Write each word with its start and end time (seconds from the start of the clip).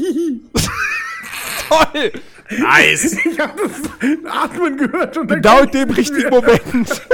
Toll! 1.68 2.12
Nice. 2.58 3.16
Ich 3.24 3.38
habe 3.38 3.62
das 3.62 4.32
Atmen 4.32 4.76
gehört 4.76 5.16
und 5.16 5.28
Genau 5.28 5.60
in 5.60 5.70
dem 5.70 5.90
richtigen 5.90 6.30
Moment. 6.30 7.02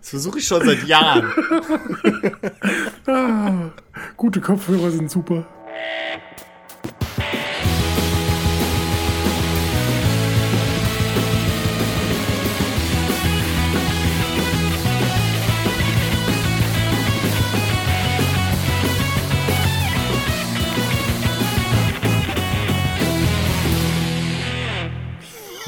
Das 0.00 0.08
versuche 0.08 0.38
ich 0.38 0.46
schon 0.46 0.64
seit 0.64 0.82
Jahren. 0.84 1.30
gute 4.16 4.40
Kopfhörer 4.40 4.90
sind 4.90 5.10
super. 5.10 5.44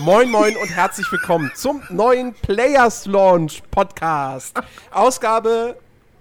Moin, 0.05 0.29
moin 0.29 0.57
und 0.57 0.69
herzlich 0.69 1.07
willkommen 1.13 1.53
zum 1.55 1.81
neuen 1.89 2.35
Players 2.35 3.07
Launch 3.07 3.63
Podcast. 3.71 4.61
Ausgabe 4.91 5.77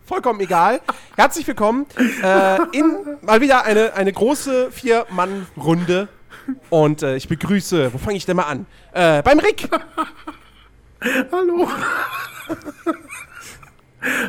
vollkommen 0.05 0.39
egal. 0.39 0.81
Herzlich 1.15 1.47
willkommen 1.47 1.87
äh, 2.21 2.57
in 2.73 3.17
mal 3.21 3.41
wieder 3.41 3.63
eine, 3.63 3.93
eine 3.95 4.13
große 4.13 4.71
Vier-Mann-Runde. 4.71 6.09
Und 6.69 7.01
äh, 7.01 7.15
ich 7.15 7.27
begrüße, 7.27 7.91
wo 7.91 7.97
fange 7.97 8.17
ich 8.17 8.25
denn 8.27 8.35
mal 8.35 8.43
an? 8.43 8.67
Äh, 8.93 9.23
beim 9.23 9.39
Rick. 9.39 9.67
Hallo. 11.31 11.67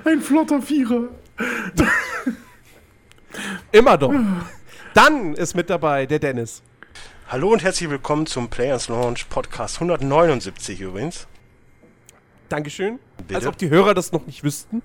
Ein 0.06 0.22
flotter 0.22 0.62
Vierer. 0.62 1.08
Immer 3.70 3.98
doch. 3.98 4.14
Dann 4.94 5.34
ist 5.34 5.54
mit 5.54 5.68
dabei 5.68 6.06
der 6.06 6.20
Dennis. 6.20 6.62
Hallo 7.32 7.50
und 7.50 7.62
herzlich 7.62 7.88
willkommen 7.88 8.26
zum 8.26 8.50
Players 8.50 8.88
Launch 8.88 9.26
Podcast 9.30 9.76
179 9.76 10.82
übrigens. 10.82 11.26
Dankeschön. 12.50 12.98
Bitte? 13.26 13.36
Als 13.36 13.46
ob 13.46 13.56
die 13.56 13.70
Hörer 13.70 13.94
das 13.94 14.12
noch 14.12 14.26
nicht 14.26 14.44
wüssten. 14.44 14.82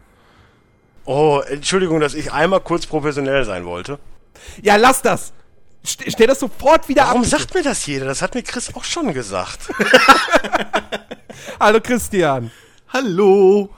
Oh, 1.03 1.41
Entschuldigung, 1.45 1.99
dass 1.99 2.13
ich 2.13 2.31
einmal 2.31 2.61
kurz 2.61 2.85
professionell 2.85 3.43
sein 3.43 3.65
wollte. 3.65 3.99
Ja, 4.61 4.77
lass 4.77 5.01
das. 5.01 5.33
St 5.85 6.05
stell 6.07 6.27
das 6.27 6.39
sofort 6.39 6.87
wieder 6.87 7.01
Warum 7.07 7.23
ab. 7.23 7.27
sagt 7.27 7.53
mir 7.53 7.63
das 7.63 7.85
jeder? 7.85 8.05
Das 8.05 8.21
hat 8.21 8.33
mir 8.33 8.43
Chris 8.43 8.73
auch 8.73 8.85
schon 8.85 9.13
gesagt. 9.13 9.67
Hallo 11.59 11.81
Christian. 11.81 12.49
Hallo. 12.93 13.71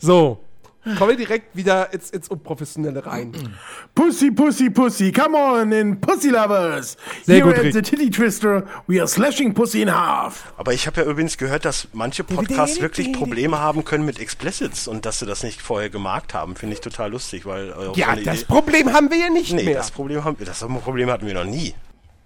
So, 0.00 0.44
kommen 0.98 1.10
wir 1.10 1.16
direkt 1.16 1.56
wieder 1.56 1.92
ins, 1.92 2.10
ins 2.10 2.28
Unprofessionelle 2.28 3.04
rein. 3.04 3.32
Pussy, 3.94 4.30
Pussy, 4.30 4.70
Pussy, 4.70 5.12
come 5.12 5.36
on 5.36 5.72
in 5.72 6.00
Pussy 6.00 6.30
Lovers. 6.30 6.96
Sehr 7.24 7.36
Here 7.36 7.44
gut, 7.46 7.54
at 7.58 7.64
Rick. 7.64 7.72
the 7.74 7.82
Titty 7.82 8.10
Twister, 8.10 8.64
we 8.86 8.98
are 9.00 9.08
slashing 9.08 9.52
Pussy 9.54 9.82
in 9.82 9.94
half. 9.94 10.52
Aber 10.56 10.72
ich 10.72 10.86
habe 10.86 11.00
ja 11.02 11.06
übrigens 11.06 11.36
gehört, 11.36 11.64
dass 11.64 11.88
manche 11.92 12.24
Podcasts 12.24 12.80
wirklich 12.80 13.12
Probleme 13.12 13.58
haben 13.58 13.84
können 13.84 14.04
mit 14.04 14.18
Explicits 14.20 14.86
und 14.88 15.04
dass 15.06 15.18
sie 15.18 15.26
das 15.26 15.42
nicht 15.42 15.60
vorher 15.60 15.90
gemarkt 15.90 16.34
haben. 16.34 16.56
Finde 16.56 16.74
ich 16.74 16.80
total 16.80 17.10
lustig, 17.10 17.46
weil... 17.46 17.70
äh, 17.70 17.98
Ja, 17.98 18.14
so 18.16 18.22
das 18.24 18.36
Idee- 18.42 18.44
Problem 18.46 18.92
haben 18.92 19.10
wir 19.10 19.18
ja 19.18 19.30
nicht 19.30 19.52
Nee, 19.52 19.64
mehr. 19.64 19.74
das 19.76 19.90
Problem, 19.90 20.24
haben, 20.24 20.36
das 20.44 20.60
Problem 20.60 21.10
hatten 21.10 21.26
wir 21.26 21.34
noch 21.34 21.44
nie. 21.44 21.74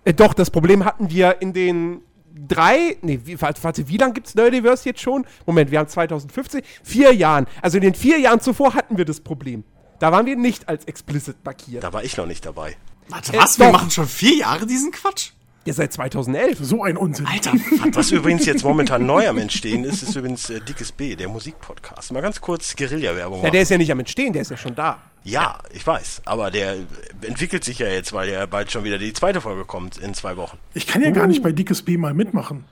Äh, 0.04 0.14
doch, 0.14 0.32
das 0.34 0.50
Problem 0.50 0.84
hatten 0.84 1.10
wir 1.10 1.40
in 1.42 1.52
den 1.52 2.00
drei, 2.48 2.96
nee, 3.02 3.20
wie, 3.24 3.40
warte, 3.40 3.62
warte, 3.62 3.88
wie 3.88 3.96
lange 3.96 4.14
gibt's 4.14 4.34
Nerdiverse 4.34 4.88
jetzt 4.88 5.00
schon? 5.00 5.26
Moment, 5.46 5.70
wir 5.70 5.78
haben 5.78 5.88
2015, 5.88 6.62
vier 6.82 7.12
Jahren. 7.14 7.46
Also 7.62 7.76
in 7.78 7.82
den 7.82 7.94
vier 7.94 8.18
Jahren 8.18 8.40
zuvor 8.40 8.74
hatten 8.74 8.96
wir 8.98 9.04
das 9.04 9.20
Problem. 9.20 9.64
Da 9.98 10.12
waren 10.12 10.26
wir 10.26 10.36
nicht 10.36 10.68
als 10.68 10.84
explicit 10.86 11.36
markiert. 11.44 11.84
Da 11.84 11.92
war 11.92 12.02
ich 12.04 12.16
noch 12.16 12.26
nicht 12.26 12.44
dabei. 12.46 12.76
Warte, 13.08 13.32
Äh, 13.34 13.38
was? 13.38 13.58
Wir 13.58 13.66
doch. 13.66 13.72
machen 13.72 13.90
schon 13.90 14.06
vier 14.06 14.36
Jahre 14.36 14.66
diesen 14.66 14.92
Quatsch? 14.92 15.30
Ja, 15.66 15.74
seit 15.74 15.92
2011. 15.92 16.58
So 16.62 16.82
ein 16.84 16.96
Unsinn. 16.96 17.26
Alter. 17.26 17.52
Was 17.92 18.10
übrigens 18.12 18.46
jetzt 18.46 18.64
momentan 18.64 19.04
neu 19.04 19.28
am 19.28 19.36
Entstehen 19.36 19.84
ist, 19.84 20.02
ist 20.02 20.16
übrigens 20.16 20.48
äh, 20.48 20.58
Dickes 20.60 20.90
B, 20.90 21.16
der 21.16 21.28
Musikpodcast. 21.28 22.12
Mal 22.12 22.22
ganz 22.22 22.40
kurz 22.40 22.74
Guerilla-Werbung 22.76 23.38
Ja, 23.38 23.42
machen. 23.42 23.52
der 23.52 23.60
ist 23.62 23.68
ja 23.70 23.76
nicht 23.76 23.92
am 23.92 23.98
Entstehen, 24.00 24.32
der 24.32 24.40
ist 24.40 24.50
ja 24.50 24.56
schon 24.56 24.74
da. 24.74 24.98
Ja, 25.22 25.58
ich 25.72 25.86
weiß. 25.86 26.22
Aber 26.24 26.50
der 26.50 26.76
entwickelt 27.22 27.62
sich 27.64 27.78
ja 27.78 27.88
jetzt, 27.88 28.12
weil 28.12 28.30
ja 28.30 28.46
bald 28.46 28.72
schon 28.72 28.84
wieder 28.84 28.96
die 28.98 29.12
zweite 29.12 29.40
Folge 29.40 29.64
kommt 29.64 29.98
in 29.98 30.14
zwei 30.14 30.36
Wochen. 30.36 30.58
Ich 30.74 30.86
kann 30.86 31.02
ja 31.02 31.10
gar 31.10 31.26
nicht 31.26 31.42
bei 31.42 31.52
Dickes 31.52 31.82
B 31.82 31.96
mal 31.98 32.14
mitmachen. 32.14 32.64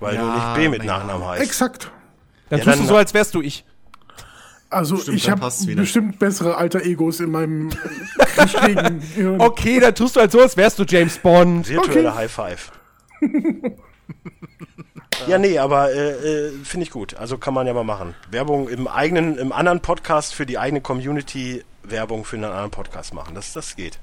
Weil 0.00 0.16
du 0.16 0.22
Ja, 0.22 0.34
nicht 0.34 0.54
B 0.56 0.68
mit. 0.68 0.84
Nachnamen 0.84 1.24
heißt. 1.26 1.42
Exakt. 1.42 1.90
Dann 2.50 2.58
Ja, 2.58 2.64
tust 2.64 2.76
dann- 2.76 2.82
du 2.86 2.88
so, 2.88 2.96
als 2.96 3.14
wärst 3.14 3.34
du 3.34 3.40
ich. 3.42 3.64
Also 4.68 4.96
Stimmt, 4.96 5.18
ich 5.18 5.28
habe 5.30 5.48
bestimmt 5.76 6.18
bessere 6.18 6.56
alter 6.56 6.80
Egos 6.82 7.20
in 7.20 7.30
meinem 7.30 7.68
richtigen 8.38 9.00
Gehirn. 9.00 9.40
Okay, 9.40 9.78
dann 9.80 9.94
tust 9.94 10.16
du 10.16 10.20
halt 10.20 10.32
so, 10.32 10.40
als 10.40 10.56
wärst 10.56 10.78
du 10.78 10.84
James 10.84 11.18
Bond. 11.18 11.68
Virtuelle 11.68 12.08
Okay. 12.08 12.16
High 12.18 12.32
Five. 12.32 12.72
ja, 15.26 15.38
nee, 15.38 15.58
aber 15.58 15.92
äh, 15.92 16.48
äh, 16.48 16.52
finde 16.64 16.84
ich 16.84 16.90
gut. 16.90 17.14
Also 17.16 17.38
kann 17.38 17.54
man 17.54 17.66
ja 17.66 17.74
mal 17.74 17.84
machen. 17.84 18.14
Werbung 18.30 18.68
im 18.68 18.86
eigenen, 18.88 19.38
im 19.38 19.52
anderen 19.52 19.80
Podcast 19.80 20.34
für 20.34 20.46
die 20.46 20.58
eigene 20.58 20.80
Community 20.80 21.62
Werbung 21.82 22.24
für 22.24 22.36
einen 22.36 22.44
anderen 22.46 22.70
Podcast 22.70 23.14
machen. 23.14 23.34
Das, 23.34 23.52
das 23.52 23.76
geht. 23.76 23.98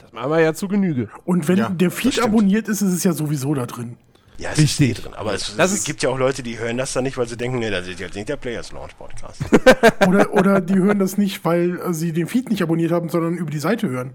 Das 0.00 0.12
machen 0.12 0.30
wir 0.30 0.40
ja 0.40 0.54
zu 0.54 0.68
Genüge. 0.68 1.08
Und 1.24 1.48
wenn 1.48 1.58
Ja, 1.58 1.68
der 1.68 1.90
Feed 1.90 2.22
abonniert 2.22 2.68
ist, 2.68 2.82
ist 2.82 2.92
es 2.92 3.04
ja 3.04 3.12
sowieso 3.12 3.54
da 3.54 3.66
drin. 3.66 3.96
Ja, 4.36 4.50
es 4.50 4.58
Richtig. 4.58 4.90
ist 4.90 4.98
eh 4.98 5.02
drin. 5.02 5.14
Aber 5.14 5.32
es, 5.34 5.54
Das 5.56 5.70
es 5.72 5.84
gibt 5.84 6.02
ja 6.02 6.08
auch 6.10 6.18
Leute, 6.18 6.42
die 6.42 6.58
hören 6.58 6.76
das 6.76 6.92
dann 6.92 7.04
nicht, 7.04 7.16
weil 7.16 7.28
sie 7.28 7.36
denken, 7.36 7.58
nee, 7.60 7.70
das 7.70 7.86
ist 7.86 8.00
jetzt 8.00 8.16
nicht 8.16 8.28
der 8.28 8.36
Players 8.36 8.72
Launch 8.72 8.96
Podcast. 8.98 9.40
Oder, 10.08 10.32
oder 10.34 10.60
die 10.60 10.74
hören 10.74 10.98
das 10.98 11.16
nicht, 11.18 11.44
weil 11.44 11.78
sie 11.94 12.12
den 12.12 12.26
Feed 12.26 12.50
nicht 12.50 12.60
abonniert 12.62 12.90
haben, 12.90 13.08
sondern 13.08 13.34
über 13.36 13.50
die 13.50 13.60
Seite 13.60 13.88
hören. 13.88 14.12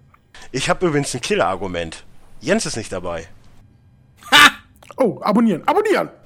ich 0.51 0.69
habe 0.69 0.87
übrigens 0.87 1.13
ein 1.15 1.21
Killer-Argument. 1.21 2.03
Jens 2.41 2.65
ist 2.65 2.75
nicht 2.75 2.91
dabei. 2.91 3.27
Oh, 4.99 5.19
abonnieren, 5.21 5.63
abonnieren! 5.67 6.09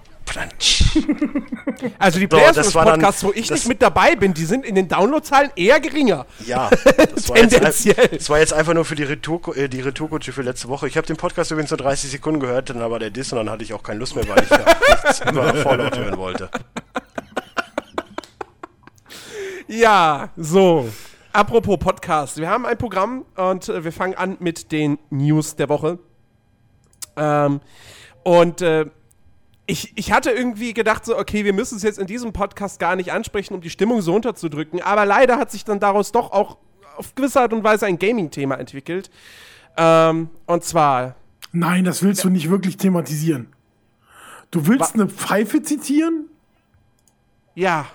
Also 1.99 2.17
die 2.19 2.25
So, 2.25 2.37
Players 2.37 2.73
war 2.75 2.85
dann- 2.85 2.93
Podcasts, 2.95 3.23
wo 3.23 3.31
ich 3.33 3.51
nicht 3.51 3.67
mit 3.67 3.81
dabei 3.81 4.15
bin, 4.15 4.33
die 4.33 4.45
sind 4.45 4.65
in 4.65 4.73
den 4.75 4.87
Downloadzahlen 4.87 5.51
eher 5.55 5.79
geringer. 5.79 6.25
Ja, 6.45 6.69
das 7.13 7.29
war, 7.29 7.37
jetzt, 7.37 7.51
Tendenziell. 7.53 8.07
das 8.07 8.29
war 8.29 8.39
jetzt 8.39 8.53
einfach 8.53 8.73
nur 8.73 8.85
für 8.85 8.95
die 8.95 9.03
Retour, 9.03 9.55
äh, 9.57 9.67
die 9.67 9.81
Retourkutsche 9.81 10.31
für 10.31 10.41
letzte 10.41 10.69
Woche. 10.69 10.87
Ich 10.87 10.97
habe 10.97 11.05
den 11.05 11.17
Podcast 11.17 11.51
übrigens 11.51 11.71
nur 11.71 11.77
30 11.77 12.09
Sekunden 12.11 12.39
gehört, 12.39 12.69
dann 12.69 12.79
war 12.79 12.99
der 12.99 13.09
Diss 13.09 13.31
und 13.33 13.37
dann 13.39 13.49
hatte 13.49 13.63
ich 13.63 13.73
auch 13.73 13.83
keine 13.83 13.99
Lust 13.99 14.15
mehr, 14.15 14.27
weil 14.27 14.43
ich 14.43 14.49
ja 14.49 14.59
nichts 15.03 15.21
über 15.29 15.53
Fallout 15.55 15.97
hören 15.97 16.17
wollte. 16.17 16.49
Ja, 19.67 20.29
so. 20.37 20.87
Apropos 21.31 21.79
Podcast. 21.79 22.37
Wir 22.37 22.49
haben 22.49 22.65
ein 22.65 22.77
Programm 22.77 23.25
und 23.35 23.67
äh, 23.69 23.83
wir 23.83 23.91
fangen 23.91 24.13
an 24.15 24.37
mit 24.39 24.71
den 24.71 24.99
News 25.09 25.55
der 25.55 25.69
Woche. 25.69 25.97
Ähm, 27.17 27.59
und 28.23 28.61
äh, 28.61 28.85
ich, 29.65 29.93
ich 29.95 30.11
hatte 30.11 30.31
irgendwie 30.31 30.73
gedacht, 30.73 31.05
so, 31.05 31.17
okay, 31.17 31.45
wir 31.45 31.53
müssen 31.53 31.77
es 31.77 31.83
jetzt 31.83 31.97
in 31.99 32.07
diesem 32.07 32.33
Podcast 32.33 32.79
gar 32.79 32.95
nicht 32.97 33.11
ansprechen, 33.13 33.53
um 33.53 33.61
die 33.61 33.69
Stimmung 33.69 34.01
so 34.01 34.13
unterzudrücken. 34.13 34.81
Aber 34.81 35.05
leider 35.05 35.37
hat 35.37 35.51
sich 35.51 35.63
dann 35.63 35.79
daraus 35.79 36.11
doch 36.11 36.31
auch 36.31 36.57
auf 36.97 37.15
gewisse 37.15 37.39
Art 37.41 37.53
und 37.53 37.63
Weise 37.63 37.85
ein 37.85 37.97
Gaming-Thema 37.97 38.55
entwickelt. 38.59 39.09
Ähm, 39.77 40.29
und 40.45 40.63
zwar, 40.63 41.15
Nein, 41.53 41.85
das 41.85 42.03
willst 42.03 42.23
du 42.23 42.29
nicht 42.29 42.49
wirklich 42.49 42.77
thematisieren. 42.77 43.53
Du 44.51 44.67
willst 44.67 44.95
eine 44.95 45.07
Pfeife 45.07 45.61
zitieren? 45.63 46.25
ja. 47.55 47.85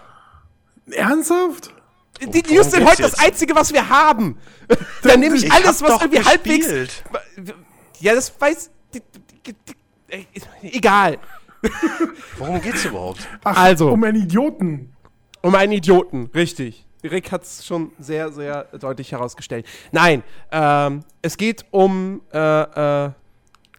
Ernsthaft? 0.90 1.74
Die 2.22 2.26
worum 2.26 2.56
News 2.56 2.70
sind 2.70 2.88
heute 2.88 3.02
das? 3.02 3.18
Einzige, 3.18 3.54
was 3.54 3.72
wir 3.74 3.88
haben. 3.90 4.38
Dann 5.02 5.20
nehme 5.20 5.36
ich, 5.36 5.52
alles, 5.52 5.82
was 5.82 6.00
irgendwie 6.00 6.24
halbwegs. 6.24 6.66
gespielt. 6.66 7.04
Ja, 8.00 8.14
das 8.14 8.32
weiß. 8.40 8.70
die- 8.94 9.02
die- 9.46 9.52
die- 9.52 9.74
Egal. 10.62 11.18
Worum 12.38 12.60
geht's 12.60 12.84
überhaupt? 12.84 13.26
Ach, 13.44 13.56
Also. 13.56 13.90
um 13.90 14.02
einen 14.04 14.22
Idioten. 14.22 14.92
Um 15.42 15.54
einen 15.54 15.72
Idioten, 15.72 16.30
richtig. 16.34 16.84
Rick 17.04 17.30
hat 17.30 17.44
es 17.44 17.64
schon 17.64 17.92
sehr, 17.98 18.32
sehr 18.32 18.64
deutlich 18.78 19.12
herausgestellt. 19.12 19.66
Nein, 19.92 20.22
ähm, 20.50 21.04
es 21.22 21.36
geht 21.36 21.64
um 21.70 22.22
äh, 22.32 23.06
äh, 23.06 23.10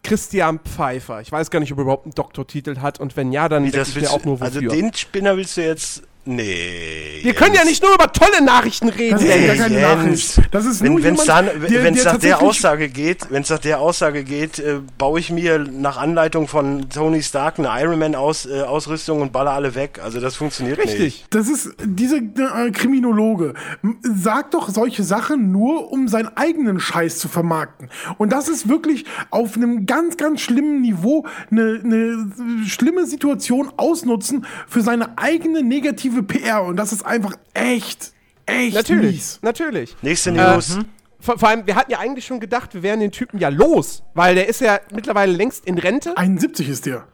Christian 0.04 0.60
Pfeiffer. 0.60 1.20
Ich 1.20 1.32
weiß 1.32 1.50
gar 1.52 1.60
nicht, 1.60 1.72
ob 1.74 1.80
er 1.80 1.82
überhaupt 1.82 2.06
einen 2.06 2.16
Doktortitel 2.16 2.78
hat 2.80 3.00
und 3.00 3.18
wenn 3.18 3.32
ja, 3.34 3.50
dann 3.50 3.64
Wie, 3.64 3.72
denke 3.72 3.80
das 3.80 3.90
ich 3.96 4.02
mir 4.02 4.10
auch 4.12 4.24
nur 4.24 4.42
also 4.42 4.56
wofür. 4.62 4.70
den 4.72 4.94
Spinner 4.94 5.36
willst 5.36 5.58
du 5.58 5.62
jetzt. 5.66 6.04
Nee. 6.30 7.20
Wir 7.24 7.34
können 7.34 7.56
ja 7.56 7.66
nicht 7.66 7.82
nur 7.82 7.94
über 7.96 8.12
tolle 8.14 8.44
Nachrichten 8.44 8.90
reden. 8.90 9.14
Das 9.14 9.24
ist 9.24 9.30
ja 9.30 9.56
keine 9.56 9.80
Jens. 9.80 10.38
Nachricht. 10.38 10.42
Das 10.52 10.66
ist 10.66 10.84
nur 10.84 11.02
Wenn 11.04 11.16
es 11.16 11.26
jemand, 11.26 11.48
dann, 11.50 11.62
der- 11.70 11.92
der 11.92 12.04
nach 12.04 12.18
der 12.18 12.42
Aussage 12.42 12.88
geht, 12.88 13.32
wenn 13.32 13.42
es 13.42 13.50
nach 13.50 13.58
der 13.60 13.80
Aussage 13.80 14.24
geht, 14.24 14.60
äh, 14.60 14.80
baue 15.00 15.20
ich 15.20 15.32
mir 15.32 15.58
nach 15.58 15.98
Anleitung 15.98 16.48
von 16.48 16.88
Tony 16.90 17.24
Stark 17.24 17.58
eine 17.58 17.70
Iron 17.82 17.98
Man 17.98 18.14
aus, 18.14 18.46
äh, 18.46 18.62
Ausrüstung 18.62 19.22
und 19.22 19.32
baller 19.32 19.52
alle 19.54 19.74
weg. 19.74 20.00
Also 20.04 20.20
das 20.20 20.36
funktioniert 20.36 20.78
nicht. 20.78 20.94
Richtig. 20.94 21.26
Das 21.32 21.50
ist 21.50 21.72
diese 21.84 22.18
äh, 22.18 22.70
Kriminologe. 22.72 23.56
Sagt 24.04 24.54
doch 24.54 24.70
solche 24.70 25.04
Sachen 25.04 25.52
nur, 25.52 25.92
um 25.92 26.08
seinen 26.08 26.30
eigenen 26.38 26.80
Scheiß 26.80 27.18
zu 27.18 27.28
vermarkten. 27.28 27.90
Und 28.20 28.32
das 28.32 28.50
ist 28.50 28.70
wirklich 28.70 29.06
auf 29.32 29.56
einem 29.56 29.88
ganz, 29.88 30.16
ganz 30.16 30.42
schlimmen 30.42 30.82
Niveau 30.82 31.26
eine, 31.50 31.82
eine 31.84 32.32
schlimme 32.68 33.08
Situation 33.08 33.72
ausnutzen 33.78 34.46
für 34.68 34.82
seine 34.82 35.18
eigene 35.18 35.64
negative 35.64 36.19
PR. 36.24 36.64
Und 36.64 36.78
das 36.78 36.92
ist 36.92 37.06
einfach 37.06 37.34
echt, 37.54 38.14
echt 38.46 38.76
Natürlich, 38.76 39.16
mies. 39.16 39.40
natürlich. 39.42 39.96
Nächste 40.02 40.32
News. 40.32 40.78
Äh, 40.78 40.84
vor, 41.20 41.38
vor 41.38 41.50
allem, 41.50 41.68
wir 41.68 41.76
hatten 41.76 41.92
ja 41.92 42.00
eigentlich 42.00 42.26
schon 42.26 42.40
gedacht, 42.40 42.74
wir 42.74 42.84
wären 42.84 43.00
den 43.00 43.12
Typen 43.12 43.40
ja 43.40 43.50
los, 43.50 44.04
weil 44.14 44.36
der 44.36 44.48
ist 44.48 44.62
ja 44.62 44.80
mittlerweile 44.94 45.34
längst 45.34 45.66
in 45.66 45.78
Rente. 45.78 46.16
71 46.18 46.70
ist 46.70 46.86
der. 46.86 47.08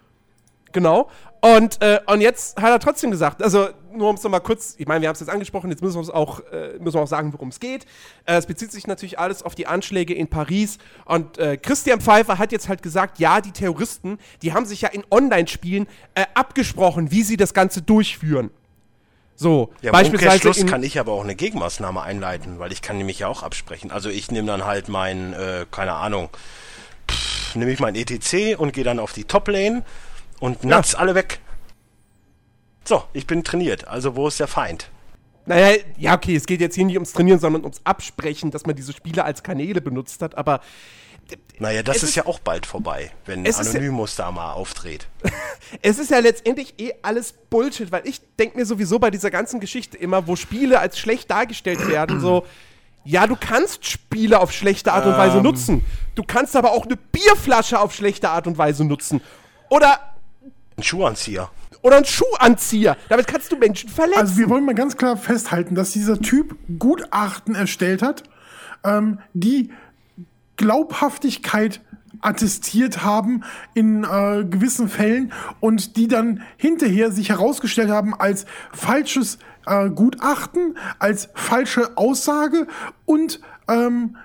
Genau. 0.72 1.10
Und, 1.42 1.82
äh, 1.82 2.00
und 2.08 2.22
jetzt 2.22 2.60
hat 2.62 2.70
er 2.70 2.80
trotzdem 2.80 3.12
gesagt, 3.12 3.42
also 3.42 3.70
nur 3.94 4.10
um 4.10 4.16
es 4.16 4.24
nochmal 4.24 4.42
kurz, 4.42 4.76
ich 4.78 4.88
meine, 4.88 5.02
wir 5.02 5.08
haben 5.08 5.14
es 5.14 5.20
jetzt 5.20 5.30
angesprochen, 5.30 5.70
jetzt 5.70 5.82
müssen 5.82 6.06
wir 6.06 6.16
auch, 6.16 6.42
äh, 6.52 6.78
müssen 6.80 6.96
wir 6.96 7.02
auch 7.02 7.08
sagen, 7.08 7.32
worum 7.34 7.50
es 7.50 7.60
geht. 7.60 7.86
Äh, 8.26 8.36
es 8.36 8.46
bezieht 8.46 8.72
sich 8.72 8.88
natürlich 8.88 9.20
alles 9.20 9.42
auf 9.44 9.56
die 9.56 9.68
Anschläge 9.68 10.14
in 10.14 10.28
Paris. 10.28 10.78
Und 11.06 11.38
äh, 11.38 11.58
Christian 11.58 12.02
Pfeiffer 12.02 12.38
hat 12.38 12.52
jetzt 12.52 12.68
halt 12.68 12.82
gesagt, 12.84 13.20
ja, 13.20 13.42
die 13.42 13.52
Terroristen, 13.52 14.18
die 14.42 14.54
haben 14.54 14.66
sich 14.66 14.82
ja 14.82 14.90
in 14.90 15.04
Online-Spielen 15.10 15.88
äh, 16.16 16.26
abgesprochen, 16.34 17.12
wie 17.12 17.24
sie 17.24 17.38
das 17.38 17.54
Ganze 17.54 17.82
durchführen. 17.82 18.50
So, 19.36 19.74
Ja, 19.82 19.90
im 19.90 19.92
beispielsweise 19.92 20.62
in, 20.62 20.68
kann 20.68 20.84
ich 20.84 21.00
aber 21.00 21.12
auch 21.12 21.24
eine 21.24 21.36
Gegenmaßnahme 21.36 22.02
einleiten, 22.02 22.60
weil 22.60 22.72
ich 22.72 22.82
kann 22.82 22.98
nämlich 22.98 23.20
ja 23.20 23.28
auch 23.28 23.44
absprechen. 23.44 23.92
Also 23.92 24.10
ich 24.10 24.32
nehme 24.32 24.48
dann 24.48 24.66
halt 24.66 24.88
mein, 24.88 25.34
äh, 25.34 25.66
keine 25.70 25.94
Ahnung, 25.94 26.30
nehme 27.54 27.72
ich 27.72 27.80
mein 27.80 27.96
ETC 27.96 28.58
und 28.58 28.72
gehe 28.74 28.84
dann 28.84 29.00
auf 29.00 29.14
die 29.14 29.26
Top-Lane 29.26 29.84
und 30.40 30.64
natz 30.64 30.96
alle 30.96 31.16
weg. 31.16 31.40
So, 32.86 33.04
ich 33.14 33.28
bin 33.28 33.44
trainiert. 33.44 33.88
Also 33.88 34.16
wo 34.16 34.28
ist 34.28 34.40
der 34.40 34.48
Feind? 34.48 34.90
Naja, 35.48 35.78
ja, 35.98 36.16
okay, 36.16 36.36
es 36.36 36.46
geht 36.46 36.62
jetzt 36.62 36.76
hier 36.76 36.86
nicht 36.86 36.96
ums 36.96 37.14
Trainieren, 37.14 37.40
sondern 37.40 37.64
ums 37.64 37.82
Absprechen, 37.84 38.52
dass 38.52 38.66
man 38.66 38.76
diese 38.76 38.94
Spiele 38.94 39.24
als 39.24 39.44
Kanäle 39.44 39.80
benutzt 39.80 40.22
hat, 40.22 40.38
aber 40.38 40.60
Naja, 41.60 41.84
das 41.84 41.98
ist, 41.98 42.04
ist- 42.04 42.16
ja 42.16 42.26
auch 42.26 42.40
bald 42.40 42.66
vorbei, 42.66 43.12
wenn 43.26 43.46
ist 43.46 43.64
ja- 43.64 43.70
Anonymous 43.72 44.16
da 44.16 44.32
mal 44.32 44.54
auftritt. 44.54 45.08
es 45.82 46.00
ist 46.00 46.12
ja 46.12 46.20
letztendlich 46.20 46.74
eh 46.80 46.94
alles 47.02 47.34
Bullshit, 47.50 47.92
weil 47.92 48.08
ich 48.08 48.22
denke 48.38 48.58
mir 48.58 48.66
sowieso 48.66 49.00
bei 49.00 49.10
dieser 49.12 49.32
ganzen 49.32 49.60
Geschichte 49.60 49.98
immer, 49.98 50.28
wo 50.28 50.36
Spiele 50.36 50.80
als 50.80 51.00
schlecht 51.00 51.32
dargestellt 51.32 51.88
werden, 51.88 52.20
so, 52.20 52.46
ja, 53.04 53.28
du 53.28 53.36
kannst 53.40 53.86
Spiele 53.88 54.40
auf 54.40 54.52
schlechte 54.52 54.92
Art 54.92 55.06
und 55.06 55.16
Weise 55.18 55.38
nutzen. 55.42 55.86
Du 56.16 56.24
kannst 56.24 56.56
aber 56.56 56.72
auch 56.72 56.86
eine 56.86 56.96
Bierflasche 56.98 57.80
auf 57.80 57.94
schlechte 57.94 58.30
Art 58.30 58.48
und 58.48 58.58
Weise 58.58 58.84
nutzen. 58.84 59.22
Oder, 59.70 60.00
Ein 60.76 60.84
Schuhanzieher. 60.84 61.52
oder 61.84 61.98
einen 61.98 62.06
Schuhanzieher. 62.06 62.98
Damit 63.10 63.28
kannst 63.28 63.52
du 63.52 63.58
Menschen 63.58 63.90
verletzen. 63.90 64.20
Also 64.20 64.38
wir 64.38 64.50
wollen 64.50 64.66
mal 64.66 64.74
ganz 64.74 64.98
klar 64.98 65.18
festhalten, 65.18 65.76
dass 65.76 65.92
dieser 65.92 66.20
Typ 66.20 66.56
Gutachten 66.80 67.54
erstellt 67.54 68.02
hat, 68.02 68.24
ähm, 68.84 69.20
die 69.34 69.72
Glaubhaftigkeit 70.58 71.82
attestiert 72.22 73.04
haben 73.04 73.44
in 73.74 74.04
äh, 74.04 74.46
gewissen 74.46 74.90
Fällen 74.90 75.32
und 75.60 75.98
die 75.98 76.08
dann 76.08 76.42
hinterher 76.58 77.12
sich 77.12 77.30
herausgestellt 77.30 77.90
haben 77.90 78.14
als 78.14 78.46
falsches 78.74 79.38
äh, 79.66 79.90
Gutachten, 79.90 80.78
als 81.00 81.30
falsche 81.36 81.98
Aussage 81.98 82.68
und 83.06 83.42
ähm, 83.68 84.18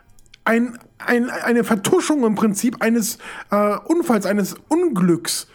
ein, 0.45 0.79
ein, 0.99 1.31
eine 1.31 1.65
Vertuschung 1.65 2.25
im 2.25 2.35
Prinzip 2.35 2.83
eines 2.83 3.19
äh, 3.51 3.77
Unfalls, 3.87 4.27
eines 4.27 4.55
Unglücks. 4.69 5.49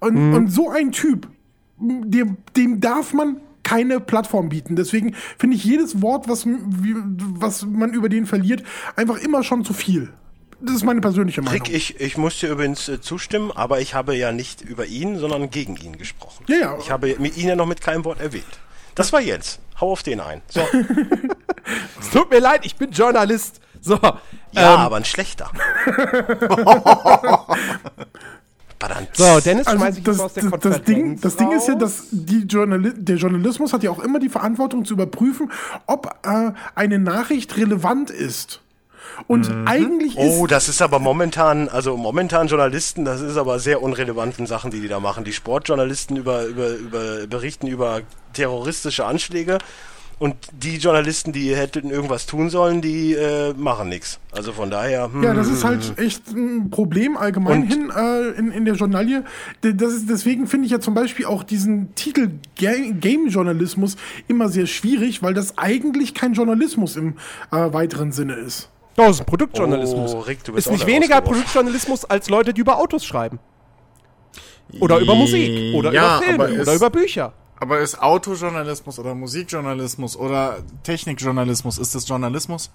Und, 0.00 0.34
und 0.34 0.48
so 0.48 0.70
ein 0.70 0.92
Typ, 0.92 1.28
dem, 1.78 2.36
dem 2.56 2.80
darf 2.80 3.12
man 3.12 3.40
keine 3.68 4.00
Plattform 4.00 4.48
bieten. 4.48 4.76
Deswegen 4.76 5.14
finde 5.38 5.56
ich 5.56 5.64
jedes 5.64 6.00
Wort, 6.00 6.26
was, 6.26 6.46
wie, 6.46 6.94
was 7.38 7.66
man 7.66 7.92
über 7.92 8.08
den 8.08 8.24
verliert, 8.24 8.62
einfach 8.96 9.18
immer 9.18 9.42
schon 9.44 9.62
zu 9.64 9.74
viel. 9.74 10.10
Das 10.60 10.74
ist 10.74 10.84
meine 10.84 11.02
persönliche 11.02 11.42
Meinung. 11.42 11.60
Rick, 11.60 11.74
ich, 11.74 12.00
ich 12.00 12.16
muss 12.16 12.38
dir 12.40 12.48
übrigens 12.48 12.88
äh, 12.88 13.00
zustimmen, 13.00 13.52
aber 13.54 13.80
ich 13.80 13.94
habe 13.94 14.16
ja 14.16 14.32
nicht 14.32 14.62
über 14.62 14.86
ihn, 14.86 15.18
sondern 15.18 15.50
gegen 15.50 15.76
ihn 15.76 15.98
gesprochen. 15.98 16.46
Ja, 16.48 16.56
ja. 16.56 16.78
Ich 16.80 16.90
habe 16.90 17.14
mit 17.18 17.36
ihn 17.36 17.46
ja 17.46 17.56
noch 17.56 17.66
mit 17.66 17.82
keinem 17.82 18.04
Wort 18.06 18.20
erwähnt. 18.20 18.44
Das 18.94 19.12
war 19.12 19.20
Jens. 19.20 19.60
Hau 19.80 19.92
auf 19.92 20.02
den 20.02 20.20
ein. 20.20 20.40
So. 20.48 20.60
es 22.00 22.10
tut 22.10 22.30
mir 22.30 22.40
leid, 22.40 22.64
ich 22.64 22.74
bin 22.76 22.90
Journalist. 22.90 23.60
So, 23.80 23.96
Ja, 24.52 24.74
ähm, 24.74 24.80
aber 24.80 24.96
ein 24.96 25.04
schlechter. 25.04 25.52
So 29.12 29.40
Dennis 29.40 29.66
Also 29.66 29.78
schmeiß 29.78 29.98
ich 29.98 30.04
das, 30.04 30.20
aus 30.20 30.32
der 30.34 30.44
das, 30.44 30.60
das, 30.60 30.82
Ding, 30.82 31.20
das 31.20 31.36
Ding 31.36 31.52
ist 31.52 31.68
ja, 31.68 31.74
dass 31.74 32.04
die 32.10 32.42
Journali 32.42 32.92
der 32.94 33.16
Journalismus 33.16 33.72
hat 33.72 33.82
ja 33.82 33.90
auch 33.90 33.98
immer 33.98 34.18
die 34.18 34.28
Verantwortung 34.28 34.84
zu 34.84 34.94
überprüfen, 34.94 35.50
ob 35.86 36.14
äh, 36.24 36.52
eine 36.74 36.98
Nachricht 36.98 37.56
relevant 37.56 38.10
ist. 38.10 38.60
Und 39.26 39.50
eigentlich 39.66 40.16
Oh, 40.16 40.44
ist 40.44 40.52
das 40.52 40.68
ist 40.68 40.82
aber 40.82 41.00
momentan, 41.00 41.68
also 41.68 41.96
momentan 41.96 42.46
Journalisten, 42.46 43.04
das 43.04 43.20
ist 43.20 43.36
aber 43.36 43.58
sehr 43.58 43.82
unrelevanten 43.82 44.46
Sachen, 44.46 44.70
die 44.70 44.80
die 44.80 44.88
da 44.88 45.00
machen. 45.00 45.24
Die 45.24 45.32
Sportjournalisten 45.32 46.16
über, 46.16 46.44
über, 46.44 46.68
über, 46.70 47.26
berichten 47.26 47.66
über 47.66 48.02
terroristische 48.32 49.04
Anschläge 49.06 49.58
und 50.18 50.34
die 50.52 50.76
Journalisten, 50.78 51.32
die 51.32 51.54
hätten 51.54 51.90
irgendwas 51.90 52.26
tun 52.26 52.50
sollen, 52.50 52.80
die 52.80 53.14
äh, 53.14 53.52
machen 53.54 53.88
nichts. 53.88 54.18
Also 54.32 54.52
von 54.52 54.70
daher, 54.70 55.10
hm, 55.12 55.22
Ja, 55.22 55.32
das 55.34 55.48
ist 55.48 55.64
halt 55.64 55.98
echt 55.98 56.26
ein 56.28 56.70
Problem 56.70 57.16
allgemein 57.16 57.62
hin 57.64 57.92
äh, 57.96 58.30
in, 58.38 58.50
in 58.50 58.64
der 58.64 58.74
Journalie. 58.74 59.24
Das 59.62 59.92
ist, 59.92 60.08
deswegen 60.10 60.46
finde 60.46 60.66
ich 60.66 60.72
ja 60.72 60.80
zum 60.80 60.94
Beispiel 60.94 61.26
auch 61.26 61.42
diesen 61.44 61.94
Titel 61.94 62.30
Ga- 62.60 62.90
Game-Journalismus 63.00 63.96
immer 64.26 64.48
sehr 64.48 64.66
schwierig, 64.66 65.22
weil 65.22 65.34
das 65.34 65.56
eigentlich 65.58 66.14
kein 66.14 66.32
Journalismus 66.34 66.96
im 66.96 67.14
äh, 67.52 67.72
weiteren 67.72 68.12
Sinne 68.12 68.34
ist. 68.34 68.68
Das 68.96 69.10
ist 69.10 69.20
ein 69.20 69.26
Produktjournalismus. 69.26 70.14
Oh, 70.14 70.20
Rick, 70.20 70.42
du 70.42 70.52
bist 70.54 70.66
ist 70.66 70.72
nicht 70.72 70.86
weniger. 70.86 71.20
Produktjournalismus 71.20 72.04
als 72.04 72.28
Leute, 72.28 72.52
die 72.52 72.60
über 72.62 72.78
Autos 72.78 73.04
schreiben. 73.04 73.38
Oder 74.80 74.98
über 74.98 75.14
Musik. 75.14 75.74
Oder 75.74 75.92
Ja, 75.92 76.18
über 76.18 76.24
Filme. 76.46 76.60
Oder 76.62 76.74
über 76.74 76.90
Bücher. 76.90 77.32
Aber 77.60 77.80
ist 77.80 78.00
Autojournalismus 78.00 78.98
oder 78.98 79.14
Musikjournalismus 79.14 80.16
oder 80.16 80.58
Technikjournalismus, 80.84 81.78
ist 81.78 81.94
das 81.94 82.06
Journalismus? 82.08 82.70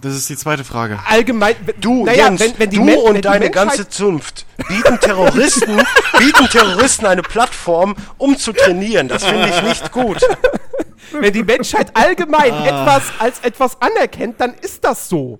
Das 0.00 0.14
ist 0.14 0.28
die 0.28 0.36
zweite 0.36 0.62
Frage. 0.64 1.00
Allgemein. 1.06 1.56
Du, 1.80 2.04
naja, 2.04 2.26
Jens, 2.26 2.40
wenn, 2.40 2.58
wenn 2.58 2.70
die 2.70 2.76
du 2.76 2.84
Men- 2.84 2.96
wenn 2.98 3.04
und 3.08 3.14
die 3.16 3.20
deine 3.22 3.46
Menschheit- 3.46 3.52
ganze 3.52 3.88
Zunft 3.88 4.46
bieten 4.68 4.98
Terroristen, 5.00 5.76
bieten 6.18 6.46
Terroristen 6.48 7.06
eine 7.06 7.22
Plattform, 7.22 7.96
um 8.16 8.36
zu 8.36 8.52
trainieren. 8.52 9.08
Das 9.08 9.24
finde 9.24 9.48
ich 9.48 9.62
nicht 9.62 9.92
gut. 9.92 10.20
Wenn 11.12 11.32
die 11.32 11.42
Menschheit 11.42 11.96
allgemein 11.96 12.52
Ah. 12.52 12.66
etwas 12.66 13.02
als 13.18 13.40
etwas 13.40 13.80
anerkennt, 13.80 14.40
dann 14.42 14.52
ist 14.54 14.84
das 14.84 15.08
so. 15.08 15.38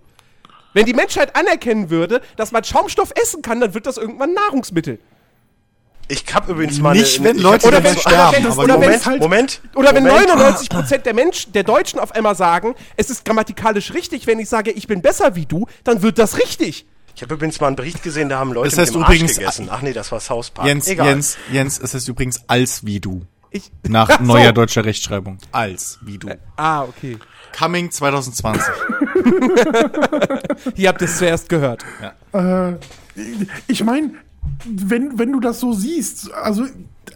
Wenn 0.73 0.87
die 0.87 0.94
Menschheit 0.94 1.37
anerkennen 1.37 1.90
würde, 1.90 2.23
dass 2.37 2.52
man 2.52 2.64
Schaumstoff 2.64 3.12
essen 3.23 3.43
kann, 3.43 3.61
dann 3.61 3.75
wird 3.75 3.85
das 3.87 3.99
irgendwann 3.99 4.32
Nahrungsmittel. 4.32 4.99
Ich 6.10 6.25
habe 6.34 6.52
übrigens 6.52 6.78
mal 6.78 6.94
Nicht, 6.96 7.19
eine, 7.20 7.28
wenn 7.28 7.38
Leute 7.38 7.66
Oder 7.66 7.84
wenn- 7.84 7.96
sterben. 7.99 8.16
oder 8.16 8.32
wenn- 8.32 8.46
aber 8.52 8.62
oder 8.64 8.75
Moment, 8.78 9.06
halt- 9.06 9.20
Moment. 9.20 9.60
Oder 9.75 9.94
wenn 9.94 10.05
Moment. 10.05 10.28
99% 10.31 11.05
der, 11.05 11.14
Mensch, 11.14 11.52
der 11.52 11.64
Deutschen 11.64 12.00
auf 12.00 12.12
einmal 12.12 12.34
sagen, 12.34 12.75
es 12.96 13.10
ist 13.10 13.25
grammatikalisch 13.26 13.93
richtig, 13.93 14.26
wenn 14.26 14.38
ich 14.38 14.49
sage, 14.49 14.70
ich 14.70 14.87
bin 14.87 15.02
besser 15.02 15.34
wie 15.37 15.44
du, 15.44 15.66
dann 15.85 16.00
wird 16.02 16.18
das 16.18 16.38
richtig. 16.38 16.87
Ich 17.14 17.23
habe 17.23 17.35
übrigens 17.35 17.61
mal 17.61 17.66
einen 17.66 17.76
Bericht 17.76 18.02
gesehen, 18.02 18.28
da 18.30 18.38
haben 18.38 18.52
Leute 18.52 18.71
Das 18.71 18.78
heißt 18.78 18.92
mit 18.92 19.00
dem 19.00 19.04
Arsch 19.04 19.14
übrigens- 19.16 19.37
gegessen. 19.37 19.68
Ach 19.71 19.82
nee, 19.82 19.92
das 19.92 20.11
war 20.11 20.21
South 20.21 20.50
Park. 20.50 20.66
Jens, 20.68 20.87
Egal. 20.88 21.09
Jens, 21.09 21.37
Jens, 21.52 21.78
es 21.78 21.92
ist 21.94 22.09
übrigens 22.09 22.40
als 22.47 22.87
wie 22.87 23.00
du. 23.00 23.23
Ich, 23.50 23.71
Nach 23.87 24.09
Ach 24.12 24.18
so. 24.18 24.25
neuer 24.25 24.52
deutscher 24.52 24.85
Rechtschreibung. 24.85 25.38
Als 25.52 25.99
wie 26.02 26.16
du. 26.18 26.28
Ah, 26.56 26.85
okay. 26.85 27.18
Coming 27.59 27.90
2020. 27.90 28.62
Hier 30.75 30.88
habt 30.88 31.00
ihr 31.02 31.06
es 31.09 31.18
zuerst 31.18 31.49
gehört. 31.49 31.85
Ich 33.66 33.82
meine, 33.85 34.11
wenn, 34.64 35.19
wenn 35.19 35.33
du 35.33 35.40
das 35.40 35.61
so 35.61 35.73
siehst, 35.73 36.33
also 36.33 36.67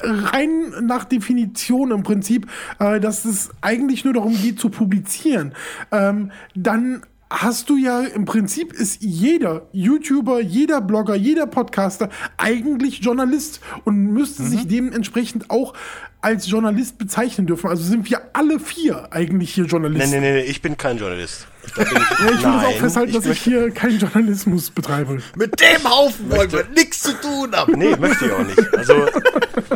rein 0.01 0.73
nach 0.83 1.05
Definition 1.05 1.91
im 1.91 2.03
Prinzip, 2.03 2.49
äh, 2.79 3.01
dass 3.01 3.25
es 3.25 3.51
eigentlich 3.61 4.05
nur 4.05 4.15
darum 4.15 4.37
geht 4.37 4.59
zu 4.59 4.71
publizieren, 4.71 5.53
ähm, 5.91 6.33
dann 6.55 7.03
hast 7.33 7.71
du 7.71 7.77
ja 7.77 8.01
im 8.01 8.27
Prinzip 8.27 8.73
ist 8.73 9.03
jeder 9.03 9.67
YouTuber, 9.73 10.41
jeder 10.41 10.81
Blogger, 10.83 11.15
jeder 11.15 11.47
Podcaster 11.47 12.11
eigentlich 12.37 12.99
Journalist 12.99 13.61
und 13.85 13.97
müsste 14.12 14.43
sich 14.43 14.69
dementsprechend 14.69 15.51
auch 15.51 15.73
als 16.23 16.49
Journalist 16.49 16.99
bezeichnen 16.99 17.47
dürfen. 17.47 17.69
Also 17.69 17.83
sind 17.83 18.09
wir 18.09 18.23
alle 18.33 18.59
vier 18.61 19.12
eigentlich 19.12 19.52
hier 19.55 19.64
Journalisten. 19.67 20.11
nee, 20.11 20.21
nee, 20.21 20.33
nee, 20.33 20.41
ich 20.43 20.62
bin 20.62 20.76
kein 20.76 20.97
Journalist. 20.97 21.47
Da 21.76 21.85
bin 21.85 21.97
ich, 22.02 22.09
Ja, 22.11 22.14
ich 22.14 22.21
will 22.21 22.35
das 22.37 22.45
auch 22.45 22.62
Nein, 22.62 22.75
festhalten, 22.79 23.12
dass 23.12 23.23
ich 23.25 23.29
möchte- 23.29 23.50
hier 23.50 23.71
keinen 23.73 23.99
Journalismus 23.99 24.71
betreibe. 24.71 25.21
Mit 25.37 25.61
dem 25.61 25.85
Haufen 25.91 26.31
wollen 26.31 26.50
wir 26.52 26.64
nichts 26.75 27.02
zu 27.02 27.12
tun 27.21 27.55
haben. 27.55 27.73
Nee, 27.76 27.97
möchte 27.97 28.26
ich 28.26 28.33
auch 28.33 28.45
nicht. 28.45 28.75
Also, 28.76 29.07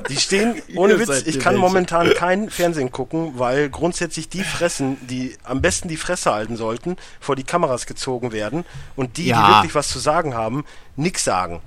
die 0.09 0.17
stehen, 0.17 0.55
ohne 0.77 0.95
Ihr 0.95 1.01
Witz, 1.01 1.23
ich 1.27 1.35
die 1.35 1.39
kann 1.41 1.55
Welche. 1.55 1.67
momentan 1.67 2.15
kein 2.15 2.49
Fernsehen 2.49 2.93
gucken, 2.93 3.33
weil 3.37 3.69
grundsätzlich 3.69 4.29
die 4.29 4.43
Fressen, 4.45 4.97
die 5.09 5.37
am 5.43 5.61
besten 5.63 5.89
die 5.89 5.97
Fresse 5.97 6.33
halten 6.33 6.57
sollten, 6.57 6.97
vor 7.21 7.35
die 7.37 7.45
Kameras 7.45 7.87
gezogen 7.87 8.33
werden 8.33 8.65
und 8.95 9.17
die, 9.17 9.25
die 9.25 9.29
Ja. 9.31 9.57
wirklich 9.57 9.75
was 9.75 9.89
zu 9.89 9.99
sagen 9.99 10.35
haben, 10.35 10.65
nix 10.95 11.25
sagen. 11.25 11.61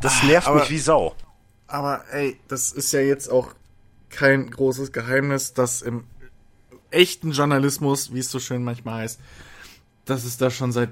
Das 0.00 0.22
nervt 0.22 0.46
aber- 0.46 0.60
mich 0.60 0.70
wie 0.70 0.78
Sau. 0.78 1.14
Aber 1.66 2.04
ey, 2.12 2.38
das 2.46 2.70
ist 2.72 2.92
ja 2.92 3.00
jetzt 3.00 3.28
auch 3.28 3.48
kein 4.14 4.50
großes 4.50 4.92
Geheimnis, 4.92 5.52
dass 5.54 5.82
im 5.82 6.04
echten 6.90 7.32
Journalismus, 7.32 8.14
wie 8.14 8.20
es 8.20 8.30
so 8.30 8.38
schön 8.38 8.62
manchmal 8.64 9.02
heißt, 9.02 9.20
dass 10.04 10.24
es 10.24 10.36
da 10.36 10.50
schon 10.50 10.72
seit 10.72 10.90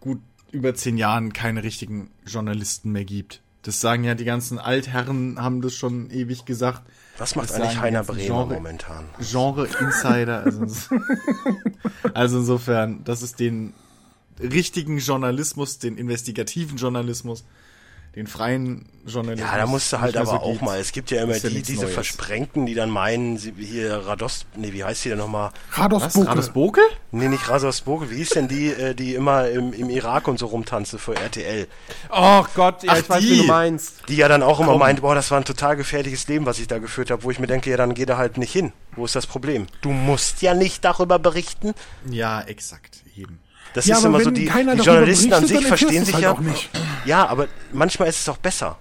gut 0.00 0.20
über 0.52 0.74
zehn 0.74 0.96
Jahren 0.98 1.32
keine 1.32 1.62
richtigen 1.62 2.10
Journalisten 2.26 2.90
mehr 2.92 3.04
gibt. 3.04 3.40
Das 3.62 3.80
sagen 3.80 4.04
ja 4.04 4.14
die 4.14 4.24
ganzen 4.24 4.58
Altherren, 4.58 5.40
haben 5.40 5.60
das 5.60 5.74
schon 5.74 6.10
ewig 6.10 6.44
gesagt. 6.46 6.82
Was 7.18 7.36
macht 7.36 7.50
Das 7.50 7.56
eigentlich 7.60 7.80
Heiner 7.80 8.02
Bremer 8.04 8.44
Genre- 8.46 8.54
momentan? 8.54 9.04
Genre-Insider. 9.20 10.44
Also, 10.44 10.96
also 12.14 12.38
insofern, 12.38 13.04
das 13.04 13.22
ist 13.22 13.38
den 13.40 13.74
richtigen 14.40 14.98
Journalismus, 14.98 15.78
den 15.78 15.98
investigativen 15.98 16.78
Journalismus, 16.78 17.44
den 18.16 18.26
freien 18.26 18.86
Journalismus. 19.06 19.50
Ja, 19.50 19.56
da 19.56 19.66
musst 19.66 19.92
du 19.92 20.00
halt 20.00 20.16
aber 20.16 20.26
so 20.26 20.32
auch 20.32 20.50
gibt. 20.52 20.62
mal. 20.62 20.78
Es 20.80 20.90
gibt 20.92 21.10
ja 21.10 21.22
immer 21.22 21.36
ja 21.36 21.48
die, 21.48 21.62
diese 21.62 21.82
Neues. 21.82 21.94
Versprengten, 21.94 22.66
die 22.66 22.74
dann 22.74 22.90
meinen, 22.90 23.38
sie, 23.38 23.54
hier 23.56 24.06
Rados, 24.06 24.46
nee, 24.56 24.72
wie 24.72 24.82
heißt 24.82 25.04
die 25.04 25.10
denn 25.10 25.18
nochmal? 25.18 25.52
Rados? 25.72 26.12
Bokel. 26.12 26.28
Rados 26.28 26.50
Bokel? 26.50 26.84
Nee, 27.12 27.28
nicht 27.28 27.48
Rasos 27.48 27.82
Bokel. 27.82 28.10
Wie 28.10 28.16
hieß 28.16 28.30
denn 28.30 28.48
die, 28.48 28.68
äh, 28.68 28.94
die 28.94 29.14
immer 29.14 29.48
im, 29.48 29.72
im 29.72 29.90
Irak 29.90 30.26
und 30.26 30.38
so 30.38 30.46
rumtanzte 30.46 30.98
für 30.98 31.14
RTL? 31.14 31.68
Oh 32.10 32.44
Gott, 32.54 32.82
ja, 32.82 32.92
Ach, 32.92 32.98
ich 32.98 33.08
weiß, 33.08 33.20
die. 33.20 33.30
wie 33.30 33.36
du 33.38 33.44
meinst. 33.44 34.02
Die 34.08 34.16
ja 34.16 34.28
dann 34.28 34.42
auch 34.42 34.58
immer 34.58 34.72
Komm. 34.72 34.80
meint, 34.80 35.00
boah, 35.02 35.14
das 35.14 35.30
war 35.30 35.38
ein 35.38 35.44
total 35.44 35.76
gefährliches 35.76 36.26
Leben, 36.26 36.46
was 36.46 36.58
ich 36.58 36.66
da 36.66 36.78
geführt 36.78 37.10
habe, 37.12 37.22
wo 37.22 37.30
ich 37.30 37.38
mir 37.38 37.46
denke, 37.46 37.70
ja, 37.70 37.76
dann 37.76 37.94
geh 37.94 38.06
da 38.06 38.16
halt 38.16 38.38
nicht 38.38 38.52
hin. 38.52 38.72
Wo 38.96 39.04
ist 39.04 39.14
das 39.14 39.26
Problem? 39.26 39.66
Du 39.82 39.90
musst 39.90 40.42
ja 40.42 40.54
nicht 40.54 40.84
darüber 40.84 41.18
berichten. 41.20 41.74
Ja, 42.10 42.40
exakt, 42.42 43.04
eben. 43.16 43.38
Das 43.74 43.86
Ja, 43.86 43.96
ist 43.98 44.04
immer 44.04 44.20
so, 44.20 44.30
die, 44.30 44.46
die 44.46 44.82
Journalisten 44.82 45.32
an 45.32 45.46
sich 45.46 45.66
verstehen 45.66 46.04
sich 46.04 46.18
ja. 46.18 46.28
halt 46.28 46.38
auch 46.38 46.40
nicht. 46.40 46.70
Ja, 47.04 47.26
aber 47.26 47.46
manchmal 47.72 48.08
ist 48.08 48.20
es 48.20 48.28
auch 48.28 48.36
besser. 48.38 48.76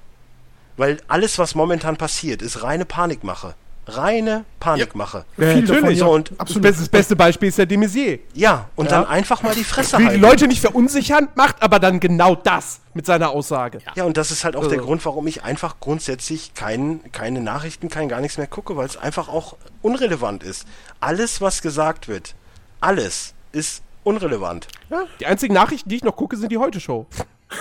Weil 0.78 0.98
alles, 1.08 1.38
was 1.38 1.56
momentan 1.56 1.98
passiert, 1.98 2.42
ist 2.42 2.64
reine 2.64 2.86
Panikmache. 2.86 3.54
Reine 3.86 4.46
Panikmache. 4.60 5.26
Ja, 5.38 5.48
davon, 5.48 5.66
natürlich. 5.66 6.00
ja. 6.00 6.06
So, 6.06 6.12
und 6.14 6.32
Das 6.38 6.54
beste, 6.54 6.80
das 6.82 6.90
beste 6.90 7.16
Beispiel 7.16 7.50
ist 7.50 7.58
der 7.58 7.66
de 7.66 7.78
Maizière. 7.78 8.20
Ja, 8.34 8.70
und 8.76 8.86
Ja. 8.86 9.02
dann 9.02 9.08
einfach 9.08 9.42
mal 9.42 9.56
die 9.56 9.64
Fresse 9.64 9.94
Will 9.94 10.00
die 10.00 10.06
halten. 10.10 10.22
Leute 10.22 10.48
nicht 10.48 10.62
verunsichern, 10.62 11.28
macht 11.36 11.62
aber 11.62 11.80
dann 11.80 12.00
genau 12.00 12.36
das 12.36 12.82
mit 12.94 13.06
seiner 13.08 13.32
Aussage. 13.32 13.80
Ja, 13.96 14.04
und 14.04 14.16
das 14.16 14.30
ist 14.32 14.44
halt 14.44 14.56
auch 14.56 14.62
der 14.68 14.74
Also. 14.74 14.86
Grund, 14.86 15.04
warum 15.06 15.26
ich 15.28 15.44
einfach 15.44 15.80
grundsätzlich 15.80 16.54
kein, 16.54 17.00
keine 17.12 17.42
Nachrichten, 17.42 17.90
kein 17.90 18.10
gar 18.10 18.22
nichts 18.22 18.38
mehr 18.38 18.48
gucke, 18.48 18.78
weil 18.78 18.86
es 18.86 18.96
einfach 18.96 19.28
auch 19.28 19.56
unrelevant 19.82 20.44
ist. 20.44 20.66
Alles, 21.00 21.42
was 21.42 21.62
gesagt 21.64 22.08
wird, 22.08 22.36
alles 22.80 23.34
ist 23.52 23.82
unrelevant. 24.04 24.68
Ja, 24.90 25.04
die 25.20 25.26
einzigen 25.26 25.54
Nachrichten, 25.54 25.90
die 25.90 25.98
ich 25.98 26.04
noch 26.04 26.16
gucke, 26.16 26.38
sind 26.38 26.52
die 26.52 26.58
Heute-Show. 26.58 27.06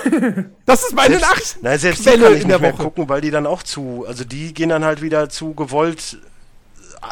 das 0.66 0.83
ist 0.85 0.95
meine 0.95 1.18
Nachricht. 1.18 1.59
Nein, 1.62 1.78
selbst 1.78 2.00
die 2.04 2.11
Quelle 2.11 2.25
kann 2.25 2.35
ich 2.37 2.42
in 2.42 2.49
der 2.49 2.59
nicht 2.59 2.62
mehr 2.62 2.73
Woche. 2.75 2.83
gucken, 2.85 3.09
weil 3.09 3.21
die 3.21 3.30
dann 3.30 3.47
auch 3.47 3.62
zu, 3.62 4.04
also 4.07 4.25
die 4.25 4.52
gehen 4.52 4.68
dann 4.68 4.85
halt 4.85 5.00
wieder 5.02 5.28
zu 5.30 5.54
gewollt 5.54 6.18
äh, 7.00 7.07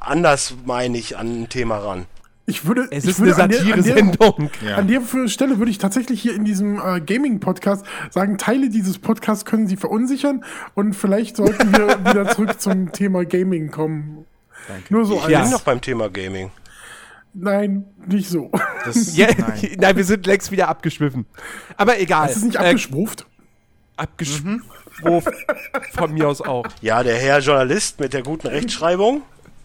anders, 0.00 0.54
meine 0.64 0.96
ich, 0.98 1.16
an 1.18 1.42
ein 1.42 1.48
Thema 1.48 1.78
ran. 1.78 2.06
Ich 2.46 2.66
würde, 2.66 2.88
Es 2.90 3.04
ich 3.04 3.10
ist 3.10 3.18
eine 3.20 3.28
würde 3.28 3.42
an 3.44 3.50
der- 3.50 3.60
an 3.60 3.66
der- 3.66 3.76
Satire-Sendung. 3.82 4.50
Ja. 4.66 4.76
An 4.76 4.88
der 4.88 5.02
Stelle 5.28 5.58
würde 5.58 5.70
ich 5.70 5.78
tatsächlich 5.78 6.20
hier 6.20 6.34
in 6.34 6.44
diesem 6.44 6.78
äh, 6.80 7.00
Gaming-Podcast 7.00 7.84
sagen, 8.10 8.38
Teile 8.38 8.70
dieses 8.70 8.98
Podcasts 8.98 9.44
können 9.44 9.68
Sie 9.68 9.76
verunsichern 9.76 10.44
und 10.74 10.94
vielleicht 10.94 11.36
sollten 11.36 11.72
wir 11.76 11.98
wieder 12.10 12.28
zurück 12.28 12.60
zum 12.60 12.90
Thema 12.92 13.24
Gaming 13.24 13.70
kommen. 13.70 14.24
Nur 14.88 15.04
so 15.04 15.16
Ich 15.16 15.26
bin 15.26 15.50
noch 15.50 15.62
beim 15.62 15.80
Thema 15.80 16.08
Gaming. 16.10 16.50
Nein, 17.34 17.84
nicht 18.06 18.28
so. 18.28 18.50
Das, 18.84 19.16
Ja, 19.16 19.28
nein. 19.38 19.76
nein. 19.78 19.96
wir 19.96 20.04
sind 20.04 20.26
längst 20.26 20.50
wieder 20.50 20.68
abgeschwiffen. 20.68 21.26
Aber 21.76 21.98
egal. 22.00 22.28
Das 22.28 22.36
ist 22.36 22.44
nicht 22.44 22.56
Äh, 22.56 22.58
abgeschwuft. 22.58 23.26
abgeschwuft. 23.96 24.62
Von 25.94 26.12
mir 26.12 26.28
aus 26.28 26.40
auch. 26.42 26.66
Ja, 26.82 27.02
der 27.02 27.16
Herr 27.18 27.38
Journalist 27.40 28.00
mit 28.00 28.12
der 28.12 28.22
guten 28.22 28.48
Rechtschreibung. 28.48 29.22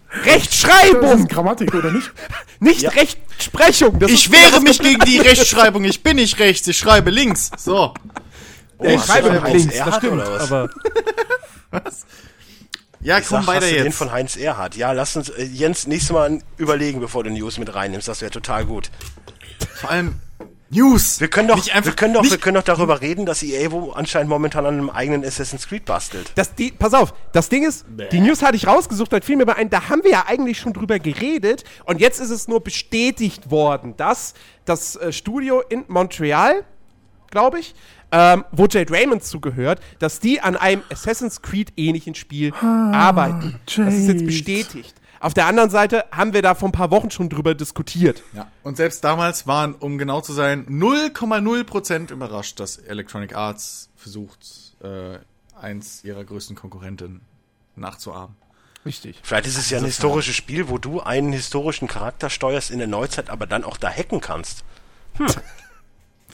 Das 0.09 0.25
Rechtschreibung! 0.33 1.19
ist 1.19 1.29
Grammatik, 1.29 1.73
oder 1.73 1.91
nicht? 1.91 2.11
Nicht 2.59 2.95
Rechtsprechung. 2.95 3.99
Das 3.99 4.11
Ich 4.11 4.25
ist 4.27 4.31
wehre 4.31 4.61
mich 4.61 4.79
gegen 4.79 4.99
die 5.03 5.17
Rechtschreibung. 5.29 5.83
Ich 5.83 6.03
bin 6.03 6.15
nicht 6.17 6.39
rechts, 6.39 6.67
ich 6.67 6.77
schreibe 6.77 7.09
links. 7.09 7.51
So. 7.57 7.93
Ja, 8.81 8.91
ich 8.91 9.01
schreibe 9.03 9.29
links, 9.49 9.77
das 9.77 9.95
stimmt. 9.97 10.13
oder 10.13 10.69
was? 11.71 12.05
Ja, 13.05 13.19
Ich 13.19 13.27
komm 13.27 13.41
sag, 13.43 13.47
weiter 13.47 13.65
hast 13.65 13.71
du 13.71 13.75
den 13.75 13.85
jetzt. 13.85 13.97
von 13.97 14.11
Heinz 14.11 14.35
Erhardt. 14.35 14.75
Ja, 14.75 14.91
lass 14.91 15.15
uns, 15.15 15.29
äh, 15.29 15.43
Jens, 15.43 15.85
nächstes 15.85 16.11
Mal 16.11 16.39
überlegen, 16.57 16.99
bevor 16.99 17.23
du 17.23 17.29
News 17.29 17.59
mit 17.59 17.73
reinnimmst. 17.73 18.07
Das 18.07 18.21
wäre 18.21 18.31
total 18.31 18.65
gut. 18.65 18.89
Vor 19.75 19.91
allem 19.91 20.15
News. 20.71 21.19
Wir 21.19 21.27
können 21.27 21.47
doch, 21.47 21.55
Nicht 21.57 21.75
einfach, 21.75 21.91
wir 21.91 21.95
können 21.95 22.15
doch, 22.15 22.23
nicht, 22.23 22.31
wir 22.31 22.39
können 22.39 22.55
doch 22.55 22.63
darüber 22.63 23.01
reden, 23.01 23.27
dass 23.27 23.43
EA 23.43 23.71
wo 23.71 23.91
anscheinend 23.91 24.29
momentan 24.29 24.65
an 24.65 24.73
einem 24.73 24.89
eigenen 24.89 25.23
Assassin's 25.23 25.67
Creed 25.67 25.85
bastelt. 25.85 26.31
das, 26.33 26.55
die, 26.55 26.71
pass 26.71 26.95
auf, 26.95 27.13
das 27.31 27.49
Ding 27.49 27.63
ist, 27.63 27.85
die 28.11 28.19
News 28.19 28.41
hatte 28.41 28.55
ich 28.55 28.65
rausgesucht, 28.65 29.13
da 29.13 29.21
fiel 29.21 29.35
mir 29.35 29.45
bei 29.45 29.55
ein, 29.55 29.69
da 29.69 29.87
haben 29.89 30.03
wir 30.03 30.09
ja 30.11 30.25
eigentlich 30.27 30.57
schon 30.57 30.73
drüber 30.73 30.97
geredet 30.97 31.63
und 31.85 32.01
jetzt 32.01 32.19
ist 32.19 32.31
es 32.31 32.47
nur 32.47 32.63
bestätigt 32.63 33.51
worden, 33.51 33.95
dass 33.95 34.33
das 34.65 34.95
äh, 34.95 35.13
Studio 35.13 35.61
in 35.61 35.85
Montreal, 35.87 36.63
glaube 37.29 37.59
ich, 37.59 37.75
ähm, 38.15 38.45
wo 38.51 38.65
Jade 38.65 38.93
Raymond 38.93 39.25
zugehört, 39.25 39.81
dass 39.99 40.21
die 40.21 40.39
an 40.39 40.55
einem 40.55 40.83
Assassin's 40.89 41.41
Creed 41.41 41.73
ähnlichen 41.75 42.15
Spiel 42.15 42.53
arbeiten. 42.53 43.59
Das 43.65 43.93
ist 43.93 44.07
jetzt 44.07 44.21
Jade. 44.21 44.25
bestätigt. 44.25 44.95
Auf 45.19 45.33
der 45.33 45.47
anderen 45.47 45.69
Seite 45.69 46.05
haben 46.11 46.33
wir 46.33 46.41
da 46.41 46.55
vor 46.55 46.69
ein 46.69 46.71
paar 46.71 46.91
Wochen 46.91 47.11
schon 47.11 47.27
drüber 47.27 47.55
diskutiert. 47.55 48.23
Ja. 48.33 48.49
Und 48.63 48.77
selbst 48.77 49.03
damals 49.03 49.47
waren, 49.47 49.75
um 49.75 49.97
genau 49.97 50.21
zu 50.21 50.31
sein, 50.31 50.65
0,0% 50.67 52.11
überrascht, 52.11 52.59
dass 52.59 52.77
Electronic 52.77 53.35
Arts 53.35 53.89
versucht, 53.97 54.75
äh, 54.81 55.17
eins 55.59 56.03
ihrer 56.05 56.23
größten 56.23 56.55
Konkurrenten 56.55 57.21
nachzuahmen. 57.75 58.35
Richtig. 58.85 59.19
Vielleicht 59.23 59.47
ist 59.47 59.57
es 59.57 59.69
ja 59.69 59.79
ein 59.79 59.85
historisches 59.85 60.35
Spiel, 60.35 60.69
wo 60.69 60.77
du 60.77 61.01
einen 61.01 61.33
historischen 61.33 61.89
Charakter 61.89 62.29
steuerst 62.29 62.71
in 62.71 62.77
der 62.77 62.87
Neuzeit, 62.87 63.29
aber 63.29 63.45
dann 63.45 63.65
auch 63.65 63.77
da 63.77 63.89
hacken 63.89 64.21
kannst. 64.21 64.63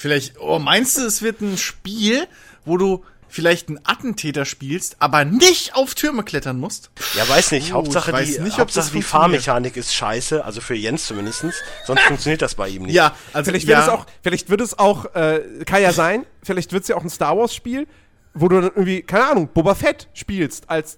Vielleicht, 0.01 0.39
oh, 0.39 0.58
meinst 0.58 0.98
du, 0.98 1.05
es 1.05 1.22
wird 1.22 1.41
ein 1.41 1.60
Spiel, 1.60 2.27
wo 2.65 2.77
du 2.77 3.05
vielleicht 3.29 3.70
einen 3.70 3.79
Attentäter 3.84 4.46
spielst, 4.46 4.96
aber 4.98 5.25
nicht 5.25 5.75
auf 5.75 5.93
Türme 5.93 6.24
klettern 6.24 6.60
musst? 6.60 6.89
Ja, 7.15 7.29
weiß 7.29 7.51
nicht. 7.51 7.70
Oh, 7.72 7.75
Hauptsache, 7.75 8.12
weiß 8.12 8.38
die, 8.38 8.41
nicht, 8.41 8.53
ob 8.53 8.62
Hauptsache 8.62 8.86
das 8.86 8.91
die. 8.93 9.03
Fahrmechanik 9.03 9.77
ist 9.77 9.93
scheiße, 9.93 10.43
also 10.43 10.60
für 10.60 10.74
Jens 10.74 11.05
zumindestens. 11.05 11.53
Sonst 11.86 12.01
funktioniert 12.01 12.41
das 12.41 12.55
bei 12.55 12.70
ihm 12.70 12.81
nicht. 12.81 12.96
Ja, 12.96 13.15
also 13.31 13.51
Vielleicht 13.51 13.67
ja, 13.67 13.77
wird 13.77 13.88
es 13.88 13.93
auch, 13.93 14.05
vielleicht 14.24 14.50
wird 14.50 14.62
es 14.62 14.79
auch, 14.79 15.13
äh, 15.13 15.43
kann 15.67 15.84
ja 15.84 15.93
sein, 15.93 16.25
vielleicht 16.41 16.74
wird 16.74 16.81
es 16.81 16.89
ja 16.89 16.96
auch 16.96 17.03
ein 17.03 17.10
Star 17.12 17.38
Wars 17.38 17.53
Spiel, 17.53 17.88
wo 18.34 18.48
du 18.48 18.55
dann 18.55 18.72
irgendwie, 18.72 19.03
keine 19.03 19.27
Ahnung, 19.27 19.50
Boba 19.53 19.75
Fett 19.75 20.08
spielst 20.15 20.67
als 20.67 20.98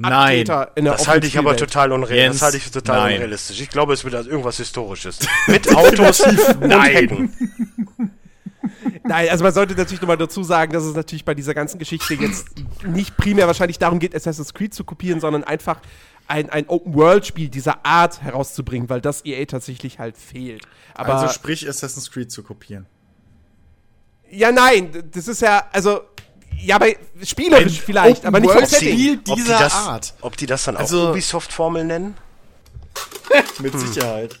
nein. 0.00 0.12
Attentäter 0.12 0.72
in 0.76 0.84
der 0.84 0.94
Das 0.94 1.08
halte 1.08 1.26
ich 1.26 1.38
aber 1.38 1.56
total 1.56 1.92
unrealistisch. 1.92 2.22
Jens, 2.22 2.36
Das 2.36 2.42
halte 2.42 2.56
ich 2.56 2.64
für 2.64 2.70
total 2.70 2.98
nein. 3.00 3.14
unrealistisch. 3.16 3.60
Ich 3.60 3.70
glaube, 3.70 3.92
es 3.92 4.04
wird 4.04 4.14
also 4.14 4.30
irgendwas 4.30 4.56
Historisches. 4.56 5.18
Mit 5.46 5.74
Autos 5.74 6.20
und 6.60 6.72
Hacken. 6.72 7.34
Nein, 9.04 9.28
also 9.30 9.42
man 9.44 9.52
sollte 9.52 9.74
natürlich 9.74 10.00
nochmal 10.00 10.16
dazu 10.16 10.42
sagen, 10.42 10.72
dass 10.72 10.84
es 10.84 10.94
natürlich 10.94 11.24
bei 11.24 11.34
dieser 11.34 11.54
ganzen 11.54 11.78
Geschichte 11.78 12.14
jetzt 12.14 12.48
nicht 12.86 13.16
primär 13.16 13.46
wahrscheinlich 13.46 13.78
darum 13.78 13.98
geht, 13.98 14.14
Assassin's 14.14 14.54
Creed 14.54 14.74
zu 14.74 14.84
kopieren, 14.84 15.20
sondern 15.20 15.44
einfach 15.44 15.80
ein, 16.28 16.50
ein 16.50 16.68
Open-World-Spiel 16.68 17.48
dieser 17.48 17.84
Art 17.84 18.22
herauszubringen, 18.22 18.88
weil 18.88 19.00
das 19.00 19.24
EA 19.24 19.44
tatsächlich 19.46 19.98
halt 19.98 20.16
fehlt. 20.16 20.62
Aber 20.94 21.16
also 21.16 21.32
sprich 21.32 21.68
Assassin's 21.68 22.10
Creed 22.10 22.30
zu 22.30 22.42
kopieren. 22.42 22.86
ja, 24.30 24.52
nein, 24.52 24.90
das 25.12 25.26
ist 25.26 25.42
ja, 25.42 25.66
also, 25.72 26.02
ja, 26.58 26.78
bei 26.78 26.96
spielerisch 27.22 27.80
vielleicht, 27.80 28.26
aber 28.26 28.40
nicht 28.40 28.50
vom 28.50 28.62
Open-World-Spiel 28.62 28.90
Setting. 28.90 29.18
Ob 29.18 29.24
die, 29.24 29.42
dieser 29.42 29.58
das, 29.58 29.74
Art. 29.74 30.14
ob 30.20 30.36
die 30.36 30.46
das 30.46 30.64
dann 30.64 30.76
auch 30.76 30.80
Also- 30.80 31.10
Ubisoft-Formel 31.10 31.84
nennen? 31.84 32.16
Mit 33.60 33.78
Sicherheit. 33.78 34.38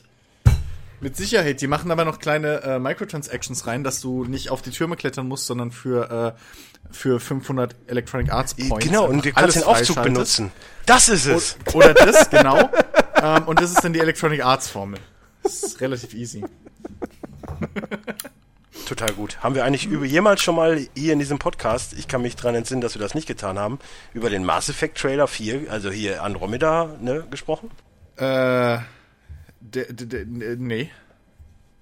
Mit 1.00 1.16
Sicherheit. 1.16 1.60
Die 1.62 1.66
machen 1.66 1.90
aber 1.90 2.04
noch 2.04 2.18
kleine 2.18 2.62
äh, 2.62 2.78
Microtransactions 2.78 3.66
rein, 3.66 3.84
dass 3.84 4.00
du 4.00 4.24
nicht 4.24 4.50
auf 4.50 4.60
die 4.60 4.70
Türme 4.70 4.96
klettern 4.96 5.28
musst, 5.28 5.46
sondern 5.46 5.70
für, 5.70 6.34
äh, 6.36 6.92
für 6.92 7.20
500 7.20 7.74
Electronic 7.86 8.30
Arts 8.30 8.54
Points. 8.54 8.84
Genau, 8.84 9.06
und 9.06 9.24
du 9.24 9.32
kannst 9.32 9.56
den 9.56 9.62
Aufzug 9.62 10.02
benutzen. 10.02 10.52
Das 10.84 11.08
ist 11.08 11.24
es. 11.24 11.56
Oder 11.72 11.94
das, 11.94 12.28
genau. 12.28 12.68
ähm, 13.22 13.44
und 13.46 13.60
das 13.62 13.70
ist 13.70 13.82
dann 13.82 13.94
die 13.94 14.00
Electronic 14.00 14.44
Arts 14.44 14.68
Formel. 14.68 15.00
Das 15.42 15.62
ist 15.62 15.80
relativ 15.80 16.12
easy. 16.12 16.44
Total 18.86 19.12
gut. 19.12 19.38
Haben 19.42 19.54
wir 19.54 19.64
eigentlich 19.64 19.86
über 19.86 20.04
jemals 20.04 20.42
schon 20.42 20.56
mal 20.56 20.80
hier 20.96 21.12
in 21.12 21.18
diesem 21.20 21.38
Podcast, 21.38 21.92
ich 21.92 22.08
kann 22.08 22.22
mich 22.22 22.34
dran 22.34 22.54
entsinnen, 22.56 22.80
dass 22.80 22.94
wir 22.94 23.00
das 23.00 23.14
nicht 23.14 23.28
getan 23.28 23.58
haben, 23.58 23.78
über 24.14 24.30
den 24.30 24.44
Mass 24.44 24.68
Effect 24.68 24.98
Trailer 24.98 25.28
4, 25.28 25.70
also 25.70 25.90
hier 25.90 26.22
Andromeda, 26.24 26.96
ne, 27.00 27.24
gesprochen? 27.30 27.70
Äh, 28.16 28.78
de, 29.60 30.26
nee. 30.58 30.90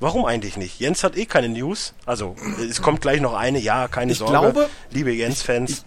Warum 0.00 0.26
eigentlich 0.26 0.56
nicht? 0.56 0.78
Jens 0.78 1.02
hat 1.02 1.16
eh 1.16 1.24
keine 1.26 1.48
News. 1.48 1.94
Also, 2.06 2.36
es 2.68 2.82
kommt 2.82 3.00
gleich 3.00 3.20
noch 3.20 3.34
eine, 3.34 3.58
ja, 3.58 3.88
keine 3.88 4.12
Ich 4.12 4.18
Sorge. 4.18 4.32
glaube- 4.32 4.68
liebe 4.90 5.10
Jens-Fans. 5.12 5.84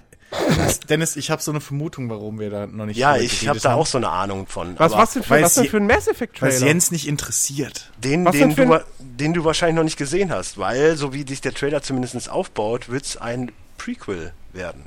Dennis, 0.89 1.15
ich 1.15 1.29
habe 1.29 1.41
so 1.41 1.51
eine 1.51 1.61
Vermutung, 1.61 2.09
warum 2.09 2.39
wir 2.39 2.49
da 2.49 2.67
noch 2.67 2.85
nicht 2.85 2.97
Ja, 2.97 3.17
ich 3.17 3.47
habe 3.47 3.59
da 3.59 3.71
haben. 3.71 3.79
auch 3.79 3.85
so 3.85 3.97
eine 3.97 4.09
Ahnung 4.09 4.47
von. 4.47 4.77
Was, 4.79 4.93
was, 4.93 5.13
denn 5.13 5.23
für, 5.23 5.41
was 5.41 5.53
denn 5.55 5.65
für 5.67 5.77
ein 5.77 5.87
Mass 5.87 6.07
Effect 6.07 6.35
es 6.35 6.39
Trailer? 6.39 6.67
Jens 6.67 6.91
nicht 6.91 7.07
interessiert. 7.07 7.91
Den, 7.97 8.25
Was 8.25 8.33
den 8.33 8.55
du, 8.55 8.83
den 8.99 9.33
du 9.33 9.43
wahrscheinlich 9.43 9.75
noch 9.75 9.83
nicht 9.83 9.97
gesehen 9.97 10.31
hast, 10.31 10.57
weil, 10.57 10.95
so 10.95 11.13
wie 11.13 11.27
sich 11.27 11.41
der 11.41 11.53
Trailer 11.53 11.81
zumindest 11.81 12.29
aufbaut, 12.29 12.89
wird 12.89 13.05
es 13.05 13.17
ein 13.17 13.51
Prequel 13.77 14.33
werden. 14.53 14.85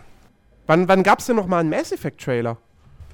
Wann, 0.67 0.89
wann 0.89 1.03
gab's 1.03 1.27
denn 1.27 1.37
noch 1.37 1.47
mal 1.47 1.61
einen 1.61 1.71
Mass 1.71 1.93
Effect 1.93 2.23
Trailer? 2.23 2.57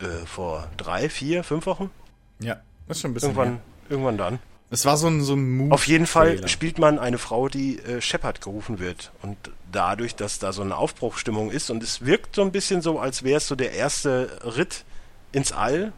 Äh, 0.00 0.26
vor 0.26 0.68
drei, 0.76 1.08
vier, 1.08 1.42
fünf 1.42 1.66
Wochen? 1.66 1.90
Ja, 2.38 2.60
das 2.86 2.98
ist 2.98 3.02
schon 3.02 3.10
ein 3.10 3.14
bisschen. 3.14 3.30
Irgendwann, 3.30 3.48
her. 3.48 3.60
irgendwann 3.88 4.18
dann. 4.18 4.38
Es 4.70 4.84
war 4.84 4.96
so 4.96 5.08
ein, 5.08 5.20
so 5.20 5.34
ein 5.34 5.56
Move. 5.56 5.74
Auf 5.74 5.86
jeden 5.88 6.06
Fall 6.06 6.46
spielt 6.46 6.78
man 6.78 7.00
eine 7.00 7.18
Frau, 7.18 7.48
die 7.48 7.80
äh, 7.80 8.00
Shepard 8.00 8.40
gerufen 8.40 8.78
wird. 8.78 9.10
Und 9.20 9.36
dadurch, 9.72 10.14
dass 10.16 10.38
da 10.38 10.52
so 10.52 10.62
eine 10.62 10.76
Aufbruchstimmung 10.76 11.50
ist 11.50 11.70
und 11.70 11.82
es 11.82 12.04
wirkt 12.04 12.36
so 12.36 12.42
ein 12.42 12.52
bisschen 12.52 12.82
so, 12.82 12.98
als 12.98 13.22
wäre 13.22 13.38
es 13.38 13.46
so 13.48 13.54
der 13.54 13.72
erste 13.72 14.38
Ritt 14.56 14.84
ins 15.32 15.52
All, 15.52 15.92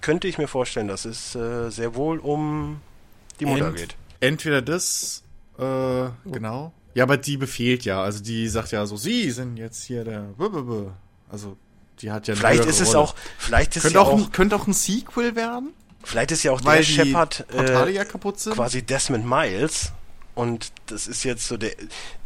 könnte 0.00 0.28
ich 0.28 0.38
mir 0.38 0.48
vorstellen, 0.48 0.88
dass 0.88 1.04
es 1.04 1.34
äh, 1.34 1.70
sehr 1.70 1.94
wohl 1.94 2.18
um 2.18 2.80
die 3.38 3.46
Mutter 3.46 3.68
Ent- 3.68 3.76
geht. 3.76 3.96
Entweder 4.20 4.62
das, 4.62 5.22
äh, 5.58 6.08
genau. 6.24 6.72
Ja, 6.94 7.04
aber 7.04 7.16
die 7.16 7.36
befehlt 7.36 7.84
ja. 7.84 8.02
Also 8.02 8.22
die 8.22 8.48
sagt 8.48 8.72
ja 8.72 8.84
so, 8.86 8.96
sie 8.96 9.30
sind 9.30 9.56
jetzt 9.56 9.84
hier 9.84 10.04
der. 10.04 10.20
Blablabla. 10.36 10.92
Also 11.30 11.56
die 12.00 12.10
hat 12.10 12.26
ja 12.28 12.34
Vielleicht 12.34 12.64
ist 12.64 12.80
es 12.80 12.88
Rolle. 12.88 12.98
auch, 13.00 13.14
vielleicht 13.38 13.76
ist 13.76 13.82
Könnte 13.82 13.98
ja 13.98 14.02
auch, 14.02 14.08
auch, 14.12 14.18
ein, 14.18 14.32
könnte 14.32 14.56
auch 14.56 14.66
ein 14.66 14.72
Sequel 14.72 15.36
werden, 15.36 15.72
vielleicht 16.02 16.32
ist 16.32 16.42
ja 16.42 16.52
auch 16.52 16.64
weil 16.64 16.78
der 16.84 16.86
die 17.04 17.10
Shepard 17.10 17.44
äh, 17.52 17.90
ja 17.92 18.04
kaputt 18.04 18.40
sind. 18.40 18.54
quasi 18.54 18.82
Desmond 18.82 19.26
Miles. 19.26 19.92
Und 20.34 20.72
das 20.86 21.06
ist 21.08 21.24
jetzt 21.24 21.46
so 21.48 21.56
der. 21.56 21.72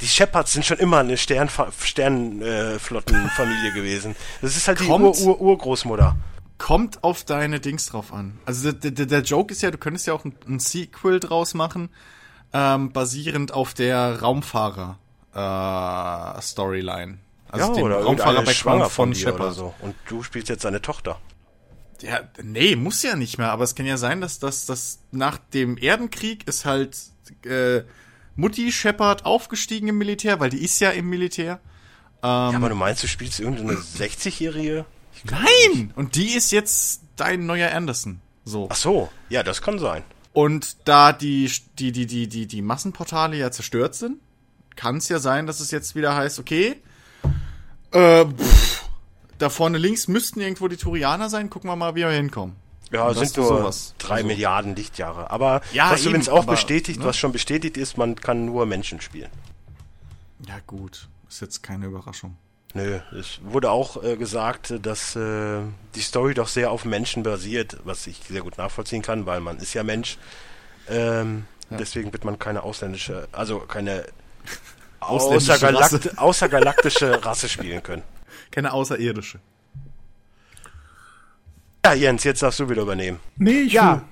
Die 0.01 0.07
Shepards 0.07 0.53
sind 0.53 0.65
schon 0.65 0.79
immer 0.79 0.99
eine 0.99 1.17
Sternflottenfamilie 1.17 3.73
gewesen. 3.75 4.15
Das 4.43 4.57
ist 4.57 4.69
halt 4.69 4.81
die 4.81 4.87
Kommt- 4.87 5.17
Ur-Ur-Urgroßmutter. 5.19 6.17
Kommt 6.59 7.03
auf 7.03 7.25
deine 7.25 7.61
Dings 7.61 7.87
drauf 7.87 8.13
an. 8.13 8.39
Also 8.47 8.71
der, 8.73 8.91
der, 8.93 9.07
der 9.07 9.23
Joke 9.23 9.53
ist 9.53 9.63
ja, 9.63 9.71
du 9.71 9.79
könntest 9.79 10.07
ja 10.07 10.15
auch 10.15 10.25
ein, 10.25 10.35
ein 10.47 10.61
Sequel 10.61 11.19
draus 11.19 11.55
machen, 11.55 11.89
ähm, 12.53 12.93
basierend 12.93 13.53
auf 13.53 13.75
der 13.75 14.21
Raumfahrer 14.21 14.99
äh, 15.35 16.41
Storyline. 16.41 17.19
Also 17.49 17.69
ja, 17.69 17.75
dem 17.75 17.85
oder 17.85 17.97
Raumfahrer 18.03 18.31
irgendeine 18.35 18.55
schwanger 18.55 18.91
von, 18.91 19.11
dir 19.11 19.19
Shepard. 19.19 19.41
oder 19.41 19.53
so. 19.53 19.75
Und 19.81 19.95
du 20.09 20.23
spielst 20.23 20.49
jetzt 20.49 20.63
seine 20.63 20.81
Tochter. 20.81 21.19
Ja, 22.03 22.21
nee, 22.43 22.77
muss 22.77 23.03
ja 23.03 23.17
nicht 23.17 23.39
mehr, 23.39 23.51
aber 23.51 23.65
es 23.65 23.75
kann 23.75 23.87
ja 23.87 23.97
sein, 23.97 24.21
dass 24.21 24.39
das 24.39 24.67
dass 24.67 25.01
nach 25.11 25.39
dem 25.39 25.77
Erdenkrieg 25.77 26.47
ist 26.47 26.65
halt 26.65 26.97
äh, 27.45 27.85
Mutti 28.37 28.73
Shepard 28.73 29.25
aufgestiegen 29.25 29.89
im 29.89 29.99
Militär, 29.99 30.41
weil 30.41 30.51
die 30.51 30.65
ist 30.65 30.81
ja 30.81 30.91
im 30.91 31.09
Militär. 31.09 31.61
ja, 32.23 32.57
aber 32.57 32.69
du 32.69 32.75
meinst, 32.75 33.03
du 33.03 33.07
spielst 33.07 33.41
irgendeine 33.41 33.79
60-Jährige? 33.79 34.87
Nein! 35.25 35.93
Und 35.95 36.17
die 36.17 36.35
ist 36.35 36.51
jetzt 36.53 37.03
dein 37.17 37.47
neuer 37.47 37.73
Anderson. 37.73 38.21
So. 38.45 38.69
Ach 38.71 38.77
so, 38.77 39.09
ja, 39.29 39.43
das 39.43 39.63
kann 39.63 39.79
sein. 39.79 40.03
Und 40.33 40.77
da 40.89 41.13
die, 41.13 41.51
die, 41.79 41.93
die, 41.93 42.07
die, 42.07 42.29
die, 42.29 42.47
die 42.47 42.63
Massenportale 42.63 43.37
ja 43.37 43.51
zerstört 43.51 43.95
sind, 43.95 44.19
kann 44.75 44.97
es 44.97 45.09
ja 45.09 45.21
sein, 45.21 45.47
dass 45.47 45.61
es 45.61 45.71
jetzt 45.71 45.95
wieder 45.95 46.17
heißt, 46.17 46.41
okay, 46.41 46.77
äh, 47.93 48.25
pff, 48.25 48.85
da 49.39 49.49
vorne 49.49 49.79
links 49.79 50.09
müssten 50.09 50.41
irgendwo 50.41 50.67
die 50.69 50.77
Turianer 50.77 51.31
sein, 51.31 51.51
gucken 51.51 51.71
wir 51.71 51.77
mal, 51.77 51.95
wie 51.95 52.01
wir 52.01 52.11
hinkommen. 52.11 52.57
Ja, 52.95 53.09
sind 53.13 53.21
das 53.23 53.31
ist 53.31 53.37
nur 53.37 53.47
sowas. 53.47 53.95
drei 53.99 54.15
Also- 54.17 54.27
Milliarden 54.29 54.75
Lichtjahre. 54.77 55.31
Aber 55.31 55.61
Ja, 55.73 55.91
was 55.91 56.01
eben, 56.01 56.11
übrigens 56.11 56.29
auch 56.29 56.43
aber, 56.45 56.53
bestätigt, 56.53 57.01
ne? 57.01 57.07
was 57.07 57.17
schon 57.17 57.33
bestätigt 57.33 57.77
ist, 57.77 57.97
man 57.99 58.15
kann 58.17 58.45
nur 58.47 58.67
Menschen 58.67 59.01
spielen. 59.01 59.31
Ja, 60.47 60.57
gut. 60.67 61.09
Ist 61.29 61.41
jetzt 61.41 61.63
keine 61.63 61.87
Überraschung. 61.87 62.37
Nö, 62.75 62.99
es 63.19 63.39
wurde 63.43 63.71
auch 63.71 64.03
äh, 64.03 64.17
gesagt, 64.17 64.75
dass 64.83 65.15
äh, 65.15 65.61
die 65.95 66.01
Story 66.01 66.35
doch 66.35 66.49
sehr 66.49 66.71
auf 66.73 66.85
Menschen 66.85 67.23
basiert, 67.23 67.79
was 67.85 68.07
ich 68.09 68.21
sehr 68.29 68.41
gut 68.43 68.59
nachvollziehen 68.59 69.01
kann, 69.03 69.27
weil 69.27 69.41
man 69.41 69.59
ist 69.59 69.75
ja 69.75 69.83
Mensch. 69.85 70.19
Ähm, 70.89 71.47
Ja. 71.71 71.79
Deswegen 71.79 72.13
wird 72.13 72.25
man 72.25 72.39
keine 72.39 72.63
ausländische, 72.63 73.27
also 73.33 73.61
keine 73.61 74.05
Ausländische 75.01 75.53
außergalakt 75.55 75.93
Rasse. 75.95 76.13
außergalaktische 76.19 77.25
Rasse 77.25 77.49
spielen 77.49 77.83
können. 77.83 78.03
Keine 78.51 78.73
außerirdische. 78.73 79.39
Ja, 81.85 81.93
Jens, 81.93 82.25
jetzt 82.25 82.43
darfst 82.43 82.61
du 82.61 82.69
wieder 82.69 82.83
übernehmen. 82.83 83.21
Nee, 83.37 83.63
ich 83.63 83.73
Ja. 83.75 84.03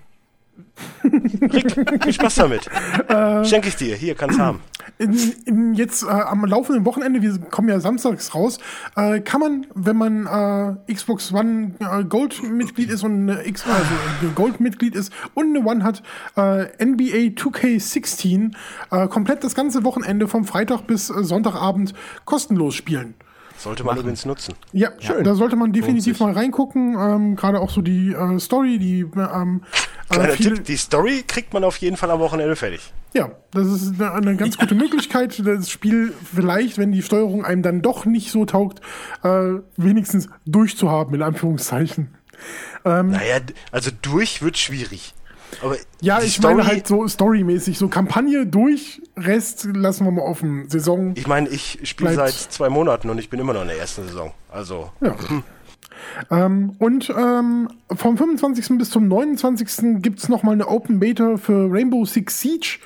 Rick, 1.05 1.73
viel 2.03 2.13
Spaß 2.13 2.35
damit. 2.35 2.69
Äh. 3.09 3.45
Schenke 3.45 3.69
ich 3.69 3.77
dir. 3.77 3.97
Hier, 3.97 4.15
kannst 4.15 4.39
haben. 4.39 4.61
in, 4.99 5.33
in 5.47 5.75
jetzt 5.75 6.03
äh, 6.03 6.09
am 6.09 6.45
laufenden 6.45 6.85
Wochenende, 6.85 7.23
wir 7.23 7.39
kommen 7.39 7.69
ja 7.69 7.81
samstags 7.81 8.35
raus, 8.35 8.59
äh, 8.97 9.21
kann 9.21 9.41
man, 9.41 9.67
wenn 9.75 9.97
man 9.97 10.77
äh, 10.87 10.93
Xbox 10.93 11.33
One 11.33 11.73
äh, 11.81 12.05
Gold-Mitglied 12.05 12.91
ist 12.91 13.03
und 13.03 13.31
eine 13.31 13.47
X 13.47 13.65
also 13.67 14.27
äh, 14.27 14.33
Gold-Mitglied 14.35 14.95
ist 14.95 15.13
und 15.35 15.57
eine 15.57 15.67
One 15.67 15.83
hat, 15.83 16.03
NBA 16.37 17.33
2K16 17.35 18.53
äh, 18.91 19.09
komplett 19.09 19.43
das 19.45 19.55
ganze 19.55 19.85
Wochenende 19.85 20.29
vom 20.29 20.45
Freitag 20.45 20.87
bis 20.87 21.07
Sonntagabend 21.07 21.95
kostenlos 22.27 22.75
spielen. 22.75 23.15
Sollte 23.59 23.85
man 23.85 23.97
übrigens 23.99 24.25
nutzen. 24.25 24.55
Ja, 24.73 24.91
da 25.23 25.35
sollte 25.35 25.57
man 25.57 25.73
definitiv 25.73 26.19
mal 26.21 26.33
reingucken. 26.33 26.97
Ähm, 26.99 27.37
Gerade 27.37 27.61
auch 27.61 27.71
so 27.71 27.81
die 27.83 28.13
äh, 28.13 28.39
Story, 28.41 28.79
die 28.79 29.01
ähm, 29.17 29.63
äh, 30.11 30.15
Kleiner 30.15 30.35
Tipp, 30.35 30.65
die 30.65 30.77
Story 30.77 31.23
kriegt 31.27 31.53
man 31.55 31.63
auf 31.65 31.77
jeden 31.77 31.97
Fall 31.97 32.11
am 32.11 32.21
Wochenende 32.21 32.57
fertig. 32.57 32.93
Ja, 33.15 33.31
das 33.53 33.67
ist 33.69 34.01
eine, 34.01 34.13
eine 34.13 34.37
ganz 34.37 34.57
gute 34.59 34.75
Möglichkeit, 34.77 35.41
das 35.47 35.71
Spiel 35.71 36.13
vielleicht, 36.35 36.79
wenn 36.79 36.93
die 36.93 37.03
Steuerung 37.03 37.45
einem 37.45 37.63
dann 37.63 37.83
doch 37.83 38.05
nicht 38.07 38.31
so 38.31 38.45
taugt, 38.47 38.81
äh, 39.23 39.55
wenigstens 39.77 40.29
durchzuhaben, 40.47 41.15
in 41.15 41.23
Anführungszeichen. 41.23 42.15
Naja, 42.85 43.39
d- 43.39 43.55
also 43.71 43.91
durch 44.03 44.43
wird 44.43 44.59
schwierig. 44.59 45.15
Aber 45.61 45.77
Ja, 46.01 46.21
ich 46.21 46.41
meine 46.41 46.67
halt 46.67 46.87
so 46.87 47.07
storymäßig, 47.07 47.79
so 47.79 47.89
Kampagne 47.89 48.47
durch, 48.47 49.03
Rest 49.17 49.69
lassen 49.75 50.05
wir 50.05 50.13
mal 50.13 50.23
offen. 50.23 50.69
Saison, 50.69 51.13
Ich 51.17 51.27
meine, 51.27 51.49
ich 51.49 51.81
spiele 51.85 52.15
seit 52.15 52.33
zwei 52.33 52.69
Monaten 52.69 53.11
und 53.11 53.19
ich 53.19 53.29
bin 53.29 53.39
immer 53.41 53.53
noch 53.53 53.63
in 53.63 53.69
der 53.69 53.79
ersten 53.79 54.07
Saison. 54.07 54.33
Also, 54.51 54.91
ja. 55.01 55.15
Ähm, 56.31 56.75
und 56.79 57.11
ähm, 57.11 57.69
vom 57.95 58.17
25. 58.17 58.79
bis 58.79 58.91
zum 58.91 59.09
29. 59.09 60.03
gibt's 60.03 60.29
noch 60.29 60.43
mal 60.43 60.53
eine 60.53 60.69
Open 60.69 60.99
Beta 60.99 61.37
für 61.37 61.71
Rainbow 61.71 62.05
Six 62.05 62.41
Siege. 62.41 62.79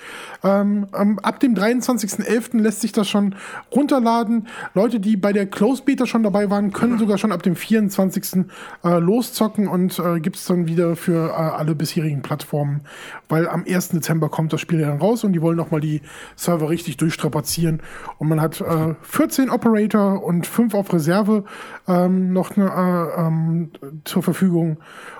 Ähm, 0.46 0.86
ab 1.22 1.40
dem 1.40 1.54
23.11. 1.54 2.58
lässt 2.60 2.80
sich 2.80 2.92
das 2.92 3.08
schon 3.08 3.34
runterladen. 3.74 4.46
Leute, 4.74 5.00
die 5.00 5.16
bei 5.16 5.32
der 5.32 5.46
Close 5.46 5.82
Beta 5.82 6.06
schon 6.06 6.22
dabei 6.22 6.50
waren, 6.50 6.72
können 6.72 6.98
sogar 6.98 7.18
schon 7.18 7.32
ab 7.32 7.42
dem 7.42 7.56
24. 7.56 8.46
Äh, 8.84 8.98
loszocken 8.98 9.66
und 9.66 9.98
äh, 9.98 10.20
gibt's 10.20 10.46
dann 10.46 10.68
wieder 10.68 10.94
für 10.94 11.30
äh, 11.30 11.32
alle 11.32 11.74
bisherigen 11.74 12.22
Plattformen, 12.22 12.82
weil 13.28 13.48
am 13.48 13.64
1. 13.66 13.90
Dezember 13.90 14.28
kommt 14.28 14.52
das 14.52 14.60
Spiel 14.60 14.80
ja 14.80 14.88
dann 14.88 14.98
raus 14.98 15.24
und 15.24 15.32
die 15.32 15.42
wollen 15.42 15.56
noch 15.56 15.70
mal 15.70 15.80
die 15.80 16.02
Server 16.36 16.70
richtig 16.70 16.96
durchstrapazieren. 16.96 17.82
Und 18.18 18.28
man 18.28 18.40
hat 18.40 18.60
äh, 18.60 18.94
14 19.02 19.50
Operator 19.50 20.22
und 20.22 20.46
5 20.46 20.74
auf 20.74 20.92
Reserve 20.92 21.44
ähm, 21.88 22.32
noch 22.32 22.56
ne, 22.56 22.66
äh, 22.66 23.20
ähm, 23.20 23.70
zur 24.04 24.22
Verfügung 24.22 24.78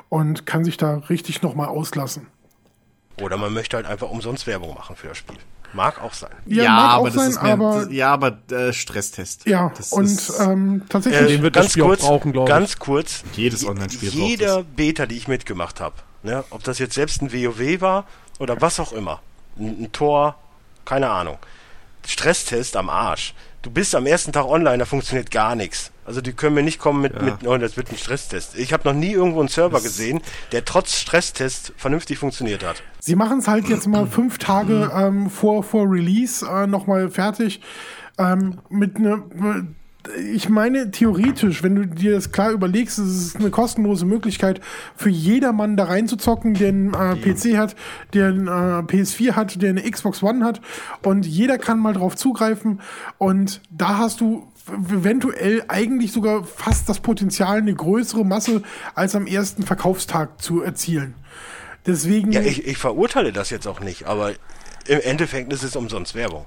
und 0.09 0.47
kann 0.47 0.65
sich 0.65 0.77
da 0.77 0.97
richtig 0.97 1.43
noch 1.43 1.55
mal 1.55 1.67
auslassen. 1.67 2.29
Oder 3.21 3.37
man 3.37 3.53
möchte 3.53 3.77
halt 3.77 3.87
einfach 3.87 4.09
umsonst 4.11 4.47
Werbung 4.47 4.75
machen 4.75 4.97
für 4.97 5.09
das 5.09 5.19
Spiel. 5.19 5.37
Mag 5.73 6.01
auch 6.03 6.15
sein. 6.15 6.31
Ja, 6.47 6.71
mag 6.71 6.91
auch 6.91 6.99
aber 7.01 7.07
das 7.11 7.15
sein, 7.17 7.31
ist 7.31 7.43
mehr, 7.43 7.53
aber 7.53 7.89
ja, 7.91 8.13
aber 8.13 8.39
äh, 8.51 8.73
Stresstest. 8.73 9.47
ja, 9.47 9.73
das 9.77 9.93
und 9.93 10.05
ist, 10.05 10.39
ähm, 10.41 10.83
tatsächlich 10.89 11.27
Den 11.29 11.43
wird 11.43 11.57
das 11.57 11.65
ganz 11.65 11.73
Spiel 11.73 11.83
auch 11.83 11.87
kurz, 11.89 12.01
brauchen, 12.03 12.33
glaub 12.33 12.49
ich. 12.49 12.55
ganz 12.55 12.79
kurz. 12.79 13.25
Jedes 13.35 13.63
je- 13.63 13.69
Online-Spiel 13.69 14.11
braucht 14.11 14.21
Jeder 14.21 14.63
Beta, 14.63 15.07
die 15.07 15.17
ich 15.17 15.29
mitgemacht 15.29 15.81
habe, 15.81 15.97
ne, 16.23 16.45
ob 16.51 16.63
das 16.65 16.79
jetzt 16.79 16.95
selbst 16.95 17.21
ein 17.21 17.33
WoW 17.33 17.81
war 17.81 18.07
oder 18.39 18.61
was 18.61 18.79
auch 18.81 18.93
immer, 18.93 19.21
ein, 19.59 19.85
ein 19.85 19.93
Tor, 19.93 20.37
keine 20.85 21.11
Ahnung. 21.11 21.39
Stresstest 22.07 22.77
am 22.77 22.89
Arsch. 22.89 23.35
Du 23.63 23.71
bist 23.71 23.95
am 23.97 24.07
ersten 24.07 24.33
Tag 24.33 24.45
online, 24.47 24.79
da 24.79 24.85
funktioniert 24.85 25.31
gar 25.31 25.57
nichts. 25.57 25.91
Also 26.07 26.21
die 26.21 26.33
können 26.33 26.55
mir 26.55 26.63
nicht 26.63 26.79
kommen 26.79 27.03
mit, 27.03 27.15
Ja. 27.15 27.23
mit 27.23 27.47
oh, 27.47 27.57
das 27.57 27.77
wird 27.77 27.91
ein 27.91 27.97
Stresstest. 27.99 28.57
Ich 28.57 28.73
habe 28.73 28.89
noch 28.89 28.95
nie 28.95 29.13
irgendwo 29.13 29.41
einen 29.41 29.49
Server 29.49 29.81
gesehen, 29.81 30.21
der 30.53 30.65
trotz 30.65 30.97
Stresstest 30.97 31.73
vernünftig 31.77 32.19
funktioniert 32.19 32.65
hat. 32.65 32.83
Sie 33.01 33.17
machen 33.17 33.39
es 33.41 33.49
halt 33.49 33.69
jetzt 33.69 33.87
mal 33.87 34.07
fünf 34.07 34.39
Tage 34.39 34.91
ähm, 34.95 35.31
vor, 35.31 35.63
vor 35.63 35.91
Release 35.91 36.47
äh, 36.47 36.67
nochmal 36.67 37.11
fertig. 37.11 37.61
Ähm, 38.19 38.59
mit 38.71 38.99
ne, 38.99 39.23
ich 40.33 40.49
meine, 40.49 40.91
theoretisch, 40.91 41.63
wenn 41.63 41.75
du 41.75 41.87
dir 41.87 42.13
das 42.13 42.33
klar 42.33 42.51
überlegst, 42.53 42.99
es 42.99 43.09
ist 43.09 43.37
eine 43.37 43.51
kostenlose 43.51 44.07
Möglichkeit 44.07 44.61
für 44.95 45.11
jedermann 45.11 45.77
da 45.77 45.85
reinzuzocken, 45.85 46.55
der 46.55 46.69
einen 46.69 46.95
äh, 46.95 47.17
PC 47.17 47.57
hat, 47.57 47.75
der 48.15 48.29
einen 48.29 48.47
äh, 48.47 48.51
PS4 48.51 49.33
hat, 49.33 49.61
der 49.63 49.71
eine 49.71 49.83
Xbox 49.91 50.23
One 50.23 50.45
hat 50.45 50.61
und 51.03 51.27
jeder 51.27 51.59
kann 51.59 51.79
mal 51.79 51.93
drauf 51.93 52.17
zugreifen 52.17 52.81
und 53.19 53.61
da 53.71 53.99
hast 53.99 54.21
du 54.21 54.47
eventuell 54.69 55.65
eigentlich 55.69 56.13
sogar 56.13 56.45
fast 56.45 56.89
das 56.89 57.01
Potenzial, 57.01 57.59
eine 57.59 57.75
größere 57.75 58.25
Masse 58.25 58.63
als 58.95 59.15
am 59.15 59.27
ersten 59.27 59.63
Verkaufstag 59.63 60.41
zu 60.43 60.63
erzielen. 60.63 61.15
Deswegen. 61.87 62.33
Ja, 62.33 62.41
ich, 62.41 62.67
ich 62.67 62.79
verurteile 62.79 63.33
das 63.33 63.51
jetzt 63.51 63.67
auch 63.67 63.81
nicht, 63.81 64.07
aber 64.07 64.33
im 64.89 65.01
Endeffekt 65.01 65.53
ist 65.53 65.63
es 65.63 65.77
umsonst 65.77 66.15
Werbung. 66.15 66.47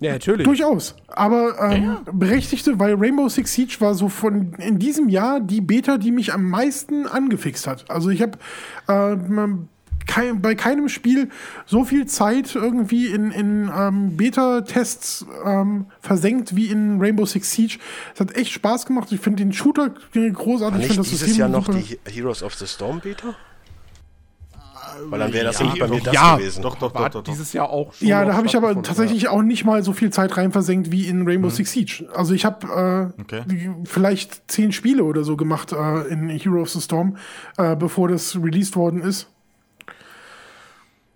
Ja, 0.00 0.12
natürlich. 0.12 0.44
Durchaus. 0.44 0.94
Aber 1.08 1.58
ähm, 1.60 1.98
berechtigte, 2.12 2.78
weil 2.78 2.94
Rainbow 2.94 3.28
Six 3.28 3.52
Siege 3.52 3.76
war 3.80 3.94
so 3.94 4.08
von 4.08 4.54
in 4.54 4.78
diesem 4.78 5.08
Jahr 5.08 5.40
die 5.40 5.60
Beta, 5.60 5.98
die 5.98 6.12
mich 6.12 6.32
am 6.32 6.44
meisten 6.44 7.06
angefixt 7.06 7.66
hat. 7.66 7.90
Also 7.90 8.10
ich 8.10 8.22
habe 8.22 8.38
ähm, 8.88 9.68
kein, 10.08 10.42
bei 10.42 10.56
keinem 10.56 10.88
Spiel 10.88 11.28
so 11.66 11.84
viel 11.84 12.06
Zeit 12.06 12.56
irgendwie 12.56 13.06
in, 13.06 13.30
in 13.30 13.70
ähm, 13.72 14.16
Beta-Tests 14.16 15.24
ähm, 15.44 15.86
versenkt 16.00 16.56
wie 16.56 16.66
in 16.66 17.00
Rainbow 17.00 17.26
Six 17.26 17.52
Siege. 17.52 17.78
Es 18.14 18.18
hat 18.20 18.34
echt 18.34 18.50
Spaß 18.50 18.86
gemacht. 18.86 19.12
Ich 19.12 19.20
finde 19.20 19.44
den 19.44 19.52
Shooter 19.52 19.90
großartig. 20.14 20.80
Ich 20.82 20.88
Nicht 20.88 20.98
das 20.98 21.06
dieses 21.08 21.20
System 21.20 21.38
Jahr 21.40 21.48
noch 21.48 21.66
super. 21.66 21.78
die 21.78 21.98
Heroes 22.10 22.42
of 22.42 22.54
the 22.54 22.66
Storm 22.66 22.98
Beta? 23.00 23.36
Weil 25.10 25.20
dann 25.20 25.32
wäre 25.32 25.44
das 25.44 25.58
Ja, 25.60 25.66
nämlich 25.66 25.80
bei 25.80 25.88
mir 25.88 26.00
das 26.00 26.14
ja, 26.14 26.36
gewesen. 26.36 26.62
Doch, 26.62 26.74
doch, 26.76 26.94
War 26.94 27.02
doch, 27.10 27.20
doch, 27.20 27.24
doch. 27.24 27.32
dieses 27.32 27.52
Jahr 27.52 27.70
auch 27.70 27.92
schon. 27.94 28.08
Ja, 28.08 28.24
da 28.24 28.34
habe 28.34 28.46
ich 28.46 28.56
aber 28.56 28.82
tatsächlich 28.82 29.28
auch 29.28 29.42
nicht 29.42 29.64
mal 29.64 29.82
so 29.84 29.92
viel 29.92 30.10
Zeit 30.10 30.36
rein 30.36 30.50
versenkt 30.50 30.90
wie 30.90 31.06
in 31.06 31.24
Rainbow 31.28 31.50
Six 31.50 31.70
Siege. 31.70 32.08
Also 32.14 32.34
ich 32.34 32.44
habe 32.44 33.12
äh, 33.16 33.20
Okay. 33.20 33.42
vielleicht 33.84 34.50
zehn 34.50 34.72
Spiele 34.72 35.04
oder 35.04 35.22
so 35.24 35.36
gemacht 35.36 35.72
äh, 35.72 36.08
in 36.08 36.28
Hero 36.30 36.62
of 36.62 36.70
the 36.70 36.80
Storm, 36.80 37.16
äh, 37.58 37.76
bevor 37.76 38.08
das 38.08 38.34
released 38.36 38.74
worden 38.76 39.02
ist. 39.02 39.28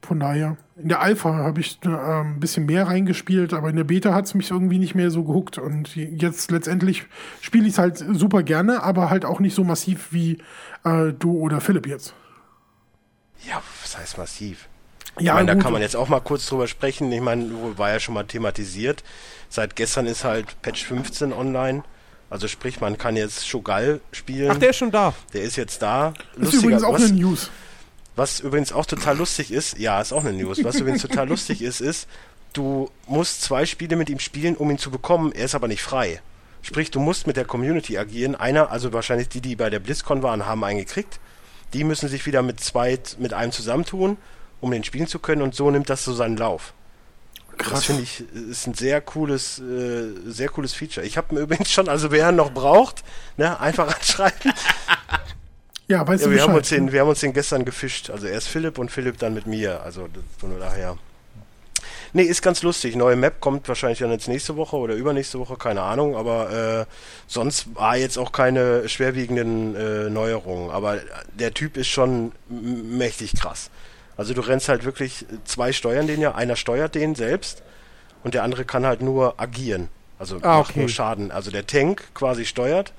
Von 0.02 0.18
daher, 0.18 0.56
in 0.76 0.88
der 0.88 1.00
Alpha 1.00 1.32
habe 1.32 1.60
ich 1.60 1.78
äh, 1.84 1.88
ein 1.88 2.40
bisschen 2.40 2.66
mehr 2.66 2.88
reingespielt, 2.88 3.54
aber 3.54 3.70
in 3.70 3.76
der 3.76 3.84
Beta 3.84 4.12
hat 4.12 4.24
es 4.24 4.34
mich 4.34 4.50
irgendwie 4.50 4.78
nicht 4.78 4.96
mehr 4.96 5.12
so 5.12 5.22
gehuckt. 5.22 5.58
Und 5.58 5.94
jetzt 5.94 6.50
letztendlich 6.50 7.04
spiele 7.40 7.66
ich 7.66 7.74
es 7.74 7.78
halt 7.78 7.98
super 7.98 8.42
gerne, 8.42 8.82
aber 8.82 9.08
halt 9.08 9.24
auch 9.24 9.38
nicht 9.38 9.54
so 9.54 9.62
massiv 9.62 10.08
wie 10.10 10.38
äh, 10.84 11.12
du 11.16 11.38
oder 11.38 11.60
Philipp 11.60 11.86
jetzt. 11.86 12.14
Ja, 13.48 13.62
was 13.80 13.96
heißt 13.96 14.18
massiv? 14.18 14.68
Ja, 15.18 15.32
ich 15.32 15.34
meine, 15.34 15.54
da 15.54 15.62
kann 15.62 15.72
man 15.72 15.82
jetzt 15.82 15.94
auch 15.94 16.08
mal 16.08 16.20
kurz 16.20 16.46
drüber 16.46 16.66
sprechen. 16.66 17.12
Ich 17.12 17.20
meine, 17.20 17.50
war 17.76 17.90
ja 17.90 18.00
schon 18.00 18.14
mal 18.14 18.24
thematisiert. 18.24 19.04
Seit 19.48 19.76
gestern 19.76 20.06
ist 20.06 20.24
halt 20.24 20.60
Patch 20.62 20.84
15 20.84 21.32
online. 21.32 21.84
Also 22.30 22.48
sprich, 22.48 22.80
man 22.80 22.96
kann 22.96 23.14
jetzt 23.14 23.46
Shogal 23.46 24.00
spielen. 24.10 24.50
Ach, 24.50 24.56
der 24.56 24.70
ist 24.70 24.76
schon 24.76 24.90
da. 24.90 25.12
Der 25.34 25.42
ist 25.42 25.56
jetzt 25.56 25.82
da. 25.82 26.14
ist 26.40 26.54
übrigens 26.54 26.82
auch 26.82 26.94
was, 26.94 27.04
eine 27.04 27.12
News. 27.12 27.50
Was 28.16 28.40
übrigens 28.40 28.72
auch 28.72 28.86
total 28.86 29.16
lustig 29.16 29.50
ist, 29.50 29.78
ja, 29.78 30.00
ist 30.00 30.12
auch 30.12 30.24
eine 30.24 30.32
News. 30.32 30.62
Was 30.64 30.76
übrigens 30.76 31.02
total 31.02 31.28
lustig 31.28 31.62
ist, 31.62 31.80
ist, 31.80 32.08
du 32.52 32.90
musst 33.06 33.42
zwei 33.42 33.64
Spiele 33.64 33.96
mit 33.96 34.10
ihm 34.10 34.18
spielen, 34.18 34.56
um 34.56 34.70
ihn 34.70 34.78
zu 34.78 34.90
bekommen. 34.90 35.32
Er 35.32 35.46
ist 35.46 35.54
aber 35.54 35.68
nicht 35.68 35.82
frei. 35.82 36.20
Sprich, 36.60 36.90
du 36.90 37.00
musst 37.00 37.26
mit 37.26 37.36
der 37.36 37.44
Community 37.44 37.98
agieren. 37.98 38.34
Einer, 38.34 38.70
also 38.70 38.92
wahrscheinlich 38.92 39.28
die, 39.28 39.40
die 39.40 39.56
bei 39.56 39.70
der 39.70 39.80
BlizzCon 39.80 40.22
waren, 40.22 40.46
haben 40.46 40.62
einen 40.62 40.78
gekriegt. 40.78 41.18
Die 41.72 41.84
müssen 41.84 42.08
sich 42.08 42.26
wieder 42.26 42.42
mit 42.42 42.60
zwei, 42.60 42.98
mit 43.18 43.32
einem 43.32 43.50
zusammentun, 43.50 44.18
um 44.60 44.70
den 44.70 44.84
spielen 44.84 45.06
zu 45.06 45.18
können. 45.18 45.42
Und 45.42 45.54
so 45.54 45.70
nimmt 45.70 45.88
das 45.88 46.04
so 46.04 46.12
seinen 46.12 46.36
Lauf. 46.36 46.74
Das 47.58 47.84
finde 47.84 48.02
ich 48.02 48.24
ist 48.34 48.66
ein 48.66 48.74
sehr 48.74 49.00
cooles, 49.00 49.58
äh, 49.58 50.08
sehr 50.26 50.48
cooles 50.48 50.74
Feature. 50.74 51.04
Ich 51.04 51.16
habe 51.16 51.34
mir 51.34 51.40
übrigens 51.42 51.70
schon, 51.70 51.88
also 51.88 52.10
wer 52.10 52.32
noch 52.32 52.52
braucht, 52.52 53.04
ne, 53.36 53.58
einfach 53.60 53.94
anschreiben. 53.96 54.52
Ja, 55.92 56.06
weißt 56.08 56.22
Ja, 56.24 56.30
du 56.30 56.34
wir 56.34 56.42
haben, 56.42 56.54
uns 56.54 56.70
den, 56.70 56.90
wir 56.90 57.00
haben 57.02 57.08
uns 57.10 57.20
den 57.20 57.34
gestern 57.34 57.66
gefischt. 57.66 58.08
Also 58.08 58.26
erst 58.26 58.48
Philipp 58.48 58.78
und 58.78 58.90
Philipp 58.90 59.18
dann 59.18 59.34
mit 59.34 59.46
mir. 59.46 59.82
Also 59.82 60.08
von 60.38 60.58
daher. 60.58 60.96
Nee, 62.14 62.22
ist 62.22 62.40
ganz 62.40 62.62
lustig. 62.62 62.96
Neue 62.96 63.16
Map 63.16 63.40
kommt 63.40 63.68
wahrscheinlich 63.68 63.98
dann 63.98 64.10
jetzt 64.10 64.26
nächste 64.26 64.56
Woche 64.56 64.76
oder 64.76 64.94
übernächste 64.94 65.38
Woche, 65.38 65.56
keine 65.56 65.82
Ahnung. 65.82 66.16
Aber 66.16 66.50
äh, 66.50 66.92
sonst 67.26 67.74
war 67.74 67.96
jetzt 67.98 68.16
auch 68.18 68.32
keine 68.32 68.88
schwerwiegenden 68.88 69.76
äh, 69.76 70.08
Neuerungen. 70.10 70.70
Aber 70.70 70.98
der 71.38 71.52
Typ 71.52 71.76
ist 71.76 71.88
schon 71.88 72.32
mächtig 72.48 73.34
krass. 73.38 73.70
Also 74.16 74.32
du 74.32 74.40
rennst 74.40 74.68
halt 74.70 74.84
wirklich, 74.84 75.26
zwei 75.44 75.72
steuern 75.72 76.06
den 76.06 76.20
ja. 76.22 76.34
Einer 76.34 76.56
steuert 76.56 76.94
den 76.94 77.14
selbst 77.14 77.62
und 78.24 78.32
der 78.32 78.44
andere 78.44 78.64
kann 78.64 78.86
halt 78.86 79.02
nur 79.02 79.38
agieren. 79.38 79.88
Also 80.18 80.36
Ah, 80.40 80.58
macht 80.58 80.70
okay. 80.70 80.80
nur 80.80 80.88
Schaden. 80.88 81.30
Also 81.30 81.50
der 81.50 81.66
Tank 81.66 82.04
quasi 82.14 82.44
steuert 82.46 82.92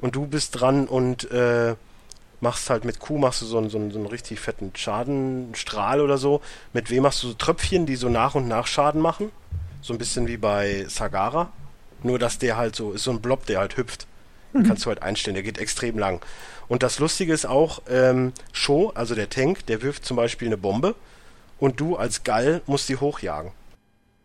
und 0.00 0.16
du 0.16 0.26
bist 0.26 0.58
dran 0.60 0.86
und 0.86 1.30
äh, 1.30 1.74
machst 2.40 2.70
halt 2.70 2.84
mit 2.84 2.98
Q 2.98 3.18
machst 3.18 3.42
du 3.42 3.46
so 3.46 3.58
einen, 3.58 3.70
so 3.70 3.78
einen, 3.78 3.90
so 3.90 3.98
einen 3.98 4.06
richtig 4.06 4.40
fetten 4.40 4.72
Schadenstrahl 4.74 6.00
oder 6.00 6.18
so. 6.18 6.40
Mit 6.72 6.90
W 6.90 7.00
machst 7.00 7.22
du 7.22 7.28
so 7.28 7.34
Tröpfchen, 7.34 7.86
die 7.86 7.96
so 7.96 8.08
nach 8.08 8.34
und 8.34 8.48
nach 8.48 8.66
Schaden 8.66 9.00
machen. 9.00 9.30
So 9.82 9.92
ein 9.92 9.98
bisschen 9.98 10.26
wie 10.26 10.36
bei 10.36 10.84
Sagara. 10.88 11.52
Nur, 12.02 12.18
dass 12.18 12.38
der 12.38 12.56
halt 12.56 12.74
so, 12.76 12.92
ist 12.92 13.04
so 13.04 13.10
ein 13.10 13.20
Blob, 13.20 13.46
der 13.46 13.58
halt 13.58 13.76
hüpft. 13.76 14.06
Den 14.52 14.64
kannst 14.64 14.84
du 14.84 14.88
halt 14.88 15.02
einstellen, 15.02 15.34
der 15.34 15.44
geht 15.44 15.58
extrem 15.58 15.96
lang. 15.98 16.20
Und 16.66 16.82
das 16.82 16.98
Lustige 16.98 17.32
ist 17.32 17.46
auch, 17.46 17.82
ähm, 17.88 18.32
Sho, 18.52 18.90
also 18.94 19.14
der 19.14 19.30
Tank, 19.30 19.66
der 19.66 19.82
wirft 19.82 20.04
zum 20.04 20.16
Beispiel 20.16 20.48
eine 20.48 20.56
Bombe 20.56 20.96
und 21.58 21.78
du 21.78 21.96
als 21.96 22.24
Gall 22.24 22.62
musst 22.66 22.88
die 22.88 22.96
hochjagen. 22.96 23.52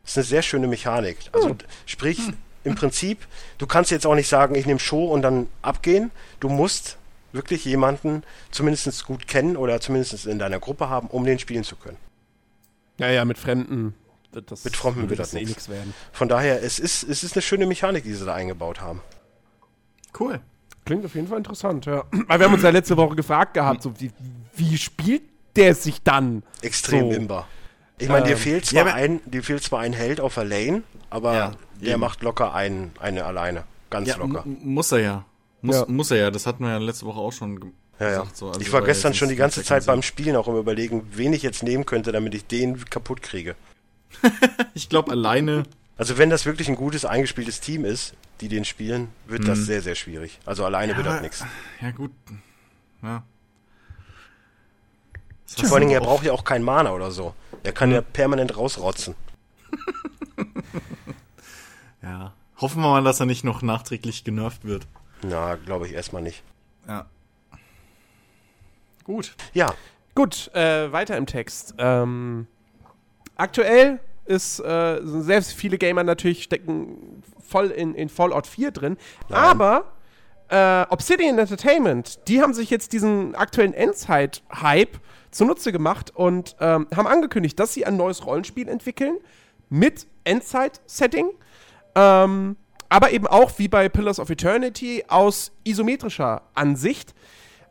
Das 0.01 0.12
ist 0.12 0.17
eine 0.17 0.25
sehr 0.25 0.41
schöne 0.41 0.67
Mechanik. 0.67 1.17
Also 1.32 1.56
sprich, 1.86 2.19
im 2.63 2.75
Prinzip, 2.75 3.28
du 3.60 3.67
kannst 3.67 3.91
jetzt 3.91 4.08
auch 4.08 4.15
nicht 4.15 4.28
sagen, 4.28 4.56
ich 4.56 4.65
nehme 4.65 4.80
Show 4.80 5.06
und 5.06 5.21
dann 5.21 5.47
abgehen. 5.62 6.12
Du 6.39 6.49
musst 6.49 6.97
wirklich 7.35 7.63
jemanden 7.65 8.23
zumindest 8.51 9.05
gut 9.05 9.27
kennen 9.27 9.55
oder 9.57 9.79
zumindest 9.81 10.25
in 10.25 10.39
deiner 10.39 10.59
Gruppe 10.59 10.89
haben, 10.89 11.07
um 11.07 11.23
den 11.25 11.37
spielen 11.39 11.63
zu 11.63 11.75
können. 11.75 11.97
Ja, 12.97 13.09
ja, 13.09 13.25
mit 13.25 13.37
Fremden. 13.37 13.93
Das, 14.31 14.65
Mit 14.65 14.75
Fremden 14.75 15.09
wird 15.09 15.19
das 15.19 15.31
das 15.31 15.41
eh 15.41 15.45
nichts 15.45 15.69
werden. 15.69 15.93
Von 16.11 16.27
daher, 16.27 16.61
es 16.61 16.77
ist, 16.79 17.03
es 17.03 17.23
ist 17.23 17.35
eine 17.35 17.41
schöne 17.41 17.65
Mechanik, 17.65 18.03
die 18.03 18.13
sie 18.13 18.25
da 18.25 18.33
eingebaut 18.33 18.81
haben. 18.81 19.01
Cool. 20.19 20.39
Klingt 20.85 21.05
auf 21.05 21.15
jeden 21.15 21.27
Fall 21.27 21.37
interessant, 21.37 21.85
ja. 21.85 22.03
Weil 22.27 22.39
wir 22.39 22.45
haben 22.45 22.53
uns 22.53 22.63
ja 22.63 22.69
letzte 22.69 22.97
Woche 22.97 23.15
gefragt 23.15 23.53
gehabt, 23.53 23.81
so 23.81 23.99
wie, 23.99 24.11
wie 24.55 24.77
spielt 24.77 25.23
der 25.55 25.73
sich 25.73 26.03
dann? 26.03 26.43
Extrem 26.61 27.11
So. 27.11 27.15
imbar. 27.17 27.47
Ich 27.97 28.09
meine, 28.09 28.25
dir 28.25 28.33
Ähm, 28.33 28.37
fehlt 28.37 28.65
ja, 28.71 28.81
zwar 28.83 28.91
aber- 28.91 28.93
ein, 28.95 29.21
dir 29.25 29.41
fehlt 29.41 29.63
zwar 29.63 29.79
ein 29.79 29.93
Held 29.93 30.19
auf 30.19 30.35
der 30.35 30.43
Lane, 30.43 30.83
aber 31.09 31.33
Ja, 31.33 31.51
der 31.81 31.91
eben. 31.93 32.01
macht 32.01 32.21
locker 32.23 32.53
einen, 32.53 32.91
eine 32.99 33.23
alleine. 33.23 33.63
Ganz 33.89 34.09
Ja, 34.09 34.17
locker. 34.17 34.43
muss 34.45 34.91
er 34.91 34.99
ja. 34.99 35.25
Muss, 35.65 35.75
Ja. 35.75 35.86
muss 35.88 36.12
er 36.12 36.17
ja. 36.17 36.32
Das 36.32 36.45
hatten 36.45 36.63
wir 36.63 36.71
ja 36.71 36.78
letzte 36.78 37.06
Woche 37.06 37.19
auch 37.19 37.32
schon 37.34 37.60
ge 37.60 37.69
Ja, 37.99 38.06
ja. 38.12 38.19
gesagt. 38.21 38.38
So. 38.38 38.47
Also 38.49 38.62
ich 38.62 38.71
war 38.71 38.82
gestern 38.84 39.13
schon 39.13 39.30
die 39.30 39.36
ganze 39.36 39.62
ja 39.62 39.65
Zeit 39.65 39.86
beim 39.86 40.01
Spielen 40.01 40.36
auch 40.36 40.47
im 40.47 40.56
Überlegen, 40.58 41.08
wen 41.13 41.34
ich 41.34 41.43
jetzt 41.43 41.63
nehmen 41.63 41.86
könnte, 41.86 42.12
damit 42.12 42.34
ich 42.36 42.45
den 42.45 42.84
kaputt 42.86 43.21
kriege. 43.21 43.56
Ich 44.73 44.89
glaube, 44.89 45.12
alleine. 45.12 45.63
Also 45.97 46.17
wenn 46.17 46.30
das 46.30 46.45
wirklich 46.45 46.67
ein 46.67 46.75
gutes, 46.75 47.06
eingespieltes 47.06 47.62
Team 47.62 47.86
ist, 47.86 48.13
die 48.41 48.49
den 48.49 48.65
spielen, 48.65 49.08
wird 49.28 49.47
das 49.47 49.60
sehr, 49.60 49.82
sehr 49.82 49.95
schwierig. 49.95 50.39
Also 50.45 50.65
alleine 50.65 50.95
wird 50.97 51.06
das 51.08 51.21
nichts. 51.21 51.45
Ja, 51.82 51.91
gut. 51.91 52.12
Ja. 53.01 53.23
Das 55.58 55.69
Vor 55.69 55.78
allen 55.78 55.88
Dingen, 55.88 55.93
er 55.93 56.01
auch- 56.01 56.06
braucht 56.06 56.25
ja 56.25 56.34
auch 56.34 56.43
keinen 56.43 56.65
Mana 56.65 56.91
oder 56.91 57.12
so. 57.12 57.34
Er 57.63 57.71
kann 57.71 57.91
ja 57.91 58.01
permanent 58.01 58.58
rausrotzen. 58.58 59.15
Ja. 62.01 62.34
Hoffen 62.58 62.82
wir 62.82 62.89
mal, 62.89 63.04
dass 63.04 63.19
er 63.19 63.25
nicht 63.25 63.43
noch 63.43 63.62
nachträglich 63.62 64.23
genervt 64.23 64.63
wird. 64.63 64.86
Na, 65.23 65.56
glaube 65.56 65.88
ich 65.88 65.93
erstmal 65.93 66.21
nicht. 66.21 66.43
Ja. 66.88 67.06
Gut. 69.04 69.36
Ja, 69.54 69.73
Gut, 70.15 70.49
äh, 70.56 70.93
weiter 70.93 71.17
im 71.17 71.25
Text. 71.25 71.75
Ähm, 71.78 72.47
aktuell 73.36 73.99
ist 74.23 74.62
äh, 74.62 75.01
sind 75.04 75.23
sehr 75.23 75.41
viele 75.41 75.78
Gamer 75.78 76.06
natürlich 76.06 76.43
stecken 76.43 77.21
voll 77.45 77.69
in, 77.69 77.93
in 77.93 78.08
Fallout 78.08 78.47
4 78.47 78.71
drin. 78.71 78.97
Aber 79.30 79.91
äh, 80.47 80.86
Obsidian 80.89 81.38
Entertainment, 81.38 82.30
die 82.30 82.41
haben 82.41 82.54
sich 82.54 82.69
jetzt 82.69 82.93
diesen 82.93 83.36
aktuellen 83.36 83.73
Endzeit-Hype 83.73 84.97
zunutze 85.32 85.73
gemacht 85.73 86.15
und 86.15 86.56
ähm, 86.62 86.88
haben 86.95 87.08
angekündigt, 87.08 87.60
dass 87.60 87.73
sie 87.73 87.86
ein 87.86 87.97
neues 87.97 88.25
Rollenspiel 88.25 88.69
entwickeln 88.69 89.17
mit 89.69 90.08
Endzeit-Setting. 90.23 91.32
Ähm, 91.95 92.56
aber 92.95 93.12
eben 93.12 93.27
auch 93.27 93.51
wie 93.58 93.67
bei 93.67 93.89
Pillars 93.89 94.21
of 94.21 94.29
Eternity 94.29 95.03
aus 95.10 95.51
isometrischer 95.65 96.43
Ansicht. 96.53 97.13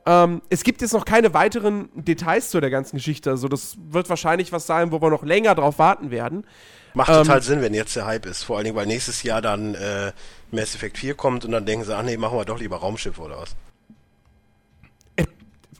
Ähm, 0.04 0.42
es 0.50 0.64
gibt 0.64 0.82
jetzt 0.82 0.92
noch 0.92 1.06
keine 1.06 1.32
weiteren 1.32 1.88
Details 1.94 2.50
zu 2.50 2.60
der 2.60 2.68
ganzen 2.68 2.96
Geschichte. 2.96 3.30
Also 3.30 3.48
das 3.48 3.78
wird 3.88 4.10
wahrscheinlich 4.10 4.52
was 4.52 4.66
sein, 4.66 4.92
wo 4.92 5.00
wir 5.00 5.08
noch 5.08 5.22
länger 5.22 5.54
drauf 5.54 5.78
warten 5.78 6.10
werden. 6.10 6.46
macht 6.92 7.08
Ähm, 7.08 7.22
total 7.22 7.40
Sinn, 7.40 7.62
wenn 7.62 7.72
jetzt 7.72 7.96
der 7.96 8.04
Hype 8.04 8.26
ist. 8.26 8.42
Vor 8.42 8.58
allen 8.58 8.66
Dingen, 8.66 8.76
weil 8.76 8.84
nächstes 8.84 9.22
Jahr 9.22 9.40
dann 9.40 9.74
äh, 9.74 10.12
Mass 10.50 10.74
Effect 10.74 10.98
4 10.98 11.14
kommt 11.14 11.46
und 11.46 11.52
dann 11.52 11.64
denken 11.64 11.86
sie, 11.86 11.96
ach 11.96 12.02
nee, 12.02 12.18
machen 12.18 12.36
wir 12.36 12.44
doch 12.44 12.60
lieber 12.60 12.76
Raumschiffe 12.76 13.22
oder 13.22 13.38
was. 13.38 13.56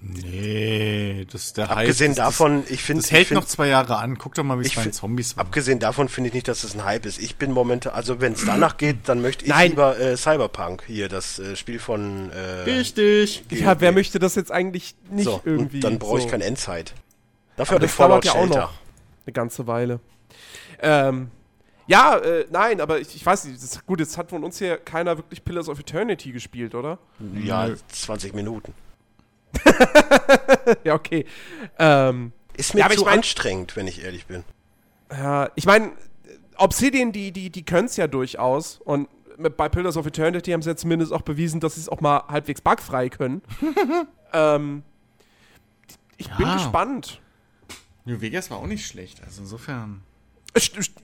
Nee, 0.07 1.27
das 1.31 1.47
ist 1.47 1.57
der 1.57 1.71
Abgesehen 1.71 2.11
Hype, 2.11 2.17
das, 2.17 2.27
davon, 2.27 2.65
ich 2.69 2.83
finde... 2.83 3.01
Das, 3.01 3.09
das 3.09 3.17
hält 3.17 3.29
find, 3.29 3.41
noch 3.41 3.47
zwei 3.47 3.69
Jahre 3.69 3.97
an. 3.97 4.19
Guck 4.19 4.35
doch 4.35 4.45
mal, 4.45 4.59
wie 4.59 4.63
es 4.63 4.69
Ich 4.69 4.77
bei 4.77 4.83
den 4.83 4.93
Zombies 4.93 5.37
war. 5.37 5.45
Abgesehen 5.47 5.79
davon 5.79 6.11
finde 6.11 6.29
ich 6.29 6.35
nicht, 6.35 6.47
dass 6.47 6.63
es 6.63 6.75
ein 6.75 6.85
Hype 6.85 7.07
ist. 7.07 7.19
Ich 7.19 7.37
bin 7.37 7.53
momentan, 7.53 7.95
also 7.95 8.21
wenn 8.21 8.35
es 8.35 8.45
danach 8.47 8.77
geht, 8.77 9.09
dann 9.09 9.23
möchte 9.23 9.45
ich 9.47 9.51
Nein. 9.51 9.71
lieber 9.71 9.99
äh, 9.99 10.17
Cyberpunk 10.17 10.85
hier, 10.87 11.09
das 11.09 11.39
äh, 11.39 11.57
Spiel 11.57 11.79
von 11.79 12.31
äh, 12.31 12.63
Richtig. 12.63 13.45
Ja, 13.51 13.81
wer 13.81 13.93
möchte 13.93 14.19
das 14.19 14.35
jetzt 14.35 14.53
eigentlich 14.53 14.95
nicht 15.11 15.25
so, 15.25 15.41
irgendwie? 15.45 15.77
und 15.77 15.85
dann 15.85 15.99
brauche 15.99 16.19
ich 16.19 16.25
so. 16.25 16.31
kein 16.31 16.43
Endzeit. 16.43 16.93
Dafür 17.57 17.77
habe 17.77 17.87
ich 17.87 17.91
das 17.91 17.97
dauert 17.97 18.11
Fallout 18.11 18.25
ja 18.27 18.33
auch 18.33 18.45
Shelter. 18.45 18.61
noch 18.61 18.75
eine 19.25 19.33
ganze 19.33 19.67
Weile. 19.67 20.01
Ähm, 20.83 21.31
ja, 21.87 22.19
äh, 22.19 22.47
nein, 22.51 22.81
aber 22.81 23.01
ich, 23.01 23.17
ich 23.17 23.25
weiß 23.25 23.45
nicht, 23.45 23.57
das 23.57 23.65
ist 23.65 23.87
gut, 23.87 24.01
jetzt 24.01 24.19
hat 24.19 24.31
von 24.31 24.45
uns 24.45 24.59
hier 24.59 24.77
keiner 24.77 25.17
wirklich 25.17 25.45
Pillars 25.45 25.69
of 25.69 25.79
Eternity 25.79 26.33
gespielt, 26.33 26.75
oder? 26.75 26.99
Ja, 27.43 27.71
20 27.89 28.35
Minuten. 28.35 28.75
ja, 30.85 30.95
okay. 30.95 31.25
Ähm, 31.79 32.33
Ist 32.57 32.75
mir 32.75 32.81
Ja, 32.81 32.87
aber 32.87 32.95
zu 32.95 33.01
ich 33.01 33.07
mein- 33.07 33.19
anstrengend, 33.19 33.77
wenn 33.77 33.87
ich 33.87 34.03
ehrlich 34.05 34.27
bin. 34.27 34.45
ja, 35.11 35.49
ich 35.55 35.67
meine, 35.67 35.93
Obsidian, 36.57 37.13
die, 37.13 37.33
die, 37.33 37.51
die 37.51 37.65
können 37.65 37.87
es 37.87 37.97
ja 37.97 38.07
durchaus 38.07 38.81
und 38.85 39.09
bei 39.57 39.69
Pillars 39.69 39.97
of 39.97 40.07
Eternity 40.07 40.53
haben 40.53 40.63
sie 40.63 40.71
ja 40.71 40.77
zumindest 40.77 41.13
auch 41.13 41.23
bewiesen, 41.23 41.59
dass 41.61 41.75
sie 41.75 41.81
es 41.81 41.89
auch 41.89 42.01
mal 42.01 42.23
halbwegs 42.29 42.61
bugfrei 42.61 43.09
können. 43.09 43.43
ähm, 44.33 44.83
ich 46.17 46.29
bin 46.37 46.47
Ja. 46.47 46.55
gespannt. 46.55 47.21
New 48.05 48.21
Vegas 48.21 48.49
war 48.51 48.59
auch 48.59 48.67
nicht 48.67 48.87
schlecht. 48.87 49.21
Also 49.25 49.43
insofern. 49.43 50.03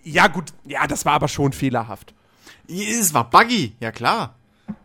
Ja, 0.05 0.29
gut, 0.29 0.53
ja, 0.65 0.87
das 0.87 1.05
war 1.05 1.15
aber 1.15 1.27
schon 1.27 1.53
fehlerhaft. 1.53 2.15
Es 2.69 3.13
war 3.13 3.29
buggy, 3.29 3.73
ja 3.81 3.91
klar. 3.91 4.37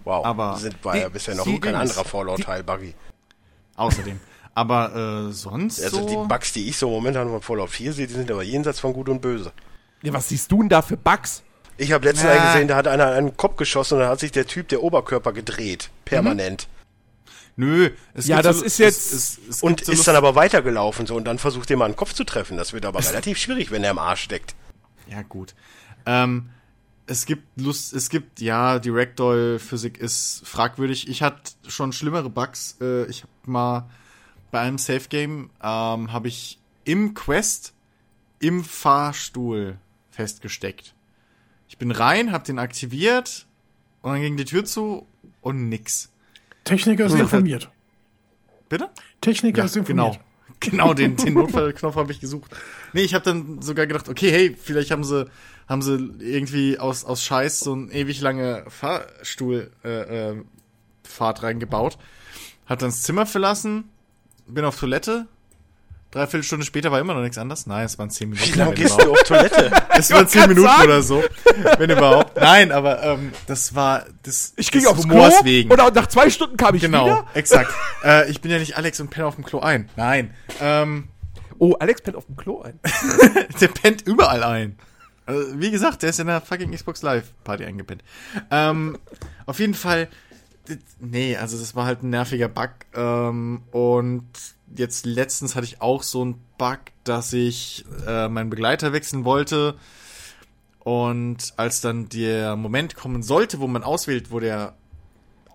Wow, 0.03 0.25
Aber 0.25 0.57
sind, 0.57 0.83
war 0.83 0.97
ja 0.97 1.09
bisher 1.09 1.35
noch 1.35 1.45
kein 1.61 1.75
anderer 1.75 2.03
Fallout-Teil 2.03 2.63
buggy. 2.63 2.95
Außerdem. 3.75 4.19
Aber 4.53 5.27
äh, 5.27 5.33
sonst 5.33 5.83
Also 5.83 6.01
so? 6.01 6.07
die 6.23 6.27
Bugs, 6.29 6.53
die 6.53 6.69
ich 6.69 6.77
so 6.77 6.89
momentan 6.89 7.27
von 7.29 7.41
Fallout 7.41 7.69
4 7.69 7.93
sehe, 7.93 8.07
die 8.07 8.13
sind 8.13 8.31
aber 8.31 8.43
jenseits 8.43 8.79
von 8.79 8.93
Gut 8.93 9.09
und 9.09 9.21
Böse. 9.21 9.51
Ja, 10.01 10.13
was 10.13 10.29
siehst 10.29 10.51
du 10.51 10.59
denn 10.59 10.69
da 10.69 10.81
für 10.81 10.95
Bugs? 10.97 11.43
Ich 11.77 11.91
habe 11.91 12.05
letztens 12.05 12.31
Ja. 12.33 12.39
einen 12.41 12.53
gesehen, 12.53 12.67
da 12.69 12.77
hat 12.77 12.87
einer 12.87 13.07
einen 13.11 13.35
Kopf 13.35 13.57
geschossen 13.57 13.95
und 13.95 13.99
da 14.01 14.07
hat 14.09 14.19
sich 14.21 14.31
der 14.31 14.47
Typ 14.47 14.69
der 14.69 14.81
Oberkörper 14.81 15.33
gedreht. 15.33 15.89
Permanent. 16.05 16.67
Nö, 17.57 17.89
es 18.13 18.27
Ja, 18.27 18.37
gibt 18.37 18.45
das 18.47 18.59
so, 18.59 18.65
ist 18.65 18.77
jetzt- 18.79 19.13
es, 19.13 19.37
es, 19.37 19.39
es 19.49 19.63
Und 19.63 19.83
so 19.83 19.91
ist 19.91 19.97
Lust- 19.99 20.07
dann 20.07 20.15
aber 20.15 20.35
weitergelaufen 20.35 21.05
so 21.05 21.15
und 21.15 21.25
dann 21.25 21.37
versucht 21.39 21.69
er 21.71 21.77
mal 21.77 21.85
einen 21.85 21.95
Kopf 21.95 22.13
zu 22.13 22.23
treffen. 22.23 22.55
Das 22.57 22.71
wird 22.73 22.85
aber 22.85 22.99
relativ 23.05 23.37
schwierig, 23.37 23.71
wenn 23.71 23.83
er 23.83 23.91
im 23.91 23.99
Arsch 23.99 24.21
steckt. 24.23 24.55
Ja, 25.07 25.21
gut. 25.21 25.53
Ähm, 26.05 26.49
es 27.07 27.25
gibt 27.25 27.43
Lust, 27.61 27.93
es 27.93 28.09
gibt, 28.09 28.41
ja, 28.41 28.79
die 28.79 28.89
Ragdoll-Physik 28.89 29.97
ist 29.97 30.41
fragwürdig. 30.45 31.07
Ich 31.07 31.21
hatte 31.21 31.51
schon 31.67 31.91
schlimmere 31.93 32.29
Bugs. 32.29 32.77
Äh, 32.81 33.05
ich 33.05 33.21
habe 33.23 33.31
mal 33.45 33.89
bei 34.51 34.61
einem 34.61 34.77
Safe-Game, 34.77 35.49
ähm, 35.61 36.11
habe 36.13 36.27
ich 36.27 36.59
im 36.83 37.13
Quest 37.13 37.73
im 38.39 38.63
Fahrstuhl 38.63 39.77
festgesteckt. 40.11 40.93
Ich 41.67 41.77
bin 41.77 41.91
rein, 41.91 42.31
hab 42.31 42.43
den 42.43 42.59
aktiviert 42.59 43.45
und 44.01 44.13
dann 44.13 44.21
ging 44.21 44.37
die 44.37 44.45
Tür 44.45 44.65
zu 44.65 45.05
und 45.41 45.69
nix. 45.69 46.11
Techniker 46.63 47.05
ist 47.05 47.13
Ja. 47.13 47.19
informiert. 47.21 47.69
Bitte? 48.69 48.89
Techniker 49.21 49.59
Ja, 49.59 49.65
ist 49.65 49.75
informiert. 49.75 50.13
genau. 50.13 50.25
Genau, 50.61 50.93
den, 50.93 51.15
den 51.17 51.33
Notfallknopf 51.33 51.95
habe 51.95 52.11
ich 52.11 52.19
gesucht. 52.19 52.55
Nee, 52.93 53.01
ich 53.01 53.13
habe 53.13 53.25
dann 53.25 53.61
sogar 53.61 53.85
gedacht, 53.87 54.07
okay, 54.09 54.31
hey, 54.31 54.55
vielleicht 54.59 54.89
haben 54.89 55.03
sie, 55.03 55.29
haben 55.67 55.81
sie 55.81 56.11
irgendwie 56.19 56.77
aus, 56.79 57.05
aus 57.05 57.23
Scheiß 57.23 57.59
so 57.59 57.73
ein 57.75 57.89
ewig 57.91 58.21
lange 58.21 58.63
Fahrstuhl 58.67 59.71
äh, 59.83 60.29
äh, 60.31 60.35
Fahrt 61.03 61.43
reingebaut. 61.43 61.97
Hat 62.65 62.81
dann 62.81 62.89
das 62.89 63.03
Zimmer 63.03 63.25
verlassen, 63.25 63.89
bin 64.47 64.65
auf 64.65 64.79
Toilette. 64.79 65.27
Dreiviertel 66.11 66.43
Stunde 66.43 66.65
später 66.65 66.91
war 66.93 66.99
immer 67.01 67.13
noch 67.13 67.21
nichts 67.21 67.37
anders. 67.37 67.67
Nein, 67.67 67.85
es 67.85 67.99
waren 67.99 68.09
zehn 68.09 68.29
Minuten. 68.29 68.53
Wie 68.53 68.57
lange 68.57 68.73
gehst 68.73 69.01
du 69.01 69.11
auf 69.11 69.23
Toilette? 69.23 69.69
Es 69.97 70.11
waren 70.11 70.27
zehn 70.27 70.47
Minuten 70.47 70.67
sagen. 70.67 70.83
oder 70.85 71.01
so, 71.01 71.23
wenn 71.77 71.89
überhaupt. 71.89 72.37
Nein, 72.37 72.71
aber 72.71 73.01
ähm, 73.03 73.31
das 73.47 73.75
war 73.75 74.05
das. 74.23 74.53
Ich 74.55 74.71
ging 74.71 74.81
des 74.81 74.89
aufs 74.89 75.03
Humors 75.03 75.35
Klo 75.37 75.45
wegen. 75.45 75.71
und 75.71 75.95
nach 75.95 76.07
zwei 76.07 76.29
Stunden 76.29 76.55
kam 76.57 76.75
ich 76.75 76.81
Genau, 76.83 77.05
wieder. 77.05 77.25
exakt. 77.33 77.71
äh, 78.03 78.29
ich 78.29 78.39
bin 78.41 78.49
ja 78.51 78.59
nicht 78.59 78.77
Alex 78.77 78.99
und 79.01 79.09
penne 79.09 79.25
auf 79.27 79.35
dem 79.35 79.43
Klo 79.43 79.59
ein. 79.59 79.89
Nein. 79.97 80.33
Ähm, 80.61 81.09
Oh, 81.57 81.73
Alex 81.79 82.01
pennt 82.01 82.17
auf 82.17 82.25
dem 82.25 82.35
Klo 82.35 82.61
ein. 82.61 82.79
der 83.61 83.67
pennt 83.69 84.01
überall 84.03 84.43
ein. 84.43 84.77
Also, 85.25 85.59
wie 85.59 85.71
gesagt, 85.71 86.03
der 86.03 86.11
ist 86.11 86.19
in 86.19 86.27
der 86.27 86.41
fucking 86.41 86.71
Xbox 86.71 87.01
Live 87.01 87.33
Party 87.43 87.65
eingepennt. 87.65 88.03
Ähm, 88.51 88.97
auf 89.45 89.59
jeden 89.59 89.73
Fall, 89.73 90.07
nee, 90.99 91.35
also 91.35 91.57
das 91.57 91.75
war 91.75 91.85
halt 91.85 92.03
ein 92.03 92.09
nerviger 92.09 92.47
Bug. 92.47 92.71
Ähm, 92.93 93.63
und 93.71 94.27
jetzt 94.75 95.05
letztens 95.05 95.55
hatte 95.55 95.65
ich 95.65 95.81
auch 95.81 96.03
so 96.03 96.21
einen 96.21 96.41
Bug, 96.57 96.79
dass 97.03 97.33
ich 97.33 97.85
äh, 98.05 98.27
meinen 98.27 98.49
Begleiter 98.49 98.93
wechseln 98.93 99.25
wollte. 99.25 99.75
Und 100.79 101.53
als 101.57 101.81
dann 101.81 102.09
der 102.09 102.55
Moment 102.55 102.95
kommen 102.95 103.23
sollte, 103.23 103.59
wo 103.59 103.67
man 103.67 103.83
auswählt, 103.83 104.29
wo 104.31 104.39
der 104.39 104.75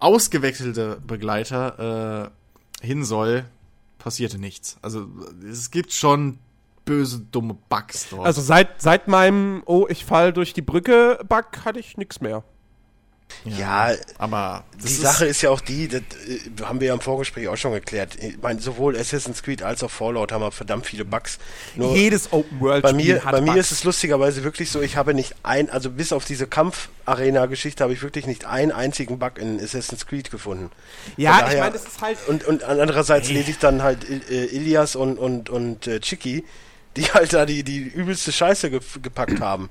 ausgewechselte 0.00 1.00
Begleiter 1.06 2.32
äh, 2.82 2.84
hin 2.86 3.04
soll, 3.04 3.44
passierte 3.98 4.38
nichts. 4.38 4.78
Also 4.82 5.06
es 5.48 5.70
gibt 5.70 5.92
schon 5.92 6.38
böse, 6.90 7.20
dumme 7.30 7.56
Bugs 7.68 8.08
dort. 8.10 8.26
Also 8.26 8.40
seit, 8.42 8.82
seit 8.82 9.06
meinem 9.08 9.62
Oh, 9.66 9.86
ich 9.88 10.04
fall 10.04 10.32
durch 10.32 10.52
die 10.52 10.62
Brücke 10.62 11.18
Bug 11.28 11.46
hatte 11.64 11.78
ich 11.78 11.96
nix 11.96 12.20
mehr. 12.20 12.42
Ja, 13.44 13.92
aber 14.18 14.64
das 14.76 14.86
die 14.86 14.94
Sache 14.94 15.24
ist 15.24 15.40
ja 15.40 15.50
auch 15.50 15.60
die, 15.60 15.86
das 15.86 16.00
äh, 16.26 16.40
haben 16.64 16.80
wir 16.80 16.88
ja 16.88 16.94
im 16.94 17.00
Vorgespräch 17.00 17.46
auch 17.46 17.56
schon 17.56 17.72
geklärt. 17.72 18.16
Ich 18.20 18.42
meine, 18.42 18.60
sowohl 18.60 18.96
Assassin's 18.98 19.44
Creed 19.44 19.62
als 19.62 19.84
auch 19.84 19.90
Fallout 19.90 20.32
haben 20.32 20.42
wir 20.42 20.50
verdammt 20.50 20.84
viele 20.84 21.04
Bugs. 21.04 21.38
Nur 21.76 21.94
Jedes 21.94 22.32
Open 22.32 22.58
World 22.60 22.82
bei 22.82 22.92
mir, 22.92 23.24
hat 23.24 23.30
bei 23.30 23.40
mir 23.40 23.52
Bugs. 23.52 23.70
ist 23.70 23.70
es 23.70 23.84
lustigerweise 23.84 24.42
wirklich 24.42 24.72
so, 24.72 24.80
ich 24.82 24.96
habe 24.96 25.14
nicht 25.14 25.36
ein, 25.44 25.70
also 25.70 25.90
bis 25.90 26.12
auf 26.12 26.24
diese 26.24 26.48
Kampfarena-Geschichte 26.48 27.84
habe 27.84 27.92
ich 27.92 28.02
wirklich 28.02 28.26
nicht 28.26 28.46
einen 28.46 28.72
einzigen 28.72 29.20
Bug 29.20 29.38
in 29.38 29.60
Assassin's 29.60 30.06
Creed 30.06 30.32
gefunden. 30.32 30.72
Ja, 31.16 31.34
Von 31.34 31.38
ich 31.38 31.44
daher- 31.50 31.60
meine, 31.60 31.72
das 31.74 31.84
ist 31.84 32.00
halt 32.02 32.18
Und, 32.26 32.44
und 32.48 32.64
andererseits 32.64 33.28
lese 33.30 33.52
ich 33.52 33.58
dann 33.60 33.84
halt 33.84 34.08
Il- 34.10 34.22
äh, 34.28 34.44
Ilias 34.46 34.96
und, 34.96 35.18
und, 35.20 35.48
und 35.50 35.86
äh, 35.86 36.00
Chiki, 36.00 36.44
die 36.96 37.04
halt 37.04 37.32
da 37.32 37.46
die, 37.46 37.62
die 37.62 37.78
übelste 37.78 38.32
Scheiße 38.32 38.70
ge 38.70 38.80
gepackt 39.02 39.40
haben. 39.40 39.68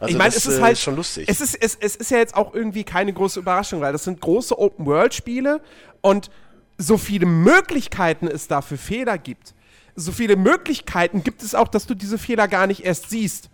Also 0.00 0.12
ich 0.12 0.18
meine, 0.18 0.34
es 0.34 0.46
ist 0.46 0.58
äh, 0.58 0.62
halt 0.62 0.78
schon 0.78 0.96
lustig. 0.96 1.28
Es 1.28 1.40
ist, 1.40 1.54
es, 1.60 1.76
es 1.78 1.94
ist 1.96 2.10
ja 2.10 2.18
jetzt 2.18 2.34
auch 2.34 2.54
irgendwie 2.54 2.84
keine 2.84 3.12
große 3.12 3.40
Überraschung, 3.40 3.80
weil 3.82 3.92
das 3.92 4.04
sind 4.04 4.20
große 4.20 4.58
Open-World-Spiele 4.58 5.60
und 6.00 6.30
so 6.78 6.96
viele 6.96 7.26
Möglichkeiten 7.26 8.26
es 8.26 8.48
da 8.48 8.62
für 8.62 8.78
Fehler 8.78 9.18
gibt. 9.18 9.54
So 9.96 10.12
viele 10.12 10.36
Möglichkeiten 10.36 11.22
gibt 11.22 11.42
es 11.42 11.54
auch, 11.54 11.68
dass 11.68 11.86
du 11.86 11.94
diese 11.94 12.16
Fehler 12.16 12.48
gar 12.48 12.66
nicht 12.66 12.84
erst 12.84 13.10
siehst. 13.10 13.50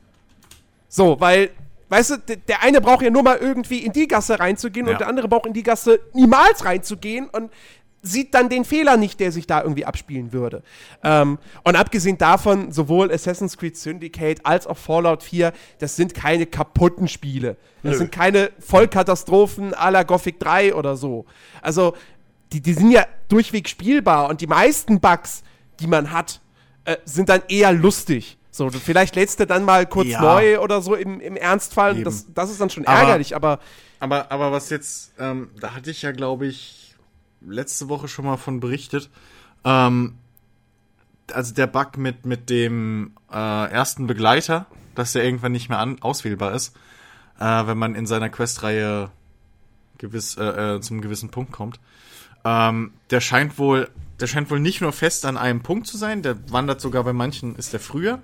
So, 0.88 1.18
weil, 1.18 1.50
weißt 1.88 2.10
du, 2.10 2.36
der 2.36 2.62
eine 2.62 2.80
braucht 2.80 3.02
ja 3.02 3.10
nur 3.10 3.24
mal 3.24 3.38
irgendwie 3.38 3.78
in 3.80 3.92
die 3.92 4.06
Gasse 4.06 4.38
reinzugehen 4.38 4.86
Ja. 4.86 4.92
und 4.92 5.00
der 5.00 5.08
andere 5.08 5.26
braucht 5.26 5.46
in 5.46 5.52
die 5.52 5.64
Gasse 5.64 5.98
niemals 6.12 6.64
reinzugehen 6.64 7.28
und 7.28 7.50
sieht 8.06 8.34
dann 8.34 8.48
den 8.48 8.64
Fehler 8.64 8.96
nicht, 8.96 9.18
der 9.20 9.32
sich 9.32 9.46
da 9.46 9.62
irgendwie 9.62 9.84
abspielen 9.84 10.32
würde. 10.32 10.62
Ähm, 11.02 11.38
und 11.64 11.76
abgesehen 11.76 12.18
davon, 12.18 12.72
sowohl 12.72 13.12
Assassin's 13.12 13.56
Creed 13.56 13.76
Syndicate 13.76 14.44
als 14.44 14.66
auch 14.66 14.76
Fallout 14.78 15.22
4, 15.22 15.52
das 15.78 15.96
sind 15.96 16.14
keine 16.14 16.46
kaputten 16.46 17.08
Spiele. 17.08 17.56
Das 17.82 17.92
Nö. 17.92 17.98
sind 17.98 18.12
keine 18.12 18.50
Vollkatastrophen 18.60 19.74
à 19.74 19.90
la 19.90 20.02
Gothic 20.04 20.38
3 20.40 20.74
oder 20.74 20.96
so. 20.96 21.26
Also, 21.62 21.94
die, 22.52 22.60
die 22.60 22.72
sind 22.74 22.90
ja 22.92 23.06
durchweg 23.28 23.68
spielbar 23.68 24.28
und 24.28 24.40
die 24.40 24.46
meisten 24.46 25.00
Bugs, 25.00 25.42
die 25.80 25.86
man 25.86 26.12
hat, 26.12 26.40
äh, 26.84 26.96
sind 27.04 27.28
dann 27.28 27.42
eher 27.48 27.72
lustig. 27.72 28.38
So, 28.50 28.70
vielleicht 28.70 29.16
lädst 29.16 29.38
du 29.40 29.46
dann 29.46 29.64
mal 29.64 29.84
kurz 29.84 30.08
Ja. 30.08 30.20
neu 30.22 30.60
oder 30.60 30.80
so 30.80 30.94
im, 30.94 31.20
im 31.20 31.36
Ernstfall. 31.36 32.02
Das, 32.04 32.26
das 32.32 32.50
ist 32.50 32.60
dann 32.60 32.70
schon 32.70 32.86
Aber- 32.86 32.98
ärgerlich, 33.00 33.34
aber 33.36 33.58
Aber, 34.00 34.30
aber 34.30 34.52
was 34.52 34.70
jetzt, 34.70 35.12
ähm, 35.18 35.50
da 35.60 35.74
hatte 35.74 35.90
ich 35.90 36.02
ja, 36.02 36.12
glaube 36.12 36.46
ich, 36.46 36.85
letzte 37.46 37.88
Woche 37.88 38.08
schon 38.08 38.24
mal 38.24 38.36
von 38.36 38.60
berichtet. 38.60 39.10
Ähm, 39.64 40.16
also 41.32 41.54
der 41.54 41.66
Bug 41.66 41.96
mit, 41.96 42.24
mit 42.26 42.50
dem 42.50 43.12
äh, 43.32 43.70
ersten 43.70 44.06
Begleiter, 44.06 44.66
dass 44.94 45.12
der 45.12 45.24
irgendwann 45.24 45.52
nicht 45.52 45.68
mehr 45.68 45.78
an, 45.78 46.00
auswählbar 46.00 46.52
ist, 46.52 46.76
äh, 47.38 47.66
wenn 47.66 47.78
man 47.78 47.94
in 47.94 48.06
seiner 48.06 48.28
Questreihe 48.28 49.10
gewiss, 49.98 50.36
äh, 50.36 50.76
äh, 50.76 50.80
zum 50.80 51.00
gewissen 51.00 51.30
Punkt 51.30 51.52
kommt. 51.52 51.80
Ähm, 52.44 52.92
der 53.10 53.20
scheint 53.20 53.58
wohl, 53.58 53.88
der 54.20 54.26
scheint 54.26 54.50
wohl 54.50 54.60
nicht 54.60 54.80
nur 54.80 54.92
fest 54.92 55.26
an 55.26 55.36
einem 55.36 55.62
Punkt 55.62 55.86
zu 55.86 55.96
sein, 55.96 56.22
der 56.22 56.50
wandert 56.52 56.80
sogar 56.80 57.02
bei 57.02 57.12
manchen, 57.12 57.56
ist 57.56 57.72
der 57.72 57.80
früher. 57.80 58.20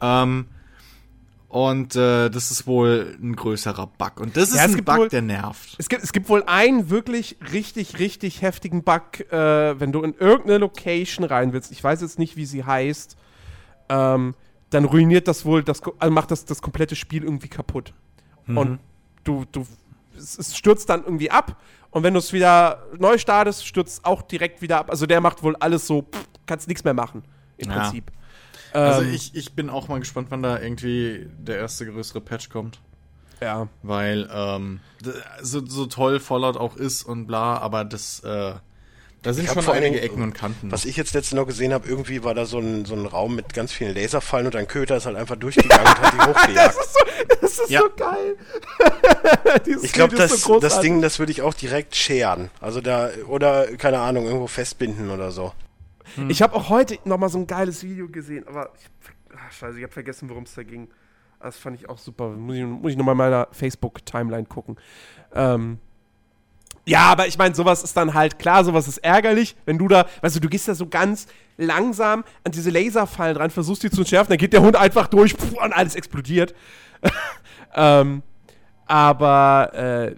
Ähm, 0.00 0.46
und 1.48 1.96
äh, 1.96 2.28
das 2.28 2.50
ist 2.50 2.66
wohl 2.66 3.16
ein 3.22 3.34
größerer 3.34 3.86
Bug. 3.86 4.20
Und 4.20 4.36
das 4.36 4.50
ist 4.50 4.56
Ja, 4.56 4.66
es 4.66 4.74
ein 4.74 4.84
Bug, 4.84 4.96
wohl- 4.96 5.08
der 5.08 5.22
nervt. 5.22 5.76
Es 5.78 5.88
gibt, 5.88 6.02
es 6.02 6.12
gibt 6.12 6.28
wohl 6.28 6.42
einen 6.46 6.90
wirklich 6.90 7.36
richtig, 7.52 7.98
richtig 7.98 8.42
heftigen 8.42 8.82
Bug, 8.82 9.20
äh, 9.32 9.80
wenn 9.80 9.90
du 9.92 10.02
in 10.02 10.14
irgendeine 10.14 10.58
Location 10.58 11.24
rein 11.24 11.52
willst. 11.52 11.72
Ich 11.72 11.82
weiß 11.82 12.00
jetzt 12.02 12.18
nicht, 12.18 12.36
wie 12.36 12.44
sie 12.46 12.64
heißt. 12.64 13.16
Ähm, 13.88 14.34
dann 14.70 14.84
ruiniert 14.84 15.26
das 15.28 15.46
wohl, 15.46 15.62
das, 15.64 15.80
also 15.98 16.12
macht 16.12 16.30
das 16.30 16.44
das 16.44 16.60
komplette 16.60 16.94
Spiel 16.96 17.24
irgendwie 17.24 17.48
kaputt. 17.48 17.94
Und 18.46 18.78
du, 19.24 19.44
du, 19.52 19.66
es, 20.16 20.38
es 20.38 20.56
stürzt 20.56 20.88
dann 20.90 21.04
irgendwie 21.04 21.30
ab. 21.30 21.56
Und 21.90 22.02
wenn 22.02 22.12
du 22.14 22.18
es 22.18 22.32
wieder 22.34 22.82
neu 22.98 23.16
startest, 23.18 23.66
stürzt 23.66 24.04
auch 24.04 24.20
direkt 24.22 24.60
wieder 24.62 24.78
ab. 24.78 24.90
Also 24.90 25.06
der 25.06 25.20
macht 25.22 25.42
wohl 25.42 25.56
alles 25.56 25.86
so, 25.86 26.02
pff, 26.02 26.26
kannst 26.46 26.68
nichts 26.68 26.84
mehr 26.84 26.92
machen. 26.94 27.22
Im 27.58 27.70
Ja. 27.70 27.80
Prinzip. 27.80 28.10
Also 28.72 29.02
Ähm, 29.02 29.14
ich, 29.14 29.34
ich 29.34 29.52
bin 29.54 29.70
auch 29.70 29.88
mal 29.88 29.98
gespannt, 30.00 30.28
wann 30.30 30.42
da 30.42 30.58
irgendwie 30.60 31.26
der 31.38 31.56
erste 31.58 31.86
größere 31.86 32.20
Patch 32.20 32.48
kommt. 32.48 32.80
Ja. 33.40 33.68
Weil 33.82 34.28
ähm, 34.32 34.80
so, 35.42 35.64
so 35.64 35.86
toll 35.86 36.18
Fallout 36.20 36.56
auch 36.56 36.76
ist 36.76 37.04
und 37.04 37.26
bla, 37.26 37.58
aber 37.58 37.84
das, 37.84 38.20
äh, 38.20 38.54
da 39.22 39.32
sind 39.32 39.48
schon 39.48 39.62
vor 39.62 39.74
allen 39.74 39.84
einige 39.84 40.00
Dingen, 40.00 40.12
Ecken 40.12 40.22
und 40.24 40.32
Kanten. 40.32 40.70
Was 40.72 40.84
ich 40.84 40.96
jetzt 40.96 41.14
letztens 41.14 41.38
noch 41.38 41.46
gesehen 41.46 41.72
habe, 41.72 41.88
irgendwie 41.88 42.24
war 42.24 42.34
da 42.34 42.46
so 42.46 42.58
ein, 42.58 42.84
so 42.84 42.94
ein 42.94 43.06
Raum 43.06 43.34
mit 43.36 43.54
ganz 43.54 43.72
vielen 43.72 43.94
Laserfallen 43.94 44.46
und 44.46 44.56
ein 44.56 44.66
Köter 44.68 44.96
ist 44.96 45.06
halt 45.06 45.16
einfach 45.16 45.36
durchgegangen 45.36 45.86
und 45.86 46.00
hat 46.00 46.12
die 46.14 46.18
hochgejagt. 46.30 46.56
Das 46.56 46.76
ist 46.86 46.92
so, 46.94 47.36
das 47.40 47.58
ist 47.58 47.70
Ja. 47.70 47.80
so 47.80 47.90
geil. 47.96 48.36
Ich 49.82 49.92
glaube, 49.92 50.16
das, 50.16 50.42
so 50.42 50.60
das. 50.60 50.80
Ding, 50.80 51.02
das 51.02 51.18
würde 51.18 51.32
ich 51.32 51.42
auch 51.42 51.54
direkt 51.54 51.96
scheren. 51.96 52.50
Also 52.60 52.80
da, 52.80 53.10
oder, 53.26 53.66
keine 53.76 53.98
Ahnung, 53.98 54.26
irgendwo 54.26 54.46
festbinden 54.46 55.10
oder 55.10 55.30
so. 55.30 55.52
Ich 56.28 56.42
habe 56.42 56.54
auch 56.54 56.68
heute 56.68 56.98
noch 57.04 57.18
mal 57.18 57.28
so 57.28 57.38
ein 57.38 57.46
geiles 57.46 57.82
Video 57.82 58.08
gesehen, 58.08 58.46
aber 58.46 58.72
ich, 58.78 58.88
ach, 59.36 59.52
scheiße, 59.52 59.78
ich 59.78 59.84
habe 59.84 59.92
vergessen, 59.92 60.28
worum 60.28 60.44
es 60.44 60.54
da 60.54 60.62
ging. 60.62 60.88
Das 61.40 61.56
fand 61.56 61.76
ich 61.76 61.88
auch 61.88 61.98
super. 61.98 62.30
Muss 62.30 62.56
ich, 62.56 62.64
muss 62.64 62.92
ich 62.92 62.98
noch 62.98 63.04
mal 63.04 63.12
in 63.12 63.18
meiner 63.18 63.48
Facebook-Timeline 63.52 64.46
gucken. 64.46 64.76
Ähm, 65.32 65.78
ja, 66.84 67.00
aber 67.00 67.26
ich 67.26 67.36
meine, 67.36 67.54
sowas 67.54 67.82
ist 67.82 67.96
dann 67.96 68.14
halt 68.14 68.38
klar, 68.38 68.64
sowas 68.64 68.88
ist 68.88 68.98
ärgerlich, 68.98 69.56
wenn 69.66 69.76
du 69.76 69.88
da, 69.88 70.06
weißt 70.22 70.36
du, 70.36 70.40
du 70.40 70.48
gehst 70.48 70.68
da 70.68 70.74
so 70.74 70.88
ganz 70.88 71.26
langsam 71.58 72.24
an 72.44 72.52
diese 72.52 72.70
Laserfallen 72.70 73.36
dran, 73.36 73.50
versuchst 73.50 73.82
die 73.82 73.90
zu 73.90 74.00
entschärfen, 74.00 74.30
dann 74.30 74.38
geht 74.38 74.54
der 74.54 74.62
Hund 74.62 74.74
einfach 74.74 75.06
durch 75.06 75.34
pff, 75.34 75.52
und 75.52 75.72
alles 75.72 75.94
explodiert. 75.94 76.54
ähm, 77.74 78.22
aber 78.86 79.74
äh, 79.74 80.16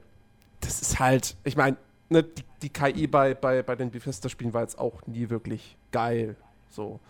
das 0.61 0.81
ist 0.81 1.01
halt, 1.01 1.37
ich 1.43 1.57
meine, 1.57 1.77
ne, 2.11 2.23
die, 2.23 2.45
die 2.63 2.69
KI 2.69 3.07
bei, 3.07 3.35
bei, 3.35 3.63
bei 3.63 3.77
den 3.77 3.91
Bethesda-Spielen 3.91 4.53
war 4.53 4.63
jetzt 4.63 4.79
auch 4.79 5.07
nie 5.07 5.31
wirklich 5.31 5.77
geil. 5.93 6.37
So. 6.69 7.01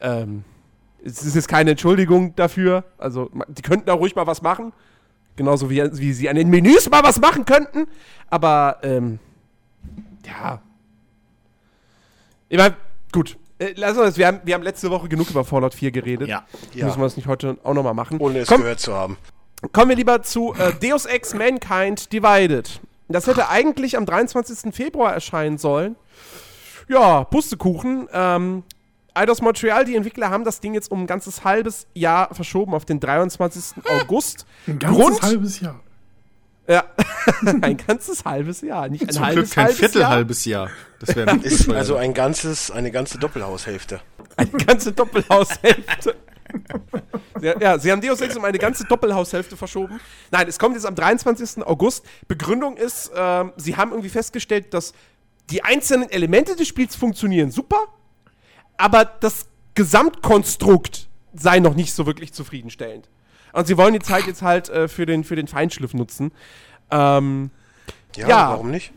Ähm, 0.00 0.44
es 1.04 1.22
ist 1.22 1.34
jetzt 1.34 1.48
keine 1.48 1.72
Entschuldigung 1.72 2.36
dafür. 2.36 2.84
Also, 2.98 3.30
die 3.48 3.62
könnten 3.62 3.86
da 3.86 3.94
ruhig 3.94 4.14
mal 4.14 4.26
was 4.26 4.42
machen. 4.42 4.72
Genauso 5.34 5.70
wie, 5.70 5.82
wie 5.98 6.12
sie 6.12 6.28
an 6.28 6.36
den 6.36 6.48
Menüs 6.48 6.88
mal 6.90 7.02
was 7.02 7.20
machen 7.20 7.44
könnten. 7.44 7.86
Aber, 8.28 8.78
ähm, 8.82 9.18
ja. 10.24 10.60
Ich 12.48 12.58
meine, 12.58 12.76
gut. 13.10 13.38
Äh, 13.58 13.72
lass 13.76 13.96
uns, 13.96 14.18
wir, 14.18 14.26
haben, 14.26 14.40
wir 14.44 14.54
haben 14.54 14.62
letzte 14.62 14.90
Woche 14.90 15.08
genug 15.08 15.30
über 15.30 15.44
Fallout 15.44 15.74
4 15.74 15.90
geredet. 15.90 16.28
Ja. 16.28 16.44
Ja. 16.74 16.86
Müssen 16.86 17.00
wir 17.00 17.04
das 17.04 17.16
nicht 17.16 17.26
heute 17.26 17.56
auch 17.64 17.74
nochmal 17.74 17.94
machen. 17.94 18.18
Ohne 18.20 18.40
es 18.40 18.48
Komm, 18.48 18.60
gehört 18.60 18.80
zu 18.80 18.94
haben. 18.94 19.16
Kommen 19.72 19.90
wir 19.90 19.96
lieber 19.96 20.22
zu 20.22 20.54
äh, 20.54 20.72
Deus 20.74 21.06
Ex 21.06 21.34
Mankind 21.34 22.12
Divided. 22.12 22.80
Das 23.12 23.26
hätte 23.26 23.48
eigentlich 23.48 23.96
am 23.96 24.06
23. 24.06 24.74
Februar 24.74 25.12
erscheinen 25.12 25.58
sollen. 25.58 25.96
Ja, 26.88 27.24
Pustekuchen. 27.24 28.08
Ähm, 28.12 28.62
Eidos 29.14 29.42
Montreal, 29.42 29.84
die 29.84 29.94
Entwickler 29.94 30.30
haben 30.30 30.44
das 30.44 30.60
Ding 30.60 30.74
jetzt 30.74 30.90
um 30.90 31.02
ein 31.02 31.06
ganzes 31.06 31.44
halbes 31.44 31.86
Jahr 31.94 32.34
verschoben 32.34 32.74
auf 32.74 32.84
den 32.84 32.98
23. 32.98 33.84
August. 34.00 34.46
Ein 34.66 34.78
ganzes 34.78 35.00
Grund? 35.00 35.22
halbes 35.22 35.60
Jahr. 35.60 35.80
Ja, 36.68 36.84
ein 37.60 37.76
ganzes 37.76 38.24
halbes 38.24 38.60
Jahr, 38.60 38.88
nicht 38.88 39.02
ein 39.02 39.10
Zum 39.10 39.24
halbes, 39.24 39.50
Glück 39.50 39.54
kein 39.54 39.64
halbes 39.64 39.78
Viertel 39.80 40.00
Jahr. 40.00 40.10
halbes 40.10 40.44
Jahr. 40.44 40.70
Das 41.00 41.14
wäre 41.16 41.36
Ist 41.42 41.68
also 41.68 41.96
ein 41.96 42.14
ganzes, 42.14 42.70
eine 42.70 42.90
ganze 42.90 43.18
Doppelhaushälfte. 43.18 44.00
Eine 44.36 44.50
ganze 44.50 44.92
Doppelhaushälfte. 44.92 46.14
ja, 47.42 47.58
ja, 47.60 47.78
sie 47.78 47.90
haben 47.92 48.00
Deus 48.00 48.20
Ex 48.20 48.36
um 48.36 48.44
eine 48.44 48.58
ganze 48.58 48.84
Doppelhaushälfte 48.84 49.56
verschoben. 49.56 50.00
Nein, 50.30 50.46
es 50.48 50.58
kommt 50.58 50.74
jetzt 50.74 50.86
am 50.86 50.94
23. 50.94 51.66
August. 51.66 52.04
Begründung 52.28 52.76
ist, 52.76 53.10
ähm, 53.14 53.52
sie 53.56 53.76
haben 53.76 53.90
irgendwie 53.90 54.08
festgestellt, 54.08 54.72
dass 54.72 54.92
die 55.50 55.62
einzelnen 55.64 56.08
Elemente 56.10 56.56
des 56.56 56.68
Spiels 56.68 56.96
funktionieren 56.96 57.50
super, 57.50 57.80
aber 58.76 59.04
das 59.04 59.46
Gesamtkonstrukt 59.74 61.08
sei 61.34 61.58
noch 61.60 61.74
nicht 61.74 61.94
so 61.94 62.06
wirklich 62.06 62.32
zufriedenstellend. 62.32 63.08
Und 63.52 63.66
sie 63.66 63.76
wollen 63.76 63.92
die 63.92 64.00
Zeit 64.00 64.26
jetzt 64.26 64.42
halt 64.42 64.68
äh, 64.70 64.88
für, 64.88 65.04
den, 65.06 65.24
für 65.24 65.36
den 65.36 65.46
Feinschliff 65.46 65.94
nutzen. 65.94 66.32
Ähm, 66.90 67.50
Ja, 68.16 68.28
Ja. 68.28 68.50
warum 68.50 68.70
nicht? 68.70 68.92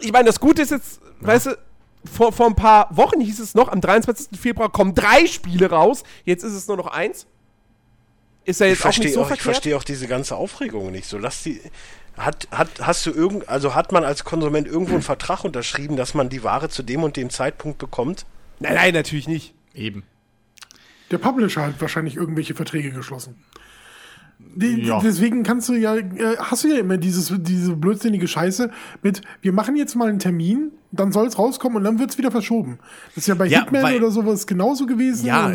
ich 0.00 0.12
meine, 0.12 0.26
das 0.26 0.40
Gute 0.40 0.62
ist 0.62 0.70
jetzt, 0.70 1.00
weißt 1.20 1.46
du, 1.46 1.58
vor, 2.04 2.32
vor 2.32 2.46
ein 2.46 2.54
paar 2.54 2.88
Wochen 2.96 3.20
hieß 3.20 3.40
es 3.40 3.54
noch, 3.54 3.68
am 3.68 3.80
23. 3.80 4.38
Februar 4.38 4.70
kommen 4.70 4.94
drei 4.94 5.26
Spiele 5.26 5.70
raus. 5.70 6.04
Jetzt 6.24 6.44
ist 6.44 6.52
es 6.54 6.68
nur 6.68 6.76
noch 6.76 6.86
eins. 6.86 7.26
Ist 8.48 8.62
Ich 8.62 8.68
jetzt 8.68 8.80
auch 8.80 8.86
nicht 8.86 8.96
verstehe 8.96 9.12
so 9.12 9.22
auch, 9.22 9.30
ich 9.30 9.42
verstehe 9.42 9.76
auch 9.76 9.84
diese 9.84 10.08
ganze 10.08 10.34
Aufregung 10.34 10.90
nicht. 10.90 11.06
So, 11.06 11.18
lass 11.18 11.42
die. 11.42 11.60
Hat, 12.16 12.48
hat, 12.50 12.68
hast 12.80 13.04
du 13.04 13.10
irgend, 13.10 13.46
also 13.46 13.74
hat 13.74 13.92
man 13.92 14.04
als 14.04 14.24
Konsument 14.24 14.66
irgendwo 14.66 14.94
einen 14.94 15.02
Vertrag 15.02 15.44
unterschrieben, 15.44 15.96
dass 15.96 16.14
man 16.14 16.30
die 16.30 16.42
Ware 16.42 16.70
zu 16.70 16.82
dem 16.82 17.02
und 17.04 17.18
dem 17.18 17.28
Zeitpunkt 17.28 17.76
bekommt? 17.76 18.24
Nein, 18.58 18.74
nein, 18.74 18.94
natürlich 18.94 19.28
nicht. 19.28 19.52
Eben. 19.74 20.02
Der 21.10 21.18
Publisher 21.18 21.66
hat 21.66 21.78
wahrscheinlich 21.78 22.16
irgendwelche 22.16 22.54
Verträge 22.54 22.90
geschlossen. 22.90 23.44
Die, 24.38 24.82
Ja. 24.82 25.00
Deswegen 25.00 25.42
kannst 25.42 25.68
du 25.68 25.74
ja, 25.74 25.96
äh, 25.96 26.36
hast 26.38 26.64
du 26.64 26.68
ja 26.68 26.78
immer 26.78 26.96
dieses, 26.96 27.32
diese 27.38 27.74
blödsinnige 27.76 28.26
Scheiße 28.28 28.70
mit, 29.02 29.20
wir 29.42 29.52
machen 29.52 29.76
jetzt 29.76 29.94
mal 29.94 30.08
einen 30.08 30.18
Termin, 30.20 30.72
dann 30.92 31.12
soll 31.12 31.26
es 31.26 31.38
rauskommen 31.38 31.78
und 31.78 31.84
dann 31.84 31.98
wird 31.98 32.10
es 32.10 32.18
wieder 32.18 32.30
verschoben. 32.30 32.78
Das 33.14 33.24
ist 33.24 33.26
ja 33.28 33.34
bei 33.34 33.46
Ja, 33.46 33.60
Hitman 33.60 33.82
weil- 33.82 33.96
oder 33.96 34.10
sowas 34.10 34.46
genauso 34.46 34.86
gewesen. 34.86 35.26
Ja, 35.26 35.52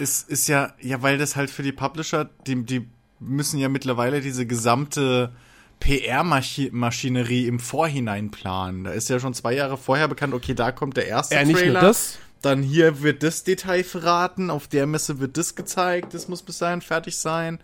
es 0.00 0.22
ist 0.22 0.48
ja, 0.48 0.72
ja, 0.80 1.00
weil 1.02 1.18
das 1.18 1.36
halt 1.36 1.50
für 1.50 1.62
die 1.62 1.72
Publisher, 1.72 2.28
die, 2.46 2.62
die 2.64 2.86
müssen 3.20 3.58
ja 3.58 3.68
mittlerweile 3.68 4.20
diese 4.20 4.46
gesamte 4.46 5.32
PR-Maschinerie 5.80 7.46
im 7.46 7.58
Vorhinein 7.58 8.30
planen. 8.30 8.84
Da 8.84 8.90
ist 8.92 9.08
ja 9.08 9.18
schon 9.20 9.34
zwei 9.34 9.54
Jahre 9.54 9.76
vorher 9.76 10.08
bekannt, 10.08 10.34
okay, 10.34 10.54
da 10.54 10.72
kommt 10.72 10.96
der 10.96 11.06
erste 11.08 11.34
Ja, 11.34 11.44
nicht 11.44 11.58
Trailer. 11.58 11.80
nur 11.80 11.88
das. 11.88 12.18
Dann 12.44 12.62
hier 12.62 13.02
wird 13.02 13.22
das 13.22 13.42
Detail 13.44 13.84
verraten, 13.84 14.50
auf 14.50 14.68
der 14.68 14.86
Messe 14.86 15.18
wird 15.18 15.38
das 15.38 15.54
gezeigt, 15.54 16.12
das 16.12 16.28
muss 16.28 16.42
bis 16.42 16.58
dahin 16.58 16.82
fertig 16.82 17.16
sein. 17.16 17.58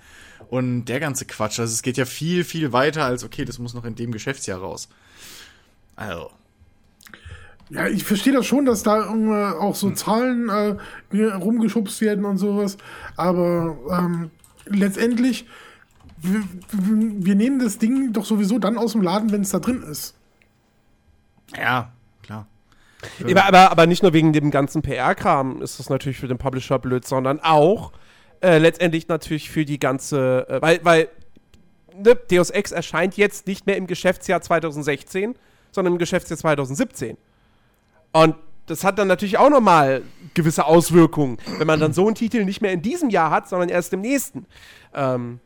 Und 0.49 0.87
der 0.87 1.01
ganze 1.01 1.27
Quatsch, 1.27 1.61
also 1.61 1.73
es 1.73 1.83
geht 1.83 1.99
ja 1.99 2.07
viel, 2.07 2.45
viel 2.45 2.73
weiter 2.73 3.05
als, 3.05 3.23
okay, 3.23 3.45
das 3.45 3.59
muss 3.59 3.75
noch 3.75 3.85
in 3.85 3.95
dem 3.95 4.11
Geschäftsjahr 4.11 4.59
raus. 4.61 4.89
Also. 5.97 6.31
Ja, 7.69 7.89
ich 7.89 8.05
verstehe 8.05 8.33
das 8.33 8.47
schon, 8.47 8.65
dass 8.65 8.83
da 8.83 9.05
auch 9.05 9.13
Hm. 9.13 9.75
so 9.75 9.91
Zahlen 9.91 10.49
äh, 10.49 11.23
rumgeschubst 11.25 12.01
werden 12.01 12.25
und 12.25 12.39
sowas. 12.39 12.79
Aber 13.17 13.77
ähm, 13.91 14.31
letztendlich, 14.65 15.47
wir, 16.23 16.43
wir 16.73 17.35
nehmen 17.35 17.59
das 17.59 17.77
Ding 17.79 18.13
doch 18.15 18.25
sowieso 18.25 18.59
dann 18.59 18.79
aus 18.79 18.93
dem 18.93 19.03
Laden, 19.03 19.31
wenn 19.31 19.43
es 19.43 19.51
da 19.51 19.59
drin 19.59 19.83
ist. 19.83 20.15
Ja. 21.55 21.93
Aber, 23.25 23.45
aber, 23.47 23.71
aber 23.71 23.87
nicht 23.87 24.03
nur 24.03 24.13
wegen 24.13 24.33
dem 24.33 24.51
ganzen 24.51 24.83
PR-Kram 24.83 25.63
ist 25.63 25.79
das 25.79 25.89
natürlich 25.89 26.19
für 26.19 26.29
den 26.29 26.39
Publisher 26.39 26.79
blöd, 26.79 27.07
sondern 27.07 27.41
auch 27.41 27.93
äh, 28.43 28.59
letztendlich 28.59 29.09
natürlich 29.09 29.51
für 29.51 29.65
die 29.65 29.79
ganze, 29.79 30.47
äh, 30.49 30.63
weil, 30.63 30.81
weil 30.83 31.09
ne, 31.97 32.15
Deus 32.31 32.51
Ex 32.51 32.73
erscheint 32.73 33.17
jetzt 33.17 33.47
nicht 33.47 33.67
mehr 33.67 33.77
im 33.77 33.87
Geschäftsjahr 33.87 34.41
2016, 34.41 35.35
sondern 35.73 35.95
im 35.95 35.99
Geschäftsjahr 35.99 36.39
2017. 36.39 37.17
Und 38.13 38.37
das 38.67 38.85
hat 38.85 38.99
dann 38.99 39.09
natürlich 39.09 39.39
auch 39.39 39.51
nochmal 39.51 40.03
gewisse 40.35 40.65
Auswirkungen, 40.65 41.39
wenn 41.59 41.67
man 41.67 41.81
dann 41.81 41.93
so 41.93 42.07
einen 42.07 42.15
Titel 42.15 42.45
nicht 42.45 42.61
mehr 42.61 42.73
in 42.73 42.83
diesem 42.83 43.11
Jahr 43.11 43.31
hat, 43.31 43.49
sondern 43.49 43.69
erst 43.69 43.93
im 43.93 44.01
nächsten. 44.01 44.47
Ähm, 44.95 45.41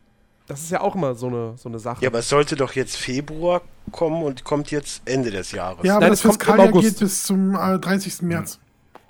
das 0.46 0.62
ist 0.62 0.70
ja 0.70 0.80
auch 0.80 0.94
immer 0.94 1.14
so 1.14 1.28
eine, 1.28 1.54
so 1.56 1.68
eine 1.68 1.78
Sache. 1.78 2.02
Ja, 2.02 2.10
aber 2.10 2.18
es 2.18 2.28
sollte 2.28 2.56
doch 2.56 2.72
jetzt 2.74 2.96
Februar 2.96 3.62
kommen 3.92 4.22
und 4.22 4.44
kommt 4.44 4.70
jetzt 4.70 5.02
Ende 5.06 5.30
des 5.30 5.52
Jahres. 5.52 5.84
Ja, 5.84 5.96
aber 5.96 6.02
Nein, 6.02 6.10
das 6.10 6.18
es 6.18 6.22
kommt 6.22 6.34
im 6.34 6.40
Fiskaljahr 6.40 6.68
August. 6.68 6.88
geht 6.88 6.98
bis 7.00 7.22
zum 7.22 7.54
äh, 7.54 7.78
30. 7.78 8.22
März. 8.22 8.58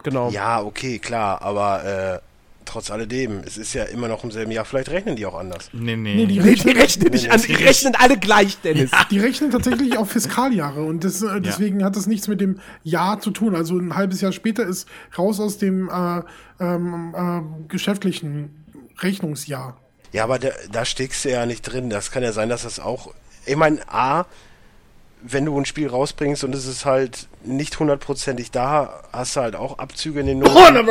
genau. 0.02 0.30
Ja, 0.30 0.62
okay, 0.62 0.98
klar, 0.98 1.42
aber 1.42 1.84
äh, 1.84 2.20
trotz 2.64 2.90
alledem, 2.90 3.40
es 3.44 3.58
ist 3.58 3.74
ja 3.74 3.84
immer 3.84 4.08
noch 4.08 4.24
im 4.24 4.30
selben 4.30 4.50
Jahr, 4.52 4.64
vielleicht 4.64 4.90
rechnen 4.90 5.16
die 5.16 5.26
auch 5.26 5.34
anders. 5.34 5.70
Nee, 5.72 5.96
nee. 5.96 6.14
Nee, 6.14 6.26
die 6.26 6.34
Die 6.34 6.40
rechnen, 6.40 6.76
rechnen 6.76 7.10
nicht 7.10 7.30
an, 7.30 7.40
die 7.42 7.54
rechnen 7.54 7.94
alle 7.98 8.16
gleich, 8.16 8.58
Dennis. 8.62 8.90
die 9.10 9.18
rechnen 9.18 9.50
tatsächlich 9.50 9.98
auf 9.98 10.10
Fiskaljahre 10.10 10.82
und 10.82 11.04
das, 11.04 11.20
äh, 11.22 11.40
deswegen 11.40 11.84
hat 11.84 11.96
das 11.96 12.06
nichts 12.06 12.26
mit 12.28 12.40
dem 12.40 12.60
Jahr 12.84 13.20
zu 13.20 13.32
tun. 13.32 13.54
Also 13.54 13.76
ein 13.76 13.94
halbes 13.96 14.20
Jahr 14.20 14.32
später 14.32 14.64
ist 14.64 14.88
raus 15.18 15.40
aus 15.40 15.58
dem 15.58 15.88
äh, 15.90 16.22
ähm, 16.60 17.14
äh, 17.14 17.68
geschäftlichen 17.68 18.64
Rechnungsjahr. 19.00 19.76
Ja, 20.14 20.24
aber 20.24 20.38
da, 20.38 20.50
da 20.70 20.84
steckst 20.84 21.24
du 21.24 21.30
ja 21.30 21.44
nicht 21.44 21.62
drin. 21.62 21.90
Das 21.90 22.10
kann 22.10 22.22
ja 22.22 22.30
sein, 22.32 22.48
dass 22.48 22.62
das 22.62 22.78
auch. 22.78 23.12
Ich 23.46 23.56
meine, 23.56 23.80
A, 23.92 24.26
wenn 25.22 25.44
du 25.44 25.58
ein 25.58 25.64
Spiel 25.66 25.88
rausbringst 25.88 26.44
und 26.44 26.54
es 26.54 26.66
ist 26.66 26.84
halt 26.84 27.26
nicht 27.44 27.78
hundertprozentig 27.80 28.50
da, 28.52 29.02
hast 29.12 29.34
du 29.36 29.40
halt 29.40 29.56
auch 29.56 29.78
Abzüge 29.78 30.20
in 30.20 30.26
den 30.26 30.38
Noten. 30.38 30.54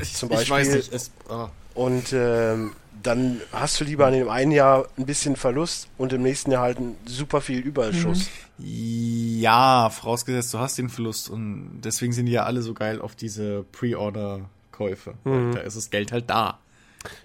Ich, 0.00 0.14
Zum 0.14 0.30
Ich 0.30 0.38
weiß 0.38 0.48
Beispiel- 0.48 0.76
nicht. 0.76 0.92
Es, 0.92 1.10
ah. 1.28 1.48
Und 1.74 2.12
ähm, 2.12 2.74
dann 3.02 3.40
hast 3.50 3.80
du 3.80 3.84
lieber 3.84 4.06
in 4.08 4.14
dem 4.14 4.28
einen 4.28 4.52
Jahr 4.52 4.86
ein 4.96 5.06
bisschen 5.06 5.34
Verlust 5.34 5.88
und 5.98 6.12
im 6.12 6.22
nächsten 6.22 6.52
Jahr 6.52 6.62
halt 6.62 6.78
ein 6.78 6.96
super 7.06 7.40
viel 7.40 7.58
Überschuss. 7.60 8.28
Ja, 8.58 9.90
vorausgesetzt, 9.90 10.54
du 10.54 10.58
hast 10.58 10.78
den 10.78 10.88
Verlust 10.90 11.28
und 11.28 11.80
deswegen 11.82 12.12
sind 12.12 12.26
die 12.26 12.32
ja 12.32 12.44
alle 12.44 12.62
so 12.62 12.72
geil 12.74 13.00
auf 13.00 13.16
diese 13.16 13.64
Pre-Order-Käufe. 13.72 15.14
Weil 15.24 15.50
Da 15.52 15.60
ist 15.60 15.76
das 15.76 15.90
Geld 15.90 16.12
halt 16.12 16.30
da. 16.30 16.58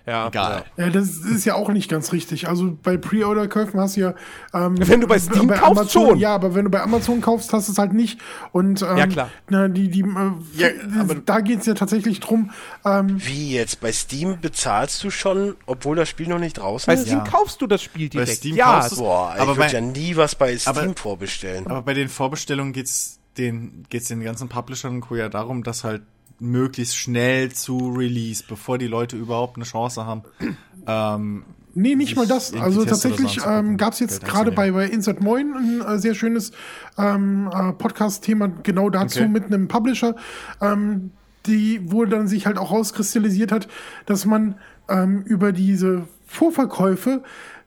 Ja. 0.05 0.27
Egal. 0.27 0.65
Ja, 0.77 0.89
das 0.89 1.09
ist 1.17 1.45
ja 1.45 1.55
auch 1.55 1.69
nicht 1.69 1.89
ganz 1.89 2.11
richtig. 2.11 2.47
Also 2.47 2.77
bei 2.83 2.97
Pre-Order-Käufen 2.97 3.79
hast 3.79 3.95
du 3.95 4.01
ja. 4.01 4.13
Ähm, 4.53 4.75
Wenn 4.79 5.01
du 5.01 5.07
bei 5.07 5.19
Steam 5.19 5.47
kaufst, 5.49 5.63
Amazon, 5.63 6.07
schon. 6.09 6.19
Ja, 6.19 6.35
aber 6.35 6.55
wenn 6.55 6.65
du 6.65 6.71
bei 6.71 6.81
Amazon 6.81 7.21
kaufst, 7.21 7.53
hast 7.53 7.67
du 7.67 7.71
es 7.73 7.77
halt 7.77 7.93
nicht. 7.93 8.19
Und 8.51 8.81
ähm, 8.81 8.97
Ja, 8.97 9.07
klar. 9.07 9.29
Na, 9.49 9.67
die, 9.67 9.89
die, 9.89 10.01
äh, 10.01 10.31
Ja, 10.55 10.67
aber- 10.99 11.15
da 11.15 11.39
geht 11.41 11.59
es 11.61 11.65
ja 11.65 11.73
tatsächlich 11.75 12.19
drum. 12.19 12.51
Ähm, 12.85 13.17
Wie 13.25 13.53
jetzt? 13.53 13.79
Bei 13.81 13.91
Steam 13.91 14.39
bezahlst 14.41 15.03
du 15.03 15.09
schon, 15.11 15.55
obwohl 15.65 15.95
das 15.95 16.09
Spiel 16.09 16.27
noch 16.27 16.39
nicht 16.39 16.57
draußen 16.57 16.87
Bei 16.87 16.95
ist? 16.95 17.05
Steam 17.07 17.19
Ja. 17.19 17.23
kaufst 17.23 17.61
du 17.61 17.67
das 17.67 17.81
Spiel 17.81 18.09
direkt. 18.09 18.31
Steam 18.31 18.55
ja, 18.55 18.75
kaufst 18.75 18.91
du's. 18.93 18.99
Boah, 18.99 19.33
ich 19.35 19.41
Aber 19.41 19.55
würde 19.57 19.71
bei- 19.71 19.71
ja 19.73 19.81
nie 19.81 20.15
was 20.15 20.35
bei 20.35 20.57
Steam 20.57 20.75
aber- 20.77 20.93
vorbestellen. 20.95 21.67
Aber 21.67 21.83
bei 21.83 21.93
den 21.93 22.09
Vorbestellungen 22.09 22.73
geht's 22.73 23.19
den, 23.37 23.85
geht's 23.89 24.07
den 24.09 24.21
ganzen 24.23 24.49
Publishern 24.49 24.95
und 24.95 25.01
Co. 25.01 25.15
ja 25.15 25.29
darum, 25.29 25.63
dass 25.63 25.83
halt 25.83 26.01
möglichst 26.39 26.95
schnell 26.95 27.51
zu 27.51 27.89
Release, 27.89 28.43
bevor 28.47 28.77
die 28.77 28.87
Leute 28.87 29.17
überhaupt 29.17 29.57
eine 29.57 29.65
Chance 29.65 30.05
haben. 30.05 30.23
Ähm, 30.87 31.43
Nee, 31.75 31.95
nicht 31.95 32.09
sich 32.09 32.17
mal 32.17 32.25
das. 32.25 32.53
Also 32.53 32.83
tatsächlich 32.83 33.39
ähm, 33.45 33.77
gab 33.77 33.93
es 33.93 33.99
jetzt 33.99 34.25
gerade 34.25 34.51
bei, 34.51 34.71
bei 34.71 34.85
Insert 34.85 35.21
Moin 35.21 35.53
ein 35.53 35.81
äh, 35.81 35.99
sehr 35.99 36.15
schönes 36.15 36.51
ähm, 36.97 37.49
äh, 37.53 37.73
Podcast-Thema 37.73 38.47
genau 38.63 38.89
dazu 38.89 39.19
Okay. 39.19 39.27
mit 39.29 39.45
einem 39.45 39.67
Publisher, 39.67 40.15
ähm, 40.61 41.11
die, 41.45 41.79
wo 41.83 42.05
dann 42.05 42.27
sich 42.27 42.47
halt 42.47 42.57
auch 42.57 42.71
rauskristallisiert 42.71 43.51
hat, 43.51 43.67
dass 44.05 44.25
man 44.25 44.55
ähm, 44.87 45.21
über 45.21 45.51
diese 45.51 46.07
Vorverkäufe 46.25 47.23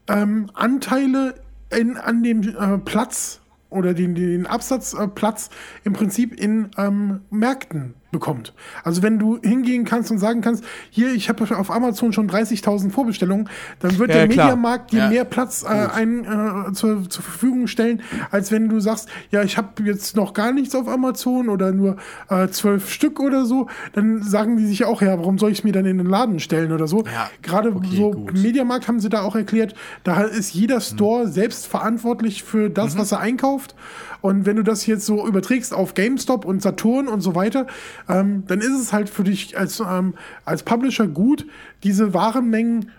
ähm, 0.09 0.51
Anteile 0.55 1.37
in, 1.71 1.97
an 1.97 2.23
dem 2.23 2.43
äh, 2.43 2.79
Platz 2.79 3.41
oder 3.71 3.95
den, 3.95 4.15
den 4.15 4.47
Absatzplatz 4.47 5.51
im 5.85 5.93
Prinzip 5.93 6.39
in 6.39 6.71
ähm, 6.77 7.21
Märkten 7.31 7.95
bekommt. 8.13 8.53
Also 8.85 9.03
wenn 9.03 9.19
du 9.19 9.39
hingehen 9.43 9.85
kannst 9.85 10.11
und 10.13 10.19
sagen 10.19 10.43
kannst, 10.43 10.63
hier, 10.91 11.13
ich 11.13 11.29
habe 11.29 11.59
auf 11.59 11.71
Amazon 11.71 12.13
schon 12.13 12.31
30.000 12.31 12.91
Vorbestellungen, 12.91 13.49
dann 13.81 13.99
wird 13.99 14.11
Ja, 14.11 14.17
der 14.19 14.29
klar. 14.29 14.47
Mediamarkt 14.47 14.93
dir 14.93 14.99
Ja. 14.99 15.09
mehr 15.09 15.25
Platz 15.25 15.65
äh, 15.65 15.67
ein, 15.69 16.25
äh, 16.25 16.73
zur, 16.73 17.09
zur 17.09 17.25
Verfügung 17.25 17.67
stellen, 17.67 18.03
als 18.31 18.53
wenn 18.53 18.69
du 18.69 18.79
sagst, 18.81 19.09
ja, 19.31 19.43
ich 19.43 19.57
habe 19.57 19.83
jetzt 19.83 20.15
noch 20.15 20.35
gar 20.35 20.53
nichts 20.53 20.75
auf 20.75 20.87
Amazon 20.89 21.49
oder 21.49 21.73
nur 21.73 21.97
äh, 22.29 22.49
zwölf 22.49 22.91
Stück 22.91 23.19
oder 23.19 23.45
so, 23.47 23.69
dann 23.95 24.23
sagen 24.23 24.57
die 24.59 24.67
sich 24.67 24.85
auch, 24.85 25.03
ja, 25.03 25.19
warum 25.19 25.39
soll 25.39 25.51
ich 25.51 25.59
es 25.59 25.65
mir 25.65 25.73
dann 25.73 25.87
in 25.87 25.99
den 25.99 26.07
Laden 26.07 26.39
stellen 26.39 26.71
oder 26.73 26.87
so. 26.87 27.05
Ja, 27.05 27.31
Gerade 27.41 27.75
okay, 27.75 27.97
so 27.97 28.11
gut. 28.13 28.35
Mediamarkt 28.35 28.87
haben 28.89 29.01
sie 29.01 29.09
da 29.09 29.23
auch 29.23 29.35
erklärt, 29.35 29.75
da 30.05 30.21
ist 30.23 30.53
jeder 30.53 30.81
Store 30.81 31.27
selbst 31.29 31.67
verantwortlich 31.67 32.43
für 32.45 32.69
das, 32.69 32.99
was 32.99 33.11
er 33.13 33.21
einkauft. 33.21 33.75
Und 34.23 34.47
wenn 34.47 34.57
du 34.57 34.63
das 34.63 34.87
jetzt 34.87 35.05
so 35.05 35.27
überträgst 35.27 35.75
auf 35.75 35.95
GameStop 35.95 36.47
und 36.47 36.63
Saturn 36.63 37.09
und 37.09 37.21
so 37.21 37.35
weiter, 37.35 37.67
ähm, 38.09 38.45
dann 38.47 38.61
ist 38.61 38.81
es 38.81 38.93
halt 38.93 39.11
für 39.11 39.25
dich 39.25 39.59
als, 39.59 39.81
ähm, 39.81 40.15
als 40.45 40.63
Publisher 40.63 41.07
gut, 41.09 41.47
diese 41.83 42.15
Warenmengen 42.15 42.91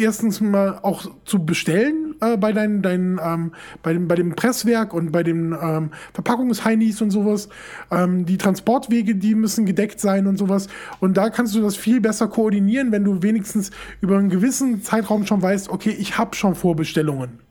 erstens 0.00 0.40
mal 0.40 0.78
auch 0.82 1.06
zu 1.24 1.44
bestellen 1.44 2.14
äh, 2.20 2.36
bei 2.36 2.52
deinen, 2.52 2.82
deinen 2.82 3.20
ähm, 3.22 3.52
bei 3.82 3.92
dem 3.92 4.08
bei 4.08 4.14
dem 4.14 4.34
Presswerk 4.34 4.94
und 4.94 5.12
bei 5.12 5.22
den 5.22 5.54
ähm, 5.60 5.90
Verpackungsheinis 6.14 7.02
und 7.02 7.10
sowas. 7.10 7.48
Ähm, 7.90 8.24
die 8.24 8.38
Transportwege, 8.38 9.14
die 9.14 9.34
müssen 9.34 9.66
gedeckt 9.66 10.00
sein 10.00 10.26
und 10.26 10.38
sowas. 10.38 10.68
Und 11.00 11.16
da 11.16 11.28
kannst 11.28 11.54
du 11.54 11.60
das 11.60 11.76
viel 11.76 12.00
besser 12.00 12.28
koordinieren, 12.28 12.92
wenn 12.92 13.04
du 13.04 13.22
wenigstens 13.22 13.70
über 14.00 14.16
einen 14.16 14.30
gewissen 14.30 14.82
Zeitraum 14.82 15.26
schon 15.26 15.42
weißt, 15.42 15.68
okay, 15.68 15.90
ich 15.90 16.16
habe 16.16 16.34
schon 16.34 16.54
Vorbestellungen. 16.54 17.49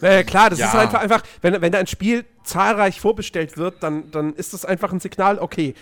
Naja, 0.00 0.22
klar, 0.22 0.50
das 0.50 0.58
Ja. 0.58 0.68
ist 0.68 0.74
einfach, 0.74 1.00
einfach 1.00 1.22
wenn, 1.42 1.60
wenn 1.60 1.72
da 1.72 1.78
ein 1.78 1.86
Spiel 1.86 2.24
zahlreich 2.44 3.00
vorbestellt 3.00 3.56
wird, 3.56 3.82
dann, 3.82 4.10
dann 4.10 4.34
ist 4.34 4.52
das 4.52 4.64
einfach 4.64 4.92
ein 4.92 5.00
Signal, 5.00 5.38
okay, 5.38 5.74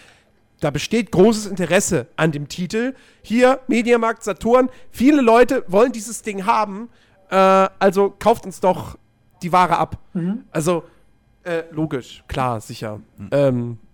da 0.60 0.70
besteht 0.70 1.12
großes 1.12 1.46
Interesse 1.46 2.06
an 2.16 2.32
dem 2.32 2.48
Titel. 2.48 2.94
Hier, 3.22 3.60
Mediamarkt, 3.68 4.24
Saturn, 4.24 4.70
viele 4.90 5.20
Leute 5.22 5.64
wollen 5.68 5.92
dieses 5.92 6.22
Ding 6.22 6.46
haben, 6.46 6.88
äh, 7.30 7.36
also 7.36 8.14
kauft 8.18 8.44
uns 8.44 8.58
doch 8.60 8.98
die 9.42 9.52
Ware 9.52 9.78
ab. 9.78 9.98
Also, 10.50 10.82
äh, 11.44 11.62
logisch, 11.70 12.24
klar, 12.26 12.60
sicher. 12.60 13.00
Ähm, 13.30 13.78
Ja, 13.80 13.87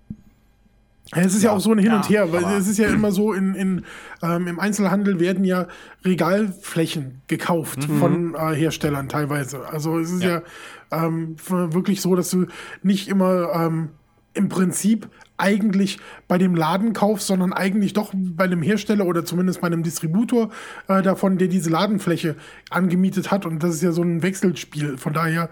es 1.13 1.35
ist 1.35 1.43
ja, 1.43 1.51
auch 1.53 1.61
so 1.61 1.73
ein 1.73 1.79
Hin 1.79 1.93
ja, 1.93 1.97
und 1.97 2.09
Her, 2.09 2.33
weil 2.33 2.45
es 2.59 2.67
ist 2.67 2.79
ja 2.79 2.89
immer 2.89 3.13
so, 3.13 3.33
in, 3.33 3.55
in, 3.55 3.85
ähm, 4.23 4.47
im 4.49 4.59
Einzelhandel 4.59 5.21
werden 5.21 5.45
ja 5.45 5.69
Regalflächen 6.05 7.21
gekauft 7.29 7.85
von 7.85 8.35
äh, 8.35 8.55
Herstellern 8.55 9.09
teilweise. 9.09 9.69
Also 9.69 9.99
es 9.99 10.11
ist 10.11 10.25
ja, 10.25 10.43
ähm, 10.91 11.37
f- 11.39 11.75
wirklich 11.75 12.01
so, 12.01 12.17
dass 12.17 12.31
du 12.31 12.47
nicht 12.83 13.09
immer 13.09 13.53
ähm, 13.55 13.91
im 14.33 14.49
Prinzip 14.49 15.09
eigentlich 15.37 15.99
bei 16.27 16.39
dem 16.39 16.55
Laden 16.55 16.93
kaufst, 16.93 17.27
sondern 17.27 17.53
eigentlich 17.53 17.93
doch 17.93 18.13
bei 18.15 18.45
einem 18.45 18.63
Hersteller 18.63 19.05
oder 19.05 19.25
zumindest 19.25 19.61
bei 19.61 19.67
einem 19.67 19.83
Distributor 19.83 20.51
äh, 20.89 21.03
davon, 21.03 21.39
der 21.39 21.49
diese 21.49 21.71
Ladenfläche 21.71 22.37
angemietet 22.71 23.31
hat. 23.31 23.45
Und 23.45 23.63
das 23.63 23.75
ist 23.75 23.83
ja 23.83 23.93
so 23.93 24.03
ein 24.03 24.23
Wechselspiel. 24.23 24.97
Von 24.97 25.13
daher 25.13 25.51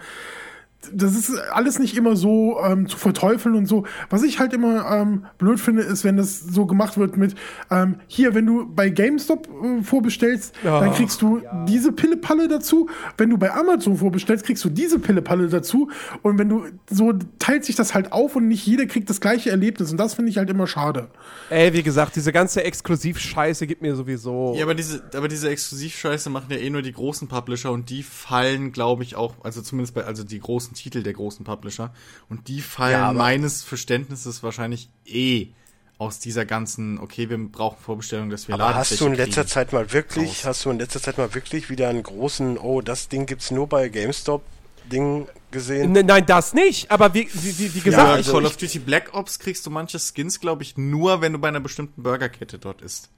das 0.93 1.15
ist 1.15 1.31
alles 1.53 1.79
nicht 1.79 1.97
immer 1.97 2.17
so 2.17 2.59
ähm, 2.65 2.89
zu 2.89 2.97
verteufeln 2.99 3.55
und 3.55 3.67
so. 3.67 3.85
Was 4.11 4.23
ich 4.23 4.39
halt 4.39 4.53
immer 4.53 4.91
ähm, 4.91 5.27
blöd 5.39 5.61
finde, 5.61 5.83
ist, 5.83 6.05
wenn 6.05 6.17
das 6.17 6.41
so 6.41 6.67
gemacht 6.67 6.99
wird 6.99 7.17
mit, 7.17 7.35
ähm, 7.71 7.97
hier, 8.09 8.35
wenn 8.35 8.47
du 8.47 8.67
bei 8.67 8.89
GameStop 8.91 9.49
äh, 9.49 9.83
vorbestellst, 9.83 10.55
Ja. 10.65 10.81
dann 10.81 10.93
kriegst 10.93 11.23
du 11.23 11.41
diese 11.69 11.93
Pillepalle 11.93 12.49
dazu. 12.49 12.89
Wenn 13.17 13.31
du 13.31 13.39
bei 13.39 13.53
Amazon 13.53 13.97
vorbestellst, 13.97 14.45
kriegst 14.45 14.65
du 14.65 14.71
diese 14.71 14.99
Pillepalle 14.99 15.49
dazu. 15.49 15.91
Und 16.23 16.39
wenn 16.39 16.49
du, 16.49 16.65
so 16.91 17.13
teilt 17.39 17.65
sich 17.65 17.77
das 17.77 17.95
halt 17.95 18.13
auf 18.13 18.35
und 18.37 18.49
nicht 18.49 18.67
jeder 18.67 18.87
kriegt 18.87 19.09
das 19.11 19.21
gleiche 19.21 19.51
Erlebnis. 19.51 19.91
Und 19.93 19.99
das 19.99 20.15
finde 20.15 20.31
ich 20.31 20.39
halt 20.39 20.51
immer 20.51 20.67
schade. 20.67 21.09
ey, 21.51 21.73
wie 21.73 21.83
gesagt, 21.83 22.17
diese 22.17 22.33
ganze 22.33 22.65
Exklusivscheiße 22.65 23.67
gibt 23.67 23.83
mir 23.83 23.95
sowieso. 23.97 24.55
Ja, 24.57 24.65
aber 24.65 24.75
diese, 24.75 25.03
aber 25.15 25.29
diese 25.29 25.49
Exklusivscheiße 25.49 26.31
machen 26.31 26.47
ja 26.51 26.57
eh 26.57 26.71
nur 26.71 26.83
die 26.83 26.93
großen 26.93 27.29
Publisher 27.29 27.71
und 27.73 27.91
die 27.91 28.03
fallen, 28.03 28.73
glaube 28.73 29.03
ich, 29.03 29.17
auch, 29.17 29.35
also 29.43 29.63
zumindest 29.63 29.95
bei, 29.95 30.05
also 30.05 30.25
die 30.25 30.39
großen 30.41 30.72
Titel 30.75 31.03
der 31.03 31.13
großen 31.13 31.45
Publisher 31.45 31.93
und 32.29 32.49
die 32.49 32.61
fallen 32.61 32.93
Ja, 32.93 33.13
meines 33.13 33.63
Verständnisses 33.63 34.43
wahrscheinlich 34.43 34.89
eh 35.07 35.49
aus 35.99 36.19
dieser 36.19 36.45
ganzen, 36.45 36.99
okay, 36.99 37.31
wir 37.31 37.39
brauchen 37.39 37.79
Vorbestellung, 37.81 38.29
dass 38.31 38.49
wir 38.49 38.55
Aber 38.57 38.75
hast 38.75 39.01
du 39.01 39.07
in 39.07 39.15
letzter 39.15 39.43
kriegen. 39.43 39.49
Zeit 39.49 39.73
mal 39.73 39.93
wirklich, 39.93 40.29
raus. 40.29 40.45
hast 40.47 40.65
du 40.65 40.71
in 40.71 40.79
letzter 40.79 41.01
Zeit 41.01 41.17
mal 41.19 41.33
wirklich 41.35 41.71
wieder 41.71 41.89
einen 41.89 42.03
großen, 42.03 42.59
oh, 42.59 42.81
das 42.81 43.09
Ding 43.09 43.27
gibt's 43.27 43.51
nur 43.53 43.69
bei 43.69 43.89
GameStop 43.89 44.43
Ding 44.91 45.29
gesehen? 45.53 45.95
N 45.95 46.07
nein, 46.07 46.27
das 46.27 46.55
nicht, 46.55 46.91
aber 46.91 47.15
wie, 47.15 47.29
wie, 47.33 47.59
wie, 47.59 47.75
wie 47.75 47.79
Ja, 47.79 47.85
gesagt, 47.85 48.09
bei 48.09 48.13
also 48.15 48.33
Call 48.33 48.47
of 48.47 48.57
Duty 48.57 48.81
Black 48.81 49.15
Ops 49.15 49.39
kriegst 49.39 49.65
du 49.65 49.71
manche 49.71 50.01
Skins, 50.01 50.41
glaube 50.41 50.65
ich, 50.65 50.77
nur, 50.77 51.21
wenn 51.21 51.33
du 51.35 51.39
bei 51.39 51.49
einer 51.49 51.61
bestimmten 51.61 52.03
Burgerkette 52.03 52.59
dort 52.59 52.83
isst. 52.83 53.11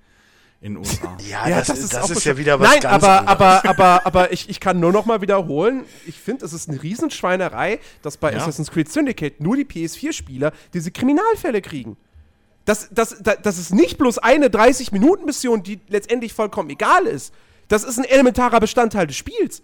In 0.64 0.72
den 0.72 0.78
USA. 0.78 1.14
Ja, 1.28 1.46
das, 1.46 1.68
ist, 1.68 1.92
das 1.92 2.04
auch 2.04 2.10
ist 2.10 2.24
ja 2.24 2.38
wieder 2.38 2.58
was 2.58 2.70
Nein, 2.70 2.80
ganz 2.80 3.04
aber, 3.04 3.18
anderes. 3.18 3.64
aber, 3.64 3.68
aber, 3.68 4.06
aber 4.06 4.32
ich, 4.32 4.48
ich 4.48 4.60
kann 4.60 4.80
nur 4.80 4.92
noch 4.92 5.04
mal 5.04 5.20
wiederholen, 5.20 5.84
ich 6.06 6.18
finde, 6.18 6.46
es 6.46 6.54
ist 6.54 6.70
eine 6.70 6.82
Riesenschweinerei, 6.82 7.80
dass 8.00 8.16
bei 8.16 8.32
Ja. 8.32 8.38
Assassin's 8.38 8.70
Creed 8.70 8.90
Syndicate 8.90 9.42
nur 9.42 9.56
die 9.56 9.66
PS4-Spieler 9.66 10.52
diese 10.72 10.90
Kriminalfälle 10.90 11.60
kriegen. 11.60 11.98
Das, 12.64 12.88
das, 12.90 13.16
das, 13.20 13.42
das 13.42 13.58
ist 13.58 13.74
nicht 13.74 13.98
bloß 13.98 14.16
eine 14.16 14.48
30-Minuten-Mission, 14.48 15.62
die 15.62 15.80
letztendlich 15.88 16.32
vollkommen 16.32 16.70
egal 16.70 17.04
ist. 17.04 17.34
Das 17.68 17.84
ist 17.84 17.98
ein 17.98 18.04
elementarer 18.04 18.58
Bestandteil 18.58 19.06
des 19.06 19.16
Spiels. 19.16 19.62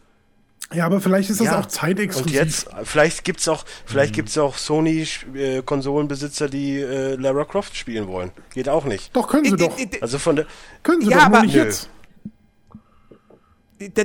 Ja, 0.72 0.86
aber 0.86 1.00
vielleicht 1.00 1.30
ist 1.30 1.40
das 1.40 1.48
Ja. 1.48 1.58
auch 1.60 1.66
zeitexklusiv. 1.66 2.26
Und 2.26 2.32
jetzt, 2.46 2.68
vielleicht 2.84 3.24
gibt's 3.24 3.48
auch, 3.48 3.64
vielleicht 3.86 4.14
gibt's 4.14 4.38
auch 4.38 4.56
Sony-Konsolenbesitzer, 4.56 6.48
die 6.48 6.78
äh, 6.78 7.16
Lara 7.16 7.44
Croft 7.44 7.76
spielen 7.76 8.06
wollen. 8.06 8.30
Geht 8.54 8.68
auch 8.68 8.84
nicht. 8.84 9.14
Doch, 9.16 9.26
können 9.28 9.46
sie 9.46 9.56
doch. 9.56 9.76
Äh, 9.78 9.82
äh, 9.84 10.00
Also 10.00 10.18
von 10.18 10.36
der, 10.36 10.46
Können 10.84 11.02
sie 11.02 11.10
Ja, 11.10 11.18
doch, 11.18 11.24
aber- 11.26 11.42
nicht 11.42 11.56
Nö. 11.56 11.64
jetzt. 11.64 11.88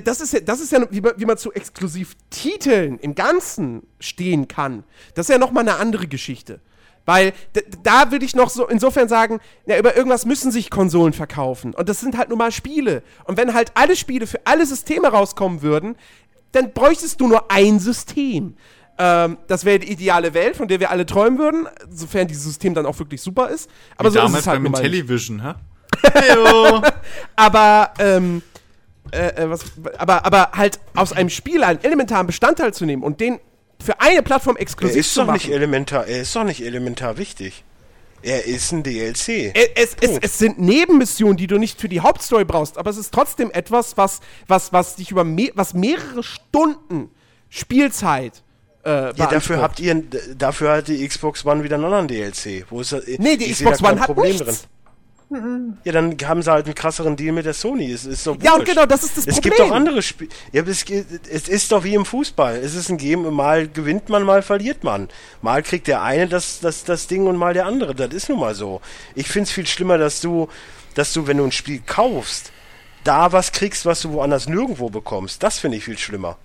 Das 0.05 0.21
ist 0.21 0.31
ja, 0.31 0.39
das 0.39 0.61
ist 0.61 0.71
ja 0.71 0.87
wie, 0.89 1.01
man, 1.01 1.13
wie 1.17 1.25
man 1.25 1.37
zu 1.37 1.51
Exklusivtiteln 1.51 2.97
im 2.99 3.13
Ganzen 3.13 3.83
stehen 3.99 4.47
kann. 4.47 4.85
Das 5.15 5.27
ist 5.27 5.33
ja 5.33 5.37
noch 5.37 5.51
mal 5.51 5.59
eine 5.61 5.75
andere 5.75 6.07
Geschichte. 6.07 6.61
Weil 7.07 7.33
da 7.83 8.09
würde 8.09 8.25
ich 8.25 8.35
noch 8.35 8.49
so 8.49 8.67
insofern 8.67 9.07
sagen, 9.09 9.39
ja, 9.67 9.77
über 9.77 9.95
irgendwas 9.95 10.25
müssen 10.25 10.49
sich 10.51 10.71
Konsolen 10.71 11.13
verkaufen. 11.13 11.75
Und 11.75 11.87
das 11.89 11.99
sind 11.99 12.17
halt 12.17 12.29
nun 12.29 12.37
mal 12.39 12.51
Spiele. 12.51 13.03
Und 13.25 13.37
wenn 13.37 13.53
halt 13.53 13.73
alle 13.75 13.95
Spiele 13.95 14.25
für 14.27 14.39
alle 14.45 14.65
Systeme 14.65 15.09
rauskommen 15.09 15.61
würden, 15.61 15.97
dann 16.55 16.71
bräuchtest 16.71 17.19
du 17.19 17.27
nur 17.27 17.51
ein 17.51 17.79
System. 17.79 18.55
Ähm, 18.97 19.37
das 19.47 19.65
wäre 19.65 19.79
die 19.79 19.91
ideale 19.91 20.33
Welt, 20.33 20.55
von 20.55 20.67
der 20.67 20.79
wir 20.79 20.89
alle 20.89 21.05
träumen 21.05 21.37
würden, 21.37 21.67
sofern 21.89 22.27
dieses 22.27 22.45
System 22.45 22.73
dann 22.73 22.85
auch 22.85 22.97
wirklich 22.97 23.21
super 23.21 23.49
ist. 23.49 23.69
Aber 23.97 24.09
Wie 24.09 24.13
so 24.13 24.19
ist 24.19 24.25
damals 24.25 24.41
es 24.41 24.47
halt 24.47 24.63
beim. 24.63 24.73
Intellivision, 24.73 25.43
hä? 25.43 25.53
Heyo. 26.13 26.81
Aber, 27.35 27.91
ähm, 27.99 28.41
äh, 29.11 29.27
äh, 29.27 29.49
was, 29.49 29.65
aber, 29.97 30.25
aber 30.25 30.51
halt 30.53 30.79
aus 30.95 31.11
einem 31.11 31.29
Spiel 31.29 31.63
einen 31.63 31.83
elementaren 31.83 32.25
Bestandteil 32.25 32.73
zu 32.73 32.85
nehmen 32.85 33.03
und 33.03 33.19
den 33.19 33.39
für 33.83 33.99
eine 33.99 34.23
Plattform 34.23 34.55
er 34.55 34.61
exklusiv 34.61 34.97
ist 35.01 35.13
zu 35.13 35.19
doch 35.21 35.27
machen. 35.27 35.35
nicht 35.35 35.51
elementar, 35.51 36.07
er 36.07 36.21
ist 36.21 36.35
doch 36.35 36.43
nicht 36.45 36.63
elementar 36.63 37.17
wichtig. 37.17 37.63
Er 38.25 38.45
ist 38.45 38.71
ein 38.71 38.81
DLC. 38.81 39.53
Es, 39.75 39.95
es, 40.01 40.17
es 40.19 40.37
sind 40.39 40.59
Nebenmissionen, 40.59 41.37
die 41.37 41.45
du 41.45 41.59
nicht 41.59 41.79
für 41.79 41.87
die 41.87 41.99
Hauptstory 41.99 42.43
brauchst, 42.43 42.79
aber 42.79 42.89
es 42.89 42.97
ist 42.97 43.13
trotzdem 43.13 43.51
etwas, 43.51 43.97
was, 43.97 44.19
was, 44.47 44.73
was 44.73 44.95
dich 44.95 45.11
über 45.11 45.23
me 45.23 45.51
was 45.53 45.75
mehrere 45.75 46.23
Stunden 46.23 47.11
Spielzeit 47.49 48.41
äh, 48.83 49.15
Ja, 49.15 49.27
dafür 49.27 49.61
habt 49.61 49.79
ihr, 49.79 50.03
dafür 50.35 50.71
hat 50.77 50.87
die 50.87 51.07
Xbox 51.07 51.45
One 51.45 51.63
wieder 51.63 51.75
einen 51.75 51.85
anderen 51.85 52.07
DLC. 52.07 52.65
Wo 52.69 52.81
ist 52.81 52.93
das, 52.93 53.05
Nee, 53.05 53.37
die 53.37 53.45
ich 53.45 53.59
Xbox 53.59 53.83
One 53.83 53.99
hat 53.99 54.07
Problem 54.07 54.31
nichts. 54.31 54.67
Ja, 55.83 55.91
dann 55.91 56.15
haben 56.25 56.41
sie 56.43 56.51
halt 56.51 56.65
einen 56.65 56.75
krasseren 56.75 57.15
Deal 57.15 57.33
mit 57.33 57.45
der 57.45 57.53
Sony. 57.55 57.91
Es 57.91 58.05
ist 58.05 58.25
doch 58.27 58.37
Ja, 58.41 58.53
und 58.55 58.63
genau, 58.65 58.85
das 58.85 59.03
ist 59.03 59.17
das 59.17 59.25
es 59.25 59.35
Problem. 59.35 59.53
gibt 59.53 59.59
doch 59.59 59.75
andere 59.75 60.01
Spiele. 60.01 60.29
Ja, 60.51 60.61
es, 60.63 60.85
es 61.29 61.47
ist 61.47 61.71
doch 61.71 61.83
wie 61.83 61.95
im 61.95 62.05
Fußball. 62.05 62.57
Es 62.57 62.75
ist 62.75 62.89
ein 62.89 62.97
Game, 62.97 63.33
mal 63.33 63.67
gewinnt 63.67 64.07
man, 64.09 64.23
mal 64.23 64.43
verliert 64.43 64.83
man. 64.83 65.09
Mal 65.41 65.63
kriegt 65.63 65.87
der 65.87 66.03
eine 66.03 66.27
das, 66.27 66.59
das, 66.59 66.83
das 66.83 67.07
Ding 67.07 67.25
und 67.25 67.37
mal 67.37 67.53
der 67.55 67.65
andere. 67.65 67.95
Das 67.95 68.13
ist 68.13 68.29
nun 68.29 68.39
mal 68.39 68.53
so. 68.53 68.81
Ich 69.15 69.27
find's 69.27 69.51
viel 69.51 69.65
schlimmer, 69.65 69.97
dass 69.97 70.21
du, 70.21 70.47
dass 70.93 71.11
du, 71.11 71.25
wenn 71.27 71.37
du 71.37 71.43
ein 71.45 71.51
Spiel 71.51 71.81
kaufst, 71.85 72.51
da 73.03 73.31
was 73.31 73.51
kriegst, 73.51 73.85
was 73.85 74.01
du 74.01 74.11
woanders 74.13 74.47
nirgendwo 74.47 74.89
bekommst. 74.89 75.41
Das 75.41 75.57
finde 75.59 75.77
ich 75.77 75.85
viel 75.85 75.97
schlimmer. 75.97 76.37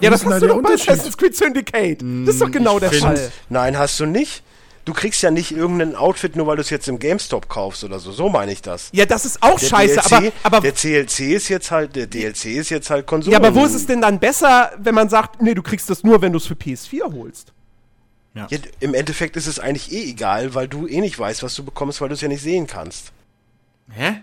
Ja, 0.00 0.10
das 0.10 0.24
hast 0.24 0.42
du 0.42 0.48
doch 0.48 0.62
bei? 0.62 0.72
Assassin's 0.74 1.16
Creed 1.16 1.36
Syndicate. 1.36 1.98
Das 2.24 2.34
ist 2.34 2.40
doch 2.42 2.50
genau 2.50 2.78
der 2.80 2.90
find- 2.90 3.02
Fall. 3.02 3.32
Nein, 3.50 3.78
hast 3.78 4.00
du 4.00 4.06
nicht. 4.06 4.42
Du 4.84 4.92
kriegst 4.92 5.22
ja 5.22 5.30
nicht 5.30 5.50
irgendein 5.50 5.96
Outfit, 5.96 6.36
nur 6.36 6.46
weil 6.46 6.56
du 6.56 6.62
es 6.62 6.68
jetzt 6.68 6.88
im 6.88 6.98
GameStop 6.98 7.48
kaufst 7.48 7.84
oder 7.84 7.98
so. 7.98 8.12
So 8.12 8.28
meine 8.28 8.52
ich 8.52 8.60
das. 8.60 8.90
Ja, 8.92 9.06
das 9.06 9.24
ist 9.24 9.42
auch 9.42 9.58
Der 9.58 9.66
scheiße, 9.66 9.94
DLC, 9.94 10.12
aber, 10.12 10.32
aber 10.42 10.60
der 10.60 10.74
CLC 10.74 11.20
ist 11.32 11.48
jetzt 11.48 11.70
halt, 11.70 11.96
der 11.96 12.06
DLC 12.06 12.46
ist 12.56 12.68
jetzt 12.68 12.90
halt 12.90 13.06
Konsum. 13.06 13.32
Ja, 13.32 13.38
aber 13.38 13.54
wo 13.54 13.64
ist 13.64 13.74
es 13.74 13.86
denn 13.86 14.02
dann 14.02 14.18
besser, 14.18 14.72
wenn 14.78 14.94
man 14.94 15.08
sagt, 15.08 15.40
nee, 15.40 15.54
du 15.54 15.62
kriegst 15.62 15.88
das 15.88 16.02
nur, 16.04 16.20
wenn 16.20 16.32
du 16.32 16.38
es 16.38 16.46
für 16.46 16.54
PS4 16.54 17.12
holst? 17.14 17.52
Ja, 18.34 18.48
Im 18.80 18.94
Endeffekt 18.94 19.36
ist 19.36 19.46
es 19.46 19.60
eigentlich 19.60 19.92
eh 19.92 20.10
egal, 20.10 20.54
weil 20.54 20.66
du 20.68 20.86
eh 20.88 21.00
nicht 21.00 21.18
weißt, 21.18 21.42
was 21.44 21.54
du 21.54 21.64
bekommst, 21.64 22.00
weil 22.00 22.08
du 22.08 22.14
es 22.14 22.20
ja 22.20 22.28
nicht 22.28 22.42
sehen 22.42 22.66
kannst. 22.66 23.12
Hä? 23.90 24.22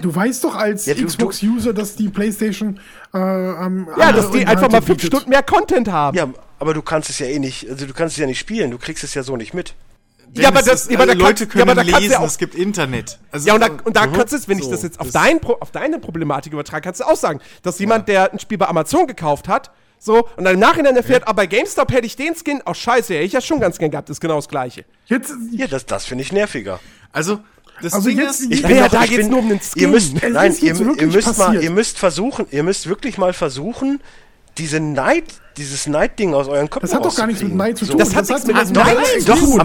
Du 0.00 0.14
weißt 0.14 0.44
doch 0.44 0.54
als 0.54 0.86
Ja, 0.86 0.94
Xbox-User, 0.94 1.72
dass 1.72 1.96
die 1.96 2.08
PlayStation 2.08 2.78
äh, 3.12 3.18
am 3.18 3.88
Ja, 3.98 4.12
dass 4.12 4.30
die 4.30 4.46
einfach 4.46 4.70
mal 4.70 4.80
fünf 4.80 4.98
bietet. 4.98 5.06
Stunden 5.08 5.30
mehr 5.30 5.42
Content 5.42 5.88
haben. 5.90 6.16
Ja, 6.16 6.28
aber 6.62 6.74
du 6.74 6.80
kannst 6.82 7.10
es 7.10 7.18
ja 7.18 7.26
eh 7.26 7.38
nicht, 7.40 7.68
also 7.68 7.86
du 7.86 7.92
kannst 7.92 8.14
es 8.14 8.20
ja 8.20 8.26
nicht 8.26 8.38
spielen, 8.38 8.70
du 8.70 8.78
kriegst 8.78 9.02
es 9.04 9.12
ja 9.14 9.22
so 9.24 9.36
nicht 9.36 9.52
mit. 9.52 9.74
Ja, 10.34 10.48
aber 10.48 10.60
es 10.60 10.64
das- 10.66 10.82
ist, 10.84 10.90
ja, 10.92 10.96
aber 10.96 11.06
da 11.06 11.12
Leute 11.12 11.44
kannst- 11.46 11.56
ja, 11.56 11.62
aber 11.62 11.74
können 11.74 11.90
da 11.90 11.98
lesen, 11.98 12.12
ja 12.12 12.20
auch- 12.20 12.26
es 12.26 12.38
gibt 12.38 12.54
Internet. 12.54 13.18
Also, 13.32 13.48
Ja, 13.48 13.54
und 13.54 13.60
da, 13.60 13.66
und 13.84 13.96
da 13.96 14.06
Mhm. 14.06 14.12
kannst 14.14 14.32
du 14.32 14.36
jetzt, 14.36 14.48
wenn 14.48 14.56
ich 14.58 14.64
So, 14.64 14.70
das 14.70 14.82
jetzt 14.82 14.98
auf, 15.00 15.08
das- 15.08 15.12
dein, 15.12 15.40
Pro- 15.40 15.58
auf 15.60 15.72
deine 15.72 15.98
Problematik 15.98 16.52
übertrage, 16.54 16.80
kannst 16.82 17.00
du 17.00 17.04
auch 17.04 17.16
sagen, 17.16 17.40
dass 17.62 17.78
jemand, 17.80 18.08
der 18.08 18.32
ein 18.32 18.38
Spiel 18.38 18.56
bei 18.56 18.66
Amazon 18.66 19.06
gekauft 19.06 19.48
hat, 19.48 19.70
so, 19.98 20.26
und 20.36 20.44
dann 20.44 20.54
im 20.54 20.60
Nachhinein 20.60 20.96
erfährt, 20.96 21.28
ah, 21.28 21.32
bei 21.32 21.46
GameStop 21.46 21.92
hätte 21.92 22.06
ich 22.06 22.16
den 22.16 22.34
Skin, 22.34 22.62
oh 22.64 22.72
scheiße, 22.72 23.12
hätte 23.12 23.24
ich 23.24 23.32
ja 23.34 23.40
schon 23.42 23.60
ganz 23.60 23.76
gern 23.78 23.90
gehabt, 23.90 24.08
ist 24.08 24.20
genau 24.20 24.36
das 24.36 24.48
gleiche. 24.48 24.84
Jetzt, 25.06 25.32
Ja, 25.50 25.66
das, 25.66 25.84
das 25.84 26.06
finde 26.06 26.22
ich 26.22 26.32
nerviger. 26.32 26.80
Also, 27.12 27.40
das 27.82 27.92
Also 27.92 28.08
Ding 28.08 28.18
jetzt- 28.18 28.40
ist, 28.40 28.52
Ich 28.52 28.60
Ja, 28.62 28.70
ja, 28.70 28.88
da 28.88 29.04
ich 29.04 29.10
geht's 29.10 29.28
nur 29.28 29.40
um 29.40 29.48
den 29.50 29.58
Ihr 29.58 29.62
Skin. 29.64 29.90
müsst, 29.90 30.14
Es 30.16 30.32
nein, 30.32 30.52
ihr, 30.52 30.68
jetzt 30.68 30.80
ihr 30.80 30.86
wirklich 30.86 31.12
müsst 31.14 31.36
mal, 31.38 31.62
ihr 31.62 31.70
müsst 31.70 31.98
versuchen, 31.98 32.46
ihr 32.50 32.62
müsst 32.62 32.88
wirklich 32.88 33.18
mal 33.18 33.34
versuchen, 33.34 34.00
diese 34.58 34.80
Neid, 34.80 35.24
dieses 35.56 35.86
Neidding 35.86 36.34
aus 36.34 36.48
euren 36.48 36.68
Köpfen 36.70 36.88
das 36.88 36.94
hat 36.94 37.04
doch 37.04 37.14
gar 37.16 37.26
nichts 37.26 37.42
mit. 37.42 37.54
Neid 37.54 37.78
zu 37.78 37.86
tun. 37.86 37.98
Das 37.98 38.14
hat 38.14 38.28
nichts 38.28 38.46
mit 38.46 38.56
Neid 38.56 38.66
zu 38.66 38.72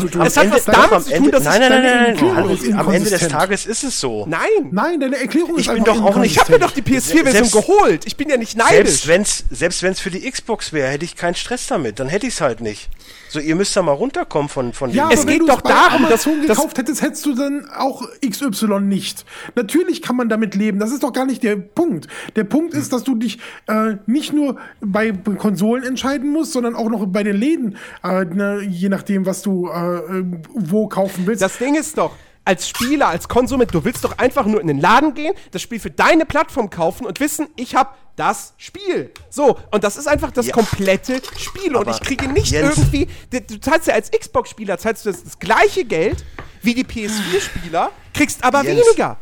tun. 0.09 0.21
Es 0.25 0.37
hat 0.37 0.51
was 0.51 0.65
doch, 0.65 0.73
damit 0.73 0.91
am 0.93 1.03
zu 1.03 1.09
tun, 1.09 1.17
Ende- 1.25 1.41
nein, 1.41 1.59
nein, 1.61 1.69
nein, 1.71 2.17
nein, 2.19 2.73
am 2.79 2.91
Ende 2.93 3.09
des. 3.09 3.27
Tages 3.27 3.65
ist 3.65 3.83
es 3.83 3.99
so. 3.99 4.25
Nein. 4.27 4.39
Nein, 4.71 4.99
deine 4.99 5.17
Erklärung 5.17 5.55
ist 5.57 5.67
Ich 5.67 5.73
bin 5.73 5.83
doch 5.83 6.01
auch 6.01 6.15
nicht- 6.17 6.31
Ich 6.31 6.39
habe 6.39 6.53
mir 6.53 6.59
doch 6.59 6.71
die 6.71 6.81
PS4-Version 6.81 7.45
Selbst- 7.45 7.51
geholt. 7.53 8.05
Ich 8.05 8.15
bin 8.15 8.29
ja 8.29 8.37
nicht 8.37 8.55
neidisch. 8.57 9.01
Selbst 9.01 9.07
wenn's, 9.07 9.43
selbst 9.51 9.83
wenn's 9.83 9.99
für 9.99 10.11
die 10.11 10.29
Xbox 10.29 10.71
wäre, 10.73 10.89
hätte 10.89 11.05
ich 11.05 11.15
keinen 11.15 11.35
Stress 11.35 11.67
damit. 11.67 11.99
Dann 11.99 12.07
hätte 12.09 12.27
ich's 12.27 12.41
halt 12.41 12.61
nicht. 12.61 12.89
So, 13.29 13.39
ihr 13.39 13.55
müsst 13.55 13.75
da 13.75 13.81
mal 13.81 13.91
runterkommen 13.91 14.47
von, 14.47 14.71
von 14.73 14.91
Ja, 14.91 15.09
dem- 15.09 15.17
Es 15.19 15.25
geht 15.25 15.41
du 15.41 15.45
doch 15.47 15.61
darum, 15.61 16.03
dass- 16.09 16.23
dass- 16.23 16.47
gekauft 16.47 16.77
hättest, 16.77 17.01
hättest 17.01 17.25
du 17.25 17.35
dann 17.35 17.69
auch 17.75 18.01
XY 18.25 18.79
nicht. 18.79 19.25
Natürlich 19.55 20.01
kann 20.01 20.15
man 20.15 20.29
damit 20.29 20.55
leben. 20.55 20.79
Das 20.79 20.91
ist 20.91 21.03
doch 21.03 21.11
gar 21.11 21.25
nicht 21.25 21.43
der 21.43 21.55
Punkt. 21.57 22.07
Der 22.35 22.45
Punkt 22.45 22.73
ist, 22.73 22.93
dass 22.93 23.03
du 23.03 23.15
dich 23.15 23.39
äh, 23.67 23.95
nicht 24.05 24.31
nur 24.33 24.57
bei 24.79 25.11
Konsolen 25.37 25.76
entscheiden 25.83 26.31
musst, 26.31 26.53
sondern 26.53 26.75
auch 26.75 26.89
noch 26.89 27.05
bei 27.07 27.23
den 27.23 27.35
Läden, 27.37 27.77
äh, 28.03 28.25
ne, 28.25 28.61
je 28.67 28.89
nachdem, 28.89 29.25
was 29.25 29.41
du 29.41 29.67
äh, 29.69 29.97
äh, 30.19 30.23
wo 30.53 30.87
kaufen 30.87 31.25
willst. 31.27 31.41
Das 31.41 31.57
Ding 31.57 31.75
ist 31.75 31.97
doch, 31.97 32.13
als 32.45 32.69
Spieler, 32.69 33.09
als 33.09 33.27
Konsument, 33.27 33.73
du 33.73 33.83
willst 33.83 34.03
doch 34.05 34.17
einfach 34.19 34.45
nur 34.45 34.61
in 34.61 34.67
den 34.67 34.79
Laden 34.79 35.13
gehen, 35.13 35.33
das 35.51 35.61
Spiel 35.61 35.79
für 35.81 35.91
deine 35.91 36.25
Plattform 36.25 36.69
kaufen 36.69 37.05
und 37.05 37.19
wissen, 37.19 37.47
ich 37.57 37.75
habe 37.75 37.89
das 38.15 38.53
Spiel. 38.57 39.11
So, 39.29 39.57
und 39.71 39.83
das 39.83 39.97
ist 39.97 40.07
einfach 40.07 40.31
das 40.31 40.47
Ja. 40.47 40.53
komplette 40.53 41.21
Spiel. 41.37 41.75
Und 41.75 41.87
Aber 41.87 41.91
ich 41.91 41.99
kriege 41.99 42.27
nicht 42.29 42.51
Jens- 42.51 42.77
irgendwie, 42.77 43.07
du, 43.31 43.41
du 43.41 43.59
zahlst 43.59 43.87
ja 43.87 43.93
als 43.95 44.09
Xbox-Spieler, 44.11 44.77
zahlst 44.77 45.05
du 45.05 45.11
das, 45.11 45.23
das 45.23 45.39
gleiche 45.39 45.83
Geld 45.85 46.23
wie 46.61 46.73
die 46.73 46.85
PS4-Spieler, 46.85 47.91
kriegst 48.13 48.43
aber 48.43 48.63
Jens, 48.63 48.85
weniger. 48.87 49.17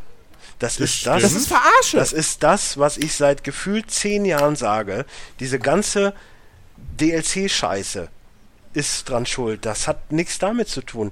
Das 0.58 0.78
ist 0.80 1.04
das. 1.06 1.22
Das 1.22 1.32
ist 1.34 1.48
Verarsche. 1.48 1.96
Das 1.98 2.12
ist 2.14 2.42
das, 2.42 2.78
was 2.78 2.96
ich 2.96 3.14
seit 3.14 3.44
gefühlt 3.44 3.90
zehn 3.90 4.24
Jahren 4.24 4.56
sage. 4.56 5.04
Diese 5.40 5.58
ganze 5.58 6.14
DLC-Scheiße 6.98 8.08
ist 8.74 9.08
dran 9.08 9.26
schuld. 9.26 9.64
Das 9.64 9.88
hat 9.88 10.12
nichts 10.12 10.38
damit 10.38 10.68
zu 10.68 10.82
tun. 10.82 11.10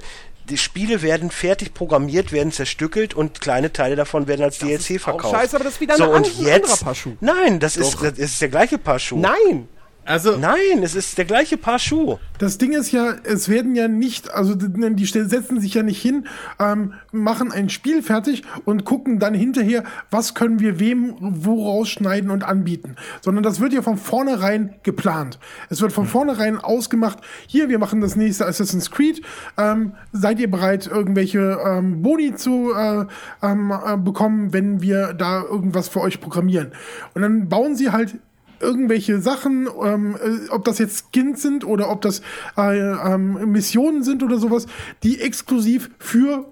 Die 0.51 0.59
Spiele 0.59 1.01
werden 1.01 1.31
fertig 1.31 1.73
programmiert, 1.73 2.31
werden 2.31 2.53
zerstückelt 2.53 3.15
und 3.15 3.41
kleine 3.41 3.73
Teile 3.73 3.97
davon 3.97 4.27
werden 4.27 4.43
als 4.43 4.59
DLC 4.59 4.91
ist 4.91 5.03
auch 5.03 5.05
verkauft. 5.13 5.35
scheiße, 5.35 5.57
aber 5.57 5.65
das 5.65 5.75
ist 5.75 5.81
wieder 5.81 5.97
so, 5.97 6.05
ein 6.05 6.11
und 6.11 6.17
an- 6.27 6.33
ein 6.39 6.45
jetzt, 6.45 6.65
anderer 6.71 6.85
Paar 6.85 6.95
Schuh. 6.95 7.17
Nein, 7.21 7.61
das 7.61 7.77
ist, 7.79 7.97
das 8.03 8.19
ist 8.19 8.41
der 8.43 8.49
gleiche 8.51 8.77
Paar 8.77 8.99
Schuh. 8.99 9.19
Nein. 9.19 9.69
Also, 10.05 10.37
Nein, 10.37 10.83
es 10.83 10.95
ist 10.95 11.17
der 11.17 11.25
gleiche 11.25 11.57
Paar 11.57 11.79
Schuh. 11.79 12.19
Das 12.39 12.59
Ding 12.59 12.73
ist 12.73 12.93
ja, 12.93 13.15
es 13.25 13.49
werden 13.49 13.75
ja 13.75 13.89
nicht, 13.89 14.33
also 14.33 14.55
die 14.55 15.05
setzen 15.05 15.61
sich 15.61 15.75
ja 15.75 15.83
nicht 15.83 16.03
hin, 16.03 16.27
ähm, 16.59 16.95
machen 17.13 17.53
ein 17.53 17.71
Spiel 17.71 18.03
fertig 18.03 18.43
und 18.65 18.85
gucken 18.85 19.19
dann 19.19 19.35
hinterher, 19.35 19.85
was 20.11 20.35
können 20.35 20.61
wir 20.61 20.79
wem 20.79 21.15
wo 21.21 21.65
rausschneiden 21.65 22.31
und 22.31 22.45
anbieten. 22.45 22.97
Sondern 23.23 23.45
das 23.45 23.61
wird 23.61 23.73
ja 23.73 23.83
von 23.83 23.97
vornherein 23.97 24.75
geplant. 24.83 25.39
Es 25.71 25.81
wird 25.81 25.93
von 25.93 26.07
vornherein 26.07 26.59
ausgemacht, 26.59 27.19
hier, 27.47 27.69
wir 27.69 27.79
machen 27.79 28.01
das 28.01 28.17
nächste 28.17 28.47
Assassin's 28.47 28.91
Creed, 28.91 29.23
ähm, 29.57 29.93
seid 30.13 30.39
ihr 30.39 30.51
bereit, 30.51 30.87
irgendwelche 30.87 31.59
ähm, 31.65 32.03
Boni 32.03 32.35
zu 32.35 32.73
äh, 32.75 33.07
ähm, 33.43 33.73
äh, 33.73 33.97
bekommen, 33.97 34.53
wenn 34.53 34.83
wir 34.83 35.15
da 35.15 35.43
irgendwas 35.43 35.89
für 35.89 36.01
euch 36.01 36.21
programmieren. 36.21 36.73
Und 37.15 37.23
dann 37.23 37.49
bauen 37.49 37.77
sie 37.77 37.91
halt 37.91 38.17
irgendwelche 38.65 39.21
Sachen, 39.21 39.69
ähm, 39.85 40.17
äh, 40.17 40.49
ob 40.51 40.65
das 40.65 40.79
jetzt 40.79 41.07
Skins 41.13 41.43
sind 41.43 41.65
oder 41.65 41.91
ob 41.91 42.01
das 42.03 42.21
äh, 42.57 42.79
ähm, 42.79 43.53
Missionen 43.53 44.03
sind 44.03 44.23
oder 44.23 44.39
sowas, 44.39 44.67
die 45.03 45.21
exklusiv 45.21 45.91
für 45.99 46.47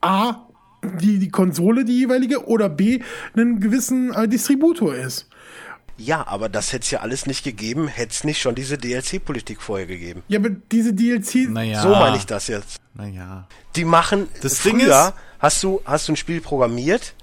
A, 0.00 0.46
die, 1.00 1.18
die 1.18 1.30
Konsole, 1.30 1.84
die 1.84 1.98
jeweilige, 1.98 2.46
oder 2.46 2.68
B, 2.68 3.00
einen 3.34 3.60
gewissen 3.60 4.12
äh, 4.14 4.28
Distributor 4.28 4.94
ist. 4.94 5.28
Ja, 5.98 6.26
aber 6.26 6.48
das 6.48 6.72
hätte 6.72 6.84
es 6.84 6.90
ja 6.90 7.00
alles 7.00 7.26
nicht 7.26 7.44
gegeben, 7.44 7.86
hätte 7.86 8.12
es 8.12 8.24
nicht 8.24 8.40
schon 8.40 8.54
diese 8.54 8.78
DLC-Politik 8.78 9.60
vorher 9.60 9.86
gegeben. 9.86 10.22
Ja, 10.28 10.38
aber 10.38 10.48
diese 10.48 10.94
DLC, 10.94 11.50
naja. 11.50 11.82
So 11.82 11.90
meine 11.90 12.16
ich 12.16 12.24
das 12.24 12.46
jetzt. 12.48 12.78
Naja. 12.94 13.46
Die 13.76 13.84
machen 13.84 14.26
Das 14.40 14.60
früher 14.60 14.72
Ding 14.72 14.80
ist- 14.80 15.12
hast 15.38 15.62
du 15.62 15.82
hast 15.84 16.08
du 16.08 16.12
ein 16.12 16.16
Spiel 16.16 16.40
programmiert, 16.40 17.14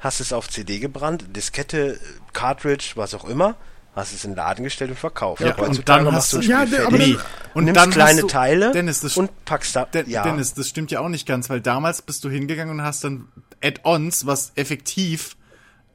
hast 0.00 0.18
es 0.20 0.32
auf 0.32 0.48
CD 0.48 0.80
gebrannt, 0.80 1.24
Diskette, 1.36 2.00
Cartridge, 2.34 2.92
was 2.96 3.14
auch 3.14 3.24
immer, 3.24 3.56
hast 3.96 4.12
es 4.12 4.24
in 4.24 4.32
den 4.32 4.36
Laden 4.36 4.64
gestellt 4.64 4.90
und 4.90 4.98
verkauft. 4.98 5.40
Ja, 5.40 5.54
und 5.56 5.88
dann 5.88 6.04
machst 6.04 6.32
hast 6.32 6.32
du 6.34 6.40
Ja, 6.40 6.62
aber 6.86 6.98
dann- 6.98 7.16
Und 7.54 7.64
nimmst 7.64 7.80
dann 7.80 7.90
kleine 7.90 8.20
du- 8.22 8.26
Teile 8.26 8.72
Dennis, 8.72 9.00
das 9.00 9.16
und 9.16 9.30
packst 9.46 9.74
da. 9.76 9.84
De 9.86 10.04
ja, 10.08 10.22
Dennis, 10.24 10.52
das 10.54 10.68
stimmt 10.68 10.90
ja 10.90 11.00
auch 11.00 11.08
nicht 11.08 11.26
ganz, 11.26 11.48
weil 11.48 11.60
damals 11.62 12.02
bist 12.02 12.22
du 12.24 12.28
hingegangen 12.28 12.78
und 12.78 12.82
hast 12.84 13.04
dann 13.04 13.28
Add-ons, 13.62 14.26
was 14.26 14.52
effektiv 14.56 15.36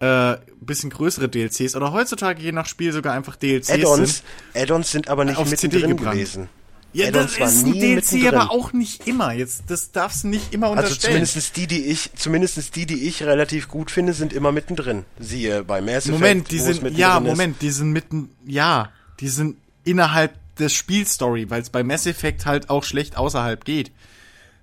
äh, 0.01 0.37
bisschen 0.61 0.89
größere 0.91 1.27
DLCs 1.27 1.75
oder 1.75 1.91
heutzutage 1.91 2.41
je 2.41 2.53
nach 2.53 2.65
Spiel 2.67 2.93
sogar 2.93 3.13
einfach 3.13 3.35
DLCs 3.35 3.69
Add-ons, 3.69 4.23
sind. 4.53 4.63
Add-ons 4.63 4.91
sind 4.91 5.09
aber 5.09 5.25
nicht 5.25 5.37
auf 5.37 5.53
CD 5.53 5.81
gebrannt. 5.81 6.13
gewesen. 6.15 6.47
Ja, 6.91 7.11
das 7.11 7.37
ist 7.37 7.65
ein 7.65 7.73
DLC, 7.73 8.27
aber 8.27 8.51
auch 8.51 8.73
nicht 8.73 9.07
immer. 9.07 9.31
Jetzt, 9.33 9.63
das 9.67 9.91
darfst 9.91 10.23
du 10.23 10.29
nicht 10.29 10.53
immer 10.53 10.67
Also 10.67 10.79
unterstellen. 10.81 11.25
zumindest 11.25 11.55
die, 11.57 11.67
die 11.67 11.85
ich, 11.85 12.09
zumindest 12.15 12.75
die, 12.75 12.85
die 12.85 13.07
ich 13.07 13.23
relativ 13.23 13.67
gut 13.67 13.91
finde, 13.91 14.13
sind 14.13 14.33
immer 14.33 14.51
mittendrin. 14.51 15.05
Siehe 15.19 15.63
bei 15.63 15.81
Mass 15.81 16.05
Effect. 16.05 16.11
Moment, 16.11 16.51
die 16.51 16.59
sind, 16.59 16.97
ja, 16.97 17.17
ist. 17.17 17.23
Moment, 17.23 17.61
die 17.61 17.69
sind 17.69 17.91
mitten, 17.91 18.29
ja, 18.45 18.89
die 19.19 19.29
sind 19.29 19.57
innerhalb 19.83 20.33
des 20.55 20.73
Spielstory, 20.73 21.49
weil 21.49 21.61
es 21.61 21.69
bei 21.69 21.83
Mass 21.83 22.05
Effect 22.07 22.45
halt 22.45 22.69
auch 22.69 22.83
schlecht 22.83 23.17
außerhalb 23.17 23.63
geht. 23.65 23.91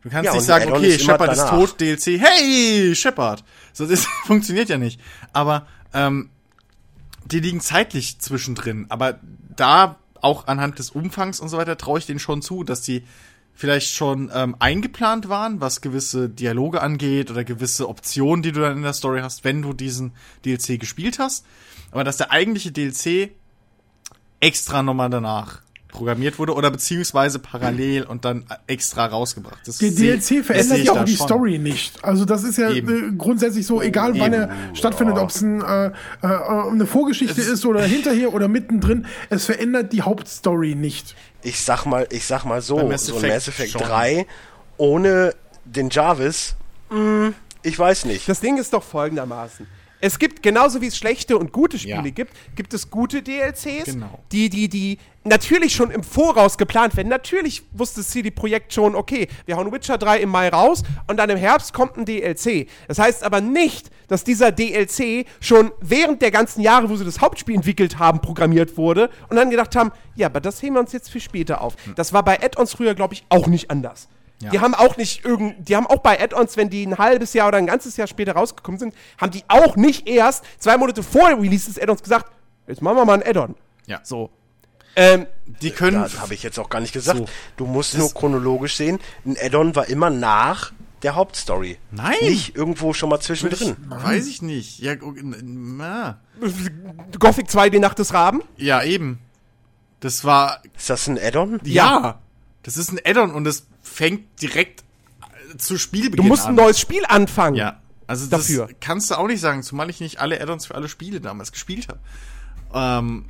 Du 0.02 0.10
kannst 0.10 0.26
Ja, 0.26 0.34
nicht 0.34 0.44
sagen, 0.44 0.72
okay, 0.72 0.94
ist 0.94 1.04
Shepard 1.04 1.32
ist 1.32 1.48
tot, 1.48 1.80
DLC, 1.80 2.20
hey, 2.20 2.94
Shepard. 2.94 3.44
So, 3.72 3.86
das 3.86 4.04
funktioniert 4.26 4.68
ja 4.68 4.78
nicht. 4.78 5.00
Aber, 5.32 5.66
ähm, 5.94 6.30
die 7.24 7.40
liegen 7.40 7.60
zeitlich 7.60 8.18
zwischendrin. 8.20 8.86
Aber 8.88 9.18
da, 9.56 9.98
auch 10.22 10.46
anhand 10.46 10.78
des 10.78 10.90
Umfangs 10.90 11.40
und 11.40 11.48
so 11.48 11.56
weiter, 11.56 11.76
traue 11.76 11.98
ich 11.98 12.06
denen 12.06 12.18
schon 12.18 12.42
zu, 12.42 12.64
dass 12.64 12.82
die 12.82 13.04
vielleicht 13.54 13.94
schon 13.94 14.30
ähm, 14.34 14.54
eingeplant 14.58 15.28
waren, 15.28 15.60
was 15.60 15.80
gewisse 15.80 16.28
Dialoge 16.28 16.82
angeht 16.82 17.30
oder 17.30 17.42
gewisse 17.42 17.88
Optionen, 17.88 18.42
die 18.42 18.52
du 18.52 18.60
dann 18.60 18.76
in 18.76 18.82
der 18.82 18.92
Story 18.92 19.20
hast, 19.22 19.44
wenn 19.44 19.62
du 19.62 19.72
diesen 19.72 20.12
DLC 20.44 20.78
gespielt 20.78 21.18
hast. 21.18 21.44
Aber 21.90 22.04
dass 22.04 22.18
der 22.18 22.30
eigentliche 22.30 22.70
DLC 22.70 23.30
extra 24.40 24.82
nochmal 24.82 25.08
danach 25.08 25.62
programmiert 25.96 26.38
wurde 26.38 26.54
oder 26.54 26.70
beziehungsweise 26.70 27.38
parallel 27.38 28.04
und 28.04 28.24
dann 28.24 28.44
extra 28.66 29.06
rausgebracht. 29.06 29.58
Das 29.66 29.78
der 29.78 29.90
seh- 29.90 30.16
DLC 30.18 30.44
verändert 30.44 30.78
ja 30.84 30.92
auch 30.92 31.04
die 31.04 31.16
schon. 31.16 31.26
Story 31.26 31.58
nicht. 31.58 32.04
Also 32.04 32.24
das 32.24 32.44
ist 32.44 32.58
ja 32.58 32.70
Eben. 32.70 33.14
äh, 33.14 33.16
grundsätzlich 33.16 33.66
so, 33.66 33.80
egal 33.82 34.18
wann 34.18 34.32
er 34.32 34.50
stattfindet, 34.74 35.16
ob 35.18 35.30
es 35.30 35.40
ein, 35.40 35.62
äh, 35.62 35.86
äh, 35.86 35.92
eine 36.22 36.86
Vorgeschichte 36.86 37.40
ist 37.40 37.64
oder 37.66 37.82
hinterher 37.84 38.32
oder 38.34 38.48
mittendrin, 38.48 39.06
es 39.30 39.46
verändert 39.46 39.92
die 39.92 40.02
Hauptstory 40.02 40.74
nicht. 40.74 41.16
ich 41.42 41.60
sag 41.62 41.84
mal, 41.86 42.06
ich 42.10 42.26
sag 42.26 42.44
mal 42.44 42.60
so, 42.60 42.86
Mass 42.88 43.06
so 43.06 43.14
ein 43.14 43.18
Effect 43.24 43.34
Mass 43.34 43.48
Effect 43.48 43.70
schon. 43.72 43.80
3 43.82 44.26
ohne 44.76 45.34
den 45.64 45.90
Jarvis, 45.90 46.54
mh, 46.90 47.32
ich 47.62 47.78
weiß 47.78 48.04
nicht. 48.04 48.28
Das 48.28 48.40
Ding 48.40 48.58
ist 48.58 48.72
doch 48.72 48.82
folgendermaßen. 48.82 49.66
Es 50.06 50.20
gibt 50.20 50.40
genauso 50.40 50.80
wie 50.80 50.86
es 50.86 50.96
schlechte 50.96 51.36
und 51.36 51.50
gute 51.52 51.80
Spiele 51.80 51.96
Ja. 51.96 52.10
gibt, 52.10 52.32
gibt 52.54 52.72
es 52.74 52.90
gute 52.90 53.22
DLCs, 53.22 53.86
Genau. 53.86 54.20
die, 54.30 54.48
die, 54.48 54.68
die 54.68 54.98
natürlich 55.24 55.74
schon 55.74 55.90
im 55.90 56.04
Voraus 56.04 56.56
geplant 56.58 56.96
werden. 56.96 57.08
Natürlich 57.08 57.64
wusste 57.72 58.04
CD 58.04 58.30
Projekt 58.30 58.72
schon, 58.72 58.94
okay, 58.94 59.26
wir 59.46 59.56
hauen 59.56 59.72
Witcher 59.72 59.98
3 59.98 60.20
im 60.20 60.28
Mai 60.28 60.48
raus 60.48 60.84
und 61.08 61.16
dann 61.16 61.28
im 61.30 61.36
Herbst 61.36 61.72
kommt 61.72 61.96
ein 61.96 62.04
DLC. 62.04 62.68
Das 62.86 63.00
heißt 63.00 63.24
aber 63.24 63.40
nicht, 63.40 63.90
dass 64.06 64.22
dieser 64.22 64.52
DLC 64.52 65.26
schon 65.40 65.72
während 65.80 66.22
der 66.22 66.30
ganzen 66.30 66.60
Jahre, 66.60 66.88
wo 66.88 66.94
sie 66.94 67.04
das 67.04 67.20
Hauptspiel 67.20 67.56
entwickelt 67.56 67.98
haben, 67.98 68.20
programmiert 68.20 68.76
wurde 68.76 69.10
und 69.28 69.34
dann 69.34 69.50
gedacht 69.50 69.74
haben, 69.74 69.90
ja, 70.14 70.28
aber 70.28 70.40
das 70.40 70.62
heben 70.62 70.76
wir 70.76 70.80
uns 70.80 70.92
jetzt 70.92 71.10
für 71.10 71.18
später 71.18 71.60
auf. 71.62 71.74
Das 71.96 72.12
war 72.12 72.22
bei 72.22 72.40
Add-ons 72.40 72.74
früher, 72.74 72.94
glaube 72.94 73.14
ich, 73.14 73.24
auch 73.28 73.48
nicht 73.48 73.72
anders. 73.72 74.06
Ja. 74.40 74.50
Die 74.50 74.60
haben 74.60 74.74
auch 74.74 74.96
nicht 74.98 75.24
irgend, 75.24 75.66
die 75.68 75.76
haben 75.76 75.86
auch 75.86 76.00
bei 76.00 76.20
Add-ons, 76.20 76.56
wenn 76.58 76.68
die 76.68 76.84
ein 76.86 76.98
halbes 76.98 77.32
Jahr 77.32 77.48
oder 77.48 77.56
ein 77.58 77.66
ganzes 77.66 77.96
Jahr 77.96 78.06
später 78.06 78.32
rausgekommen 78.32 78.78
sind, 78.78 78.94
haben 79.18 79.30
die 79.30 79.42
auch 79.48 79.76
nicht 79.76 80.06
erst 80.06 80.44
zwei 80.58 80.76
Monate 80.76 81.02
vor 81.02 81.28
Release 81.30 81.66
des 81.66 81.80
Add-ons 81.80 82.02
gesagt, 82.02 82.30
jetzt 82.66 82.82
machen 82.82 82.96
wir 82.96 83.04
mal 83.06 83.14
ein 83.14 83.22
Add-on. 83.26 83.54
Ja. 83.86 84.00
So. 84.02 84.30
Ähm, 84.94 85.26
Die 85.62 85.70
können 85.70 86.02
Das 86.02 86.20
habe 86.20 86.34
ich 86.34 86.42
jetzt 86.42 86.58
auch 86.58 86.68
gar 86.68 86.80
nicht 86.80 86.92
gesagt. 86.92 87.18
So. 87.18 87.26
Du 87.56 87.66
musst 87.66 87.96
nur 87.96 88.12
chronologisch 88.12 88.76
sehen, 88.76 88.98
ein 89.24 89.36
Add-on 89.40 89.74
war 89.74 89.88
immer 89.88 90.10
nach 90.10 90.72
der 91.02 91.14
Hauptstory. 91.14 91.78
Nein. 91.90 92.14
Nicht 92.22 92.56
irgendwo 92.56 92.92
schon 92.94 93.08
mal 93.10 93.20
zwischendrin. 93.20 93.76
Weiß 93.88 94.26
ich 94.26 94.42
nicht. 94.42 94.78
Ja, 94.80 94.94
na. 95.42 96.18
Gothic 97.18 97.50
2, 97.50 97.70
die 97.70 97.78
Nacht 97.78 97.98
des 97.98 98.12
Raben. 98.14 98.42
ja 98.56 98.82
eben. 98.82 99.18
Das 100.00 100.24
war 100.24 100.60
Ist 100.76 100.90
das 100.90 101.06
ein 101.08 101.18
Add-on? 101.18 101.58
ja. 101.64 102.18
Das 102.62 102.76
ist 102.76 102.90
ein 102.90 102.98
Add-on 103.04 103.30
und 103.32 103.44
das 103.44 103.66
fängt 103.86 104.42
direkt 104.42 104.84
äh, 105.52 105.56
zu 105.56 105.74
Du 105.74 105.78
Spielbeginn 105.78 106.28
musst 106.28 106.44
ein 106.44 106.50
an. 106.50 106.54
neues 106.56 106.78
Spiel 106.78 107.04
anfangen. 107.06 107.56
Ja, 107.56 107.80
also 108.06 108.26
Dafür. 108.26 108.66
das 108.66 108.76
kannst 108.80 109.10
du 109.10 109.14
auch 109.16 109.26
nicht 109.26 109.40
sagen, 109.40 109.62
zumal 109.62 109.90
ich 109.90 110.00
nicht 110.00 110.20
alle 110.20 110.40
Add-ons 110.40 110.66
für 110.66 110.74
alle 110.74 110.88
Spiele 110.88 111.20
damals 111.20 111.52
gespielt 111.52 111.88
habe. 111.88 112.00
Ähm, 112.74 113.26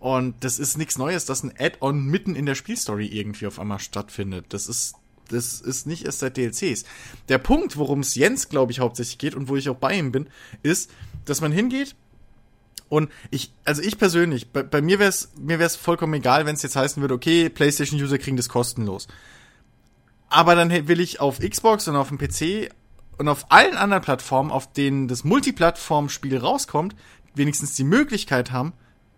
und 0.00 0.36
das 0.40 0.58
ist 0.58 0.78
nichts 0.78 0.98
Neues, 0.98 1.24
dass 1.24 1.42
ein 1.42 1.52
Add-on 1.58 2.04
mitten 2.04 2.34
in 2.34 2.46
der 2.46 2.54
Spielstory 2.54 3.06
irgendwie 3.06 3.46
auf 3.46 3.58
einmal 3.58 3.78
stattfindet. 3.78 4.46
Das 4.50 4.66
ist 4.68 4.94
das 5.28 5.60
ist 5.60 5.88
nicht 5.88 6.04
erst 6.04 6.20
seit 6.20 6.36
DLCs. 6.36 6.84
Der 7.28 7.38
Punkt, 7.38 7.76
worum 7.76 7.98
es 7.98 8.14
Jens, 8.14 8.48
glaube 8.48 8.70
ich, 8.70 8.78
hauptsächlich 8.78 9.18
geht 9.18 9.34
und 9.34 9.48
wo 9.48 9.56
ich 9.56 9.68
auch 9.68 9.76
bei 9.76 9.98
ihm 9.98 10.12
bin, 10.12 10.28
ist, 10.62 10.88
dass 11.24 11.40
man 11.40 11.50
hingeht 11.50 11.96
und 12.88 13.10
ich, 13.30 13.52
also 13.64 13.82
ich 13.82 13.98
persönlich, 13.98 14.52
bei, 14.52 14.62
bei 14.62 14.80
mir 14.80 14.98
wäre 14.98 15.08
es 15.08 15.30
mir 15.36 15.58
wär's 15.58 15.76
vollkommen 15.76 16.14
egal, 16.14 16.46
wenn 16.46 16.54
es 16.54 16.62
jetzt 16.62 16.76
heißen 16.76 17.00
würde, 17.00 17.14
okay, 17.14 17.48
PlayStation-User 17.48 18.18
kriegen 18.18 18.36
das 18.36 18.48
kostenlos. 18.48 19.08
Aber 20.36 20.54
dann 20.54 20.70
will 20.86 21.00
ich 21.00 21.18
auf 21.18 21.38
Xbox 21.40 21.88
und 21.88 21.96
auf 21.96 22.08
dem 22.08 22.18
PC 22.18 22.70
und 23.16 23.26
auf 23.26 23.50
allen 23.50 23.74
anderen 23.74 24.02
Plattformen, 24.02 24.50
auf 24.50 24.70
denen 24.70 25.08
das 25.08 25.24
Multiplattform-Spiel 25.24 26.36
rauskommt, 26.36 26.94
wenigstens 27.34 27.74
die 27.74 27.84
Möglichkeit 27.84 28.52
haben, 28.52 28.74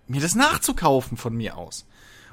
mir 0.06 0.20
das 0.20 0.36
nachzukaufen 0.36 1.16
von 1.16 1.34
mir 1.34 1.56
aus. 1.56 1.86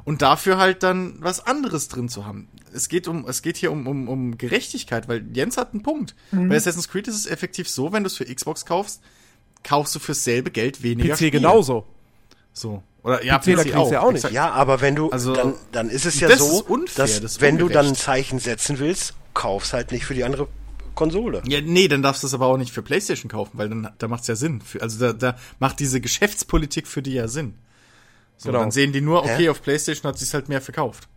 Und 0.04 0.22
dafür 0.22 0.60
halt 0.60 0.84
dann 0.84 1.16
was 1.20 1.48
anderes 1.48 1.88
drin 1.88 2.10
zu 2.10 2.28
haben. 2.28 2.48
Es 2.76 2.88
geht 2.88 3.08
um, 3.08 3.28
es 3.28 3.42
geht 3.42 3.58
hier 3.58 3.72
um, 3.72 3.88
um, 3.88 4.08
um 4.08 4.38
Gerechtigkeit, 4.38 5.08
weil 5.08 5.26
Jens 5.34 5.58
hat 5.58 5.74
einen 5.74 5.82
Punkt. 5.82 6.14
Bei 6.30 6.56
Assassin's 6.56 6.88
Creed 6.88 7.08
ist 7.08 7.16
es 7.16 7.26
effektiv 7.26 7.68
so, 7.68 7.92
wenn 7.92 8.04
du 8.04 8.08
es 8.08 8.18
für 8.18 8.26
Xbox 8.26 8.68
kaufst, 8.68 9.02
kaufst 9.64 9.96
du 9.96 10.00
fürs 10.00 10.24
selbe 10.24 10.52
Geld 10.52 10.84
weniger. 10.84 11.16
PC 11.16 11.18
Spiele. 11.18 11.32
genauso. 11.32 11.88
So. 12.54 12.84
Oder 13.06 13.24
ja, 13.24 13.38
PC, 13.38 13.46
da 13.56 13.64
kriegst 13.64 13.76
du 13.76 13.94
ja 13.94 14.02
auch 14.02 14.12
nicht. 14.12 14.32
Ja, 14.32 14.50
aber 14.52 14.82
wenn 14.82 14.96
du, 14.96 15.12
Also, 15.12 15.34
dann, 15.36 15.54
dann 15.72 15.90
ist 15.92 16.06
es 16.06 16.20
ja 16.20 16.28
das 16.28 16.40
so, 16.40 16.46
ist 16.62 16.62
unfair, 16.70 17.06
dass 17.06 17.22
das 17.22 17.32
ist 17.34 17.42
wenn 17.42 17.58
du 17.60 17.70
dann 17.70 17.88
ein. 17.90 17.96
Zeichen 17.96 18.40
setzen 18.40 18.80
willst, 18.80 19.14
kaufst 19.36 19.74
halt 19.74 19.92
nicht 19.92 20.06
für 20.06 20.16
die 20.16 20.24
andere 20.24 20.48
Konsole. 20.96 21.44
Ja, 21.46 21.62
nee, 21.62 21.88
dann 21.88 22.02
darfst 22.02 22.24
du 22.24 22.28
es 22.28 22.34
aber 22.34 22.48
auch 22.48 22.58
nicht 22.58 22.72
für 22.74 22.82
PlayStation 22.82 23.30
kaufen, 23.30 23.52
weil 23.54 23.70
dann 23.70 23.90
da 23.98 24.08
macht's 24.08 24.26
ja 24.28 24.36
Sinn. 24.36 24.60
Für, 24.62 24.82
also 24.82 24.98
da, 25.00 25.14
da 25.14 25.38
macht 25.60 25.80
diese 25.80 26.02
Geschäftspolitik 26.02 26.88
für 26.88 27.04
die 27.04 27.14
ja 27.14 27.28
Sinn. 27.28 27.54
So, 28.38 28.50
Genau. 28.50 28.60
dann 28.62 28.72
sehen 28.72 28.92
die 28.92 29.02
nur, 29.02 29.20
okay, 29.20 29.38
Hä? 29.44 29.50
auf 29.50 29.62
PlayStation 29.62 30.10
hat 30.10 30.18
sich's 30.18 30.34
halt 30.34 30.50
mehr 30.50 30.62
verkauft. 30.62 31.08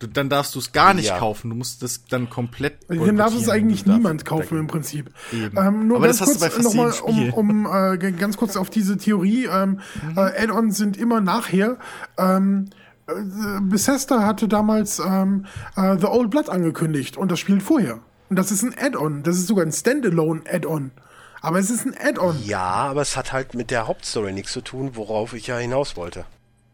Du, 0.00 0.06
dann 0.06 0.28
darfst 0.30 0.54
du 0.54 0.58
es 0.58 0.72
gar 0.72 0.94
nicht 0.94 1.08
Ja. 1.08 1.18
kaufen. 1.18 1.50
Du 1.50 1.56
musst 1.56 1.82
das 1.82 2.04
dann 2.06 2.28
komplett. 2.30 2.78
Dann 2.88 3.16
darf 3.16 3.34
es 3.34 3.48
eigentlich 3.48 3.84
niemand 3.86 4.24
kaufen 4.24 4.58
im 4.58 4.66
Prinzip. 4.66 5.10
Ähm, 5.32 5.86
nur 5.86 5.98
Aber 5.98 6.06
ganz 6.06 6.18
das 6.18 6.28
hast 6.28 6.36
du 6.36 6.40
kurz 6.40 6.40
bei 6.40 6.50
fast 6.50 6.64
nochmal, 6.64 6.92
um, 7.02 7.14
Spiel. 7.16 7.30
um 7.30 7.66
äh, 7.66 8.12
ganz 8.12 8.36
kurz 8.38 8.56
auf 8.56 8.70
diese 8.70 8.96
Theorie. 8.96 9.44
Ähm, 9.44 9.80
äh, 10.16 10.20
Add-ons 10.42 10.76
sind 10.78 10.96
immer 10.96 11.20
nachher. 11.20 11.76
Ähm, 12.18 12.70
äh, 13.06 13.12
Bethesda 13.60 14.24
hatte 14.24 14.48
damals 14.48 15.00
ähm, 15.00 15.44
äh, 15.76 15.98
The 15.98 16.06
Old 16.06 16.30
Blood 16.30 16.48
angekündigt 16.48 17.16
und 17.18 17.30
das 17.30 17.38
spielt 17.38 17.62
vorher. 17.62 18.00
Und 18.30 18.36
das 18.38 18.50
ist 18.50 18.62
ein 18.62 18.74
Add-on. 18.80 19.22
Das 19.22 19.36
ist 19.36 19.48
sogar 19.48 19.66
ein 19.66 19.72
Standalone-Add-on. 19.72 20.92
Aber 21.42 21.58
es 21.58 21.68
ist 21.70 21.84
ein 21.86 21.94
Add-on. 21.98 22.36
Ja, 22.44 22.62
aber 22.62 23.02
es 23.02 23.16
hat 23.16 23.32
halt 23.32 23.54
mit 23.54 23.70
der 23.70 23.86
Hauptstory 23.86 24.32
nichts 24.32 24.52
zu 24.52 24.60
tun, 24.62 24.92
worauf 24.94 25.34
ich 25.34 25.46
ja 25.46 25.58
hinaus 25.58 25.96
wollte. 25.96 26.24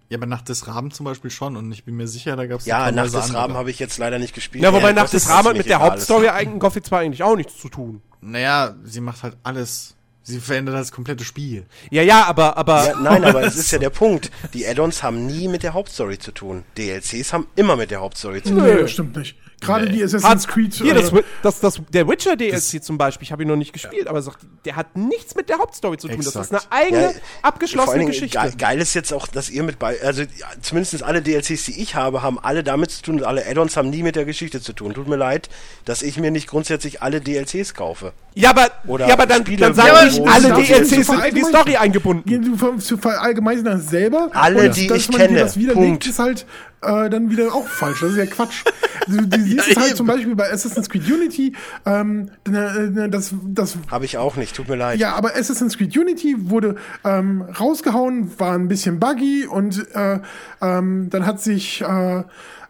Ja, 0.08 0.18
aber 0.18 0.26
nach 0.26 0.42
des 0.42 0.68
Raben 0.68 0.90
zum 0.90 1.04
Beispiel 1.04 1.30
schon. 1.30 1.56
Und 1.56 1.72
ich 1.72 1.84
bin 1.84 1.96
mir 1.96 2.06
sicher, 2.06 2.36
da 2.36 2.46
gab's 2.46 2.64
Ja, 2.66 2.78
nach 2.78 3.02
tonnenweise 3.04 3.16
des 3.18 3.34
Raben 3.34 3.54
habe 3.54 3.70
ich 3.70 3.78
jetzt 3.78 3.98
leider 3.98 4.18
nicht 4.18 4.34
gespielt. 4.34 4.62
Ja, 4.62 4.72
wobei 4.72 4.88
Ja, 4.88 4.92
nach 4.92 5.02
das 5.02 5.10
des 5.12 5.28
Rahmen 5.28 5.52
mir 5.52 5.58
mit 5.58 5.68
der. 5.68 5.80
Hauptstory 5.80 6.28
eigentlich 6.28 6.60
Gothic 6.60 6.86
2 6.86 6.98
eigentlich 7.00 7.22
auch 7.22 7.36
nichts 7.36 7.58
zu 7.58 7.68
tun. 7.68 8.02
Naja, 8.20 8.74
sie 8.84 9.00
macht 9.00 9.22
halt 9.22 9.36
alles. 9.42 9.94
Sie 10.22 10.40
verändert 10.40 10.74
das 10.74 10.90
komplette 10.90 11.24
Spiel. 11.24 11.66
Ja, 11.90 12.02
ja, 12.02 12.24
aber, 12.24 12.56
aber. 12.56 12.86
Ja, 12.86 13.00
nein, 13.00 13.24
aber 13.24 13.42
es 13.46 13.56
ist 13.56 13.70
ja 13.70 13.78
der 13.78 13.90
Punkt. 13.90 14.30
Die 14.54 14.66
Add-ons 14.66 15.02
haben 15.02 15.26
nie 15.26 15.46
mit 15.46 15.62
der 15.62 15.74
Hauptstory 15.74 16.18
zu 16.18 16.32
tun. 16.32 16.64
DLCs 16.76 17.32
haben 17.32 17.46
immer 17.54 17.76
mit 17.76 17.90
der 17.90 18.00
Hauptstory 18.00 18.42
zu 18.42 18.50
tun. 18.50 18.62
Nee, 18.64 18.76
das 18.76 18.90
stimmt 18.90 19.16
nicht. 19.16 19.36
Gerade 19.60 19.88
die 19.88 20.02
Assassin's 20.04 20.46
Creed. 20.46 20.74
Hier, 20.74 20.92
äh, 20.92 21.00
das, 21.00 21.12
Wi- 21.14 21.24
das, 21.42 21.60
das, 21.60 21.80
der 21.92 22.06
Witcher 22.06 22.36
DLC 22.36 22.84
zum 22.84 22.98
Beispiel, 22.98 23.24
ich 23.24 23.32
habe 23.32 23.42
ihn 23.42 23.48
noch 23.48 23.56
nicht 23.56 23.72
gespielt, 23.72 24.06
aber 24.06 24.20
sagt, 24.20 24.38
der 24.66 24.76
hat 24.76 24.96
nichts 24.96 25.34
mit 25.34 25.48
der 25.48 25.58
Hauptstory 25.58 25.96
zu 25.96 26.08
tun. 26.08 26.18
Das 26.18 26.26
ist 26.26 26.36
Exakt. 26.36 26.66
eine 26.70 26.82
eigene, 26.84 27.02
Ja, 27.02 27.10
abgeschlossene 27.42 27.98
Dingen 28.00 28.10
Geschichte. 28.12 28.36
Geil, 28.36 28.52
geil 28.58 28.78
ist 28.80 28.92
jetzt 28.94 29.12
auch, 29.14 29.26
dass 29.28 29.48
ihr 29.48 29.62
mit 29.62 29.78
bei, 29.78 30.00
also 30.02 30.22
ja, 30.22 30.28
zumindest 30.60 31.02
alle 31.02 31.22
DLCs, 31.22 31.64
die 31.64 31.80
ich 31.80 31.94
habe, 31.94 32.22
haben 32.22 32.38
alle 32.38 32.62
damit 32.62 32.90
zu 32.90 33.02
tun 33.02 33.16
und 33.16 33.24
alle 33.24 33.46
Add-ons 33.46 33.76
haben 33.78 33.88
nie 33.90 34.02
mit 34.02 34.14
der 34.14 34.26
Geschichte 34.26 34.60
zu 34.60 34.72
tun. 34.74 34.92
Tut 34.92 35.08
mir 35.08 35.16
leid, 35.16 35.48
dass 35.86 36.02
ich 36.02 36.18
mir 36.18 36.30
nicht 36.30 36.48
grundsätzlich 36.48 37.00
alle 37.02 37.20
DLCs 37.22 37.72
kaufe. 37.74 38.12
Ja, 38.34 38.50
aber, 38.50 38.70
Oder 38.86 39.06
ja, 39.08 39.14
aber 39.14 39.24
dann, 39.24 39.42
Spiele, 39.42 39.60
dann 39.60 39.72
wo- 39.72 39.80
sag 39.80 39.86
Ja, 39.86 40.04
ich, 40.06 40.20
alle 40.28 40.52
DLCs 40.62 40.88
sind 40.90 41.08
in 41.28 41.34
die? 41.34 41.42
Story 41.44 41.76
eingebunden. 41.76 42.24
Gehen 42.28 42.42
du 42.44 42.56
ver- 42.58 42.76
zu 42.78 42.98
verallgemeinern 42.98 43.64
das 43.64 43.88
selber? 43.88 44.28
Alle, 44.34 44.68
die 44.68 44.86
dass 44.86 44.98
ich 44.98 45.10
kenne. 45.10 45.38
Das 45.38 45.54
Punkt. 45.72 46.06
ist 46.06 46.18
halt 46.18 46.44
äh, 46.86 47.10
dann 47.10 47.30
wieder 47.30 47.54
auch 47.54 47.66
falsch. 47.66 48.00
Das 48.00 48.12
ist 48.12 48.18
ja 48.18 48.26
Quatsch. 48.26 48.64
Du, 49.08 49.24
du 49.24 49.40
siehst 49.40 49.68
es 49.68 49.76
halt 49.76 49.88
eben. 49.88 49.96
zum 49.96 50.06
Beispiel 50.08 50.34
bei 50.34 50.50
Assassin's 50.50 50.88
Creed 50.88 51.08
Unity, 51.08 51.52
ähm, 51.84 52.28
äh, 52.44 53.08
das, 53.08 53.32
das 53.44 53.76
Habe 53.88 54.04
ich 54.04 54.18
auch 54.18 54.34
nicht, 54.34 54.56
tut 54.56 54.68
mir 54.68 54.74
leid. 54.74 54.98
ja, 54.98 55.14
aber 55.14 55.36
Assassin's 55.36 55.78
Creed 55.78 55.96
Unity 55.96 56.34
wurde 56.50 56.74
ähm, 57.04 57.42
rausgehauen, 57.42 58.36
war 58.40 58.54
ein 58.54 58.66
bisschen 58.66 58.98
buggy 58.98 59.46
und 59.46 59.86
äh, 59.94 60.18
ähm, 60.60 61.08
dann 61.10 61.24
hat 61.24 61.40
sich 61.40 61.82
äh, 61.82 62.24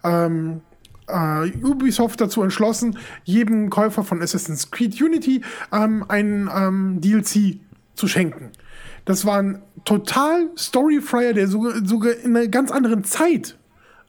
ähm, 0.04 0.60
äh, 1.08 1.50
Ubisoft 1.64 2.20
dazu 2.20 2.42
entschlossen, 2.42 2.98
jedem 3.24 3.70
Käufer 3.70 4.04
von 4.04 4.20
Assassin's 4.20 4.70
Creed 4.70 5.00
Unity 5.00 5.42
ähm, 5.72 6.04
ein 6.08 6.50
ähm, 6.54 7.00
DLC 7.00 7.60
zu 7.94 8.08
schenken. 8.08 8.50
Das 9.04 9.24
war 9.24 9.38
ein 9.38 9.62
total 9.84 10.50
Storyfreier, 10.58 11.32
der 11.32 11.46
sogar, 11.48 11.84
sogar 11.84 12.12
in 12.12 12.36
einer 12.36 12.48
ganz 12.48 12.70
anderen 12.70 13.04
Zeit 13.04 13.56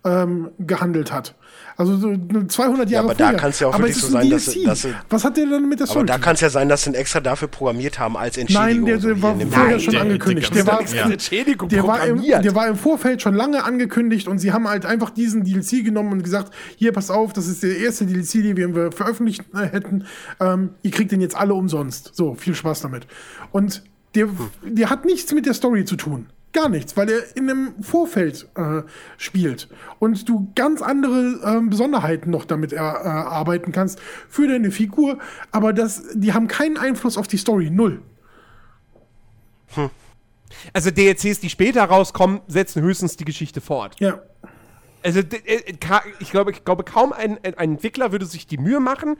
ähm, 0.06 0.50
gehandelt 0.60 1.12
hat. 1.12 1.36
Also 1.76 1.96
so 1.98 2.16
200 2.48 2.90
Jahre 2.90 3.06
aber 3.06 3.14
da 3.16 3.26
vorher. 3.26 3.40
kann's 3.40 3.60
ja 3.60 3.68
auch 3.68 3.74
aber 3.76 3.84
wirklich 3.84 3.98
es 3.98 4.04
ist 4.04 4.10
so 4.12 4.18
ein 4.18 4.24
sein, 4.30 4.32
dass 4.66 4.82
dass 4.84 4.88
Was 5.10 5.24
hat 5.24 5.38
der 5.38 5.46
dann 5.46 5.70
mit 5.70 5.80
der 5.80 5.86
aber 5.86 5.92
Story? 5.92 6.06
da 6.08 6.14
zu 6.14 6.18
tun? 6.20 6.24
kann 6.26 6.34
es 6.36 6.42
ja 6.42 6.50
sein, 6.50 6.70
dass 6.70 6.84
sie 6.84 6.90
ihn 6.90 6.94
extra 6.96 7.20
dafür 7.20 7.48
programmiert 7.50 8.00
haben 8.00 8.18
als 8.18 8.38
Entschädigung. 8.38 8.66
Nein, 8.66 8.86
der, 8.86 8.98
der 8.98 9.22
war 9.22 9.36
vorher 9.36 9.68
Film. 9.68 9.80
schon 9.80 9.92
der- 9.94 10.02
angekündigt. 10.02 10.56
der 10.56 10.64
Der 10.64 10.74
war, 10.74 10.82
Ja. 10.96 11.10
Entschädigung 11.10 11.70
der, 11.70 11.84
war 11.86 12.06
im, 12.08 12.22
der 12.22 12.56
war 12.56 12.68
im 12.68 12.76
Vorfeld 12.78 13.22
schon 13.22 13.36
lange 13.36 13.64
angekündigt 13.64 14.28
und 14.28 14.40
sie 14.40 14.52
haben 14.54 14.68
halt 14.68 14.86
einfach 14.86 15.10
diesen 15.12 15.44
DLC 15.44 15.84
genommen 15.84 16.14
und 16.14 16.24
gesagt, 16.24 16.52
hier, 16.78 16.92
pass 16.94 17.12
auf, 17.12 17.34
das 17.34 17.48
ist 17.48 17.62
der 17.62 17.78
erste 17.78 18.06
DLC, 18.08 18.56
den 18.56 18.74
wir 18.76 18.92
veröffentlicht 18.92 19.44
äh, 19.54 19.68
hätten. 19.68 20.06
Ähm, 20.40 20.72
ihr 20.82 20.92
kriegt 20.92 21.12
den 21.12 21.22
jetzt 21.22 21.36
alle 21.36 21.54
umsonst. 21.54 22.12
So, 22.16 22.34
viel 22.36 22.56
Spaß 22.56 22.82
damit. 22.82 23.06
Und 23.52 23.84
der, 24.16 24.28
der 24.64 24.90
hat 24.90 25.06
nichts 25.06 25.32
mit 25.34 25.46
der 25.46 25.54
Story 25.54 25.86
zu 25.86 25.96
tun. 25.96 26.28
Gar 26.54 26.70
nichts, 26.70 26.96
weil 26.96 27.10
er 27.10 27.36
in 27.36 27.50
einem 27.50 27.84
Vorfeld 27.84 28.48
äh, 28.56 28.82
spielt 29.18 29.68
und 30.00 30.28
du 30.28 30.52
ganz 30.56 30.82
andere 30.82 31.40
ähm, 31.44 31.70
Besonderheiten 31.70 32.32
noch 32.32 32.46
damit 32.46 32.74
erarbeiten 32.74 33.72
kannst 33.72 34.00
für 34.30 34.48
deine 34.48 34.72
Figur, 34.72 35.20
aber 35.52 35.74
das, 35.74 36.04
die 36.14 36.34
haben 36.34 36.48
keinen 36.48 36.78
Einfluss 36.78 37.18
auf 37.18 37.28
die 37.28 37.38
Story, 37.38 37.70
null. 37.70 38.02
Also 40.74 40.92
DLCs, 40.92 41.40
die 41.40 41.50
später 41.50 41.84
rauskommen, 41.84 42.42
setzen 42.48 42.82
höchstens 42.82 43.18
die 43.18 43.26
Geschichte 43.26 43.62
fort. 43.62 43.96
Ja. 44.00 44.22
Also 45.04 45.20
äh, 45.20 45.62
ich 46.20 46.32
glaube, 46.32 46.52
ich 46.52 46.64
glaube 46.64 46.84
kaum 46.84 47.14
ein, 47.14 47.38
ein 47.44 47.72
Entwickler 47.72 48.12
würde 48.12 48.26
sich 48.26 48.48
die 48.48 48.58
Mühe 48.58 48.80
machen, 48.80 49.18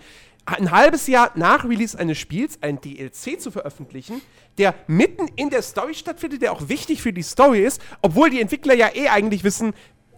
ein 0.48 0.72
halbes 0.72 1.08
Jahr 1.08 1.32
nach 1.36 1.66
Release 1.66 1.98
eines 1.98 2.18
Spiels 2.18 2.58
ein 2.62 2.80
DLC 2.82 3.40
zu 3.40 3.52
veröffentlichen, 3.52 4.22
der 4.58 4.74
mitten 4.88 5.28
in 5.36 5.50
der 5.50 5.62
Story 5.62 5.94
stattfindet, 5.94 6.42
der 6.42 6.52
auch 6.54 6.70
wichtig 6.70 7.02
für 7.02 7.14
die 7.14 7.22
Story 7.22 7.60
ist, 7.60 7.82
obwohl 8.02 8.30
die 8.30 8.42
Entwickler 8.42 8.74
ja 8.74 8.90
eh 8.96 9.10
eigentlich 9.10 9.44
wissen, 9.44 9.74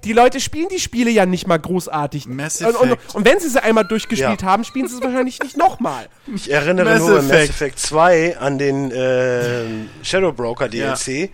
die 0.06 0.14
Leute 0.14 0.40
spielen 0.40 0.70
die 0.70 0.80
Spiele 0.80 1.10
ja 1.12 1.26
nicht 1.26 1.46
mal 1.46 1.60
großartig. 1.60 2.26
Mass 2.28 2.62
und, 2.62 2.74
und, 2.76 2.92
Effect. 2.92 3.16
und 3.16 3.26
wenn 3.26 3.40
sie 3.40 3.50
sie 3.50 3.62
einmal 3.62 3.84
durchgespielt 3.86 4.42
Ja. 4.42 4.48
haben, 4.48 4.64
spielen 4.64 4.88
sie 4.88 4.96
es 4.96 5.02
wahrscheinlich 5.02 5.40
nicht 5.42 5.58
nochmal. 5.58 6.08
Ich 6.34 6.50
erinnere 6.50 6.86
Mass 6.86 7.00
nur 7.00 7.20
an 7.20 7.28
Mass 7.28 7.36
Effect. 7.36 7.50
Effect 7.50 7.80
2 7.80 8.38
an 8.38 8.58
den 8.58 8.92
äh, 8.92 9.66
Shadow 10.04 10.32
Broker 10.32 10.70
DLC, 10.70 11.32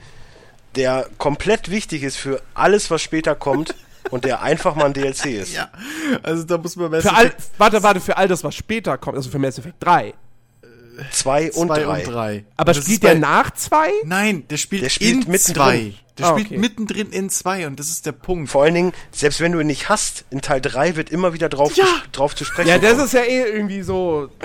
der 0.76 1.08
komplett 1.20 1.70
wichtig 1.70 2.02
ist 2.04 2.16
für 2.16 2.42
alles, 2.56 2.90
was 2.90 3.02
später 3.04 3.36
kommt 3.36 3.76
und 4.12 4.26
der 4.26 4.42
einfach 4.42 4.76
mal 4.76 4.86
ein 4.86 4.94
DLC 4.94 5.26
ist. 5.28 5.54
Ja. 5.54 5.70
Also 6.24 6.44
da 6.44 6.58
muss 6.58 6.76
man 6.76 6.92
Mass 6.92 7.04
Für 7.04 7.14
all, 7.14 7.32
warte, 7.58 7.84
warte, 7.84 8.00
für 8.00 8.18
all 8.18 8.28
das, 8.28 8.44
was 8.44 8.56
später 8.56 8.98
kommt, 8.98 9.18
also 9.18 9.30
für 9.30 9.40
Mass 9.40 9.58
Effect 9.58 9.76
3. 9.84 10.14
2 11.12 11.52
und 11.54 11.68
2 11.68 11.84
3. 11.84 11.88
und 12.06 12.08
3. 12.14 12.46
Aber 12.56 12.74
Das 12.74 12.84
spielt 12.84 13.02
bei- 13.02 13.10
der 13.10 13.20
nach 13.20 13.52
2? 13.52 13.90
Nein, 14.06 14.48
der 14.50 14.56
spielt, 14.58 14.84
Der 14.84 14.90
spielt 14.90 15.26
in 15.26 15.32
mittendrin. 15.32 15.54
2. 15.56 15.94
Der 16.18 16.26
Ah, 16.28 16.30
spielt 16.32 16.48
okay. 16.48 16.58
mittendrin 16.58 17.10
in 17.12 17.30
2 17.30 17.68
und 17.68 17.78
das 17.82 17.90
ist 17.90 18.06
der 18.06 18.14
Punkt. 18.14 18.50
Vor 18.50 18.64
allen 18.64 18.74
Dingen, 18.76 18.94
selbst 19.12 19.42
wenn 19.42 19.52
du 19.52 19.60
ihn 19.60 19.68
nicht 19.68 19.90
hast, 19.90 20.24
in 20.30 20.40
Teil 20.42 20.62
3 20.62 20.96
wird 20.96 21.10
immer 21.10 21.34
wieder 21.34 21.50
drauf, 21.50 21.76
Ja. 21.76 21.84
ges- 21.84 22.12
drauf 22.14 22.34
zu 22.34 22.46
sprechen. 22.46 22.70
Ja, 22.70 22.78
das 22.78 22.92
kommen. 22.94 23.06
ist 23.06 23.14
ja 23.14 23.22
eh 23.24 23.42
irgendwie 23.44 23.82
so. 23.82 24.30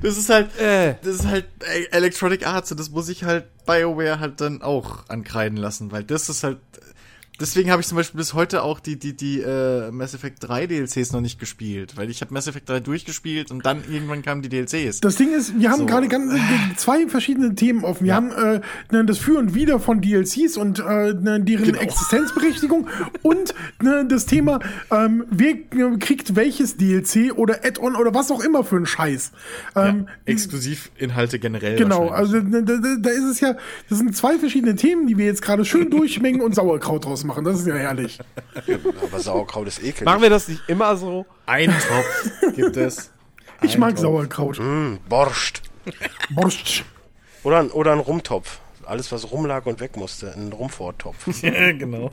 Das 0.00 0.16
ist 0.16 0.28
halt, 0.30 0.56
Äh. 0.60 0.94
das 1.02 1.16
ist 1.16 1.26
halt 1.26 1.44
E- 1.60 1.86
Electronic 1.90 2.46
Arts 2.46 2.70
und 2.70 2.78
das 2.78 2.90
muss 2.90 3.08
ich 3.08 3.24
halt 3.24 3.44
BioWare 3.66 4.20
halt 4.20 4.40
dann 4.40 4.62
auch 4.62 5.04
ankreiden 5.08 5.56
lassen, 5.58 5.90
weil 5.90 6.04
das 6.04 6.28
ist 6.28 6.44
halt, 6.44 6.58
Deswegen 7.40 7.70
habe 7.70 7.82
ich 7.82 7.88
zum 7.88 7.96
Beispiel 7.96 8.18
bis 8.18 8.32
heute 8.34 8.62
auch 8.62 8.80
die, 8.80 8.98
die, 8.98 9.14
die 9.14 9.40
äh, 9.40 9.90
Mass 9.90 10.14
Effect 10.14 10.38
3 10.40 10.66
DLCs 10.66 11.12
noch 11.12 11.20
nicht 11.20 11.38
gespielt, 11.38 11.96
weil 11.96 12.08
ich 12.10 12.20
habe 12.22 12.32
Mass 12.32 12.46
Effect 12.46 12.68
3 12.68 12.80
durchgespielt 12.80 13.50
und 13.50 13.64
dann 13.66 13.82
irgendwann 13.90 14.22
kamen 14.22 14.42
die 14.42 14.48
DLCs. 14.48 15.00
Das 15.00 15.16
Ding 15.16 15.32
ist, 15.34 15.58
wir 15.58 15.70
haben 15.70 15.80
So. 15.80 15.86
gerade 15.86 16.08
ganz, 16.08 16.32
zwei 16.76 17.06
verschiedene 17.08 17.54
Themen 17.54 17.84
offen. 17.84 18.04
Wir 18.06 18.14
haben 18.14 18.30
äh, 18.30 18.60
ne, 18.90 19.04
das 19.04 19.18
Für 19.18 19.38
und 19.38 19.54
Wider 19.54 19.80
von 19.80 20.00
DLCs 20.00 20.56
und 20.56 20.78
äh, 20.78 21.12
ne, 21.14 21.40
deren 21.42 21.64
Genau. 21.64 21.78
Existenzberechtigung 21.80 22.88
und 23.22 23.54
ne, 23.82 24.06
das 24.08 24.26
Thema, 24.26 24.60
ähm, 24.90 25.24
wer 25.30 25.54
kriegt 25.98 26.36
welches 26.36 26.76
DLC 26.76 27.32
oder 27.36 27.64
Add-on 27.64 27.96
oder 27.96 28.14
was 28.14 28.30
auch 28.30 28.42
immer 28.42 28.64
für 28.64 28.76
einen 28.76 28.86
Scheiß. 28.86 29.32
Ähm, 29.74 30.08
Exklusivinhalte 30.24 31.38
generell. 31.38 31.76
Genau, 31.76 32.08
also 32.08 32.40
da, 32.40 32.60
da, 32.60 32.78
da 32.98 33.10
ist 33.10 33.24
es 33.24 33.40
ja, 33.40 33.56
das 33.88 33.98
sind 33.98 34.16
zwei 34.16 34.38
verschiedene 34.38 34.74
Themen, 34.74 35.06
die 35.06 35.18
wir 35.18 35.26
jetzt 35.26 35.42
gerade 35.42 35.64
schön 35.64 35.90
durchmengen 35.96 36.40
und 36.40 36.54
Sauerkraut 36.54 37.04
draus 37.04 37.24
machen. 37.26 37.44
Das 37.44 37.58
ist 37.60 37.66
ja 37.66 37.74
herrlich. 37.74 38.18
Aber 39.02 39.20
Sauerkraut 39.20 39.66
ist 39.68 39.78
ekelig. 39.82 40.04
Machen 40.04 40.22
wir 40.22 40.30
das 40.30 40.48
nicht 40.48 40.62
immer 40.68 40.96
so? 40.96 41.26
Ein 41.46 41.70
Topf 41.70 42.54
gibt 42.56 42.76
es. 42.76 43.10
Ich 43.62 43.78
mag 43.78 43.92
Topf. 43.92 44.00
Sauerkraut. 44.02 44.58
Hm, 44.58 44.98
Borscht. 45.08 45.62
Borscht. 46.34 46.84
Oder, 47.42 47.60
ein- 47.60 47.70
oder 47.70 47.92
ein 47.92 48.00
Rumtopf. 48.00 48.58
Alles, 48.84 49.10
was 49.12 49.30
rumlag 49.32 49.64
und 49.64 49.80
weg 49.80 49.96
musste. 49.96 50.32
Ein 50.34 50.52
Rumforttopf. 50.52 51.26
Ja, 51.42 51.72
genau. 51.72 52.12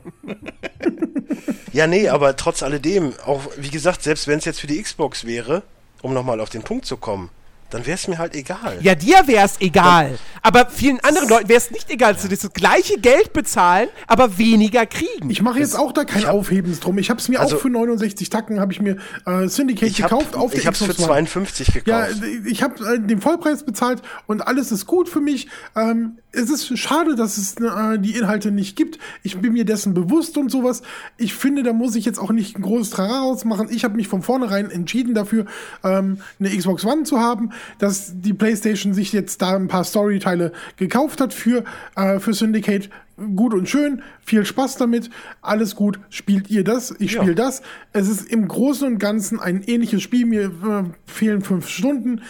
ja, 1.72 1.86
nee, 1.86 2.08
aber 2.08 2.36
trotz 2.36 2.62
alledem, 2.62 3.12
auch 3.26 3.42
wie 3.58 3.68
gesagt, 3.70 4.02
selbst 4.02 4.26
wenn 4.26 4.38
es 4.38 4.44
jetzt 4.46 4.60
für 4.60 4.66
die 4.66 4.80
Xbox 4.82 5.26
wäre, 5.26 5.62
um 6.02 6.14
nochmal 6.14 6.40
auf 6.40 6.48
den 6.50 6.62
Punkt 6.62 6.86
zu 6.86 6.96
kommen, 6.96 7.28
dann 7.74 7.84
wäre 7.86 7.96
es 7.96 8.08
mir 8.08 8.18
halt 8.18 8.34
egal. 8.34 8.78
Ja, 8.80 8.94
dir 8.94 9.26
wär's 9.26 9.56
egal. 9.60 10.18
Aber 10.42 10.66
vielen 10.70 11.00
anderen 11.00 11.28
Leuten 11.28 11.48
wäre 11.48 11.58
es 11.58 11.70
nicht 11.70 11.90
egal, 11.90 12.12
dass 12.14 12.22
sie 12.22 12.28
das 12.28 12.50
gleiche 12.52 12.98
Geld 12.98 13.32
bezahlen, 13.32 13.88
aber 14.06 14.38
weniger 14.38 14.86
kriegen. 14.86 15.30
Ich 15.30 15.42
mache 15.42 15.58
jetzt 15.58 15.74
auch 15.78 15.92
da 15.92 16.04
kein 16.04 16.26
Aufhebens 16.26 16.80
drum. 16.80 16.98
Ich 16.98 17.10
habe 17.10 17.20
es 17.20 17.28
mir 17.28 17.40
Also- 17.40 17.56
auch 17.56 17.60
für 17.60 17.70
69 17.70 18.30
Tacken 18.30 18.60
habe 18.60 18.72
ich 18.72 18.80
mir 18.80 18.96
äh, 19.26 19.48
Syndicate 19.48 19.88
Ich 19.90 20.02
hab, 20.02 20.10
gekauft 20.10 20.36
auf 20.36 20.54
ich 20.54 20.66
hab's 20.66 20.78
für 20.78 20.84
Xbox 20.88 21.00
One. 21.08 21.26
52 21.26 21.68
Ja, 21.86 22.06
gekauft. 22.06 22.22
ich 22.46 22.62
habe 22.62 22.94
äh, 22.94 23.00
den 23.00 23.20
Vollpreis 23.20 23.64
bezahlt 23.64 24.02
und 24.26 24.46
alles 24.46 24.70
ist 24.72 24.86
gut 24.86 25.08
für 25.08 25.20
mich. 25.20 25.48
Ähm, 25.76 26.18
es 26.32 26.50
ist 26.50 26.76
schade, 26.78 27.14
dass 27.14 27.38
es 27.38 27.54
äh, 27.56 27.98
die 27.98 28.16
Inhalte 28.16 28.50
nicht 28.50 28.76
gibt. 28.76 28.98
Ich 29.22 29.38
bin 29.40 29.52
mir 29.52 29.64
dessen 29.64 29.94
bewusst 29.94 30.36
und 30.36 30.50
sowas. 30.50 30.82
Ich 31.16 31.34
finde, 31.34 31.62
da 31.62 31.72
muss 31.72 31.94
ich 31.94 32.04
jetzt 32.04 32.18
auch 32.18 32.32
nicht 32.32 32.58
ein 32.58 32.62
großes 32.62 32.90
Trara 32.90 33.20
rausmachen. 33.20 33.68
Ich 33.70 33.84
habe 33.84 33.94
mich 33.96 34.08
von 34.08 34.20
vornherein 34.22 34.70
entschieden 34.70 35.14
dafür, 35.14 35.46
ähm, 35.84 36.18
eine 36.40 36.50
Xbox 36.56 36.84
One 36.84 37.04
zu 37.04 37.20
haben, 37.20 37.50
dass 37.78 38.12
die 38.14 38.32
PlayStation 38.32 38.94
sich 38.94 39.12
jetzt 39.12 39.42
da 39.42 39.56
ein 39.56 39.68
paar 39.68 39.84
Storyteile 39.84 40.52
gekauft 40.76 41.20
hat 41.20 41.34
für, 41.34 41.64
äh, 41.96 42.18
für 42.18 42.34
Syndicate. 42.34 42.90
Gut 43.36 43.54
und 43.54 43.68
schön, 43.68 44.02
viel 44.24 44.44
Spaß 44.44 44.76
damit, 44.76 45.08
alles 45.40 45.76
gut. 45.76 46.00
Spielt 46.10 46.50
ihr 46.50 46.64
das? 46.64 46.92
Ich 46.98 47.12
spiele 47.12 47.36
das. 47.36 47.62
Es 47.92 48.08
ist 48.08 48.28
im 48.28 48.48
Großen 48.48 48.86
und 48.88 48.98
Ganzen 48.98 49.38
ein 49.38 49.62
ähnliches 49.62 50.02
Spiel. 50.02 50.26
Mir 50.26 50.46
äh, 50.46 50.82
fehlen 51.06 51.42
fünf 51.42 51.68
Stunden. 51.68 52.22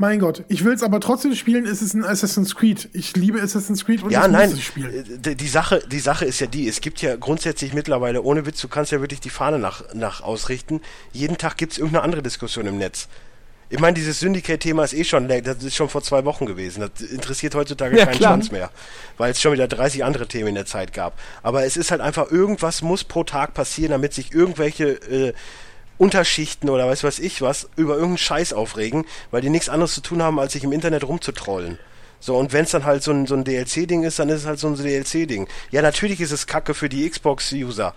Mein 0.00 0.20
Gott, 0.20 0.44
ich 0.46 0.64
will 0.64 0.72
es 0.74 0.84
aber 0.84 1.00
trotzdem 1.00 1.34
spielen. 1.34 1.66
Es 1.66 1.82
ist 1.82 1.94
ein 1.94 2.04
Assassin's 2.04 2.54
Creed. 2.54 2.88
Ich 2.92 3.16
liebe 3.16 3.42
Assassin's 3.42 3.84
Creed 3.84 4.04
und 4.04 4.12
Ja, 4.12 4.22
das 4.22 4.30
nein, 4.30 4.50
muss 4.50 4.58
ich 4.60 4.66
spielen. 4.66 4.94
äh, 4.94 5.18
die, 5.18 5.34
die, 5.34 5.48
Sache, 5.48 5.82
die 5.90 5.98
Sache 5.98 6.24
ist 6.24 6.38
ja 6.38 6.46
die, 6.46 6.68
es 6.68 6.80
gibt 6.80 7.02
ja 7.02 7.16
grundsätzlich 7.16 7.74
mittlerweile, 7.74 8.22
ohne 8.22 8.46
Witz, 8.46 8.60
du 8.60 8.68
kannst 8.68 8.92
ja 8.92 9.00
wirklich 9.00 9.18
die 9.20 9.30
Fahne 9.30 9.58
nach, 9.58 9.82
nach 9.94 10.20
ausrichten. 10.20 10.82
Jeden 11.12 11.36
Tag 11.36 11.56
gibt 11.56 11.72
es 11.72 11.78
irgendeine 11.78 12.04
andere 12.04 12.22
Diskussion 12.22 12.66
im 12.66 12.78
Netz. 12.78 13.08
Ich 13.70 13.78
meine, 13.80 13.94
dieses 13.94 14.20
Syndicate-Thema 14.20 14.84
ist 14.84 14.94
eh 14.94 15.04
schon, 15.04 15.28
das 15.28 15.62
ist 15.62 15.74
schon 15.74 15.90
vor 15.90 16.02
zwei 16.02 16.24
Wochen 16.24 16.46
gewesen. 16.46 16.80
Das 16.80 17.06
interessiert 17.06 17.54
heutzutage 17.54 17.98
Ja, 17.98 18.06
keinen 18.06 18.16
klar. 18.16 18.30
Schwanz 18.32 18.50
mehr, 18.50 18.70
weil 19.18 19.32
es 19.32 19.40
schon 19.40 19.52
wieder 19.52 19.68
30 19.68 20.04
andere 20.04 20.26
Themen 20.26 20.48
in 20.48 20.54
der 20.54 20.64
Zeit 20.66 20.94
gab. 20.94 21.18
Aber 21.42 21.64
es 21.64 21.76
ist 21.76 21.90
halt 21.90 22.00
einfach, 22.00 22.30
irgendwas 22.30 22.80
muss 22.80 23.04
pro 23.04 23.24
Tag 23.24 23.52
passieren, 23.52 23.90
damit 23.90 24.14
sich 24.14 24.32
irgendwelche 24.32 24.88
äh, 24.88 25.32
Unterschichten 25.98 26.70
oder 26.70 26.86
weiß 26.88 27.04
was 27.04 27.18
ich 27.18 27.42
was 27.42 27.68
über 27.76 27.94
irgendeinen 27.94 28.18
Scheiß 28.18 28.52
aufregen, 28.54 29.04
weil 29.30 29.42
die 29.42 29.50
nichts 29.50 29.68
anderes 29.68 29.92
zu 29.94 30.00
tun 30.00 30.22
haben, 30.22 30.38
als 30.38 30.54
sich 30.54 30.64
im 30.64 30.72
Internet 30.72 31.04
rumzutrollen. 31.04 31.78
So, 32.20 32.36
und 32.36 32.52
wenn 32.52 32.64
es 32.64 32.70
dann 32.70 32.84
halt 32.84 33.02
so 33.02 33.12
ein, 33.12 33.26
so 33.26 33.34
ein 33.34 33.44
DLC-Ding 33.44 34.02
ist, 34.02 34.18
dann 34.18 34.28
ist 34.28 34.40
es 34.40 34.46
halt 34.46 34.58
so 34.58 34.68
ein 34.68 34.76
DLC-Ding. 34.76 35.46
Ja, 35.70 35.82
natürlich 35.82 36.20
ist 36.20 36.32
es 36.32 36.46
kacke 36.46 36.74
für 36.74 36.88
die 36.88 37.08
Xbox-User. 37.08 37.94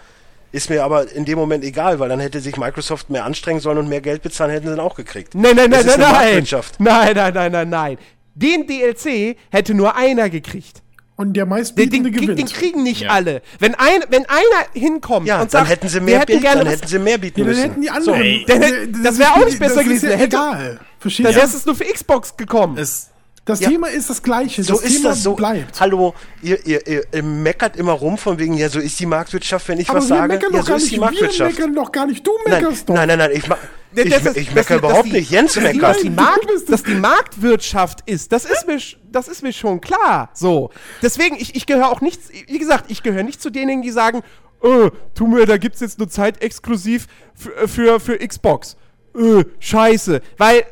Ist 0.52 0.70
mir 0.70 0.84
aber 0.84 1.10
in 1.12 1.24
dem 1.26 1.38
Moment 1.40 1.64
egal, 1.64 2.00
weil 2.00 2.10
dann 2.10 2.20
hätte 2.20 2.40
sich 2.42 2.58
Microsoft 2.58 3.10
mehr 3.10 3.24
anstrengen 3.26 3.62
sollen 3.62 3.78
und 3.78 3.88
mehr 3.88 4.02
Geld 4.02 4.22
bezahlen, 4.22 4.52
hätten 4.52 4.68
sie 4.68 4.76
dann 4.76 4.80
auch 4.86 4.96
gekriegt. 4.96 5.34
Nein, 5.34 5.56
nein, 5.56 5.72
Das 5.72 5.86
nein, 5.86 5.90
ist 5.92 5.98
nein, 5.98 6.06
eine 6.06 6.14
nein. 6.14 6.24
Marktwirtschaft. 6.24 6.80
Nein, 6.80 7.16
nein, 7.16 7.34
nein, 7.34 7.52
nein, 7.52 7.70
nein. 7.70 7.98
Den 8.36 8.68
DLC 8.68 9.38
hätte 9.50 9.74
nur 9.74 9.96
einer 9.96 10.30
gekriegt. 10.30 10.82
Und 11.18 11.34
der 11.34 11.46
Den, 11.46 11.50
meistbietende 11.50 12.10
den, 12.12 12.20
den 12.22 12.36
gewinnt. 12.36 12.54
kriegen 12.54 12.82
nicht 12.84 13.02
Ja. 13.02 13.12
alle. 13.12 13.42
Wenn, 13.60 13.76
ein, 13.76 14.02
wenn 14.10 14.26
einer 14.26 14.66
hinkommt 14.74 15.28
Ja, 15.28 15.36
und 15.36 15.54
dann 15.54 15.66
sagt, 15.66 15.70
hätten 15.70 15.88
sie 15.88 15.96
wir 15.96 16.02
mehr, 16.02 16.20
hätten 16.22 16.28
bieten, 16.32 16.42
gerne 16.42 16.64
dann 16.64 16.68
hätten 16.74 16.88
sie 16.88 17.00
mehr 17.00 17.18
bieten 17.20 17.40
Ja, 17.42 17.46
dann 17.46 17.54
müssen. 17.56 17.70
hätten 17.70 17.82
die 17.82 17.90
anderen. 17.92 18.22
ey, 18.22 18.46
dann 18.48 18.62
hätte- 18.62 18.88
das 19.04 19.20
wär 19.20 19.32
auch 19.34 19.46
nicht 19.46 19.60
besser 19.60 19.76
das 19.76 19.84
gewesen. 19.84 20.06
Ist 20.08 20.12
ja 20.14 20.18
Hätte- 20.18 20.36
egal. 20.38 20.80
Dann 21.04 21.12
du? 21.18 21.24
wäre 21.24 21.46
es 21.46 21.66
nur 21.66 21.76
für 21.76 21.84
Xbox 21.86 22.36
gekommen. 22.38 22.78
Es, 22.78 23.11
Das 23.44 23.60
Ja. 23.60 23.70
Thema 23.70 23.88
ist 23.88 24.08
das 24.10 24.22
gleiche. 24.22 24.64
So 24.64 24.74
das 24.76 24.84
ist 24.84 24.98
Thema 24.98 25.10
das 25.10 25.24
so. 25.24 25.34
bleibt. 25.34 25.80
Hallo, 25.80 26.14
ihr, 26.44 26.64
ihr, 26.66 26.86
ihr, 26.86 27.04
ihr 27.12 27.24
meckert 27.24 27.76
immer 27.76 27.94
rum 27.94 28.18
von 28.18 28.38
wegen, 28.38 28.54
ja, 28.54 28.70
so 28.70 28.80
ist 28.80 29.00
die 29.00 29.08
Marktwirtschaft, 29.08 29.68
wenn 29.68 29.80
ich 29.80 29.90
Aber 29.90 29.98
was 29.98 30.10
wir 30.10 30.16
sage. 30.18 30.34
meckern 30.34 30.52
Ja, 30.54 30.60
doch 30.60 30.66
so 30.66 30.70
gar 30.70 30.78
ist 30.78 30.84
nicht. 30.84 30.92
die 30.92 30.96
Wir 30.98 31.02
Marktwirtschaft. 31.02 31.52
meckern 31.58 31.76
doch 31.76 31.92
gar 31.92 32.06
nicht. 32.06 32.26
Du 32.28 32.32
Nein, 32.46 32.62
meckerst 32.62 32.88
doch. 32.88 32.94
nein, 32.94 33.08
nein, 33.08 33.18
nein, 33.18 33.32
ich, 33.34 33.48
ma 33.48 33.58
ich, 33.96 34.06
ist- 34.06 34.38
ich 34.38 34.46
das- 34.46 34.54
meckere 34.56 34.78
überhaupt 34.78 35.08
die- 35.08 35.14
nicht. 35.14 35.32
Jens 35.32 35.56
meckert. 35.56 35.82
dass, 35.82 36.02
die 36.02 36.10
Markt, 36.12 36.46
dass 36.68 36.84
die 36.84 36.94
Marktwirtschaft 36.96 38.02
ist, 38.06 38.32
das 38.32 38.46
ist 38.46 38.68
mir, 38.68 38.78
das 39.12 39.28
ist 39.28 39.42
mir 39.42 39.54
schon 39.54 39.82
klar. 39.82 40.30
So. 40.36 40.70
Deswegen, 41.02 41.36
ich, 41.36 41.56
ich 41.56 41.66
gehöre 41.66 41.90
auch 41.90 42.02
nicht, 42.02 42.22
wie 42.48 42.60
gesagt, 42.60 42.92
ich 42.92 43.02
gehöre 43.02 43.24
nicht 43.24 43.42
zu 43.42 43.50
denjenigen, 43.50 43.82
die 43.82 43.92
sagen, 43.92 44.22
äh, 44.64 44.92
tu 45.16 45.26
mir, 45.26 45.48
da 45.48 45.58
gibt's 45.58 45.80
jetzt 45.80 45.98
nur 45.98 46.10
Zeit 46.10 46.44
exklusiv 46.44 47.08
für, 47.34 47.68
für, 47.68 48.00
für 48.00 48.18
Xbox. 48.20 48.78
Äh, 49.18 49.46
scheiße. 49.60 50.22
Weil, 50.38 50.64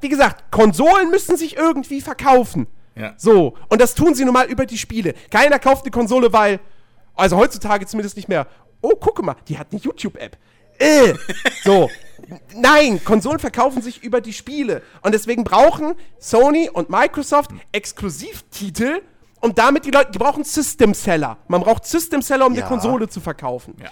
wie 0.00 0.08
gesagt, 0.08 0.50
Konsolen 0.50 1.10
müssen 1.10 1.36
sich 1.36 1.56
irgendwie 1.56 2.00
verkaufen. 2.00 2.66
Ja. 2.94 3.14
So. 3.16 3.56
Und 3.68 3.80
das 3.80 3.94
tun 3.94 4.14
sie 4.14 4.24
nun 4.24 4.34
mal 4.34 4.46
über 4.46 4.66
die 4.66 4.78
Spiele. 4.78 5.14
Keiner 5.30 5.58
kauft 5.58 5.82
eine 5.84 5.90
Konsole, 5.90 6.32
weil, 6.32 6.60
also 7.14 7.36
heutzutage 7.36 7.86
zumindest 7.86 8.16
nicht 8.16 8.28
mehr, 8.28 8.46
oh, 8.80 8.96
gucke 8.96 9.22
mal, 9.22 9.36
die 9.46 9.58
hat 9.58 9.68
eine 9.70 9.80
YouTube-App. 9.80 10.36
Äh, 10.78 11.14
so. 11.64 11.90
Nein, 12.54 13.02
Konsolen 13.04 13.38
verkaufen 13.38 13.80
sich 13.82 14.02
über 14.02 14.20
die 14.20 14.32
Spiele. 14.32 14.82
Und 15.02 15.12
deswegen 15.12 15.44
brauchen 15.44 15.94
Sony 16.18 16.68
und 16.68 16.90
Microsoft 16.90 17.50
Exklusivtitel 17.72 19.00
und 19.40 19.58
damit 19.58 19.84
die 19.84 19.90
Leute, 19.90 20.10
die 20.10 20.18
brauchen 20.18 20.44
System 20.44 20.94
Seller. 20.94 21.38
Man 21.46 21.60
braucht 21.62 21.86
System 21.86 22.22
Seller, 22.22 22.46
um 22.46 22.54
Ja. 22.54 22.60
eine 22.62 22.68
Konsole 22.68 23.08
zu 23.08 23.20
verkaufen. 23.20 23.76
Ja. 23.80 23.90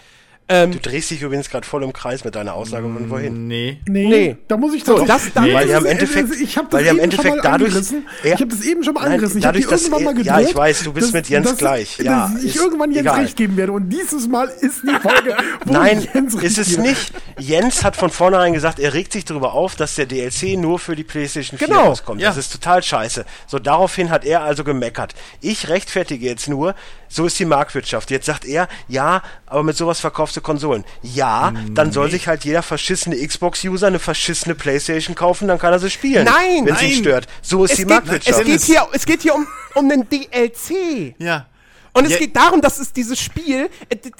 Du 0.48 0.78
drehst 0.80 1.10
dich 1.10 1.22
übrigens 1.22 1.50
gerade 1.50 1.66
voll 1.66 1.82
im 1.82 1.92
Kreis 1.92 2.22
mit 2.24 2.36
deiner 2.36 2.54
Aussage 2.54 2.84
von 2.84 3.10
wohin. 3.10 3.48
nee. 3.48 3.80
Nee, 3.88 4.06
Nee. 4.06 4.36
da 4.46 4.56
muss 4.56 4.74
ich 4.74 4.84
So, 4.84 4.96
tatsächlich- 4.98 5.24
das- 5.24 5.34
da- 5.34 5.40
Nee, 5.40 5.54
Weil 5.54 5.68
ja 5.68 5.78
im 5.78 5.86
Endeffekt- 5.86 6.40
ich 6.40 6.56
hab 6.56 6.70
das 6.70 6.78
weil 6.78 6.86
ja 6.86 6.92
im 6.92 6.98
eben 6.98 7.10
schon 7.10 7.18
Endeffekt 7.24 7.36
mal 7.44 7.50
dadurch- 7.50 7.68
angerissen. 7.70 8.06
Ja. 8.22 8.34
Ich 8.34 8.40
habe 8.40 8.46
das 8.46 8.60
eben 8.62 8.84
schon 8.84 8.94
mal 8.94 9.00
Nein, 9.02 9.12
angerissen. 9.14 9.38
Ich 9.40 9.44
habe 9.44 9.58
dadurch, 9.58 9.64
dir 9.66 9.70
dass 9.70 9.82
irgendwann 9.82 10.04
mal 10.04 10.14
gedroht. 10.14 10.26
ja, 10.26 10.48
ich 10.48 10.54
weiß, 10.54 10.82
du 10.84 10.92
bist 10.92 11.12
mit 11.12 11.28
Jens 11.28 11.56
gleich. 11.56 11.98
Ja, 11.98 12.30
dass 12.32 12.44
ich 12.44 12.54
irgendwann 12.54 12.92
Jens 12.92 13.00
egal. 13.06 13.20
recht 13.22 13.36
geben 13.36 13.56
werde. 13.56 13.72
Und 13.72 13.88
dieses 13.88 14.28
Mal 14.28 14.46
ist 14.60 14.82
die 14.84 14.94
Folge, 15.00 15.36
wo 15.64 15.72
Nein, 15.72 15.98
ich 15.98 16.14
Jens 16.14 16.34
recht 16.36 16.44
ist 16.44 16.58
es 16.58 16.78
nicht. 16.78 17.12
Jens 17.38 17.82
hat 17.82 17.96
von 17.96 18.10
vornherein 18.10 18.52
gesagt, 18.52 18.78
er 18.78 18.94
regt 18.94 19.12
sich 19.14 19.24
darüber 19.24 19.52
auf, 19.52 19.74
dass 19.74 19.96
der 19.96 20.06
DLC 20.06 20.56
nur 20.56 20.78
für 20.78 20.94
die 20.94 21.02
PlayStation 21.02 21.58
4 21.58 21.66
Genau. 21.66 21.86
rauskommt. 21.88 22.20
Ja. 22.20 22.28
Das 22.28 22.36
ist 22.36 22.52
total 22.52 22.84
scheiße. 22.84 23.24
So, 23.48 23.58
daraufhin 23.58 24.10
hat 24.10 24.24
er 24.24 24.42
also 24.42 24.62
gemeckert. 24.62 25.14
Ich 25.40 25.68
rechtfertige 25.68 26.24
jetzt 26.24 26.48
nur, 26.48 26.76
so 27.08 27.26
ist 27.26 27.36
die 27.40 27.44
Marktwirtschaft. 27.46 28.12
Jetzt 28.12 28.26
sagt 28.26 28.44
er, 28.44 28.68
ja, 28.86 29.22
aber 29.46 29.62
mit 29.64 29.76
sowas 29.76 29.98
verkaufst 30.00 30.35
du 30.36 30.40
Konsolen. 30.40 30.84
Ja, 31.02 31.52
dann 31.72 31.92
soll 31.92 32.10
sich 32.10 32.28
halt 32.28 32.44
jeder 32.44 32.62
verschissene 32.62 33.16
Xbox-User 33.26 33.86
eine 33.86 33.98
verschissene 33.98 34.54
Playstation 34.54 35.14
kaufen, 35.14 35.48
dann 35.48 35.58
kann 35.58 35.72
er 35.72 35.78
sie 35.78 35.90
spielen. 35.90 36.24
Nein, 36.24 36.64
wenn 36.66 36.74
es 36.74 36.82
ihn 36.82 36.92
stört. 37.00 37.26
So 37.42 37.64
ist 37.64 37.72
Es 37.72 37.76
die 37.78 37.82
geht, 37.84 37.90
Marktwirtschaft. 37.90 38.40
es, 38.40 38.46
geht 38.46 38.62
hier, 38.62 38.88
es 38.92 39.06
geht 39.06 39.22
hier 39.22 39.34
um, 39.34 39.46
um 39.74 39.90
einen 39.90 40.08
DLC. 40.08 41.14
Ja. 41.18 41.46
Und 41.92 42.04
es 42.04 42.12
Ja. 42.12 42.18
geht 42.18 42.36
darum, 42.36 42.60
dass 42.60 42.78
es 42.78 42.92
dieses 42.92 43.18
Spiel. 43.18 43.70
Äh, 43.88 43.96
d- 43.96 44.10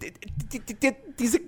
d- 0.00 0.12
d- 0.52 0.58
d- 0.58 0.74
d- 0.74 0.96
diese, 1.18 1.40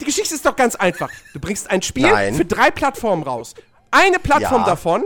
die 0.00 0.04
Geschichte 0.04 0.34
ist 0.34 0.44
doch 0.44 0.56
ganz 0.56 0.74
einfach. 0.74 1.10
Du 1.32 1.38
bringst 1.40 1.70
ein 1.70 1.80
Spiel 1.82 2.10
Nein. 2.10 2.34
für 2.34 2.44
drei 2.44 2.70
Plattformen 2.70 3.22
raus. 3.22 3.54
Eine 3.90 4.18
Plattform 4.18 4.62
Ja. 4.62 4.66
davon 4.66 5.04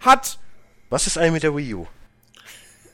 hat. 0.00 0.38
Was 0.90 1.06
ist 1.06 1.18
eigentlich 1.18 1.32
mit 1.32 1.42
der 1.42 1.56
Wii 1.56 1.74
U? 1.74 1.86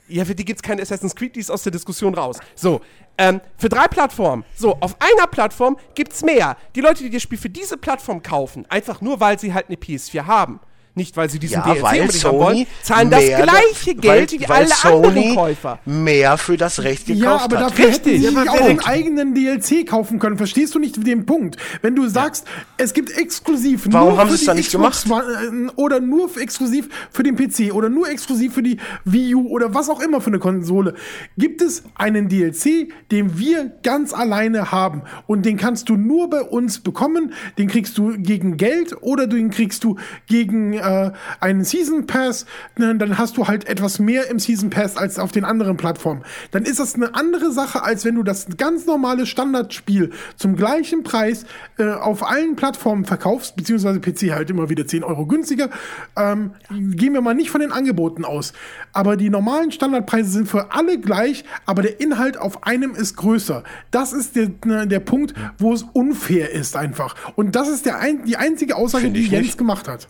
Ja, 0.09 0.25
für 0.25 0.35
die 0.35 0.45
gibt 0.45 0.59
es 0.59 0.63
kein 0.63 0.81
Assassin's 0.81 1.15
Creed, 1.15 1.37
die 1.37 1.41
ist 1.41 1.51
aus 1.51 1.63
der 1.63 1.73
Diskussion 1.73 2.15
raus. 2.15 2.39
So, 2.55 2.81
ähm, 3.19 3.41
für 3.57 3.69
drei 3.69 3.89
Plattformen. 3.89 4.45
So, 4.57 4.77
auf 4.81 4.97
einer 5.01 5.27
Plattform 5.27 5.77
gibt's 5.95 6.23
mehr. 6.23 6.57
Die 6.75 6.81
Leute, 6.81 7.03
die 7.03 7.11
das 7.11 7.23
Spiel 7.23 7.39
für 7.39 7.51
diese 7.51 7.77
Plattform 7.77 8.23
kaufen, 8.23 8.65
einfach 8.69 9.01
nur 9.01 9.21
weil 9.21 9.39
sie 9.39 9.53
halt 9.53 9.67
eine 9.67 9.77
PS4 9.77 10.25
haben, 10.25 10.61
nicht 10.99 11.17
weil 11.17 11.31
sie 11.31 11.39
diesen 11.39 11.55
Ja, 11.55 11.63
DLC 11.63 11.83
weil 11.83 12.01
unbedingt 12.03 12.25
haben 12.25 12.39
wollen, 12.39 12.57
Sony 12.57 12.67
zahlen 12.83 13.11
das 13.11 13.25
gleiche 13.25 13.95
da- 13.95 14.01
Geld 14.03 14.33
weil, 14.33 14.41
wie 14.41 14.49
weil 14.49 14.57
alle 14.57 14.69
Sony 14.69 15.07
anderen 15.09 15.35
Käufer. 15.35 15.79
mehr 15.87 16.37
für 16.37 16.57
das 16.59 16.83
Recht 16.83 17.07
gekauft 17.07 17.23
Ja, 17.25 17.37
aber 17.39 17.59
hat. 17.61 17.71
dafür 17.71 17.91
hätten 17.91 18.09
Richtig. 18.11 18.29
sie 18.29 18.35
Ja, 18.35 18.43
auch 18.53 18.61
einen 18.61 18.81
eigenen 18.81 19.35
DLC 19.35 19.87
kaufen 19.87 20.19
können. 20.19 20.37
Verstehst 20.37 20.75
du 20.75 20.79
nicht 20.79 21.07
den 21.07 21.25
Punkt? 21.25 21.57
Wenn 21.81 21.95
du 21.97 22.07
sagst, 22.09 22.47
es 22.77 22.93
gibt 22.93 23.11
exklusiv 23.17 23.87
Warum 23.91 24.11
nur 24.11 24.19
haben 24.19 24.29
für 24.31 24.37
sie 24.37 24.41
es 24.41 24.41
die 24.43 24.47
dann 24.47 24.57
nicht 24.57 24.69
Xbox 24.71 25.11
One, 25.11 25.69
äh, 25.69 25.81
oder 25.81 26.01
nur 26.01 26.29
für 26.29 26.41
exklusiv 26.41 26.89
für 27.11 27.23
den 27.23 27.37
PC 27.37 27.73
oder 27.73 27.89
nur 27.89 28.09
exklusiv 28.11 28.53
für 28.53 28.63
die 28.63 28.77
Wii 29.05 29.35
U 29.37 29.49
oder 29.49 29.73
was 29.75 29.89
auch 29.89 30.01
immer 30.01 30.21
für 30.21 30.29
eine 30.29 30.39
Konsole, 30.41 30.95
gibt 31.39 31.63
es 31.63 31.85
einen 31.95 32.29
DLC, 32.29 32.89
den 33.13 33.39
wir 33.39 33.71
ganz 33.83 34.13
alleine 34.13 34.73
haben 34.73 35.03
und 35.29 35.47
den 35.47 35.57
kannst 35.57 35.89
du 35.89 35.97
nur 35.97 36.29
bei 36.29 36.43
uns 36.43 36.81
bekommen. 36.81 37.33
Den 37.57 37.69
kriegst 37.69 37.97
du 37.97 38.15
gegen 38.19 38.57
Geld 38.57 38.95
oder 39.01 39.27
den 39.29 39.51
kriegst 39.51 39.85
du 39.85 39.97
gegen 40.27 40.73
äh, 40.89 41.11
einen 41.41 41.65
Season 41.65 42.07
Pass. 42.07 42.47
Na, 42.77 42.93
Dann 42.95 43.19
hast 43.19 43.37
du 43.37 43.47
halt 43.47 43.69
etwas 43.69 43.99
mehr 43.99 44.31
im 44.31 44.39
Season 44.39 44.71
Pass 44.71 44.97
als 44.97 45.19
auf 45.19 45.33
den 45.33 45.45
anderen 45.45 45.77
Plattformen. 45.77 46.23
Dann 46.51 46.65
ist 46.65 46.81
das 46.81 46.95
eine 46.95 47.15
andere 47.15 47.53
Sache, 47.53 47.83
als 47.83 48.05
wenn 48.05 48.15
du 48.15 48.23
das 48.23 48.47
ganz 48.57 48.87
normale 48.87 49.27
Standardspiel 49.27 50.13
zum 50.37 50.57
gleichen 50.57 51.03
Preis 51.03 51.45
äh, 51.79 51.91
auf 51.91 52.29
allen 52.29 52.57
Plattformen 52.57 53.05
verkaufst, 53.05 53.57
beziehungsweise 53.57 54.01
PC 54.01 54.33
halt 54.33 54.51
immer 54.51 54.69
wieder 54.69 54.87
10 54.87 55.05
Euro 55.05 55.27
günstiger. 55.27 55.69
Ähm, 56.17 56.53
gehen 56.71 57.13
wir 57.13 57.21
mal 57.21 57.35
nicht 57.35 57.51
von 57.51 57.61
den 57.61 57.73
Angeboten 57.73 58.25
aus. 58.25 58.53
Aber 58.93 59.17
die 59.17 59.31
normalen 59.31 59.71
Standardpreise 59.73 60.31
sind 60.31 60.49
für 60.49 60.73
alle 60.73 60.99
gleich, 60.99 61.45
aber 61.67 61.83
der 61.83 62.01
Inhalt 62.01 62.39
auf 62.39 62.65
einem 62.65 62.95
ist 62.95 63.17
größer. 63.17 63.63
Das 63.91 64.13
ist 64.13 64.37
der, 64.37 64.51
ne, 64.65 64.87
der 64.87 65.01
Punkt, 65.01 65.35
wo 65.59 65.73
es 65.73 65.85
unfair 65.93 66.51
ist 66.51 66.77
einfach. 66.77 67.15
Und 67.37 67.55
das 67.57 67.69
ist 67.69 67.87
der 67.87 67.99
ein, 67.99 68.25
die 68.25 68.37
einzige 68.37 68.77
Aussage, 68.77 69.11
die 69.11 69.27
Jens 69.27 69.47
nicht. 69.47 69.59
gemacht 69.59 69.89
hat. 69.89 70.09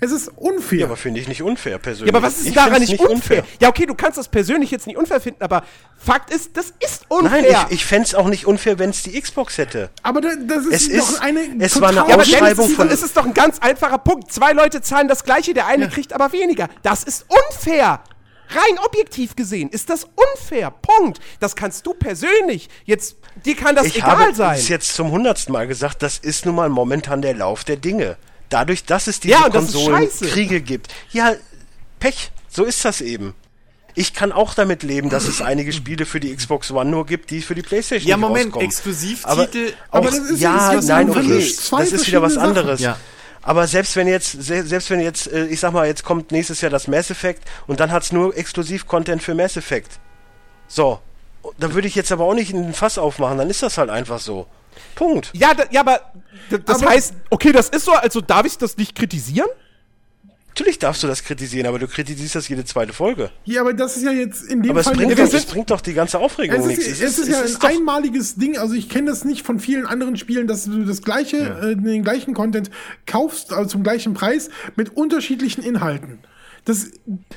Es 0.00 0.12
ist 0.12 0.28
unfair. 0.36 0.78
Ja, 0.80 0.86
aber 0.86 0.96
finde 0.96 1.20
ich 1.20 1.28
nicht 1.28 1.42
unfair 1.42 1.78
persönlich. 1.78 2.12
Ja, 2.12 2.18
aber 2.18 2.26
was 2.26 2.38
ist 2.38 2.46
Ich 2.48 2.54
daran 2.54 2.80
nicht 2.80 3.00
unfair? 3.00 3.44
Ja, 3.60 3.68
okay, 3.68 3.86
du 3.86 3.94
kannst 3.94 4.18
das 4.18 4.28
persönlich 4.28 4.70
jetzt 4.70 4.86
nicht 4.86 4.96
unfair 4.96 5.20
finden, 5.20 5.42
aber 5.42 5.64
Fakt 5.96 6.30
ist, 6.30 6.56
das 6.56 6.72
ist 6.80 7.06
unfair. 7.08 7.42
Nein, 7.42 7.66
ich, 7.70 7.76
ich 7.76 7.84
fände 7.86 8.06
es 8.06 8.14
auch 8.14 8.28
nicht 8.28 8.46
unfair, 8.46 8.78
wenn 8.78 8.90
es 8.90 9.02
die 9.02 9.18
Xbox 9.20 9.56
hätte. 9.58 9.90
aber 10.02 10.20
da, 10.20 10.28
das 10.46 10.66
ist 10.66 10.88
Es 10.90 10.98
doch 10.98 11.08
ist- 11.12 11.22
eine 11.22 11.40
es 11.60 11.80
war 11.80 11.88
eine 11.88 11.98
ja, 12.08 12.16
Ausschreibung 12.16 12.56
Dennis, 12.66 12.74
von- 12.76 12.88
es 12.88 13.02
ist 13.02 13.16
doch 13.16 13.24
ein 13.24 13.34
ganz 13.34 13.58
einfacher 13.60 13.98
Punkt. 13.98 14.30
Zwei 14.32 14.52
Leute 14.52 14.82
zahlen 14.82 15.08
das 15.08 15.24
gleiche, 15.24 15.54
der 15.54 15.66
eine 15.66 15.88
kriegt 15.88 16.12
aber 16.12 16.32
weniger. 16.32 16.68
Das 16.82 17.02
ist 17.02 17.24
unfair. 17.28 18.00
Rein 18.48 18.78
objektiv 18.84 19.34
gesehen 19.34 19.70
ist 19.70 19.90
das 19.90 20.04
unfair. 20.34 20.70
Punkt. 20.70 21.18
Das 21.40 21.56
kannst 21.56 21.84
du 21.84 21.94
persönlich. 21.94 22.68
Jetzt, 22.84 23.16
dir 23.44 23.56
kann 23.56 23.74
das 23.74 23.86
ich 23.86 23.96
egal 23.96 24.18
habe 24.18 24.34
sein. 24.34 24.56
es 24.56 24.68
jetzt 24.68 24.94
zum 24.94 25.10
hundertsten 25.10 25.52
Mal 25.52 25.66
gesagt, 25.66 26.00
das 26.02 26.18
ist 26.18 26.46
nun 26.46 26.54
mal 26.54 26.68
momentan 26.68 27.22
der 27.22 27.34
Lauf 27.34 27.64
der 27.64 27.74
Dinge. 27.76 28.16
Dadurch, 28.48 28.84
dass 28.84 29.06
es 29.06 29.20
diese 29.20 29.34
Ja, 29.34 29.48
das 29.48 29.66
ist. 29.66 29.74
Konsolenkriege 29.74 30.60
gibt. 30.60 30.92
Ja, 31.12 31.34
Pech, 31.98 32.30
so 32.48 32.64
ist 32.64 32.84
das 32.84 33.00
eben. 33.00 33.34
Ich 33.94 34.12
kann 34.12 34.30
auch 34.30 34.52
damit 34.54 34.82
leben, 34.82 35.08
dass 35.08 35.26
es 35.26 35.40
einige 35.40 35.72
Spiele 35.72 36.04
für 36.04 36.20
die 36.20 36.34
Xbox 36.36 36.70
One 36.70 36.90
nur 36.90 37.06
gibt, 37.06 37.30
die 37.30 37.40
für 37.40 37.54
die 37.54 37.62
PlayStation 37.62 38.08
Ja, 38.08 38.16
Moment, 38.18 38.54
rauskommen. 38.54 38.68
Exklusivtitel- 38.68 39.24
Aber, 39.24 39.42
auch, 39.42 39.98
Aber 39.98 40.10
das 40.10 40.18
ist 40.18 40.40
ja, 40.40 40.74
jetzt 40.74 40.86
nein, 40.88 41.06
so 41.10 41.18
okay, 41.18 41.38
das 41.78 41.92
ist 41.92 42.06
wieder 42.06 42.20
was 42.22 42.36
anderes. 42.36 42.80
Ja. 42.80 42.98
Aber 43.42 43.66
selbst 43.66 43.96
wenn 43.96 44.06
jetzt, 44.06 44.32
se- 44.42 44.66
selbst 44.66 44.90
wenn 44.90 45.00
jetzt, 45.00 45.32
äh, 45.32 45.46
ich 45.46 45.60
sag 45.60 45.72
mal, 45.72 45.86
jetzt 45.86 46.04
kommt 46.04 46.30
nächstes 46.30 46.60
Jahr 46.60 46.70
das 46.70 46.88
Mass 46.88 47.10
Effect 47.10 47.42
und 47.66 47.80
dann 47.80 47.90
hat's 47.90 48.12
nur 48.12 48.36
Exklusiv-Content 48.36 49.22
für 49.22 49.34
Mass 49.34 49.56
Effect. 49.56 49.92
So, 50.68 50.98
da 51.58 51.72
würde 51.72 51.86
ich 51.88 51.94
jetzt 51.94 52.12
aber 52.12 52.24
auch 52.24 52.34
nicht 52.34 52.52
ein 52.52 52.74
Fass 52.74 52.98
aufmachen, 52.98 53.38
dann 53.38 53.48
ist 53.48 53.62
das 53.62 53.78
halt 53.78 53.88
einfach 53.88 54.18
so. 54.20 54.46
Punkt. 54.94 55.30
ja, 55.34 55.54
da, 55.54 55.64
ja, 55.70 55.80
aber 55.80 56.00
das 56.64 56.82
Aber- 56.82 56.90
heißt, 56.90 57.14
okay, 57.30 57.52
das 57.52 57.68
ist 57.68 57.84
so, 57.84 57.92
also 57.92 58.20
darf 58.20 58.46
ich 58.46 58.58
das 58.58 58.76
nicht 58.76 58.94
kritisieren? 58.94 59.48
Natürlich 60.48 60.78
darfst 60.78 61.02
du 61.02 61.06
das 61.06 61.22
kritisieren, 61.22 61.66
aber 61.66 61.78
du 61.78 61.86
kritisierst 61.86 62.34
das 62.34 62.48
jede 62.48 62.64
zweite 62.64 62.94
Folge. 62.94 63.30
Ja, 63.44 63.60
aber 63.60 63.74
das 63.74 63.98
ist 63.98 64.04
ja 64.04 64.10
jetzt 64.12 64.42
in 64.42 64.62
dem 64.62 64.70
Aber 64.70 64.80
es 64.80 64.86
Fall 64.86 64.96
doch, 64.96 65.18
es 65.34 65.44
bringt 65.44 65.70
doch 65.70 65.82
die 65.82 65.92
ganze 65.92 66.18
Aufregung 66.18 66.60
Es 66.60 66.64
nichts. 66.66 66.86
ist, 66.86 67.02
es 67.02 67.18
ist 67.18 67.28
ja 67.28 67.42
ein 67.42 67.52
doch- 67.52 67.68
einmaliges 67.68 68.36
Ding. 68.36 68.56
Also 68.56 68.72
ich 68.72 68.88
kenne 68.88 69.10
das 69.10 69.26
nicht 69.26 69.44
von 69.44 69.60
vielen 69.60 69.84
anderen 69.84 70.16
Spielen, 70.16 70.46
dass 70.46 70.64
du 70.64 70.82
das 70.86 71.02
gleiche, 71.02 71.36
äh, 71.36 71.76
den 71.76 72.02
gleichen 72.02 72.32
Content 72.32 72.70
kaufst, 73.04 73.52
also 73.52 73.68
zum 73.68 73.82
gleichen 73.82 74.14
Preis 74.14 74.48
mit 74.76 74.96
unterschiedlichen 74.96 75.62
Inhalten. 75.62 76.20
Das, 76.66 76.88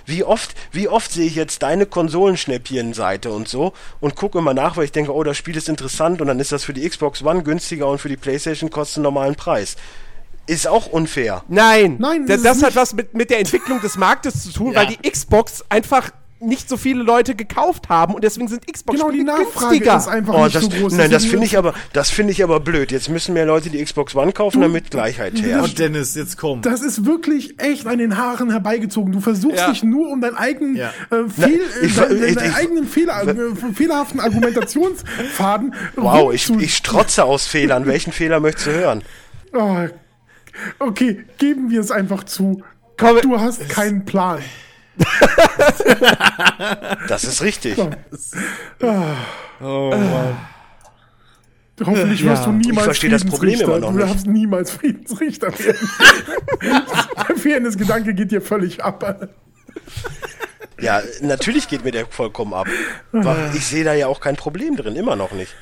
Wie 0.06 0.24
oft, 0.24 0.56
wie 0.72 0.88
oft 0.90 1.12
sehe 1.12 1.26
ich 1.26 1.36
jetzt 1.36 1.64
deine 1.64 1.86
Konsolenschnäppchen-Seite 1.86 3.32
und 3.32 3.48
so 3.48 3.74
und 4.00 4.16
gucke 4.16 4.40
immer 4.40 4.54
nach, 4.54 4.76
weil 4.76 4.86
ich 4.86 4.92
denke, 4.92 5.14
oh, 5.14 5.24
das 5.24 5.38
Spiel 5.38 5.56
ist 5.56 5.70
interessant 5.70 6.20
und 6.20 6.28
dann 6.28 6.40
ist 6.40 6.52
das 6.52 6.64
für 6.64 6.74
die 6.74 6.88
Xbox 6.88 7.24
One 7.24 7.44
günstiger 7.44 7.88
und 7.88 8.00
für 8.00 8.10
die 8.10 8.18
Playstation 8.18 8.70
kostet 8.70 8.98
einen 8.98 9.04
normalen 9.04 9.36
Preis. 9.36 9.76
Ist 10.48 10.68
auch 10.68 10.88
unfair. 10.88 11.44
Nein. 11.48 11.98
Nein, 12.00 12.26
das, 12.28 12.42
das 12.42 12.64
hat 12.64 12.76
was 12.76 12.94
mit, 12.94 13.14
mit 13.14 13.30
der 13.30 13.38
Entwicklung 13.40 13.80
des 13.82 13.98
Marktes 13.98 14.44
zu 14.44 14.52
tun, 14.52 14.72
Ja. 14.74 14.80
weil 14.80 14.88
die 14.88 15.10
Xbox 15.10 15.64
einfach 15.70 16.10
nicht 16.42 16.70
so 16.70 16.78
viele 16.78 17.04
Leute 17.04 17.36
gekauft 17.36 17.90
haben 17.90 18.14
und 18.16 18.24
deswegen 18.24 18.48
sind 18.48 18.66
Xbox 18.66 18.98
genau, 19.00 19.12
die 19.12 19.24
Nachfrage 19.24 19.70
günstiger. 19.80 19.98
ist 19.98 20.08
einfach 20.08 20.34
Oh, 20.36 20.44
nicht 20.46 20.56
das, 20.56 20.64
so 20.64 20.70
groß. 20.70 20.94
nein, 20.94 21.12
das 21.12 21.26
finde 21.26 21.46
ich 21.46 21.58
aber, 21.58 21.74
das 21.92 22.10
finde 22.10 22.32
ich 22.32 22.44
aber 22.44 22.60
blöd. 22.62 22.92
Jetzt 22.92 23.10
müssen 23.10 23.34
mehr 23.34 23.46
Leute 23.46 23.70
die 23.70 23.84
Xbox 23.84 24.16
One 24.16 24.32
kaufen, 24.32 24.62
damit 24.62 24.90
Gleichheit 24.90 25.34
Oh, 25.38 25.42
herrscht. 25.42 25.80
Dennis, 25.80 26.16
jetzt 26.16 26.38
komm. 26.38 26.62
Das 26.62 26.82
ist 26.82 27.06
wirklich 27.06 27.60
echt 27.62 27.88
an 27.88 27.98
den 27.98 28.18
Haaren 28.18 28.52
herbeigezogen. 28.52 29.12
Du 29.12 29.20
versuchst 29.20 29.58
Ja. 29.58 29.70
dich 29.70 29.84
nur 29.84 30.10
um 30.10 30.22
deinen 30.22 30.36
eigenen, 30.38 30.76
Ja. 30.78 30.94
äh, 31.12 31.28
Fehl, 31.30 31.60
Na, 31.82 31.86
ich- 31.86 31.98
äh, 31.98 32.00
deinen, 32.02 32.24
ich- 32.24 32.36
deinen 32.36 32.50
ich- 32.52 32.56
eigenen 32.56 32.88
Fehler, 32.88 33.28
äh, 33.28 33.74
fehlerhaften 33.74 34.20
Argumentationsfaden. 34.20 35.74
Wow, 35.96 36.34
ich, 36.34 36.50
ich 36.50 36.76
strotze 36.76 37.26
aus 37.26 37.48
Fehlern. 37.48 37.86
Welchen 37.86 38.12
Fehler 38.14 38.40
möchtest 38.40 38.68
du 38.68 38.72
hören? 38.72 39.04
Oh, 39.54 39.88
okay, 40.80 41.26
geben 41.38 41.70
wir 41.70 41.82
es 41.82 41.92
einfach 41.92 42.24
zu. 42.24 42.64
Komm, 42.98 43.20
Du 43.22 43.40
hast 43.40 43.68
keinen 43.70 44.06
Plan. 44.06 44.40
Das 47.08 47.24
ist 47.24 47.42
richtig. 47.42 47.78
Oh 49.62 49.90
Mann. 49.92 50.38
Hoffentlich 51.86 52.26
wirst 52.26 52.46
du 52.46 52.52
niemals 52.52 52.78
Ich 52.78 52.84
verstehe 52.84 53.10
das 53.10 53.24
Problem 53.26 53.58
Friedensrichter. 53.60 53.78
immer 53.78 53.80
noch 53.88 53.92
Du 53.94 53.98
nicht. 54.00 54.10
darfst 54.12 54.28
niemals 54.28 54.72
Friedensrichter 54.72 55.58
werden. 55.60 55.90
Der 57.30 57.36
Fairness-Gedanke 57.38 58.14
geht 58.14 58.32
dir 58.32 58.42
völlig 58.42 58.84
ab. 58.84 59.30
Ja, 60.82 61.02
natürlich 61.22 61.68
geht 61.70 61.84
mir 61.86 61.92
der 61.92 62.06
vollkommen 62.08 62.54
ab. 62.54 62.68
Ich 63.54 63.66
sehe 63.66 63.84
da 63.86 63.94
ja 63.94 64.08
auch 64.08 64.20
kein 64.20 64.36
Problem 64.36 64.76
drin, 64.76 64.96
immer 64.98 65.16
noch 65.16 65.32
nicht. 65.32 65.56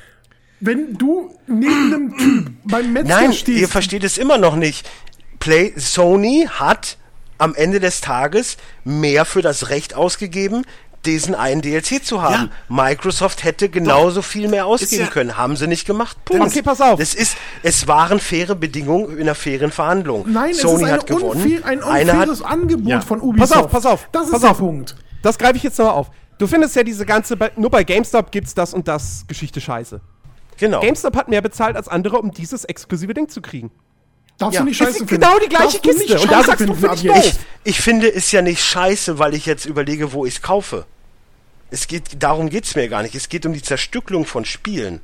Wenn 0.60 0.94
du 0.94 1.36
neben 1.46 1.94
einem 1.94 2.18
Typ 2.18 2.50
beim 2.64 2.92
Metzger 2.92 3.14
Nein, 3.20 3.32
stehst, 3.32 3.60
ihr 3.60 3.68
versteht 3.68 4.02
es 4.02 4.18
immer 4.18 4.38
noch 4.38 4.56
nicht. 4.56 4.90
Play 5.38 5.72
Sony 5.76 6.48
hat 6.50 6.98
am 7.38 7.54
Ende 7.54 7.80
des 7.80 8.00
Tages 8.00 8.56
mehr 8.84 9.24
für 9.24 9.42
das 9.42 9.68
Recht 9.70 9.94
ausgegeben, 9.94 10.64
diesen 11.06 11.34
einen 11.36 11.62
DLC 11.62 12.04
zu 12.04 12.22
haben. 12.22 12.50
Microsoft 12.68 13.44
hätte 13.44 13.68
genauso 13.68 14.20
viel 14.20 14.48
mehr 14.48 14.66
ausgeben 14.66 15.04
ja- 15.04 15.10
können, 15.10 15.36
haben 15.38 15.54
sie 15.56 15.68
nicht 15.68 15.86
gemacht. 15.86 16.16
Punkt. 16.24 16.44
Okay, 16.48 16.60
pass 16.62 16.80
auf. 16.80 16.98
Das 16.98 17.14
ist, 17.14 17.36
es 17.62 17.86
waren 17.86 18.18
faire 18.18 18.56
Bedingungen 18.56 19.12
in 19.16 19.22
einer 19.22 19.36
fairen 19.36 19.70
Verhandlung. 19.70 20.24
Nein, 20.28 20.54
Sony 20.54 20.82
es 20.82 20.88
ist 20.88 20.92
hat 20.94 21.06
gewonnen. 21.06 21.42
unfair, 21.42 21.64
ein 21.64 21.80
hat, 21.84 22.00
unfaires 22.08 22.42
Angebot 22.42 22.88
Ja. 22.88 23.00
von 23.00 23.20
Pass 23.20 23.26
Ubisoft. 23.28 23.56
auf, 23.64 23.70
pass 23.70 23.86
auf. 23.86 24.08
Das 24.10 24.24
ist 24.26 24.32
pass 24.32 24.40
der 24.40 24.50
auf. 24.50 24.58
Punkt. 24.58 24.96
Das 25.22 25.38
greife 25.38 25.56
ich 25.56 25.62
jetzt 25.62 25.78
nochmal 25.78 25.94
auf. 25.94 26.10
Du 26.38 26.46
findest 26.48 26.74
ja 26.76 26.82
diese 26.82 27.06
ganze, 27.06 27.36
nur 27.56 27.70
bei 27.70 27.84
GameStop 27.84 28.30
gibt's 28.32 28.54
das 28.54 28.74
und 28.74 28.86
das 28.88 29.24
Geschichte 29.28 29.60
scheiße. 29.60 30.00
genau. 30.56 30.80
GameStop 30.80 31.16
hat 31.16 31.28
mehr 31.28 31.42
bezahlt 31.42 31.76
als 31.76 31.86
andere, 31.88 32.18
um 32.18 32.32
dieses 32.32 32.64
exklusive 32.64 33.14
Ding 33.14 33.28
zu 33.28 33.40
kriegen. 33.40 33.70
Darfst 34.38 34.54
Ja. 34.54 34.60
du 34.60 34.66
nicht 34.68 34.80
Das 34.80 34.86
scheiße 34.88 35.02
ist 35.02 35.08
finden. 35.10 35.20
genau 35.24 35.38
die 35.40 35.48
gleiche 35.48 35.78
Darfst 35.80 35.84
du 35.84 35.90
Kiste. 36.06 36.20
Und 36.20 36.30
da 36.30 36.42
sagst 36.44 36.60
du, 36.60 36.74
finden 36.74 36.80
find 36.80 36.90
ab 36.92 36.98
ich 37.02 37.32
doof. 37.32 37.38
Ich 37.64 37.80
finde 37.80 38.12
es 38.12 38.30
ja 38.32 38.40
nicht 38.42 38.62
scheiße, 38.62 39.18
weil 39.18 39.34
ich 39.34 39.46
jetzt 39.46 39.66
überlege, 39.66 40.12
wo 40.12 40.24
ich 40.26 40.36
es 40.36 40.42
kaufe. 40.42 40.86
Es 41.70 41.86
geht, 41.88 42.22
darum 42.22 42.48
geht's 42.48 42.74
mir 42.76 42.88
gar 42.88 43.02
nicht. 43.02 43.14
Es 43.14 43.28
geht 43.28 43.44
um 43.44 43.52
die 43.52 43.62
Zerstückelung 43.62 44.24
von 44.24 44.44
Spielen. 44.44 45.00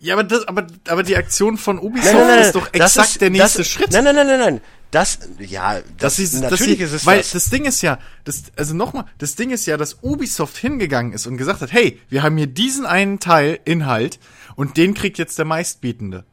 Ja, 0.00 0.14
aber, 0.14 0.24
das, 0.24 0.46
aber, 0.46 0.66
aber 0.86 1.02
die 1.02 1.16
Aktion 1.16 1.56
von 1.58 1.78
Ubisoft 1.78 2.12
Nein, 2.14 2.20
nein, 2.26 2.36
nein, 2.36 2.44
ist 2.46 2.54
doch 2.54 2.68
das 2.68 2.92
exakt 2.92 3.08
ist- 3.10 3.20
der 3.20 3.30
nächste 3.30 3.58
das, 3.58 3.68
Schritt. 3.68 3.92
Nein, 3.92 4.04
nein, 4.04 4.14
nein, 4.16 4.26
nein, 4.26 4.38
nein. 4.40 4.60
Das, 4.90 5.18
ja, 5.38 5.80
das, 5.98 6.16
dass 6.16 6.16
sie, 6.16 6.22
natürlich 6.40 6.48
dass 6.50 6.58
sie, 6.60 6.74
ist 6.84 6.92
es 6.92 7.06
weil 7.06 7.18
das. 7.18 7.32
das. 7.32 7.50
Ding 7.50 7.64
ist 7.66 7.82
ja, 7.82 7.98
das, 8.24 8.44
also 8.56 8.74
nochmal, 8.74 9.04
das 9.18 9.34
Ding 9.34 9.50
ist 9.50 9.66
ja, 9.66 9.76
dass 9.76 9.98
Ubisoft 10.02 10.56
hingegangen 10.56 11.12
ist 11.12 11.26
und 11.26 11.36
gesagt 11.36 11.60
hat, 11.60 11.72
hey, 11.72 12.00
wir 12.08 12.22
haben 12.22 12.36
hier 12.38 12.46
diesen 12.46 12.86
einen 12.86 13.18
Teil 13.20 13.60
Inhalt 13.66 14.18
und 14.56 14.76
den 14.78 14.94
kriegt 14.94 15.18
jetzt 15.18 15.36
der 15.38 15.44
meistbietende. 15.44 16.24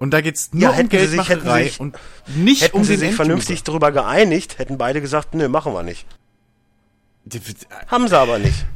Und 0.00 0.10
da 0.12 0.20
geht's 0.22 0.50
nur 0.52 0.62
Ja, 0.62 0.70
um 0.70 0.76
sie 0.76 0.82
sich- 0.82 0.90
Geldmacherei 1.28 1.62
sie 1.64 1.68
sich- 1.68 1.80
und 1.80 1.96
nicht 2.34 2.62
Hätten 2.62 2.76
um 2.78 2.82
sie 2.84 2.92
den 2.94 2.98
sich 3.00 3.08
Enduser. 3.10 3.16
vernünftig 3.24 3.62
darüber 3.62 3.92
geeinigt, 3.92 4.58
hätten 4.58 4.76
beide 4.78 5.00
gesagt, 5.00 5.34
nö, 5.34 5.48
machen 5.48 5.72
wir 5.72 5.82
nicht. 5.84 6.06
Die- 7.24 7.40
Haben 7.86 8.08
sie 8.08 8.18
aber 8.18 8.38
nicht. 8.38 8.66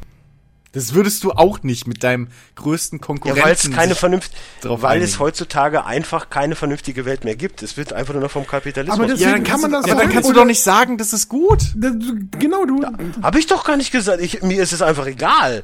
Das 0.73 0.93
würdest 0.93 1.23
du 1.25 1.31
auch 1.31 1.63
nicht 1.63 1.87
mit 1.87 2.03
deinem 2.03 2.29
größten 2.57 2.99
Ja, 2.99 3.05
Konkurrenten. 3.07 3.43
weil 3.45 3.53
es 3.53 3.71
keine 3.71 3.93
sich- 3.93 3.99
vernünft, 4.01 4.33
drauf 4.61 4.83
weil 4.83 4.97
einigen. 4.97 5.05
es 5.09 5.19
heutzutage 5.21 5.85
einfach 5.87 6.31
keine 6.31 6.57
vernünftige 6.57 7.05
Welt 7.05 7.25
mehr 7.25 7.37
gibt. 7.37 7.63
Es 7.63 7.77
wird 7.77 7.93
einfach 7.93 8.13
nur 8.13 8.23
noch 8.23 8.31
vom 8.31 8.45
Kapitalismus. 8.47 8.99
Aber 8.99 9.15
ja, 9.15 9.31
dann 9.33 9.45
kann 9.45 9.61
man 9.61 9.71
das 9.71 9.87
ja, 9.87 9.95
dann 9.95 10.09
auch- 10.09 10.13
kannst 10.13 10.29
du 10.29 10.35
doch 10.35 10.45
nicht 10.45 10.63
sagen, 10.63 10.99
das 10.99 11.13
ist 11.13 11.29
gut. 11.29 11.63
Das- 11.77 11.93
Genau, 12.39 12.65
du. 12.67 12.85
Habe 13.23 13.39
ich 13.39 13.47
doch 13.47 13.65
gar 13.65 13.77
nicht 13.77 13.93
gesagt. 13.93 14.21
Ich, 14.21 14.43
mir 14.43 14.61
ist 14.63 14.73
es 14.73 14.83
einfach 14.83 15.07
egal. 15.07 15.63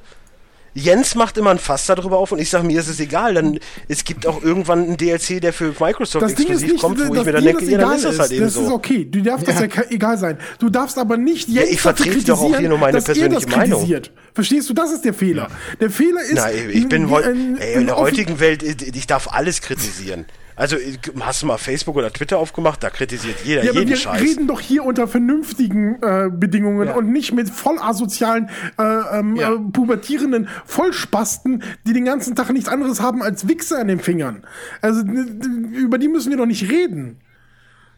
Jens 0.75 1.15
macht 1.15 1.37
immer 1.37 1.51
ein 1.51 1.59
Fass 1.59 1.87
darüber 1.87 2.19
auf 2.19 2.33
und 2.33 2.39
ich 2.39 2.49
sage, 2.49 2.65
mir 2.67 2.79
ist 2.81 2.89
es 2.89 3.01
egal. 3.01 3.35
Dann, 3.35 3.59
es 3.89 4.05
gibt 4.05 4.27
auch 4.27 4.43
irgendwann 4.43 4.85
einen 4.85 4.97
DLC, 4.97 5.41
der 5.41 5.53
für 5.53 5.75
Microsoft 5.79 6.23
Das 6.23 6.33
exklusiv 6.33 6.73
nicht, 6.73 6.81
kommt, 6.81 6.99
wo 7.09 7.15
ich 7.15 7.25
mir 7.25 7.33
dann 7.33 7.45
denke, 7.45 7.63
das 7.65 7.71
ja, 7.71 7.79
dann 7.79 7.97
ist 7.97 8.05
das 8.05 8.19
halt 8.19 8.31
eben 8.31 8.45
das 8.45 8.55
so. 8.55 8.63
ist 8.63 8.71
okay. 8.71 9.05
Du 9.05 9.21
darfst 9.21 9.49
das 9.49 9.61
ja 9.61 9.67
egal 9.91 10.17
sein. 10.19 10.39
Du 10.59 10.69
darfst 10.69 10.97
aber 10.99 11.17
nicht 11.17 11.49
Jens 11.49 11.71
ich 11.71 11.83
dafür 11.83 12.05
vertrete 12.05 12.27
doch 12.27 12.41
auch 12.41 12.57
hier 12.57 12.69
nur 12.69 12.79
meine 12.79 12.99
er 12.99 13.05
persönliche 13.05 13.47
das 13.47 13.57
Meinung. 13.57 13.89
Verstehst 14.33 14.71
du? 14.71 14.75
Das 14.75 14.93
ist 14.93 15.05
der 15.05 15.15
Fehler. 15.15 15.49
Der 15.81 15.91
Fehler 15.91 16.23
ist. 16.23 16.35
Nein, 16.35 16.71
ich 16.73 16.89
bin 16.89 17.11
heu 17.11 17.23
ein- 17.23 17.59
ey, 17.59 17.75
in 17.75 17.87
der 17.87 17.97
heutigen 17.97 18.39
Welt, 18.39 18.63
ich 18.63 18.95
ich 18.95 19.07
darf 19.07 19.29
alles 19.33 19.61
kritisieren. 19.61 20.25
Also 20.61 20.77
hast 21.21 21.41
du 21.41 21.47
mal 21.47 21.57
Facebook 21.57 21.97
oder 21.97 22.13
Twitter 22.13 22.37
aufgemacht, 22.37 22.83
da 22.83 22.91
kritisiert 22.91 23.37
jeder 23.45 23.65
Ja, 23.65 23.73
jeden 23.73 23.89
wir 23.89 23.97
Scheiß. 23.97 24.21
reden 24.21 24.47
doch 24.47 24.61
hier 24.61 24.85
unter 24.85 25.09
vernünftigen 25.09 25.95
äh, 26.03 26.29
Bedingungen 26.31 26.89
Ja. 26.89 26.95
und 26.97 27.11
nicht 27.11 27.33
mit 27.33 27.49
voll 27.49 27.79
asozialen, 27.79 28.51
äh, 28.79 28.83
ähm, 28.83 29.37
Ja. 29.37 29.55
äh, 29.55 29.59
pubertierenden 29.59 30.51
Vollspasten, 30.67 31.63
die 31.87 31.95
den 31.95 32.05
ganzen 32.05 32.37
Tag 32.37 32.51
nichts 32.51 32.69
anderes 32.69 33.01
haben 33.01 33.23
als 33.23 33.49
Wichse 33.49 33.79
an 33.79 33.89
den 33.89 34.01
Fingern. 34.01 34.45
Also 34.83 35.01
über 35.01 35.97
die 35.97 36.09
müssen 36.09 36.29
wir 36.29 36.37
doch 36.37 36.45
nicht 36.45 36.71
reden. 36.71 37.21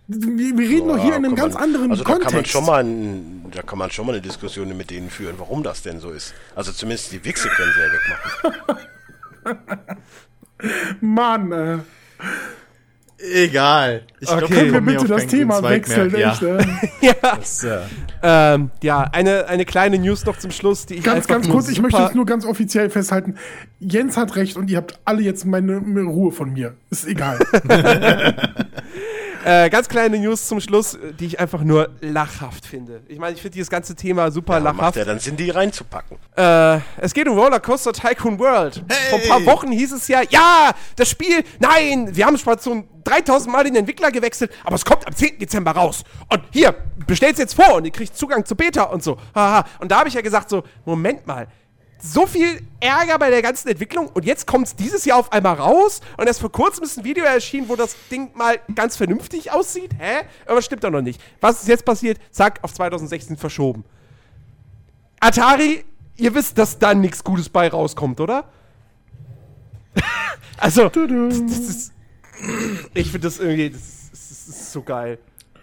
Wir, 0.06 0.56
wir 0.56 0.68
reden 0.68 0.86
doch 0.86 0.98
hier 0.98 1.16
in 1.16 1.24
einem 1.24 1.34
ganz 1.34 1.54
man, 1.54 1.64
anderen 1.64 1.90
also 1.90 2.04
da 2.04 2.10
Kontext. 2.12 2.28
kann 2.32 2.36
man 2.36 2.44
schon 2.44 2.64
mal 2.66 2.84
ein, 2.84 3.44
da 3.50 3.62
kann 3.62 3.78
man 3.80 3.90
schon 3.90 4.06
mal 4.06 4.12
eine 4.12 4.22
Diskussion 4.22 4.76
mit 4.76 4.90
denen 4.90 5.10
führen, 5.10 5.34
warum 5.38 5.64
das 5.64 5.82
denn 5.82 5.98
so 5.98 6.10
ist. 6.10 6.32
Also 6.54 6.70
zumindest 6.70 7.10
die 7.10 7.24
Wichse 7.24 7.48
können 7.48 7.72
sie 7.74 7.80
ja 7.80 9.56
wegmachen. 9.56 9.98
Mann, 11.00 11.50
äh, 11.52 11.78
Egal. 13.24 14.02
Ich 14.18 14.26
glaub, 14.28 14.42
Okay. 14.42 14.54
wir 14.66 14.72
können 14.72 14.86
wir 14.86 14.94
bitte 14.94 15.06
das 15.06 15.26
Thema 15.28 15.62
wechseln, 15.62 16.10
mehr. 16.10 16.32
echt? 16.32 16.42
Äh. 16.42 16.58
ja. 17.06 17.12
Das, 17.20 17.62
äh, 17.62 17.78
Ähm, 18.20 18.70
ja, 18.82 19.02
eine, 19.12 19.46
eine 19.46 19.64
kleine 19.64 19.98
News 19.98 20.26
noch 20.26 20.38
zum 20.38 20.50
Schluss, 20.50 20.86
die 20.86 20.94
ich 20.96 21.04
Ganz, 21.04 21.28
ganz 21.28 21.48
kurz, 21.48 21.68
ich 21.68 21.80
möchte 21.80 22.02
es 22.02 22.14
nur 22.14 22.26
ganz 22.26 22.44
offiziell 22.44 22.90
festhalten. 22.90 23.36
Jens 23.78 24.16
hat 24.16 24.34
recht 24.34 24.56
und 24.56 24.70
ihr 24.70 24.76
habt 24.78 24.98
alle 25.04 25.22
jetzt 25.22 25.44
meine, 25.44 25.80
meine 25.80 26.08
Ruhe 26.08 26.32
von 26.32 26.52
mir. 26.52 26.74
Ist 26.90 27.06
egal. 27.06 27.38
Äh, 29.44 29.70
ganz 29.70 29.88
kleine 29.88 30.18
News 30.18 30.46
zum 30.46 30.60
Schluss, 30.60 30.96
die 31.18 31.26
ich 31.26 31.40
einfach 31.40 31.62
nur 31.62 31.90
lachhaft 32.00 32.64
finde. 32.66 33.02
Ich 33.08 33.18
meine, 33.18 33.34
ich 33.34 33.42
finde 33.42 33.54
dieses 33.54 33.70
ganze 33.70 33.94
Thema 33.94 34.30
super 34.30 34.60
macht 34.60 34.76
lachhaft. 34.78 34.96
ja 34.96 35.04
dann 35.04 35.18
Sinn, 35.18 35.36
die 35.36 35.50
reinzupacken. 35.50 36.16
Äh, 36.36 36.78
es 36.98 37.12
geht 37.12 37.28
um 37.28 37.36
Rollercoaster 37.38 37.92
Tycoon 37.92 38.38
World. 38.38 38.84
Vor 39.10 39.18
ein 39.18 39.28
paar 39.28 39.38
Hey! 39.40 39.46
Wochen 39.46 39.72
hieß 39.72 39.92
es 39.92 40.08
ja, 40.08 40.22
ja, 40.30 40.70
das 40.96 41.10
Spiel, 41.10 41.42
nein, 41.58 42.14
wir 42.14 42.26
haben 42.26 42.38
schon 42.38 42.84
3000 43.04 43.52
Mal 43.52 43.64
den 43.64 43.76
Entwickler 43.76 44.10
gewechselt, 44.12 44.52
aber 44.64 44.76
es 44.76 44.84
kommt 44.84 45.06
am 45.06 45.14
10. 45.14 45.38
Dezember 45.38 45.72
raus. 45.72 46.04
Und 46.28 46.42
hier, 46.52 46.74
bestellt's 47.06 47.38
jetzt 47.38 47.54
vor 47.54 47.74
und 47.74 47.84
ihr 47.84 47.90
kriegt 47.90 48.16
Zugang 48.16 48.44
zu 48.44 48.54
Beta 48.54 48.84
und 48.84 49.02
so. 49.02 49.16
Haha. 49.34 49.64
Und 49.80 49.90
da 49.90 49.98
habe 49.98 50.08
ich 50.08 50.14
ja 50.14 50.20
gesagt 50.20 50.50
so, 50.50 50.62
Moment 50.84 51.26
mal, 51.26 51.48
so 52.04 52.26
viel 52.26 52.60
Ärger 52.80 53.16
bei 53.18 53.30
der 53.30 53.42
ganzen 53.42 53.68
Entwicklung 53.68 54.08
und 54.08 54.24
jetzt 54.24 54.46
kommt 54.46 54.66
es 54.66 54.74
dieses 54.74 55.04
Jahr 55.04 55.18
auf 55.18 55.30
einmal 55.32 55.54
raus 55.54 56.00
und 56.16 56.26
erst 56.26 56.40
vor 56.40 56.50
kurzem 56.50 56.82
ist 56.82 56.98
ein 56.98 57.04
Video 57.04 57.24
erschienen, 57.24 57.68
wo 57.68 57.76
das 57.76 57.94
Ding 58.10 58.30
mal 58.36 58.58
ganz 58.74 58.96
vernünftig 58.96 59.52
aussieht. 59.52 59.92
Hä? 59.98 60.22
Aber 60.46 60.60
stimmt 60.62 60.82
doch 60.82 60.90
noch 60.90 61.00
nicht. 61.00 61.20
Was 61.40 61.62
ist 61.62 61.68
jetzt 61.68 61.84
passiert? 61.84 62.18
Zack, 62.32 62.58
auf 62.62 62.72
2016 62.74 63.36
verschoben. 63.36 63.84
Atari, 65.20 65.84
ihr 66.16 66.34
wisst, 66.34 66.58
dass 66.58 66.78
da 66.78 66.92
nichts 66.92 67.22
Gutes 67.22 67.48
bei 67.48 67.68
rauskommt, 67.68 68.18
oder? 68.20 68.48
also, 70.58 70.88
das, 70.88 71.46
das 71.46 71.58
ist. 71.58 71.92
Ich 72.94 73.12
finde 73.12 73.28
das 73.28 73.38
irgendwie. 73.38 73.70
Das 73.70 73.80
ist- 73.80 74.02
das 74.12 74.48
ist 74.48 74.72
so 74.72 74.82
geil. 74.82 75.18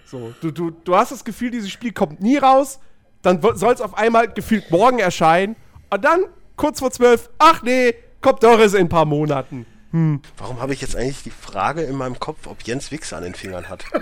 So, 0.05 0.33
du, 0.41 0.51
du, 0.51 0.71
du 0.71 0.95
hast 0.95 1.11
das 1.11 1.23
Gefühl, 1.23 1.51
dieses 1.51 1.69
Spiel 1.69 1.91
kommt 1.91 2.21
nie 2.21 2.37
raus, 2.37 2.79
dann 3.21 3.41
soll 3.55 3.73
es 3.73 3.81
auf 3.81 3.95
einmal 3.97 4.27
gefühlt 4.31 4.71
morgen 4.71 4.99
erscheinen 4.99 5.55
und 5.89 6.05
dann 6.05 6.21
kurz 6.55 6.79
vor 6.79 6.91
zwölf, 6.91 7.29
ach 7.37 7.61
nee, 7.63 7.93
kommt 8.21 8.43
doch 8.43 8.59
erst 8.59 8.75
in 8.75 8.81
ein 8.81 8.89
paar 8.89 9.05
Monaten. 9.05 9.65
Warum 10.37 10.61
habe 10.61 10.73
ich 10.73 10.81
jetzt 10.81 10.95
eigentlich 10.95 11.23
die 11.23 11.31
Frage 11.31 11.81
in 11.81 11.95
meinem 11.95 12.19
Kopf, 12.19 12.45
ob 12.45 12.61
Jens 12.61 12.91
Wichse 12.91 13.17
an 13.17 13.23
den 13.23 13.33
Fingern 13.33 13.69
hat? 13.69 13.85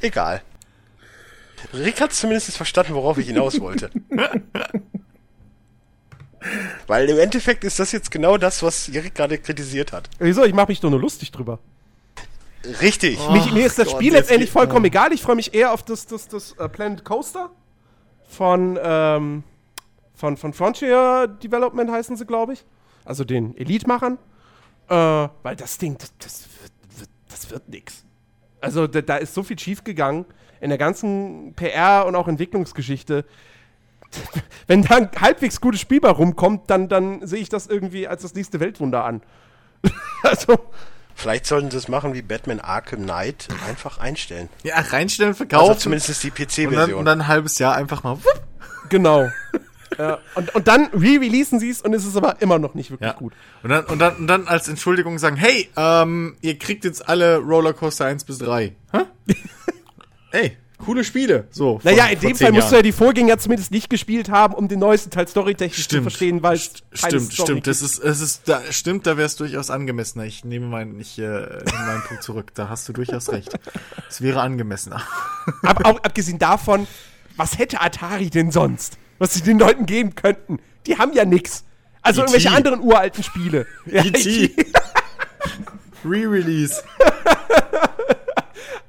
Egal. 0.00 0.42
Rick 1.74 2.00
hat 2.00 2.12
zumindest 2.12 2.56
verstanden, 2.56 2.94
worauf 2.94 3.18
ich 3.18 3.26
hinaus 3.26 3.60
wollte. 3.60 3.90
Weil 6.86 7.08
im 7.08 7.18
Endeffekt 7.18 7.64
ist 7.64 7.80
das 7.80 7.90
jetzt 7.90 8.12
genau 8.12 8.36
das, 8.36 8.62
was 8.62 8.88
Rick 8.94 9.16
gerade 9.16 9.36
kritisiert 9.38 9.92
hat. 9.92 10.08
Wieso? 10.20 10.44
Ich 10.44 10.54
mache 10.54 10.68
mich 10.68 10.78
doch 10.78 10.90
nur 10.90 11.00
lustig 11.00 11.32
drüber. 11.32 11.58
Richtig. 12.80 13.18
Mich, 13.30 13.52
mir 13.52 13.66
ist 13.66 13.78
das 13.78 13.88
Gott, 13.88 13.96
Spiel 13.96 14.12
jetzt 14.12 14.22
letztendlich 14.22 14.50
vollkommen 14.50 14.84
egal. 14.84 15.12
Ich 15.12 15.22
freue 15.22 15.36
mich 15.36 15.54
eher 15.54 15.72
auf 15.72 15.82
das, 15.82 16.06
das, 16.06 16.28
das 16.28 16.52
äh, 16.52 16.68
Planet 16.68 17.04
Coaster 17.04 17.50
von, 18.28 18.78
ähm, 18.82 19.44
von, 20.14 20.36
von 20.36 20.52
Frontier 20.52 21.28
Development 21.42 21.90
heißen 21.90 22.16
sie, 22.16 22.26
glaube 22.26 22.54
ich. 22.54 22.64
Also 23.04 23.24
den 23.24 23.56
Elite-Machern. 23.56 24.18
Äh, 24.88 24.94
weil 25.42 25.56
das 25.56 25.78
Ding, 25.78 25.96
das, 25.98 26.12
das 26.18 26.48
wird, 26.60 27.10
das 27.28 27.50
wird 27.50 27.68
nix. 27.68 28.04
Also 28.60 28.86
da, 28.86 29.00
da 29.00 29.16
ist 29.16 29.34
so 29.34 29.42
viel 29.42 29.58
schief 29.58 29.84
gegangen 29.84 30.24
in 30.60 30.70
der 30.70 30.78
ganzen 30.78 31.54
PR 31.54 32.06
und 32.06 32.16
auch 32.16 32.28
Entwicklungsgeschichte. 32.28 33.24
Wenn 34.66 34.82
da 34.82 34.96
ein 34.96 35.10
halbwegs 35.20 35.60
gutes 35.60 35.80
Spiel 35.80 36.00
bei 36.00 36.10
rumkommt, 36.10 36.70
dann, 36.70 36.88
dann 36.88 37.26
sehe 37.26 37.40
ich 37.40 37.48
das 37.48 37.66
irgendwie 37.66 38.08
als 38.08 38.22
das 38.22 38.34
nächste 38.34 38.60
Weltwunder 38.60 39.04
an. 39.04 39.22
also, 40.22 40.58
Vielleicht 41.18 41.46
sollten 41.46 41.70
sie 41.70 41.78
es 41.78 41.88
machen 41.88 42.12
wie 42.12 42.20
Batman 42.22 42.60
Arkham 42.60 43.02
Knight, 43.04 43.48
einfach 43.66 43.96
einstellen. 43.98 44.50
ja, 44.62 44.76
reinstellen, 44.78 45.34
verkaufen. 45.34 45.68
Also 45.70 45.80
zumindest 45.80 46.22
die 46.22 46.28
und 46.28 46.36
PC-Version. 46.36 46.98
und 46.98 47.04
dann 47.06 47.22
ein 47.22 47.26
halbes 47.26 47.58
Jahr 47.58 47.74
einfach 47.74 48.02
mal. 48.04 48.18
wupp. 48.18 48.42
Genau. 48.90 49.28
ja, 49.98 50.18
und, 50.34 50.54
und 50.54 50.68
dann 50.68 50.86
re-releasen 50.92 51.58
sie 51.58 51.70
es 51.70 51.80
und 51.80 51.94
es 51.94 52.04
ist 52.04 52.16
aber 52.18 52.40
immer 52.42 52.58
noch 52.58 52.74
nicht 52.74 52.90
wirklich 52.90 53.08
Ja. 53.10 53.16
gut. 53.16 53.32
Und 53.62 53.70
dann, 53.70 53.84
und, 53.86 53.98
dann, 53.98 54.16
und 54.16 54.26
dann 54.26 54.46
als 54.46 54.68
Entschuldigung 54.68 55.18
sagen, 55.18 55.36
hey, 55.36 55.70
ähm, 55.76 56.36
ihr 56.42 56.58
kriegt 56.58 56.84
jetzt 56.84 57.08
alle 57.08 57.38
Rollercoaster 57.38 58.04
1 58.04 58.24
bis 58.24 58.38
3. 58.38 58.74
Hä? 58.92 58.98
Ey, 60.32 60.56
coole 60.78 61.04
Spiele. 61.04 61.46
So. 61.50 61.80
Naja, 61.82 62.06
in 62.06 62.20
dem 62.20 62.36
Fall 62.36 62.52
musst 62.52 62.68
du 62.68 62.72
ja 62.72 62.76
Jahren. 62.78 62.82
die 62.84 62.92
Vorgänger 62.92 63.38
zumindest 63.38 63.70
nicht 63.70 63.88
gespielt 63.90 64.30
haben, 64.30 64.54
um 64.54 64.68
den 64.68 64.78
neuesten 64.78 65.10
Teil 65.10 65.26
storytechnisch 65.28 65.88
zu 65.88 66.02
verstehen, 66.02 66.42
weil 66.42 66.56
es 66.56 66.70
St- 66.70 66.82
Stimmt, 66.92 67.32
Story 67.32 67.46
stimmt. 67.46 67.66
Das 67.66 67.82
ist, 67.82 67.98
es 67.98 68.20
ist, 68.20 68.42
da, 68.48 68.60
stimmt, 68.70 69.06
da 69.06 69.16
wäre 69.16 69.26
es 69.26 69.36
durchaus 69.36 69.70
angemessener. 69.70 70.24
Ich 70.24 70.44
nehme 70.44 70.66
meinen, 70.66 70.98
ich, 71.00 71.18
äh, 71.18 71.22
nehme 71.22 71.86
meinen 71.86 72.02
Punkt 72.06 72.22
zurück. 72.22 72.52
Da 72.54 72.68
hast 72.68 72.88
du 72.88 72.92
durchaus 72.92 73.30
recht. 73.30 73.52
Es 74.08 74.20
wäre 74.20 74.40
angemessener. 74.40 75.02
Ab, 75.62 75.80
auch, 75.84 75.98
abgesehen 76.02 76.38
davon, 76.38 76.86
was 77.36 77.58
hätte 77.58 77.80
Atari 77.80 78.30
denn 78.30 78.50
sonst? 78.50 78.98
Was 79.18 79.34
sie 79.34 79.42
den 79.42 79.58
Leuten 79.58 79.86
geben 79.86 80.14
könnten? 80.14 80.58
Die 80.86 80.98
haben 80.98 81.12
ja 81.14 81.24
nix. 81.24 81.64
Also 82.02 82.20
E.T.. 82.22 82.30
irgendwelche 82.32 82.56
anderen 82.56 82.80
uralten 82.80 83.22
Spiele. 83.24 83.66
Ja, 83.86 84.04
E.T.. 84.04 84.54
Re-Release. 86.04 86.82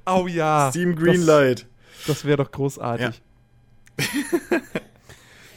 Oh 0.10 0.26
ja. 0.28 0.70
Steam 0.72 0.96
Greenlight. 0.96 1.62
Das, 1.64 1.68
das 2.08 2.26
wäre 2.26 2.38
doch 2.38 2.52
großartig. 2.52 3.22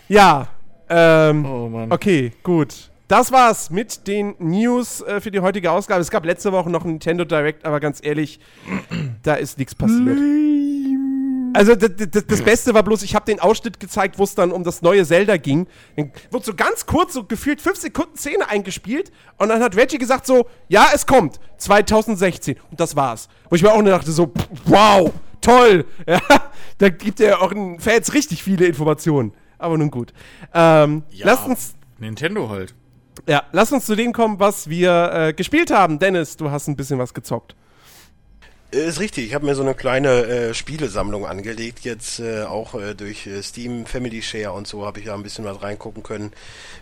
Ja, 0.09 0.49
ähm, 0.89 1.47
Oh 1.47 1.69
Mann. 1.69 1.93
okay, 1.93 2.33
gut. 2.43 2.91
Das 3.07 3.31
war's 3.31 3.71
mit 3.71 4.09
den 4.09 4.35
News 4.41 5.03
äh, 5.03 5.21
für 5.21 5.31
die 5.31 5.39
heutige 5.39 5.71
Ausgabe. 5.71 6.01
Es 6.01 6.11
gab 6.11 6.25
letzte 6.25 6.51
Woche 6.51 6.69
noch 6.69 6.85
ein 6.85 6.91
Nintendo 6.91 7.25
Direct, 7.25 7.65
aber 7.65 7.79
ganz 7.79 8.01
ehrlich, 8.03 8.41
da 9.23 9.35
ist 9.35 9.57
nichts 9.59 9.75
passiert. 9.75 10.19
Also 11.53 11.75
das, 11.75 12.43
Beste 12.43 12.75
war 12.75 12.83
bloß, 12.83 13.03
ich 13.03 13.15
habe 13.15 13.25
den 13.25 13.39
Ausschnitt 13.41 13.79
gezeigt, 13.81 14.19
wo 14.19 14.25
es 14.25 14.35
dann 14.35 14.51
um 14.53 14.65
das 14.65 14.83
neue 14.83 15.05
Zelda 15.05 15.37
ging. 15.37 15.67
Dann 15.97 16.13
wurde 16.31 16.45
so 16.45 16.55
ganz 16.55 16.87
kurz, 16.87 17.13
so 17.13 17.25
gefühlt 17.25 17.61
fünf 17.61 17.77
Sekunden 17.79 18.17
Szene 18.17 18.49
eingespielt 18.49 19.13
und 19.37 19.49
dann 19.49 19.63
hat 19.63 19.77
Reggie 19.77 19.99
gesagt 19.99 20.27
so, 20.27 20.47
ja, 20.69 20.89
es 20.93 21.07
kommt, 21.07 21.41
2016 21.59 22.57
und 22.71 22.81
das 22.81 22.95
war's. 22.97 23.29
Wo 23.49 23.57
ich 23.57 23.63
mir 23.63 23.73
auch 23.73 23.83
nur 23.83 23.91
dachte 23.91 24.13
so, 24.13 24.33
wow, 24.65 25.13
toll, 25.41 25.85
ja, 26.07 26.21
da 26.79 26.89
gibt 26.89 27.21
er 27.21 27.43
auch 27.43 27.53
den 27.53 27.79
Fans 27.81 28.13
richtig 28.15 28.43
viele 28.43 28.67
Informationen. 28.67 29.33
Aber 29.59 29.77
nun 29.77 29.91
gut. 29.91 30.13
Ähm, 30.55 31.03
Ja, 31.11 31.27
lasst 31.27 31.47
uns 31.47 31.75
Nintendo 31.99 32.49
halt. 32.49 32.75
ja, 33.29 33.43
lass 33.53 33.73
uns 33.73 33.85
zu 33.87 33.95
dem 33.95 34.13
kommen, 34.13 34.41
was 34.41 34.69
wir 34.71 35.13
äh, 35.13 35.33
gespielt 35.35 35.71
haben. 35.71 35.99
Dennis, 35.99 36.37
du 36.37 36.51
hast 36.51 36.67
ein 36.69 36.77
bisschen 36.77 36.99
was 36.99 37.13
gezockt. 37.13 37.55
Äh, 38.73 38.87
Ist 38.89 39.01
richtig, 39.01 39.27
ich 39.27 39.35
habe 39.35 39.45
mir 39.45 39.55
so 39.55 39.63
eine 39.63 39.75
kleine 39.75 40.25
äh, 40.25 40.55
Spielesammlung 40.55 41.27
angelegt, 41.27 41.81
jetzt 41.81 42.21
äh, 42.21 42.45
auch 42.45 42.75
äh, 42.75 42.95
durch 42.95 43.27
äh, 43.27 43.43
Steam 43.43 43.85
Family 43.85 44.23
Share 44.23 44.53
und 44.53 44.67
so 44.67 44.87
habe 44.87 45.01
ich 45.01 45.07
ja 45.07 45.15
ein 45.15 45.23
bisschen 45.23 45.45
was 45.45 45.63
reingucken 45.63 46.03
können. 46.03 46.33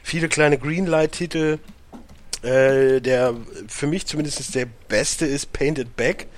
Viele 0.05 0.29
kleine 0.29 0.59
Greenlight-Titel. 0.59 1.59
Äh, 2.43 3.01
der 3.01 3.35
für 3.67 3.89
mich 3.89 4.07
zumindest 4.07 4.55
der 4.55 4.67
beste 4.89 5.27
ist 5.27 5.53
Painted 5.53 5.97
Back. 5.97 6.29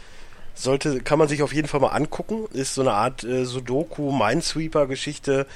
Sollte, 0.55 1.01
kann 1.01 1.19
man 1.19 1.29
sich 1.29 1.43
auf 1.43 1.55
jeden 1.55 1.69
Fall 1.69 1.81
mal 1.81 1.89
angucken. 1.89 2.47
Ist 2.53 2.75
so 2.75 2.83
eine 2.83 2.93
Art 2.93 3.25
äh, 3.25 3.45
Sudoku 3.45 4.13
Minesweeper-Geschichte, 4.13 5.47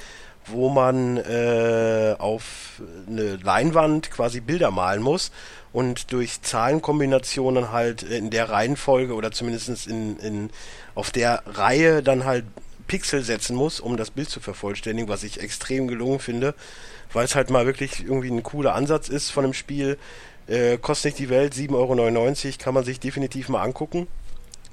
wo 0.47 0.69
man 0.69 1.17
äh, 1.17 2.15
auf 2.17 2.81
eine 3.07 3.37
Leinwand 3.37 4.11
quasi 4.11 4.39
Bilder 4.39 4.71
malen 4.71 5.01
muss 5.01 5.31
und 5.73 6.13
durch 6.13 6.41
Zahlenkombinationen 6.41 7.71
halt 7.71 8.03
in 8.03 8.29
der 8.29 8.49
Reihenfolge 8.49 9.13
oder 9.13 9.31
zumindest 9.31 9.87
in, 9.87 10.17
in 10.19 10.49
auf 10.93 11.11
der 11.11 11.43
Reihe 11.45 12.01
dann 12.01 12.23
halt 12.25 12.45
Pixel 12.87 13.23
setzen 13.23 13.55
muss, 13.55 13.79
um 13.79 13.97
das 13.97 14.11
Bild 14.11 14.29
zu 14.29 14.39
vervollständigen, 14.39 15.09
was 15.09 15.23
ich 15.23 15.41
extrem 15.41 15.87
gelungen 15.87 16.19
finde, 16.19 16.53
weil 17.11 17.25
es 17.25 17.35
halt 17.35 17.49
mal 17.49 17.65
wirklich 17.65 18.03
irgendwie 18.03 18.29
ein 18.29 18.43
cooler 18.43 18.75
Ansatz 18.75 19.09
ist 19.09 19.31
von 19.31 19.43
dem 19.43 19.53
Spiel. 19.53 19.97
Äh, 20.47 20.77
kostet 20.77 21.13
nicht 21.13 21.19
die 21.19 21.29
Welt, 21.29 21.53
7,99 21.53 22.45
Euro, 22.45 22.57
kann 22.59 22.73
man 22.73 22.83
sich 22.83 22.99
definitiv 22.99 23.49
mal 23.49 23.63
angucken. 23.63 24.07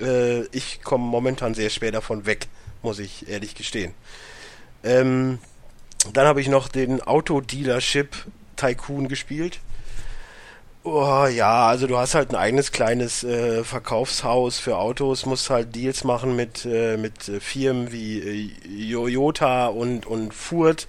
Äh, 0.02 0.42
ich 0.52 0.82
komme 0.82 1.04
momentan 1.04 1.54
sehr 1.54 1.70
schwer 1.70 1.92
davon 1.92 2.26
weg, 2.26 2.48
muss 2.82 2.98
ich 2.98 3.28
ehrlich 3.28 3.54
gestehen. 3.54 3.94
Ähm, 4.84 5.38
dann 6.12 6.26
habe 6.26 6.40
ich 6.40 6.48
noch 6.48 6.68
den 6.68 7.00
Autodealership 7.00 8.16
Tycoon 8.56 9.08
gespielt. 9.08 9.60
Oh, 10.84 11.26
ja, 11.26 11.68
also 11.68 11.86
du 11.86 11.96
hast 11.96 12.16
halt 12.16 12.30
ein 12.30 12.36
eigenes 12.36 12.72
kleines 12.72 13.22
äh, 13.22 13.62
Verkaufshaus 13.62 14.58
für 14.58 14.78
Autos, 14.78 15.26
musst 15.26 15.48
halt 15.48 15.76
Deals 15.76 16.02
machen 16.02 16.34
mit, 16.34 16.64
äh, 16.64 16.96
mit 16.96 17.22
Firmen 17.22 17.92
wie 17.92 18.18
äh, 18.18 18.92
Toyota 18.92 19.68
und, 19.68 20.06
und 20.06 20.34
Ford. 20.34 20.88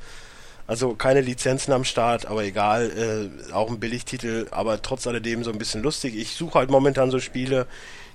Also 0.66 0.96
keine 0.96 1.22
Lizenzen 1.22 1.74
am 1.74 1.84
Start, 1.84 2.26
aber 2.26 2.44
egal, 2.44 3.30
äh, 3.50 3.54
auch 3.54 3.70
ein 3.70 3.80
Billigtitel, 3.80 4.48
aber 4.52 4.82
trotz 4.82 5.06
alledem 5.08 5.44
so 5.44 5.52
ein 5.52 5.58
bisschen 5.58 5.84
lustig. 5.84 6.16
Ich 6.16 6.36
suche 6.36 6.60
halt 6.60 6.70
momentan 6.70 7.12
so 7.12 7.20
Spiele, 7.20 7.68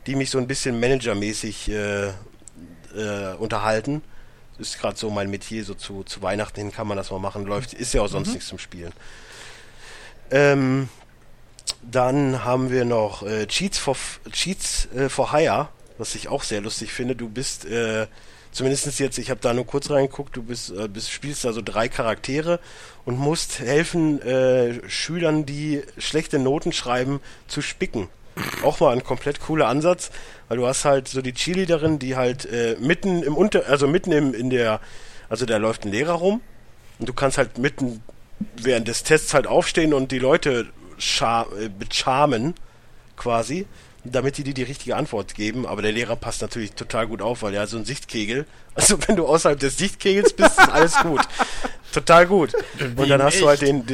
die 0.06 0.16
mich 0.16 0.30
so 0.30 0.38
ein 0.38 0.46
bisschen 0.46 0.80
managermäßig 0.80 1.70
äh, 1.70 2.06
äh, 2.08 3.34
unterhalten. 3.38 4.02
Ist 4.58 4.80
gerade 4.80 4.96
so 4.96 5.10
mein 5.10 5.30
Metier, 5.30 5.64
so 5.64 5.74
zu, 5.74 6.02
zu 6.04 6.22
Weihnachten 6.22 6.60
hin 6.60 6.72
kann 6.72 6.88
man 6.88 6.96
das 6.96 7.10
mal 7.10 7.20
machen. 7.20 7.44
Läuft, 7.44 7.74
ist 7.74 7.92
ja 7.92 8.02
auch 8.02 8.08
sonst 8.08 8.32
nichts 8.32 8.48
zum 8.48 8.58
Spielen. 8.58 8.92
Ähm, 10.30 10.88
dann 11.82 12.44
haben 12.44 12.70
wir 12.70 12.84
noch 12.84 13.22
äh, 13.22 13.46
Cheats 13.46 13.78
for 13.78 13.96
Cheats 14.32 14.88
äh, 14.94 15.08
for 15.08 15.32
Hire, 15.32 15.68
was 15.98 16.14
ich 16.14 16.28
auch 16.28 16.42
sehr 16.42 16.60
lustig 16.60 16.92
finde. 16.92 17.14
Du 17.14 17.28
bist 17.28 17.66
äh, 17.66 18.06
zumindest 18.58 18.98
jetzt, 18.98 19.18
ich 19.18 19.30
habe 19.30 19.40
da 19.40 19.54
nur 19.54 19.66
kurz 19.66 19.88
reingeguckt, 19.88 20.36
du 20.36 20.42
bist, 20.42 20.70
äh, 20.70 20.88
bist 20.88 21.12
spielst 21.12 21.44
da 21.44 21.52
so 21.52 21.62
drei 21.62 21.88
Charaktere 21.88 22.58
und 23.04 23.16
musst 23.16 23.60
helfen 23.60 24.20
äh, 24.20 24.88
Schülern, 24.88 25.46
die 25.46 25.82
schlechte 25.96 26.40
Noten 26.40 26.72
schreiben, 26.72 27.20
zu 27.46 27.62
spicken. 27.62 28.08
Auch 28.64 28.80
mal 28.80 28.92
ein 28.92 29.04
komplett 29.04 29.40
cooler 29.40 29.68
Ansatz, 29.68 30.10
weil 30.48 30.56
du 30.56 30.66
hast 30.66 30.84
halt 30.84 31.06
so 31.06 31.22
die 31.22 31.34
Cheerleaderin, 31.34 32.00
die 32.00 32.16
halt 32.16 32.46
äh, 32.46 32.76
mitten 32.80 33.22
im 33.22 33.36
Unter, 33.36 33.66
also 33.68 33.86
mitten 33.86 34.10
im 34.10 34.34
in 34.34 34.50
der, 34.50 34.80
also 35.28 35.46
da 35.46 35.56
läuft 35.56 35.84
ein 35.84 35.92
Lehrer 35.92 36.14
rum 36.14 36.40
und 36.98 37.08
du 37.08 37.12
kannst 37.12 37.38
halt 37.38 37.58
mitten 37.58 38.02
während 38.56 38.88
des 38.88 39.04
Tests 39.04 39.34
halt 39.34 39.46
aufstehen 39.46 39.94
und 39.94 40.10
die 40.10 40.18
Leute 40.18 40.66
char 40.98 41.46
äh, 41.56 41.68
becharmen, 41.68 42.54
quasi, 43.16 43.66
damit 44.10 44.36
die 44.38 44.44
dir 44.44 44.54
die 44.54 44.62
richtige 44.62 44.96
Antwort 44.96 45.34
geben. 45.34 45.66
Aber 45.66 45.82
der 45.82 45.92
Lehrer 45.92 46.16
passt 46.16 46.42
natürlich 46.42 46.72
total 46.72 47.06
gut 47.06 47.22
auf, 47.22 47.42
weil 47.42 47.54
er 47.54 47.62
hat 47.62 47.68
so 47.68 47.76
einen 47.76 47.86
Sichtkegel. 47.86 48.46
Also 48.74 48.98
wenn 49.06 49.16
du 49.16 49.26
außerhalb 49.26 49.58
des 49.58 49.76
Sichtkegels 49.76 50.32
bist, 50.32 50.58
ist 50.58 50.68
alles 50.68 50.96
gut. 50.98 51.20
Total 51.92 52.26
gut. 52.26 52.52
Und 52.96 53.08
dann 53.08 53.22
hast 53.22 53.40
du 53.40 53.48
halt 53.48 53.62
den, 53.62 53.84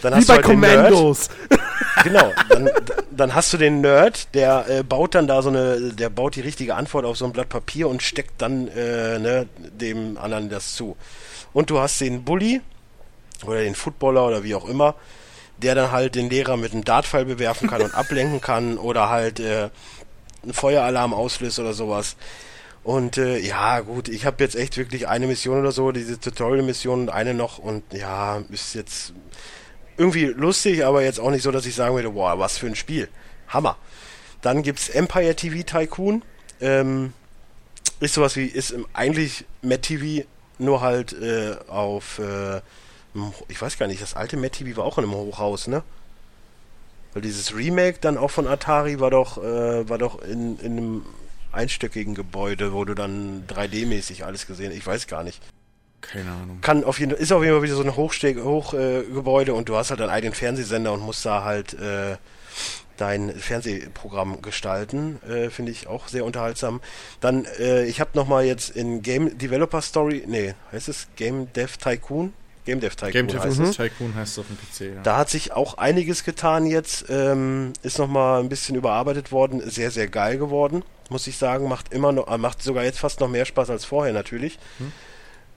dann 0.00 0.12
Wie 0.12 0.16
hast 0.16 0.28
bei 0.28 0.38
du 0.38 0.42
halt 0.42 0.44
den. 0.44 0.60
Commandos. 0.60 1.28
Genau, 2.02 2.32
dann, 2.50 2.70
dann 3.10 3.34
hast 3.34 3.52
du 3.52 3.56
den 3.56 3.80
Nerd, 3.80 4.34
der 4.34 4.66
äh, 4.68 4.82
baut 4.82 5.14
dann 5.14 5.26
da 5.26 5.42
so 5.42 5.48
eine, 5.48 5.92
der 5.92 6.10
baut 6.10 6.36
die 6.36 6.40
richtige 6.40 6.74
Antwort 6.74 7.04
auf 7.04 7.16
so 7.16 7.24
ein 7.24 7.32
Blatt 7.32 7.48
Papier 7.48 7.88
und 7.88 8.02
steckt 8.02 8.42
dann 8.42 8.68
äh, 8.68 9.18
ne, 9.18 9.48
dem 9.58 10.18
anderen 10.18 10.50
das 10.50 10.74
zu. 10.74 10.96
Und 11.52 11.70
du 11.70 11.78
hast 11.78 12.00
den 12.00 12.24
Bully 12.24 12.60
oder 13.46 13.62
den 13.62 13.74
Footballer 13.74 14.26
oder 14.26 14.44
wie 14.44 14.54
auch 14.54 14.68
immer, 14.68 14.96
der 15.58 15.74
dann 15.74 15.92
halt 15.92 16.14
den 16.14 16.30
Lehrer 16.30 16.56
mit 16.56 16.72
einem 16.72 16.84
Dartpfeil 16.84 17.24
bewerfen 17.24 17.68
kann 17.68 17.82
und 17.82 17.94
ablenken 17.94 18.40
kann 18.40 18.78
oder 18.78 19.08
halt 19.08 19.40
äh, 19.40 19.70
einen 20.42 20.52
Feueralarm 20.52 21.14
auslöst 21.14 21.58
oder 21.58 21.72
sowas. 21.72 22.16
Und 22.82 23.16
äh, 23.16 23.38
ja, 23.38 23.80
gut, 23.80 24.08
ich 24.08 24.26
habe 24.26 24.44
jetzt 24.44 24.56
echt 24.56 24.76
wirklich 24.76 25.08
eine 25.08 25.26
Mission 25.26 25.58
oder 25.58 25.72
so, 25.72 25.90
diese 25.90 26.20
Tutorial-Mission 26.20 27.02
und 27.02 27.08
eine 27.08 27.32
noch 27.32 27.58
und 27.58 27.82
ja, 27.92 28.42
ist 28.50 28.74
jetzt 28.74 29.14
irgendwie 29.96 30.26
lustig, 30.26 30.84
aber 30.84 31.02
jetzt 31.02 31.18
auch 31.18 31.30
nicht 31.30 31.42
so, 31.42 31.50
dass 31.50 31.64
ich 31.66 31.74
sagen 31.74 31.94
würde, 31.94 32.10
boah, 32.10 32.38
was 32.38 32.58
für 32.58 32.66
ein 32.66 32.74
Spiel. 32.74 33.08
Hammer. 33.48 33.76
Dann 34.42 34.62
gibt's 34.62 34.90
Empire 34.90 35.34
TV 35.34 35.62
Tycoon. 35.62 36.22
Ähm, 36.60 37.14
ist 38.00 38.14
sowas 38.14 38.36
wie, 38.36 38.46
ist 38.46 38.74
eigentlich 38.92 39.46
Matt 39.62 39.82
TV, 39.82 40.26
nur 40.58 40.82
halt 40.82 41.14
äh, 41.14 41.56
auf, 41.68 42.18
äh, 42.18 42.60
ich 43.48 43.60
weiß 43.60 43.78
gar 43.78 43.86
nicht, 43.86 44.02
das 44.02 44.14
alte 44.14 44.36
Matt 44.36 44.52
TV 44.52 44.76
war 44.76 44.84
auch 44.84 44.98
in 44.98 45.04
einem 45.04 45.14
Hochhaus, 45.14 45.68
ne? 45.68 45.82
Weil 47.12 47.22
dieses 47.22 47.54
Remake 47.54 47.98
dann 48.00 48.18
auch 48.18 48.30
von 48.30 48.46
Atari 48.46 48.98
war 48.98 49.10
doch, 49.10 49.38
äh, 49.38 49.88
war 49.88 49.98
doch 49.98 50.20
in, 50.20 50.58
in 50.58 50.78
einem 50.78 51.06
einstöckigen 51.52 52.14
Gebäude, 52.14 52.72
wo 52.72 52.84
du 52.84 52.94
dann 52.94 53.46
3D-mäßig 53.46 54.24
alles 54.24 54.46
gesehen 54.46 54.72
Ich 54.72 54.84
weiß 54.84 55.06
gar 55.06 55.22
nicht 55.22 55.40
Keine 56.00 56.30
Ahnung. 56.32 56.60
kann 56.60 56.82
auf 56.82 56.98
jeden 56.98 57.12
ist 57.12 57.30
auf 57.30 57.42
jeden 57.44 57.54
Fall 57.54 57.62
wieder 57.62 57.76
so 57.76 57.82
ein 57.84 57.94
Hochsteg 57.94 58.42
Hochgebäude 58.42 59.52
äh, 59.52 59.54
und 59.54 59.68
du 59.68 59.76
hast 59.76 59.90
halt 59.90 60.00
deinen 60.00 60.10
eigenen 60.10 60.34
Fernsehsender 60.34 60.92
und 60.92 61.00
musst 61.00 61.24
da 61.24 61.44
halt 61.44 61.74
äh, 61.74 62.16
dein 62.96 63.32
Fernsehprogramm 63.32 64.42
gestalten. 64.42 65.20
Äh, 65.28 65.50
Finde 65.50 65.72
ich 65.72 65.86
auch 65.86 66.08
sehr 66.08 66.24
unterhaltsam. 66.24 66.80
Dann, 67.20 67.44
äh, 67.58 67.84
ich 67.84 68.00
habe 68.00 68.10
nochmal 68.14 68.44
jetzt 68.44 68.70
in 68.70 69.02
Game 69.02 69.38
Developer 69.38 69.82
Story, 69.82 70.24
nee, 70.26 70.54
heißt 70.72 70.88
es 70.88 71.08
Game 71.16 71.52
Dev 71.52 71.76
Tycoon? 71.78 72.32
Game 72.64 72.80
Dev 72.80 72.94
Tycoon 72.96 73.26
Game 73.26 73.42
heißt 73.42 73.60
es. 73.60 73.76
Tycoon 73.76 74.14
heißt 74.14 74.32
es 74.32 74.38
auf 74.38 74.46
dem 74.46 74.56
PC, 74.56 74.94
ja. 74.96 75.02
Da 75.02 75.16
hat 75.18 75.28
sich 75.30 75.52
auch 75.52 75.76
einiges 75.78 76.24
getan 76.24 76.66
jetzt. 76.66 77.06
Ähm, 77.08 77.72
ist 77.82 77.98
nochmal 77.98 78.40
ein 78.40 78.48
bisschen 78.48 78.74
überarbeitet 78.74 79.32
worden. 79.32 79.68
Sehr, 79.68 79.90
sehr 79.90 80.08
geil 80.08 80.38
geworden, 80.38 80.82
muss 81.10 81.26
ich 81.26 81.36
sagen. 81.36 81.68
Macht 81.68 81.92
immer 81.92 82.12
noch, 82.12 82.28
äh, 82.28 82.38
macht 82.38 82.62
sogar 82.62 82.84
jetzt 82.84 82.98
fast 82.98 83.20
noch 83.20 83.28
mehr 83.28 83.44
Spaß 83.44 83.70
als 83.70 83.84
vorher 83.84 84.14
natürlich. 84.14 84.58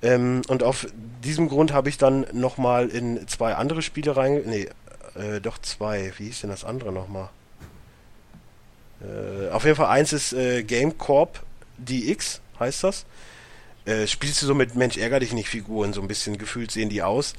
Ähm, 0.01 0.41
und 0.47 0.63
auf 0.63 0.87
diesem 1.23 1.47
Grund 1.47 1.71
habe 1.71 1.89
ich 1.89 1.97
dann 1.97 2.25
nochmal 2.33 2.89
in 2.89 3.27
zwei 3.27 3.55
andere 3.55 3.81
Spiele 3.81 4.17
rein. 4.17 4.41
Nee, 4.45 4.69
äh, 5.15 5.39
doch 5.39 5.57
zwei. 5.59 6.11
Wie 6.17 6.25
hieß 6.25 6.41
denn 6.41 6.49
das 6.49 6.65
andere 6.65 6.91
nochmal? 6.91 7.29
Äh, 9.01 9.49
auf 9.51 9.63
jeden 9.63 9.75
Fall 9.75 9.87
eins 9.87 10.13
ist 10.13 10.33
äh, 10.33 10.63
Game 10.63 10.97
Corp 10.97 11.41
DX, 11.77 12.41
heißt 12.59 12.83
das. 12.83 13.05
Äh, 13.87 14.05
spielst 14.05 14.41
du 14.41 14.45
so 14.45 14.53
mit 14.53 14.75
Mensch, 14.75 14.97
ärger 14.97 15.21
dich 15.21 15.33
nicht 15.33 15.47
Figuren, 15.47 15.93
so 15.93 16.01
ein 16.01 16.09
bisschen 16.09 16.37
gefühlt 16.37 16.71
sehen 16.71 16.89
die 16.89 17.01
aus. 17.01 17.33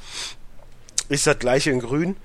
Ist 1.10 1.26
das 1.26 1.38
gleiche 1.38 1.70
in 1.70 1.80
grün. 1.80 2.16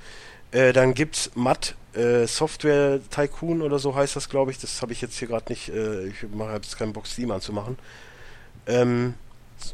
Äh, 0.52 0.72
dann 0.72 0.94
gibt's 0.94 1.32
Matt 1.36 1.76
äh, 1.94 2.26
Software 2.26 3.02
Tycoon 3.10 3.62
oder 3.62 3.80
so 3.80 3.96
heißt 3.96 4.16
das, 4.16 4.30
glaube 4.30 4.52
ich. 4.52 4.60
Das 4.60 4.82
habe 4.82 4.94
ich 4.94 5.02
jetzt 5.02 5.18
hier 5.18 5.28
gerade 5.28 5.52
nicht. 5.52 5.70
Äh, 5.70 6.08
ich 6.08 6.16
mache 6.34 6.54
jetzt 6.54 6.78
keinen 6.78 6.94
Bock, 6.94 7.06
Steam 7.06 7.32
anzumachen. 7.32 7.78
Ähm, 8.66 9.16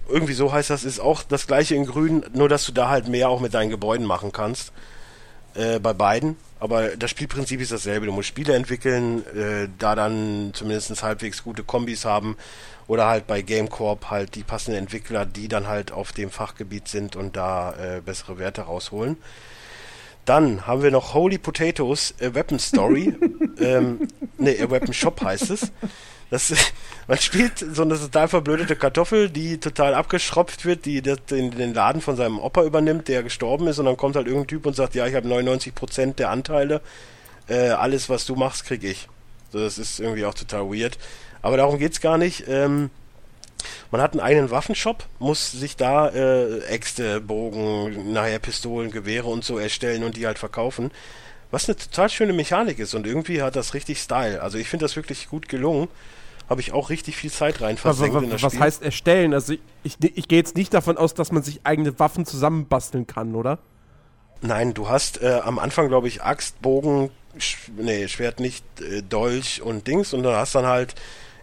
irgendwie 0.07 0.33
so 0.33 0.51
heißt 0.51 0.71
das, 0.71 0.83
ist 0.83 0.99
auch 0.99 1.21
das 1.21 1.45
gleiche 1.45 1.75
in 1.75 1.85
grün, 1.85 2.25
nur 2.33 2.49
dass 2.49 2.65
du 2.65 2.71
da 2.71 2.89
halt 2.89 3.07
mehr 3.07 3.29
auch 3.29 3.41
mit 3.41 3.53
deinen 3.53 3.69
Gebäuden 3.69 4.05
machen 4.05 4.31
kannst. 4.31 4.71
Äh, 5.55 5.79
bei 5.79 5.93
beiden. 5.93 6.37
Aber 6.59 6.95
das 6.95 7.09
Spielprinzip 7.09 7.59
ist 7.61 7.71
dasselbe. 7.71 8.05
Du 8.05 8.11
musst 8.11 8.27
Spiele 8.27 8.53
entwickeln, 8.53 9.25
äh, 9.35 9.67
da 9.79 9.95
dann 9.95 10.51
zumindest 10.53 11.01
halbwegs 11.01 11.43
gute 11.43 11.63
Kombis 11.63 12.05
haben. 12.05 12.37
Oder 12.87 13.07
halt 13.07 13.27
bei 13.27 13.41
GameCorp 13.41 14.09
halt 14.09 14.35
die 14.35 14.43
passenden 14.43 14.79
Entwickler, 14.79 15.25
die 15.25 15.47
dann 15.47 15.67
halt 15.67 15.91
auf 15.91 16.11
dem 16.11 16.29
Fachgebiet 16.31 16.87
sind 16.87 17.15
und 17.15 17.35
da 17.35 17.73
äh, 17.73 18.01
bessere 18.01 18.37
Werte 18.37 18.63
rausholen. 18.63 19.17
Dann 20.25 20.67
haben 20.67 20.83
wir 20.83 20.91
noch 20.91 21.13
Holy 21.13 21.37
Potatoes, 21.37 22.13
a 22.21 22.33
Weapon 22.35 22.59
Story. 22.59 23.15
ähm, 23.59 24.07
ne, 24.37 24.55
a 24.61 24.69
Weapon 24.69 24.93
Shop 24.93 25.21
heißt 25.23 25.49
es. 25.49 25.71
Das, 26.29 26.53
man 27.07 27.17
spielt 27.17 27.59
so 27.59 27.81
eine 27.81 27.99
total 27.99 28.27
verblödete 28.27 28.75
Kartoffel, 28.75 29.29
die 29.29 29.59
total 29.59 29.93
abgeschropft 29.93 30.65
wird, 30.65 30.85
die 30.85 31.01
das, 31.01 31.25
den, 31.25 31.51
den 31.51 31.73
Laden 31.73 32.01
von 32.01 32.15
seinem 32.15 32.39
Opa 32.39 32.63
übernimmt, 32.63 33.07
der 33.07 33.23
gestorben 33.23 33.67
ist 33.67 33.79
und 33.79 33.85
dann 33.85 33.97
kommt 33.97 34.15
halt 34.15 34.27
irgendein 34.27 34.47
Typ 34.47 34.65
und 34.65 34.75
sagt, 34.75 34.95
ja, 34.95 35.07
ich 35.07 35.15
habe 35.15 35.27
99% 35.27 36.15
der 36.15 36.29
Anteile, 36.29 36.81
äh, 37.47 37.69
alles 37.69 38.09
was 38.09 38.25
du 38.25 38.35
machst, 38.35 38.65
krieg 38.65 38.83
ich. 38.83 39.07
So, 39.51 39.59
das 39.59 39.77
ist 39.77 39.99
irgendwie 39.99 40.25
auch 40.25 40.35
total 40.35 40.69
weird. 40.71 40.97
Aber 41.41 41.57
darum 41.57 41.79
geht's 41.79 42.01
gar 42.01 42.17
nicht. 42.17 42.45
Ähm, 42.47 42.91
man 43.91 44.01
hat 44.01 44.11
einen 44.11 44.21
eigenen 44.21 44.51
Waffenshop, 44.51 45.05
muss 45.17 45.51
sich 45.51 45.75
da 45.75 46.09
äh, 46.09 46.59
Äxte, 46.65 47.19
Bogen, 47.19 48.13
nachher 48.13 48.39
Pistolen, 48.39 48.91
Gewehre 48.91 49.27
und 49.27 49.43
so 49.43 49.57
erstellen 49.57 50.03
und 50.03 50.15
die 50.15 50.27
halt 50.27 50.39
verkaufen. 50.39 50.91
Was 51.51 51.67
eine 51.67 51.77
total 51.77 52.09
schöne 52.09 52.33
Mechanik 52.33 52.77
ist 52.77 52.93
und 52.93 53.07
irgendwie 53.07 53.41
hat 53.41 53.55
das 53.55 53.73
richtig 53.73 53.99
Style. 53.99 54.41
Also 54.41 54.57
ich 54.57 54.69
finde 54.69 54.85
das 54.85 54.95
wirklich 54.95 55.29
gut 55.29 55.49
gelungen. 55.49 55.87
Habe 56.49 56.61
ich 56.61 56.71
auch 56.73 56.89
richtig 56.89 57.15
viel 57.15 57.31
Zeit 57.31 57.61
rein 57.61 57.75
Was, 57.75 57.81
versenkt 57.81 58.15
in 58.15 58.23
was, 58.23 58.29
das 58.31 58.43
was 58.43 58.53
Spiel. 58.53 58.63
heißt 58.63 58.81
erstellen? 58.81 59.33
Also 59.33 59.53
ich, 59.53 59.59
ich, 59.83 59.97
ich 60.01 60.27
gehe 60.27 60.39
jetzt 60.39 60.57
nicht 60.57 60.73
davon 60.73 60.97
aus, 60.97 61.13
dass 61.13 61.31
man 61.31 61.43
sich 61.43 61.61
eigene 61.63 61.99
Waffen 61.99 62.25
zusammenbasteln 62.25 63.05
kann, 63.05 63.35
oder? 63.35 63.59
Nein, 64.41 64.73
du 64.73 64.89
hast 64.89 65.21
äh, 65.21 65.41
am 65.43 65.59
Anfang, 65.59 65.89
glaube 65.89 66.07
ich, 66.07 66.23
Axt, 66.23 66.61
Bogen, 66.61 67.11
Sch 67.37 67.69
nee, 67.77 68.07
Schwert 68.07 68.39
nicht, 68.39 68.63
äh, 68.81 69.03
Dolch 69.03 69.61
und 69.61 69.85
Dings 69.87 70.13
und 70.13 70.23
dann 70.23 70.35
hast 70.35 70.55
dann 70.55 70.65
halt 70.65 70.95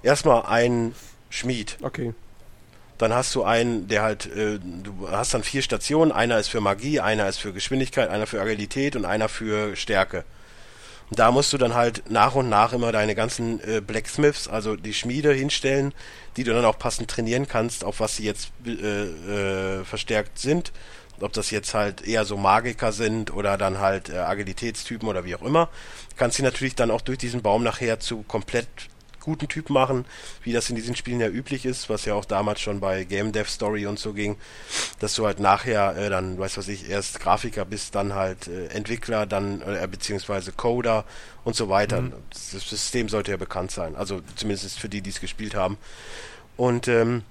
erstmal 0.02 0.46
einen 0.46 0.94
Schmied. 1.30 1.76
Okay. 1.82 2.14
Dann 2.98 3.12
hast 3.12 3.34
du 3.34 3.44
einen, 3.44 3.88
der 3.88 4.02
halt, 4.02 4.26
äh, 4.26 4.58
du 4.58 5.08
hast 5.10 5.34
dann 5.34 5.42
vier 5.42 5.62
Stationen, 5.62 6.10
einer 6.10 6.38
ist 6.38 6.48
für 6.48 6.60
Magie, 6.60 7.00
einer 7.00 7.28
ist 7.28 7.38
für 7.38 7.52
Geschwindigkeit, 7.52 8.08
einer 8.08 8.26
für 8.26 8.40
Agilität 8.40 8.96
und 8.96 9.04
einer 9.04 9.28
für 9.28 9.76
Stärke. 9.76 10.24
Und 11.10 11.18
da 11.18 11.30
musst 11.30 11.52
du 11.52 11.58
dann 11.58 11.74
halt 11.74 12.10
nach 12.10 12.34
und 12.34 12.48
nach 12.48 12.72
immer 12.72 12.90
deine 12.90 13.14
ganzen 13.14 13.60
äh, 13.60 13.80
Blacksmiths, 13.80 14.48
also 14.48 14.76
die 14.76 14.94
Schmiede 14.94 15.32
hinstellen, 15.32 15.94
die 16.36 16.44
du 16.44 16.52
dann 16.52 16.64
auch 16.64 16.78
passend 16.78 17.08
trainieren 17.10 17.46
kannst, 17.46 17.84
auf 17.84 18.00
was 18.00 18.16
sie 18.16 18.24
jetzt 18.24 18.50
äh, 18.66 18.70
äh, 18.70 19.84
verstärkt 19.84 20.38
sind. 20.38 20.72
Ob 21.20 21.32
das 21.32 21.50
jetzt 21.50 21.72
halt 21.72 22.06
eher 22.06 22.24
so 22.24 22.36
Magiker 22.36 22.92
sind 22.92 23.32
oder 23.32 23.56
dann 23.56 23.78
halt 23.78 24.10
äh, 24.10 24.18
Agilitätstypen 24.18 25.08
oder 25.08 25.24
wie 25.24 25.34
auch 25.34 25.42
immer. 25.42 25.70
Kannst 26.16 26.36
sie 26.36 26.42
natürlich 26.42 26.74
dann 26.74 26.90
auch 26.90 27.00
durch 27.00 27.18
diesen 27.18 27.40
Baum 27.40 27.62
nachher 27.62 28.00
zu 28.00 28.22
komplett 28.22 28.68
guten 29.26 29.48
Typ 29.48 29.70
machen, 29.70 30.06
wie 30.42 30.52
das 30.52 30.70
in 30.70 30.76
diesen 30.76 30.96
Spielen 30.96 31.20
ja 31.20 31.28
üblich 31.28 31.66
ist, 31.66 31.90
was 31.90 32.04
ja 32.04 32.14
auch 32.14 32.24
damals 32.24 32.60
schon 32.60 32.80
bei 32.80 33.04
Game 33.04 33.32
Dev 33.32 33.50
Story 33.50 33.86
und 33.86 33.98
so 33.98 34.12
ging, 34.12 34.36
dass 35.00 35.14
du 35.14 35.26
halt 35.26 35.40
nachher 35.40 35.96
äh, 35.96 36.08
dann, 36.08 36.38
weiß 36.38 36.56
was 36.56 36.68
ich, 36.68 36.88
erst 36.88 37.20
Grafiker 37.20 37.64
bist, 37.64 37.94
dann 37.94 38.14
halt 38.14 38.46
äh, 38.46 38.68
Entwickler, 38.68 39.26
dann 39.26 39.60
äh, 39.62 39.86
beziehungsweise 39.90 40.52
Coder 40.52 41.04
und 41.44 41.56
so 41.56 41.68
weiter. 41.68 42.02
Mhm. 42.02 42.12
Das 42.30 42.52
System 42.52 43.08
sollte 43.08 43.32
ja 43.32 43.36
bekannt 43.36 43.72
sein, 43.72 43.96
also 43.96 44.22
zumindest 44.36 44.78
für 44.78 44.88
die, 44.88 45.02
die 45.02 45.10
es 45.10 45.20
gespielt 45.20 45.54
haben. 45.54 45.76
Und 46.56 46.88
ähm, 46.88 47.22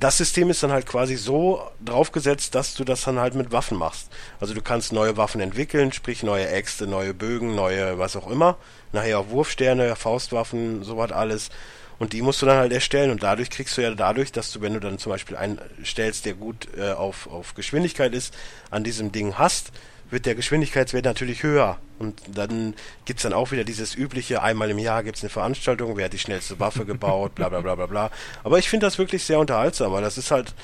das 0.00 0.18
System 0.18 0.50
ist 0.50 0.62
dann 0.62 0.72
halt 0.72 0.86
quasi 0.86 1.16
so 1.16 1.62
draufgesetzt, 1.84 2.54
dass 2.54 2.74
du 2.74 2.84
das 2.84 3.02
dann 3.02 3.18
halt 3.18 3.34
mit 3.34 3.52
Waffen 3.52 3.78
machst. 3.78 4.08
Also 4.38 4.54
du 4.54 4.60
kannst 4.60 4.92
neue 4.92 5.16
Waffen 5.16 5.40
entwickeln, 5.40 5.92
sprich 5.92 6.22
neue 6.22 6.48
Äxte, 6.48 6.86
neue 6.86 7.14
Bögen, 7.14 7.54
neue 7.54 7.98
was 7.98 8.14
auch 8.14 8.30
immer. 8.30 8.56
Nachher 8.92 9.18
auch 9.18 9.30
Wurfsterne, 9.30 9.96
Faustwaffen, 9.96 10.84
sowas 10.84 11.12
alles. 11.12 11.50
Und 11.98 12.12
die 12.12 12.22
musst 12.22 12.40
du 12.42 12.46
dann 12.46 12.58
halt 12.58 12.72
erstellen 12.72 13.10
und 13.10 13.22
dadurch 13.22 13.50
kriegst 13.50 13.76
du 13.76 13.80
ja 13.80 13.92
dadurch, 13.92 14.30
dass 14.30 14.52
du, 14.52 14.60
wenn 14.60 14.74
du 14.74 14.80
dann 14.80 14.98
zum 14.98 15.10
Beispiel 15.10 15.36
einen 15.36 15.58
stellst, 15.84 16.26
der 16.26 16.34
gut 16.34 16.68
äh, 16.76 16.92
auf, 16.92 17.26
auf 17.26 17.54
Geschwindigkeit 17.54 18.14
ist, 18.14 18.36
an 18.70 18.84
diesem 18.84 19.10
Ding 19.10 19.34
hast, 19.36 19.72
wird 20.10 20.26
der 20.26 20.34
Geschwindigkeitswert 20.34 21.04
natürlich 21.04 21.42
höher. 21.42 21.78
Und 21.98 22.20
dann 22.32 22.74
gibt's 23.04 23.24
dann 23.24 23.32
auch 23.32 23.50
wieder 23.50 23.64
dieses 23.64 23.94
übliche, 23.94 24.42
einmal 24.42 24.70
im 24.70 24.78
Jahr 24.78 25.02
gibt's 25.02 25.22
eine 25.22 25.30
Veranstaltung, 25.30 25.96
wer 25.96 26.06
hat 26.06 26.12
die 26.12 26.18
schnellste 26.18 26.58
Waffe 26.60 26.84
gebaut, 26.84 27.34
bla 27.34 27.48
bla 27.48 27.60
bla 27.60 27.74
bla 27.74 27.86
bla. 27.86 28.10
Aber 28.44 28.58
ich 28.58 28.68
finde 28.68 28.86
das 28.86 28.98
wirklich 28.98 29.24
sehr 29.24 29.38
unterhaltsam, 29.38 29.92
weil 29.92 30.02
das 30.02 30.18
ist 30.18 30.30
halt 30.30 30.54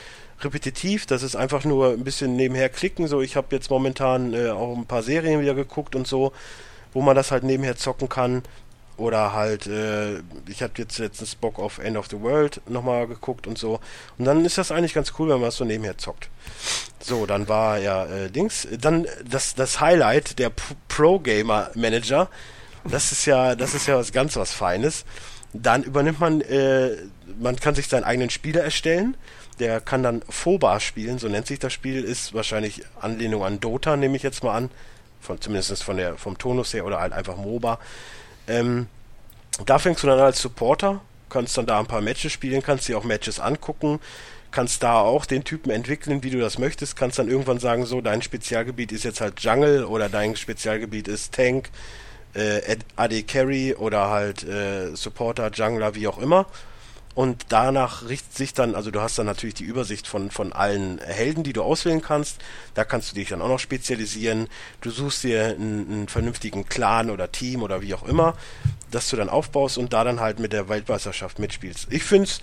repetitiv, 0.41 1.07
das 1.07 1.23
ist 1.23 1.37
einfach 1.37 1.65
nur 1.65 1.93
ein 1.93 2.05
bisschen 2.05 2.37
nebenher 2.37 2.69
klicken. 2.69 3.07
So, 3.07 3.21
ich 3.21 3.37
habe 3.37 3.49
jetzt 3.51 3.71
momentan 3.71 4.35
äh, 4.35 4.51
auch 4.51 4.77
ein 4.77 4.87
paar 4.87 5.03
Serien 5.03 5.41
wieder 5.41 5.55
geguckt 5.55 5.95
und 5.95 6.07
so, 6.07 6.33
wo 6.93 7.03
man 7.03 7.17
das 7.17 7.31
halt 7.31 7.45
nebenher 7.45 7.77
zocken 7.77 8.09
kann. 8.09 8.43
Oder 8.97 9.33
halt, 9.33 9.67
äh, 9.67 10.19
ich 10.47 10.63
habe 10.63 10.75
jetzt 10.77 10.99
letztens 10.99 11.35
Bock 11.35 11.59
auf 11.59 11.79
End 11.79 11.97
of 11.97 12.07
the 12.09 12.21
World 12.21 12.61
nochmal 12.69 13.09
geguckt 13.09 13.47
und 13.47 13.59
so. 13.59 13.81
Und 14.19 14.25
dann 14.25 14.45
ist 14.45 14.57
das 14.57 14.71
eigentlich 14.71 14.95
ganz 14.95 15.13
cool, 15.19 15.29
wenn 15.29 15.37
man 15.37 15.47
das 15.47 15.57
so 15.57 15.65
nebenher 15.65 15.99
zockt. 15.99 16.29
So, 17.01 17.27
dann 17.27 17.49
war 17.49 17.79
ja 17.79 18.07
äh, 18.07 18.31
Dings. 18.31 18.69
Dann 18.81 19.07
das, 19.29 19.57
das 19.57 19.81
Highlight, 19.81 20.39
der 20.39 20.51
P- 20.51 20.75
Pro 20.89 21.19
Gamer 21.19 21.71
Manager. 21.75 22.29
Das 22.85 23.11
ist 23.11 23.27
ja, 23.27 23.57
das 23.57 23.75
ist 23.75 23.89
ja 23.89 23.97
was 23.97 24.13
ganz 24.13 24.37
was 24.37 24.53
Feines. 24.53 25.05
Dann 25.53 25.83
übernimmt 25.83 26.21
man, 26.21 26.41
äh, 26.43 26.91
man 27.41 27.57
kann 27.57 27.75
sich 27.75 27.89
seinen 27.89 28.05
eigenen 28.05 28.31
Spieler 28.31 28.63
erstellen. 28.63 29.17
Der 29.59 29.81
kann 29.81 30.03
dann 30.03 30.23
FOBA 30.29 30.81
spielen, 30.81 31.19
so 31.19 31.29
nennt 31.29 31.47
sich 31.47 31.59
das 31.61 31.73
Spiel, 31.73 32.03
ist 32.05 32.35
wahrscheinlich 32.35 32.83
Anlehnung 33.01 33.45
an 33.45 33.61
Dota, 33.61 33.97
nehme 33.97 34.17
ich 34.17 34.23
jetzt 34.23 34.43
mal 34.45 34.57
an. 34.57 34.71
Von, 35.21 35.41
zumindest 35.41 35.83
von 35.83 35.97
der, 35.97 36.19
vom 36.19 36.37
Tonus 36.39 36.75
her 36.75 36.85
oder 36.85 37.01
halt 37.01 37.13
einfach 37.13 37.37
MOBA. 37.37 37.79
Ähm, 38.49 38.87
da 39.67 39.79
fängst 39.79 40.03
du 40.03 40.07
dann 40.07 40.19
als 40.19 40.41
Supporter, 40.41 41.01
kannst 41.29 41.57
dann 41.57 41.67
da 41.67 41.79
ein 41.79 41.87
paar 41.87 42.01
Matches 42.01 42.33
spielen, 42.33 42.63
kannst 42.63 42.89
dir 42.89 42.99
auch 42.99 43.05
Matches 43.05 43.41
angucken, 43.41 44.01
kannst 44.51 44.83
da 44.83 45.01
auch 45.01 45.27
den 45.27 45.45
Typen 45.45 45.71
entwickeln, 45.71 46.23
wie 46.23 46.31
du 46.31 46.39
das 46.39 46.59
möchtest, 46.59 46.97
kannst 46.97 47.19
dann 47.19 47.29
irgendwann 47.29 47.59
sagen, 47.59 47.87
so, 47.87 48.01
dein 48.01 48.23
Spezialgebiet 48.23 48.93
ist 48.93 49.05
jetzt 49.05 49.21
halt 49.21 49.41
Jungle 49.41 49.85
oder 49.85 50.09
dein 50.09 50.37
Spezialgebiet 50.37 51.09
ist 51.09 51.35
Tank, 51.35 51.71
äh, 52.35 52.77
AD 52.97 53.23
Carry 53.25 53.75
oder 53.75 54.11
halt 54.11 54.45
äh, 54.45 54.95
Supporter, 54.95 55.51
Jungler, 55.53 55.95
wie 55.95 56.07
auch 56.09 56.19
immer. 56.19 56.47
Und 57.15 57.47
danach 57.51 58.09
richtet 58.09 58.35
sich 58.35 58.55
dann, 58.55 58.75
also 58.75 58.91
du 58.91 59.01
hast 59.01 59.19
dann 59.19 59.27
natürlich 59.27 59.55
die 59.55 59.65
Übersicht 59.65 60.09
von, 60.09 60.31
von 60.31 60.53
allen 60.53 60.99
Helden, 60.99 61.45
die 61.45 61.53
du 61.53 61.63
auswählen 61.63 62.03
kannst. 62.03 62.39
Da 62.75 62.85
kannst 62.85 63.13
du 63.13 63.15
dich 63.15 63.29
dann 63.29 63.41
auch 63.41 63.49
noch 63.49 63.61
spezialisieren. 63.61 64.49
Du 64.81 64.91
suchst 64.91 65.23
dir 65.23 65.45
einen, 65.45 65.87
einen 65.89 66.09
vernünftigen 66.09 66.67
Clan 66.67 67.11
oder 67.11 67.31
Team 67.31 67.63
oder 67.63 67.83
wie 67.83 67.95
auch 67.95 68.03
immer, 68.03 68.35
das 68.91 69.09
du 69.11 69.17
dann 69.17 69.29
aufbaust 69.29 69.79
und 69.79 69.93
da 69.93 70.03
dann 70.03 70.19
halt 70.19 70.41
mit 70.41 70.53
der 70.53 70.69
Weltmeisterschaft 70.69 71.39
mitspielst. 71.39 71.87
Ich 71.91 72.03
find's, 72.03 72.41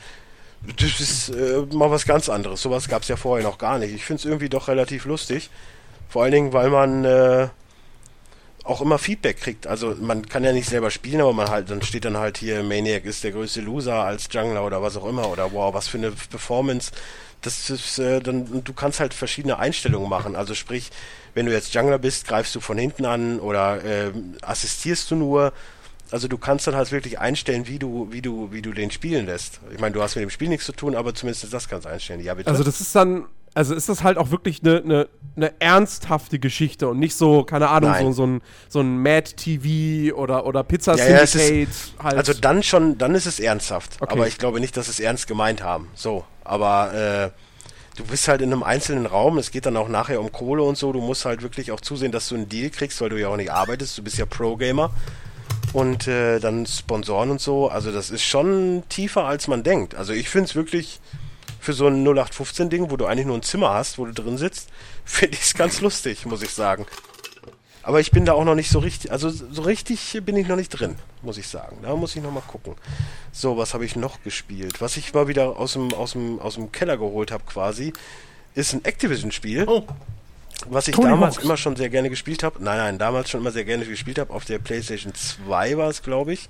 das 0.78 1.02
ist 1.02 1.30
äh, 1.30 1.66
mal 1.74 1.92
was 1.92 2.06
ganz 2.06 2.30
anderes. 2.30 2.62
Sowas 2.62 2.88
gab's 2.88 3.10
ja 3.10 3.18
vorher 3.18 3.46
noch 3.46 3.58
gar 3.58 3.78
nicht. 3.78 3.94
Ich 3.94 4.06
find's 4.06 4.24
irgendwie 4.24 4.50
doch 4.50 4.70
relativ 4.70 5.04
lustig. 5.04 5.50
Vor 6.08 6.24
allen 6.24 6.32
Dingen, 6.32 6.54
weil 6.54 6.70
man 6.70 7.04
äh, 7.04 7.50
auch 8.72 8.82
immer 8.82 8.98
Feedback 8.98 9.40
kriegt. 9.40 9.68
Also 9.68 9.96
man 10.00 10.28
kann 10.28 10.44
ja 10.44 10.54
nicht 10.54 10.70
selber 10.70 10.90
spielen, 10.92 11.22
aber 11.22 11.34
man 11.34 11.50
halt, 11.50 11.70
dann 11.70 11.82
steht 11.82 12.06
dann 12.06 12.18
halt 12.18 12.38
hier, 12.38 12.64
Maniac 12.64 13.06
ist 13.06 13.24
der 13.24 13.32
größte 13.32 13.62
Loser 13.62 14.04
als 14.04 14.28
Jungler 14.32 14.66
oder 14.66 14.82
was 14.82 14.98
auch 14.98 15.06
immer 15.06 15.30
oder 15.30 15.52
wow, 15.52 15.74
was 15.74 15.88
für 15.88 15.98
eine 15.98 16.12
Performance. 16.12 16.92
Das 17.42 17.70
ist, 17.70 18.00
äh, 18.00 18.20
dann, 18.20 18.64
du 18.64 18.74
kannst 18.74 19.00
halt 19.00 19.14
verschiedene 19.14 19.58
Einstellungen 19.60 20.10
machen. 20.10 20.36
Also 20.36 20.54
sprich, 20.56 20.92
wenn 21.34 21.46
du 21.46 21.52
jetzt 21.52 21.74
Jungler 21.74 22.00
bist, 22.00 22.28
greifst 22.28 22.56
du 22.56 22.60
von 22.60 22.78
hinten 22.78 23.06
an 23.06 23.40
oder 23.40 23.84
äh, 23.84 24.12
assistierst 24.42 25.12
du 25.12 25.16
nur. 25.16 25.54
Also 26.12 26.28
du 26.28 26.38
kannst 26.38 26.68
dann 26.68 26.76
halt 26.76 26.92
wirklich 26.92 27.20
einstellen, 27.20 27.68
wie 27.68 27.80
du, 27.80 28.08
wie 28.12 28.22
du, 28.22 28.52
wie 28.52 28.62
du 28.62 28.74
den 28.74 28.92
spielen 28.92 29.26
lässt. 29.26 29.60
Ich 29.74 29.80
meine, 29.80 29.94
du 29.94 30.02
hast 30.02 30.16
mit 30.16 30.24
dem 30.24 30.30
Spiel 30.30 30.50
nichts 30.50 30.66
zu 30.66 30.74
tun, 30.74 30.96
aber 30.96 31.16
zumindest 31.16 31.52
das 31.52 31.70
kannst 31.70 31.86
du 31.86 31.90
einstellen. 31.90 32.22
Ja, 32.22 32.34
bitte. 32.34 32.50
Also 32.50 32.64
das 32.64 32.82
ist 32.82 32.94
dann, 32.96 33.26
also 33.54 33.76
ist 33.76 33.90
das 33.90 34.04
halt 34.04 34.18
auch 34.18 34.32
wirklich 34.32 34.62
eine 34.64 34.82
ne, 34.82 35.08
ne 35.36 35.54
ernsthafte 35.60 36.40
Geschichte 36.40 36.88
und 36.88 37.00
nicht 37.00 37.16
so, 37.16 37.44
keine 37.44 37.70
Ahnung, 37.70 37.92
Nein. 37.92 38.06
so, 38.08 38.12
so 38.14 38.28
ein, 38.28 38.42
so 38.70 38.80
ein 38.80 39.02
Mad 39.02 39.34
TV 39.36 40.16
oder, 40.16 40.46
oder 40.46 40.64
Pizza 40.64 40.96
Ja, 40.96 41.08
ja, 41.10 41.18
ist- 41.18 41.36
halt. 42.02 42.18
Also 42.18 42.34
dann 42.34 42.64
schon, 42.64 42.98
dann 42.98 43.14
ist 43.16 43.26
es 43.26 43.40
ernsthaft. 43.40 43.98
Okay. 44.00 44.12
Aber 44.12 44.28
ich 44.28 44.38
glaube 44.38 44.60
nicht, 44.60 44.78
dass 44.78 44.88
es 44.88 45.00
ernst 45.00 45.28
gemeint 45.28 45.64
haben. 45.64 45.90
So, 45.96 46.24
aber 46.44 46.94
äh, 46.94 47.30
du 47.98 48.06
bist 48.06 48.28
halt 48.28 48.42
in 48.42 48.54
einem 48.54 48.64
einzelnen 48.64 49.06
Raum. 49.06 49.38
Es 49.38 49.52
geht 49.52 49.66
dann 49.66 49.76
auch 49.76 49.90
nachher 49.90 50.22
um 50.22 50.32
Kohle 50.32 50.64
und 50.64 50.78
so. 50.78 50.94
Du 50.94 51.02
musst 51.02 51.26
halt 51.26 51.42
wirklich 51.42 51.72
auch 51.72 51.82
zusehen, 51.82 52.12
dass 52.12 52.30
du 52.30 52.36
einen 52.36 52.48
Deal 52.48 52.70
kriegst, 52.70 53.02
weil 53.02 53.10
du 53.10 53.20
ja 53.20 53.28
auch 53.28 53.38
nicht 53.38 53.52
arbeitest. 53.52 53.98
Du 53.98 54.04
bist 54.04 54.18
ja 54.18 54.26
Pro-Gamer. 54.26 54.92
Und 55.74 56.08
äh, 56.08 56.40
dann 56.40 56.66
Sponsoren 56.66 57.32
und 57.32 57.40
so. 57.40 57.70
Also 57.70 57.92
das 57.92 58.10
ist 58.10 58.24
schon 58.24 58.84
tiefer, 58.90 59.26
als 59.26 59.48
man 59.48 59.64
denkt. 59.64 59.96
Also 59.96 60.12
ich 60.12 60.28
finde 60.30 60.46
es 60.50 60.56
wirklich 60.56 61.00
für 61.62 61.74
so 61.74 61.88
ein 61.88 62.06
0815-Ding, 62.06 62.90
wo 62.90 62.98
du 62.98 63.06
eigentlich 63.06 63.28
nur 63.28 63.38
ein 63.38 63.44
Zimmer 63.44 63.70
hast, 63.70 64.00
wo 64.00 64.06
du 64.06 64.12
drin 64.12 64.38
sitzt, 64.38 64.70
finde 65.06 65.36
ich 65.36 65.44
es 65.44 65.54
ganz 65.54 65.80
lustig, 65.80 66.26
muss 66.26 66.42
ich 66.42 66.50
sagen. 66.50 66.86
Aber 67.84 68.00
ich 68.00 68.12
bin 68.12 68.26
da 68.26 68.34
auch 68.34 68.44
noch 68.44 68.56
nicht 68.56 68.70
so 68.70 68.80
richtig, 68.80 69.12
also 69.12 69.30
so 69.30 69.62
richtig 69.62 70.22
bin 70.24 70.38
ich 70.38 70.48
noch 70.48 70.56
nicht 70.56 70.70
drin, 70.70 70.96
muss 71.22 71.38
ich 71.38 71.48
sagen. 71.48 71.78
Da 71.82 71.96
muss 71.96 72.16
ich 72.16 72.22
noch 72.22 72.32
mal 72.32 72.42
gucken. 72.42 72.76
So, 73.32 73.58
was 73.58 73.74
habe 73.74 73.86
ich 73.86 73.96
noch 73.96 74.22
gespielt? 74.24 74.82
Was 74.82 74.98
ich 74.98 75.14
mal 75.14 75.28
wieder 75.28 75.58
aus 75.58 75.74
dem, 75.74 75.94
aus 75.94 76.12
dem, 76.12 76.40
aus 76.40 76.56
dem 76.56 76.72
Keller 76.72 76.98
geholt 76.98 77.32
habe 77.32 77.44
quasi, 77.46 77.94
ist 78.54 78.74
ein 78.74 78.84
Activision-Spiel. 78.84 79.66
Oh. 79.68 79.84
Was 80.70 80.88
ich 80.88 80.96
Tony 80.96 81.10
damals 81.10 81.36
Hawk's. 81.36 81.46
immer 81.46 81.58
schon 81.58 81.76
sehr 81.76 81.90
gerne 81.90 82.12
gespielt 82.12 82.44
habe. 82.44 82.64
Nein, 82.64 82.78
nein, 82.78 82.98
damals 83.00 83.32
schon 83.32 83.42
immer 83.42 83.52
sehr 83.52 83.66
gerne 83.66 83.86
gespielt 83.86 84.20
habe. 84.20 84.32
Auf 84.32 84.46
der 84.46 84.60
PlayStation 84.60 85.14
2 85.16 85.78
war 85.78 85.90
es, 85.90 86.04
glaube 86.04 86.34
ich. 86.34 86.50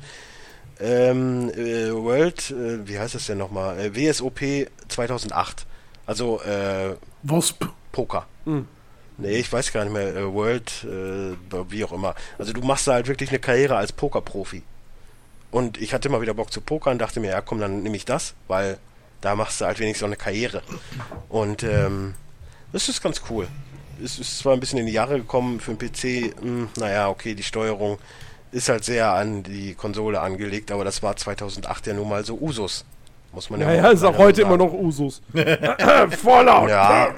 Ähm, 0.81 1.49
äh, 1.51 1.93
World, 1.93 2.51
äh, 2.51 2.87
wie 2.87 2.97
heißt 2.97 3.15
das 3.15 3.27
denn 3.27 3.37
nochmal? 3.37 3.79
Äh, 3.79 3.95
WSOP 3.95 4.39
2008. 4.87 5.65
Also 6.05 6.41
äh, 6.41 6.95
Wasp. 7.23 7.65
Poker. 7.91 8.25
Nee, 9.17 9.37
ich 9.37 9.51
weiß 9.51 9.71
gar 9.71 9.83
nicht 9.83 9.93
mehr. 9.93 10.15
Äh, 10.15 10.33
World, 10.33 10.85
äh, 10.85 11.35
wie 11.69 11.83
auch 11.83 11.91
immer. 11.91 12.15
Also 12.37 12.53
du 12.53 12.61
machst 12.61 12.87
da 12.87 12.93
halt 12.93 13.07
wirklich 13.07 13.29
eine 13.29 13.39
Karriere 13.39 13.77
als 13.77 13.91
Pokerprofi. 13.91 14.63
Und 15.51 15.79
ich 15.79 15.93
hatte 15.93 16.09
mal 16.09 16.21
wieder 16.21 16.33
Bock 16.33 16.51
zu 16.51 16.61
pokern, 16.61 16.97
dachte 16.97 17.19
mir, 17.19 17.31
ja 17.31 17.41
komm, 17.41 17.59
dann 17.59 17.83
nehme 17.83 17.97
ich 17.97 18.05
das, 18.05 18.33
weil 18.47 18.77
da 19.19 19.35
machst 19.35 19.59
du 19.61 19.65
halt 19.65 19.79
wenigstens 19.79 20.03
auch 20.03 20.07
eine 20.07 20.15
Karriere. 20.15 20.63
Und 21.29 21.63
ähm, 21.63 22.15
das 22.71 22.87
ist 22.89 23.03
ganz 23.03 23.21
cool. 23.29 23.47
Es 24.03 24.17
ist 24.17 24.39
zwar 24.39 24.53
ein 24.53 24.59
bisschen 24.59 24.79
in 24.79 24.85
die 24.85 24.93
Jahre 24.93 25.17
gekommen 25.17 25.59
für 25.59 25.75
den 25.75 25.77
PC, 25.77 26.33
hm, 26.41 26.69
naja, 26.77 27.09
okay, 27.09 27.35
die 27.35 27.43
Steuerung 27.43 27.99
ist 28.51 28.69
halt 28.69 28.83
sehr 28.83 29.11
an 29.11 29.43
die 29.43 29.73
Konsole 29.75 30.19
angelegt, 30.19 30.71
aber 30.71 30.83
das 30.83 31.01
war 31.01 31.15
2008 31.15 31.87
ja 31.87 31.93
nun 31.93 32.09
mal 32.09 32.25
so 32.25 32.37
Usus. 32.39 32.85
Muss 33.33 33.49
man 33.49 33.61
ja, 33.61 33.71
ja, 33.71 33.83
ja, 33.83 33.89
ist 33.91 34.03
auch 34.03 34.17
heute 34.17 34.41
sagen. 34.41 34.53
immer 34.53 34.65
noch 34.65 34.73
Usus. 34.73 35.21
Fallout. 36.21 36.69
Ja. 36.69 37.13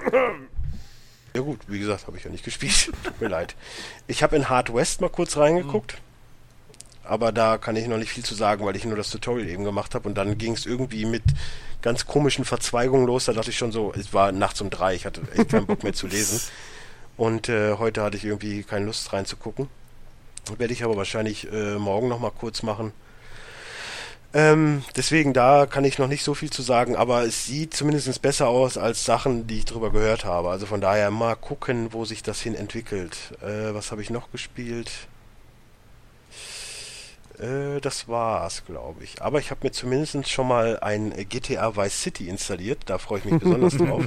Ja 1.36 1.42
gut, 1.42 1.60
wie 1.68 1.80
gesagt, 1.80 2.06
habe 2.06 2.18
ich 2.18 2.24
ja 2.24 2.30
nicht 2.30 2.46
gespielt. 2.46 2.92
Tut 3.04 3.22
mir 3.22 3.30
leid. 3.30 3.56
Ich 4.06 4.22
habe 4.22 4.36
in 4.36 4.50
Hard 4.50 4.74
West 4.74 5.02
mal 5.02 5.10
kurz 5.10 5.38
reingeguckt. 5.38 5.98
Aber 7.04 7.32
da 7.32 7.58
kann 7.58 7.76
ich 7.76 7.88
noch 7.88 7.98
nicht 7.98 8.12
viel 8.12 8.24
zu 8.24 8.36
sagen, 8.36 8.66
weil 8.66 8.76
ich 8.76 8.86
nur 8.86 8.96
das 8.96 9.10
Tutorial 9.10 9.50
eben 9.50 9.64
gemacht 9.64 9.96
habe. 9.96 10.08
Und 10.08 10.16
dann 10.16 10.38
ging 10.38 10.54
es 10.54 10.66
irgendwie 10.66 11.06
mit 11.06 11.24
ganz 11.82 12.06
komischen 12.06 12.46
Verzweigungen 12.46 13.08
los. 13.08 13.26
Da 13.26 13.34
dachte 13.34 13.50
ich 13.50 13.58
schon 13.58 13.72
so, 13.72 13.92
es 13.98 14.14
war 14.14 14.32
nachts 14.32 14.62
um 14.62 14.70
drei, 14.70 14.94
ich 14.94 15.06
hatte 15.06 15.22
echt 15.36 15.50
keinen 15.50 15.66
Bock 15.66 15.84
mehr 15.84 15.94
zu 15.94 16.08
lesen. 16.08 16.40
Und 17.18 17.50
äh, 17.50 17.74
heute 17.74 18.02
hatte 18.02 18.18
ich 18.18 18.26
irgendwie 18.26 18.64
keine 18.64 18.86
Lust 18.86 19.12
reinzugucken. 19.14 19.68
Werde 20.58 20.74
ich 20.74 20.84
aber 20.84 20.98
wahrscheinlich 20.98 21.52
äh, 21.52 21.76
morgen 21.78 22.08
noch 22.10 22.20
mal 22.20 22.32
kurz 22.32 22.64
machen. 22.64 22.92
Ähm, 24.36 24.84
deswegen, 24.96 25.34
da 25.34 25.68
kann 25.68 25.86
ich 25.86 26.00
noch 26.00 26.08
nicht 26.08 26.24
so 26.24 26.34
viel 26.34 26.50
zu 26.50 26.64
sagen, 26.64 26.96
aber 26.96 27.24
es 27.24 27.46
sieht 27.46 27.76
zumindest 27.76 28.20
besser 28.22 28.48
aus 28.48 28.78
als 28.78 29.06
Sachen, 29.06 29.46
die 29.46 29.60
ich 29.60 29.66
drüber 29.66 29.92
gehört 29.92 30.26
habe. 30.26 30.50
Also 30.50 30.66
von 30.66 30.82
daher 30.82 31.12
mal 31.12 31.36
gucken, 31.36 31.94
wo 31.94 32.04
sich 32.04 32.24
das 32.24 32.42
hin 32.42 32.56
entwickelt. 32.56 33.16
Äh, 33.42 33.76
was 33.76 33.92
habe 33.92 34.02
ich 34.02 34.10
noch 34.10 34.32
gespielt? 34.32 34.90
Äh, 37.40 37.80
das 37.82 38.08
war's, 38.08 38.66
glaube 38.66 39.04
ich. 39.04 39.22
Aber 39.22 39.40
ich 39.40 39.52
habe 39.52 39.62
mir 39.64 39.72
zumindest 39.72 40.30
schon 40.30 40.48
mal 40.48 40.80
ein 40.80 41.12
GTA 41.30 41.76
Vice 41.76 42.02
City 42.02 42.28
installiert. 42.28 42.80
Da 42.88 42.98
freue 42.98 43.20
ich 43.20 43.26
mich 43.26 43.40
besonders 43.40 43.78
drauf. 43.78 44.04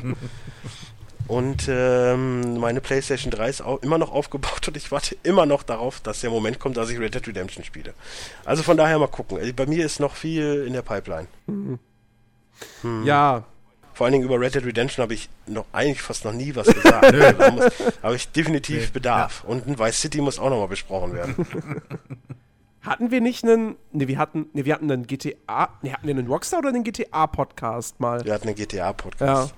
Und 1.29 1.67
ähm, 1.69 2.59
meine 2.61 2.81
PlayStation 2.81 3.31
3 3.33 3.49
ist 3.49 3.61
auch 3.61 3.83
immer 3.83 3.99
noch 3.99 4.13
aufgebaut 4.13 4.67
und 4.69 4.77
ich 4.77 4.91
warte 4.93 5.17
immer 5.25 5.45
noch 5.47 5.63
darauf, 5.65 6.01
dass 6.01 6.21
der 6.21 6.31
Moment 6.31 6.59
kommt, 6.61 6.77
dass 6.77 6.89
ich 6.91 6.99
Red 7.01 7.15
Dead 7.15 7.27
Redemption 7.27 7.65
spiele. 7.65 7.95
Also 8.45 8.63
von 8.63 8.77
daher 8.77 8.99
mal 8.99 9.09
gucken. 9.09 9.39
Äh, 9.39 9.53
Bei 9.53 9.67
mir 9.67 9.85
ist 9.85 9.99
noch 10.01 10.15
viel 10.15 10.65
in 10.67 10.73
der 10.73 10.83
Pipeline. 10.83 11.27
Ja, 13.05 13.45
Vor 13.93 14.05
allen 14.07 14.13
Dingen 14.13 14.25
über 14.25 14.39
Red 14.41 14.55
Dead 14.55 14.65
Redemption 14.65 15.03
habe 15.03 15.15
ich 15.15 15.29
noch 15.47 15.67
eigentlich 15.73 16.01
fast 16.03 16.25
noch 16.25 16.33
nie 16.33 16.55
was 16.55 16.67
gesagt. 16.69 17.13
muss- 17.53 17.73
habe 18.03 18.17
ich 18.17 18.29
definitiv 18.31 18.93
Bedarf. 18.93 19.43
Und 19.45 19.67
ein 19.67 19.79
Vice 19.79 20.01
City 20.01 20.21
muss 20.21 20.39
auch 20.39 20.51
nochmal 20.51 20.69
besprochen 20.69 21.13
werden. 21.15 21.47
hatten 22.83 23.11
wir 23.11 23.21
nicht 23.21 23.43
einen, 23.45 23.75
ne, 23.93 24.07
wir 24.07 24.19
hatten, 24.19 24.47
ne, 24.53 24.65
wir 24.65 24.75
hatten 24.75 24.91
einen 24.91 25.07
GTA, 25.07 25.71
ne, 25.83 25.93
hatten 25.93 26.07
wir 26.07 26.15
einen 26.15 26.29
Rockstar 26.29 26.61
oder 26.61 26.69
einen 26.69 26.85
GTA-Podcast 26.85 27.99
mal? 28.01 28.25
Wir 28.25 28.33
hatten 28.33 28.47
einen 28.47 28.57
GTA-Podcast. 28.57 29.51
Ja. 29.51 29.57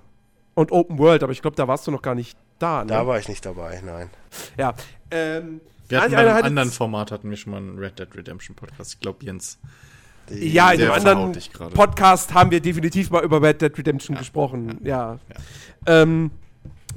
Und 0.59 0.73
Open 0.73 0.99
World, 0.99 1.23
aber 1.23 1.31
ich 1.31 1.41
glaube, 1.41 1.55
da 1.55 1.69
warst 1.69 1.87
du 1.87 1.93
noch 1.93 2.03
gar 2.03 2.17
nicht 2.17 2.37
da, 2.59 2.83
ne? 2.83 2.89
Da 2.89 3.07
war 3.07 3.17
ich 3.19 3.29
nicht 3.29 3.47
dabei, 3.47 3.81
nein. 3.85 4.11
ja. 4.57 4.75
Ähm, 5.13 5.61
Wir 5.89 6.01
hatten 6.03 6.15
einer 6.17 6.35
einem 6.35 6.47
anderen 6.47 6.71
Format 6.73 7.13
hatten 7.13 7.31
wir 7.31 7.37
schon 7.37 7.53
mal 7.53 7.59
einen 7.59 7.79
Red 7.79 8.01
Dead 8.01 8.09
Redemption 8.13 8.57
Podcast. 8.57 8.95
Ich 8.95 9.01
glaube, 9.01 9.25
Jens. 9.25 9.59
Die- 10.29 10.49
Ja, 10.53 10.73
in 10.73 10.81
Der 10.81 10.89
dem 10.89 10.95
anderen. 11.07 11.33
Podcast 11.75 12.35
haben 12.35 12.51
wir 12.51 12.59
definitiv 12.61 13.11
mal 13.11 13.23
über 13.23 13.41
Red 13.41 13.63
Dead 13.63 13.79
Redemption 13.79 14.17
gesprochen. 14.17 14.81
Ja. 14.83 15.21
Ja. 15.87 16.03
Ähm, 16.03 16.33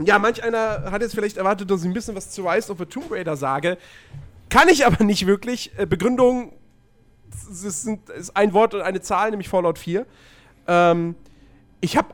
ja, 0.04 0.18
manch 0.18 0.44
einer 0.44 0.92
hat 0.92 1.04
jetzt 1.04 1.14
vielleicht 1.14 1.38
erwartet, 1.38 1.70
dass 1.70 1.82
ich 1.82 1.86
ein 1.88 1.94
bisschen 1.94 2.16
was 2.16 2.32
zu 2.32 2.42
Rise 2.48 2.72
of 2.72 2.80
the 2.80 2.86
Tomb 2.86 3.12
Raider 3.12 3.38
sage. 3.38 3.78
Kann 4.50 4.70
ich 4.70 4.88
aber 4.88 5.04
nicht 5.04 5.28
wirklich. 5.28 5.72
Äh, 5.78 5.86
Begründung 5.86 6.54
es 7.52 7.64
ist 7.64 8.36
ein 8.36 8.54
Wort 8.54 8.74
und 8.74 8.82
eine 8.82 9.02
Zahl, 9.02 9.30
nämlich 9.30 9.50
Fallout 9.50 9.78
4. 9.78 10.08
Ähm, 10.68 11.14
ich 11.80 11.96
habe 11.96 12.10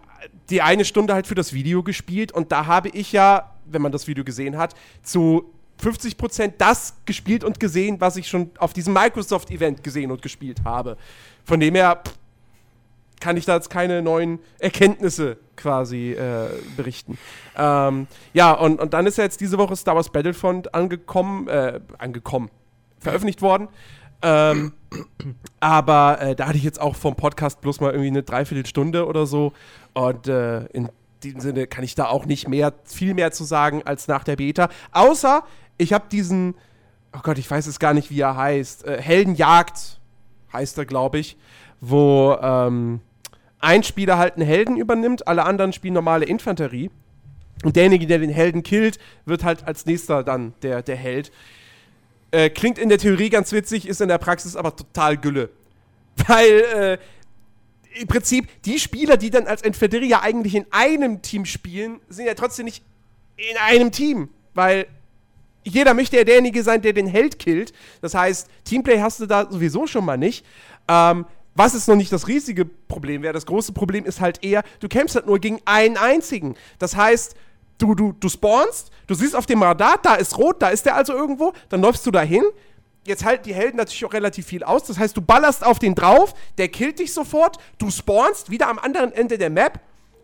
die 0.50 0.62
eine 0.62 0.86
Stunde 0.86 1.14
halt 1.14 1.28
für 1.28 1.36
das 1.36 1.54
Video 1.54 1.84
gespielt 1.84 2.32
und 2.32 2.52
da 2.52 2.66
habe 2.66 2.90
ich 2.90 3.12
ja, 3.12 3.54
wenn 3.66 3.82
man 3.82 3.92
das 3.92 4.08
Video 4.08 4.24
gesehen 4.24 4.58
hat, 4.58 4.76
zu 5.04 5.54
50% 5.82 6.54
das 6.58 6.96
gespielt 7.06 7.44
und 7.44 7.60
gesehen, 7.60 8.02
was 8.02 8.18
ich 8.18 8.28
schon 8.28 8.52
auf 8.58 8.74
diesem 8.74 8.94
Microsoft-Event 8.94 9.84
gesehen 9.84 10.12
und 10.12 10.22
gespielt 10.22 10.62
habe. 10.66 10.98
Von 11.44 11.60
dem 11.60 11.76
her 11.76 12.02
kann 13.20 13.38
ich 13.38 13.46
da 13.46 13.56
jetzt 13.56 13.70
keine 13.70 14.02
neuen 14.02 14.40
Erkenntnisse 14.60 15.38
quasi 15.56 16.12
äh, 16.12 16.50
berichten. 16.76 17.18
Ähm, 17.56 18.08
ja, 18.34 18.54
und, 18.54 18.80
und 18.80 18.94
dann 18.94 19.08
ist 19.08 19.18
ja 19.18 19.24
jetzt 19.24 19.42
diese 19.42 19.58
Woche 19.58 19.76
Star 19.76 19.96
Wars 19.96 20.12
Battlefront 20.12 20.74
angekommen, 20.74 21.48
äh, 21.48 21.80
angekommen, 21.98 22.50
veröffentlicht 23.00 23.42
worden. 23.42 23.68
Ähm, 24.22 24.74
aber 25.60 26.22
äh, 26.22 26.36
da 26.36 26.48
hatte 26.48 26.58
ich 26.58 26.64
jetzt 26.64 26.82
auch 26.82 26.96
vom 26.96 27.16
Podcast 27.16 27.62
bloß 27.62 27.82
mal 27.82 27.92
irgendwie 27.92 28.08
eine 28.08 28.24
Dreiviertelstunde 28.24 29.06
oder 29.06 29.26
so. 29.26 29.54
Und 29.94 30.28
äh, 30.28 30.66
in 30.68 30.90
diesem 31.24 31.42
Sinne 31.42 31.68
kann 31.68 31.84
ich 31.84 31.96
da 31.96 32.08
auch 32.08 32.26
nicht 32.26 32.48
mehr, 32.48 32.74
viel 32.84 33.14
mehr 33.14 33.32
zu 33.32 33.44
sagen 33.44 33.84
als 33.86 34.08
nach 34.08 34.24
der 34.24 34.36
Beta. 34.36 34.70
Außer, 34.92 35.44
ich 35.78 35.94
habe 35.94 36.06
diesen, 36.12 36.56
oh 37.16 37.20
Gott, 37.24 37.38
ich 37.38 37.50
weiß 37.50 37.68
es 37.68 37.80
gar 37.80 37.94
nicht, 37.94 38.10
wie 38.10 38.22
er 38.22 38.36
heißt. 38.36 38.86
Äh, 38.86 39.02
Heldenjagd 39.02 40.00
heißt 40.54 40.78
er, 40.78 40.86
glaube 40.86 41.20
ich. 41.20 41.38
Wo 41.80 42.36
ähm, 42.42 43.02
ein 43.60 43.84
Spieler 43.84 44.18
halt 44.18 44.36
einen 44.36 44.48
Helden 44.48 44.78
übernimmt, 44.78 45.28
alle 45.28 45.44
anderen 45.44 45.74
spielen 45.74 45.94
normale 45.94 46.26
Infanterie. 46.26 46.90
Und 47.64 47.76
derjenige, 47.76 48.06
der 48.06 48.20
den 48.20 48.30
Helden 48.30 48.64
killt, 48.64 49.00
wird 49.26 49.44
halt 49.44 49.68
als 49.68 49.86
nächster 49.86 50.24
dann 50.24 50.54
der, 50.62 50.84
der 50.84 50.96
Held. 50.96 51.32
Äh, 52.32 52.50
klingt 52.50 52.78
in 52.78 52.90
der 52.90 52.98
Theorie 52.98 53.30
ganz 53.30 53.52
witzig, 53.52 53.88
ist 53.88 54.02
in 54.02 54.10
der 54.10 54.18
Praxis 54.18 54.56
aber 54.56 54.76
total 54.76 55.18
Gülle. 55.18 55.50
Weil 56.28 56.50
äh, 56.60 56.98
im 58.00 58.08
Prinzip 58.08 58.48
die 58.64 58.80
Spieler, 58.80 59.18
die 59.18 59.30
dann 59.30 59.48
als 59.48 59.62
Infanterie 59.62 60.16
eigentlich 60.16 60.56
in 60.56 60.66
einem 60.72 61.22
Team 61.22 61.46
spielen, 61.46 62.00
sind 62.10 62.26
ja 62.26 62.34
trotzdem 62.34 62.66
nicht 62.66 62.84
in 63.38 63.58
einem 63.58 63.92
Team. 63.92 64.30
Weil 64.54 64.88
jeder 65.64 65.94
möchte 65.94 66.18
ja 66.18 66.24
derjenige 66.24 66.64
sein, 66.64 66.82
der 66.82 66.94
den 66.94 67.08
Held 67.08 67.40
killt. 67.40 67.74
Das 68.02 68.14
heißt, 68.14 68.50
Teamplay 68.64 69.00
hast 69.00 69.20
du 69.20 69.26
da 69.26 69.50
sowieso 69.50 69.88
schon 69.88 70.06
mal 70.06 70.18
nicht. 70.18 70.46
Ähm, 70.88 71.26
was 71.56 71.74
ist 71.74 71.88
noch 71.88 71.96
nicht 71.96 72.12
das 72.12 72.28
riesige 72.28 72.66
Problem 72.66 73.24
wäre, 73.24 73.34
das 73.34 73.48
große 73.48 73.74
Problem 73.74 74.06
ist 74.06 74.22
halt 74.22 74.44
eher, 74.44 74.64
du 74.80 74.88
kämpfst 74.88 75.16
halt 75.16 75.26
nur 75.26 75.40
gegen 75.40 75.60
einen 75.66 75.98
einzigen. 75.98 76.56
Das 76.78 76.96
heißt, 76.96 77.36
du, 77.78 77.96
du, 77.96 78.14
du 78.14 78.30
spawnst, 78.30 78.92
du 79.08 79.14
siehst 79.14 79.36
auf 79.36 79.46
dem 79.46 79.62
Radar, 79.64 80.00
da 80.02 80.16
ist 80.16 80.38
rot, 80.38 80.62
da 80.62 80.70
ist 80.70 80.86
der 80.86 80.96
also 80.96 81.14
irgendwo, 81.14 81.54
dann 81.70 81.82
läufst 81.82 82.06
du 82.06 82.12
dahin. 82.12 82.44
Jetzt 83.06 83.24
halten 83.24 83.44
die 83.44 83.54
Helden 83.54 83.78
natürlich 83.78 84.04
auch 84.04 84.14
relativ 84.14 84.46
viel 84.48 84.64
aus. 84.64 84.84
Das 84.84 85.00
heißt, 85.00 85.16
du 85.16 85.22
ballerst 85.22 85.66
auf 85.66 85.80
den 85.80 85.96
drauf, 85.96 86.34
der 86.58 86.68
killt 86.68 87.00
dich 87.00 87.14
sofort, 87.14 87.58
du 87.78 87.90
spawnst 87.90 88.50
wieder 88.50 88.68
am 88.68 88.80
anderen 88.80 89.14
Ende 89.14 89.38
der 89.38 89.50
Map, 89.50 89.80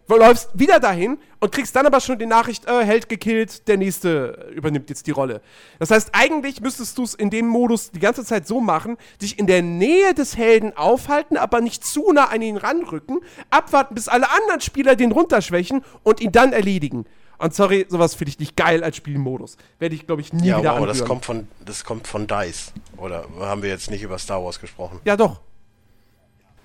läufst 0.08 0.50
wieder 0.54 0.80
dahin 0.80 1.18
und 1.40 1.52
kriegst 1.52 1.76
dann 1.76 1.86
aber 1.86 2.00
schon 2.00 2.20
die 2.20 2.26
Nachricht, 2.26 2.68
äh, 2.68 2.84
Held 2.84 3.10
gekillt, 3.10 3.68
der 3.68 3.78
nächste 3.78 4.52
übernimmt 4.54 4.90
jetzt 4.90 5.08
die 5.08 5.12
Rolle. 5.12 5.42
Das 5.80 5.92
heißt, 5.92 6.10
eigentlich 6.14 6.62
müsstest 6.62 6.98
du 6.98 7.04
es 7.04 7.14
in 7.14 7.30
dem 7.30 7.48
Modus 7.48 7.92
die 7.92 8.00
ganze 8.00 8.24
Zeit 8.24 8.48
so 8.48 8.62
machen, 8.62 8.98
dich 9.22 9.40
in 9.40 9.48
der 9.48 9.62
Nähe 9.62 10.14
des 10.14 10.38
Helden 10.38 10.76
aufhalten, 10.76 11.38
aber 11.38 11.62
nicht 11.62 11.86
zu 11.86 12.12
nah 12.12 12.26
an 12.26 12.42
ihn 12.42 12.58
ranrücken, 12.58 13.22
abwarten, 13.50 13.96
bis 13.96 14.08
alle 14.08 14.30
anderen 14.30 14.62
Spieler 14.62 14.96
den 14.96 15.12
runterschwächen 15.12 15.84
und 16.04 16.22
ihn 16.22 16.32
dann 16.32 16.54
erledigen. 16.54 17.06
Und 17.44 17.54
sorry, 17.54 17.86
sowas 17.90 18.16
finde 18.16 18.30
ich 18.30 18.40
nicht 18.40 18.56
geil 18.56 18.86
als 18.86 18.96
Spielmodus. 18.96 19.58
Werde 19.78 19.96
ich, 19.96 20.08
glaube 20.08 20.22
ich, 20.22 20.32
nie 20.32 20.48
Ja, 20.48 20.60
wieder 20.60 20.80
wow, 20.80 20.88
das 20.88 21.04
kommt 21.04 21.26
von 21.26 21.50
das 21.66 21.84
kommt 21.84 22.08
von 22.08 22.26
DICE. 22.26 22.72
Oder 22.96 23.26
haben 23.38 23.62
wir 23.62 23.70
jetzt 23.70 23.92
nicht 23.92 24.02
über 24.02 24.18
Star 24.18 24.42
Wars 24.42 24.62
gesprochen? 24.62 25.02
ja, 25.04 25.18
doch. 25.18 25.42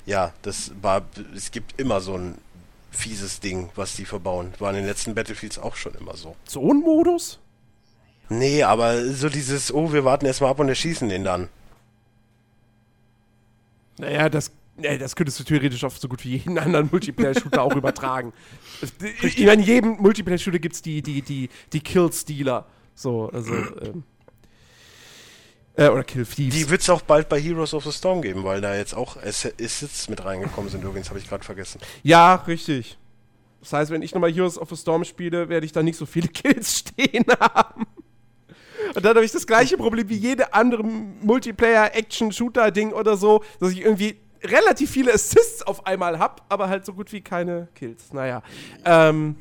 Ja, 0.06 0.32
das 0.42 0.70
war 0.80 1.02
es 1.34 1.50
gibt 1.50 1.80
immer 1.80 2.00
so 2.00 2.16
ein 2.16 2.38
fieses 2.92 3.40
Ding, 3.40 3.70
was 3.74 3.96
die 3.96 4.04
verbauen. 4.04 4.54
War 4.60 4.70
in 4.70 4.76
den 4.76 4.86
letzten 4.86 5.16
Battlefields 5.16 5.58
auch 5.58 5.74
schon 5.74 5.94
immer 5.94 6.16
so. 6.16 6.36
So 6.44 6.72
ein 6.72 6.78
Modus? 6.78 7.40
Nee, 8.28 8.62
aber 8.62 9.04
so 9.12 9.28
dieses, 9.28 9.74
oh, 9.74 9.92
wir 9.92 10.04
warten 10.04 10.26
erstmal 10.26 10.50
ab 10.50 10.60
und 10.60 10.68
erschießen 10.68 11.08
den 11.08 11.24
dann. 11.24 11.48
Naja, 13.98 14.28
das, 14.28 14.52
nee, 14.78 14.98
das 14.98 15.14
könntest 15.16 15.38
du 15.40 15.44
theoretisch 15.44 15.84
auf 15.84 15.98
so 15.98 16.08
gut 16.08 16.24
wie 16.24 16.36
jeden 16.36 16.58
anderen 16.58 16.88
Multiplayer-Shooter 16.90 17.62
auch 17.62 17.74
übertragen. 17.76 18.32
Ich 19.22 19.38
meine, 19.38 19.62
in 19.62 19.68
jedem 19.68 19.90
Multiplayer-Shooter 19.98 20.58
gibt 20.58 20.74
es 20.76 20.82
die, 20.82 21.02
die, 21.02 21.22
die, 21.22 21.48
die 21.72 21.80
Kill-Stealer. 21.80 22.66
So, 22.94 23.28
also, 23.30 23.54
ähm, 23.54 24.02
äh, 25.76 25.88
oder 25.88 26.02
Kill-Thieves. 26.02 26.54
Die 26.56 26.70
wird 26.70 26.80
es 26.80 26.90
auch 26.90 27.02
bald 27.02 27.28
bei 27.28 27.40
Heroes 27.40 27.74
of 27.74 27.84
the 27.84 27.92
Storm 27.92 28.22
geben, 28.22 28.42
weil 28.44 28.60
da 28.60 28.76
jetzt 28.76 28.94
auch 28.94 29.16
Ass- 29.16 29.52
Assets 29.60 30.08
mit 30.08 30.24
reingekommen 30.24 30.70
sind. 30.70 30.82
Übrigens 30.82 31.08
habe 31.10 31.18
ich 31.20 31.28
gerade 31.28 31.44
vergessen. 31.44 31.80
Ja, 32.02 32.34
richtig. 32.34 32.98
Das 33.60 33.72
heißt, 33.72 33.90
wenn 33.90 34.02
ich 34.02 34.14
nochmal 34.14 34.32
Heroes 34.32 34.58
of 34.58 34.68
the 34.70 34.76
Storm 34.76 35.04
spiele, 35.04 35.48
werde 35.48 35.66
ich 35.66 35.72
da 35.72 35.82
nicht 35.82 35.96
so 35.96 36.06
viele 36.06 36.28
Kills 36.28 36.78
stehen 36.78 37.24
haben. 37.40 37.86
Und 38.94 39.04
dann 39.04 39.16
habe 39.16 39.24
ich 39.24 39.32
das 39.32 39.46
gleiche 39.46 39.76
Problem 39.76 40.08
wie 40.08 40.16
jede 40.16 40.54
andere 40.54 40.82
Multiplayer-Action-Shooter-Ding 40.82 42.92
oder 42.92 43.16
so, 43.16 43.44
dass 43.60 43.70
ich 43.72 43.82
irgendwie 43.82 44.16
relativ 44.44 44.90
viele 44.90 45.12
Assists 45.12 45.62
auf 45.62 45.86
einmal 45.86 46.18
habe, 46.18 46.42
aber 46.48 46.68
halt 46.68 46.84
so 46.84 46.92
gut 46.94 47.12
wie 47.12 47.20
keine 47.20 47.68
Kills. 47.74 48.12
Naja. 48.12 48.42
Ähm, 48.84 49.36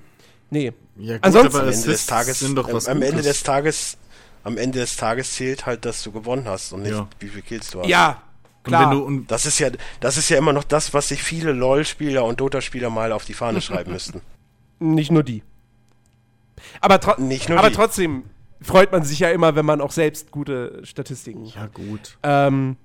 nee. 0.50 0.74
Ja, 0.98 1.16
gut, 1.16 1.26
Ansonsten- 1.26 1.56
aber 1.58 1.60
Am 1.60 1.66
Ende 1.68 1.76
des 1.76 1.88
Assists 1.88 2.06
Tages, 2.08 2.40
sind 2.40 2.56
doch 2.56 2.68
am, 2.68 2.74
was 2.74 2.88
am 2.88 3.02
Ende 3.02 3.22
des 3.22 3.44
Tages, 3.44 3.98
am 4.44 4.58
Ende 4.58 4.80
des 4.80 4.96
Tages 4.96 5.34
zählt 5.34 5.66
halt, 5.66 5.86
dass 5.86 6.04
du 6.04 6.12
gewonnen 6.12 6.46
hast 6.48 6.74
und 6.74 6.82
nicht 6.84 6.92
Ja. 6.92 7.08
wie 7.20 7.28
viel 7.28 7.42
Kills 7.42 7.70
du 7.72 7.82
hast. 7.82 7.88
Ja, 7.88 8.22
Und 8.64 8.64
klar. 8.64 8.90
wenn 8.92 8.98
du, 8.98 9.04
und 9.06 9.28
Das 9.32 9.46
ist 9.46 9.60
ja, 9.60 9.70
das 10.00 10.18
ist 10.18 10.30
ja 10.30 10.38
immer 10.38 10.54
noch 10.54 10.64
das, 10.64 10.94
was 10.94 11.10
sich 11.10 11.22
viele 11.22 11.52
LoL-Spieler 11.52 12.24
und 12.24 12.40
Dota-Spieler 12.40 12.90
mal 12.90 13.12
auf 13.12 13.26
die 13.26 13.34
Fahne 13.34 13.62
schreiben 13.62 13.92
müssten. 13.92 14.22
Nicht 14.80 15.12
nur 15.12 15.24
die. 15.24 15.44
Aber, 16.82 17.00
tro 17.00 17.20
Nicht 17.22 17.50
nur 17.50 17.60
aber 17.60 17.70
die. 17.70 17.76
trotzdem 17.76 18.24
freut 18.62 18.92
man 18.92 19.04
sich 19.04 19.20
ja 19.20 19.30
immer, 19.30 19.56
wenn 19.56 19.66
man 19.66 19.82
auch 19.82 19.92
selbst 19.92 20.32
gute 20.32 20.84
Statistiken. 20.84 21.46
ja, 21.46 21.68
gut. 21.68 22.18
Ähm, 22.24 22.76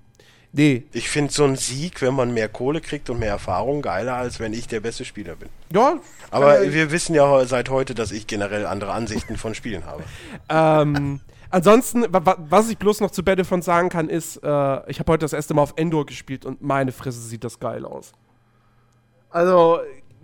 nee. 0.52 0.84
Ich 0.92 1.08
finde 1.08 1.32
so 1.32 1.44
einen 1.44 1.56
Sieg, 1.56 2.00
wenn 2.02 2.14
man 2.14 2.32
mehr 2.34 2.48
Kohle 2.48 2.80
kriegt 2.80 3.10
und 3.10 3.18
mehr 3.18 3.30
Erfahrung, 3.30 3.82
geiler, 3.82 4.14
als 4.16 4.40
wenn 4.40 4.52
ich 4.52 4.68
der 4.68 4.80
beste 4.80 5.04
Spieler 5.04 5.36
bin. 5.36 5.48
Ja, 5.72 5.98
Aber 6.30 6.64
ja- 6.64 6.72
wir 6.72 6.90
wissen 6.90 7.14
ja 7.14 7.44
seit 7.46 7.70
heute, 7.70 7.94
dass 7.94 8.12
ich 8.12 8.26
generell 8.26 8.66
andere 8.66 8.92
Ansichten 8.92 9.36
von 9.36 9.54
Spielen 9.54 9.84
habe. 9.86 10.02
Ähm, 10.48 11.20
ansonsten, 11.50 12.04
wa 12.12 12.24
wa 12.24 12.36
was 12.48 12.68
ich 12.70 12.78
bloß 12.78 13.00
noch 13.00 13.10
zu 13.10 13.22
Battlefront 13.22 13.64
sagen 13.64 13.88
kann, 13.88 14.08
ist, 14.08 14.36
äh, 14.36 14.90
ich 14.90 14.98
habe 14.98 15.12
heute 15.12 15.20
das 15.20 15.32
erste 15.32 15.54
Mal 15.54 15.62
auf 15.62 15.74
Endor 15.76 16.04
gespielt 16.06 16.44
und 16.44 16.60
meine 16.62 16.92
Fresse 16.92 17.20
sieht 17.20 17.44
das 17.44 17.58
geil 17.58 17.84
aus. 17.84 18.12
Also, 19.30 19.80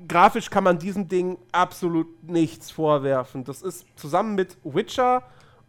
grafisch 0.06 0.50
kann 0.50 0.64
man 0.64 0.78
diesem 0.78 1.08
Ding 1.08 1.38
absolut 1.52 2.06
nichts 2.28 2.70
vorwerfen. 2.70 3.44
Das 3.44 3.62
ist 3.62 3.86
zusammen 3.96 4.34
mit 4.34 4.56
Witcher 4.64 5.22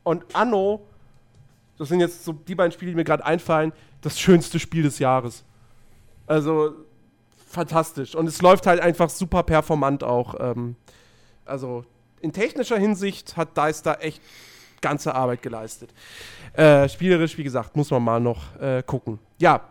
und 0.03 0.23
Anno, 0.36 0.86
das 1.77 1.88
sind 1.90 2.02
jetzt 2.02 2.26
so 2.26 2.34
die 2.34 2.56
beiden 2.56 2.72
Spiele, 2.73 2.91
die 2.91 2.95
mir 2.95 3.06
gerade 3.06 3.26
einfallen, 3.26 3.72
das 4.02 4.20
schönste 4.20 4.60
Spiel 4.60 4.84
des 4.84 5.00
Jahres. 5.00 5.44
Also, 6.28 6.74
fantastisch. 7.48 8.16
Und 8.16 8.28
es 8.28 8.42
läuft 8.42 8.68
halt 8.68 8.80
einfach 8.80 9.10
super 9.10 9.44
performant 9.44 10.04
auch. 10.04 10.36
Ähm, 10.40 10.76
also, 11.46 11.86
in 12.22 12.32
technischer 12.34 12.78
Hinsicht 12.78 13.38
hat 13.38 13.58
DICE 13.58 13.82
da 13.82 13.94
echt 13.96 14.22
ganze 14.82 15.16
Arbeit 15.16 15.42
geleistet. 15.42 15.94
Äh, 16.54 16.88
spielerisch, 16.90 17.38
wie 17.38 17.44
gesagt, 17.44 17.76
muss 17.76 17.92
man 17.92 18.04
mal 18.04 18.20
noch 18.20 18.56
äh, 18.60 18.84
gucken. 18.86 19.20
Ja, 19.38 19.62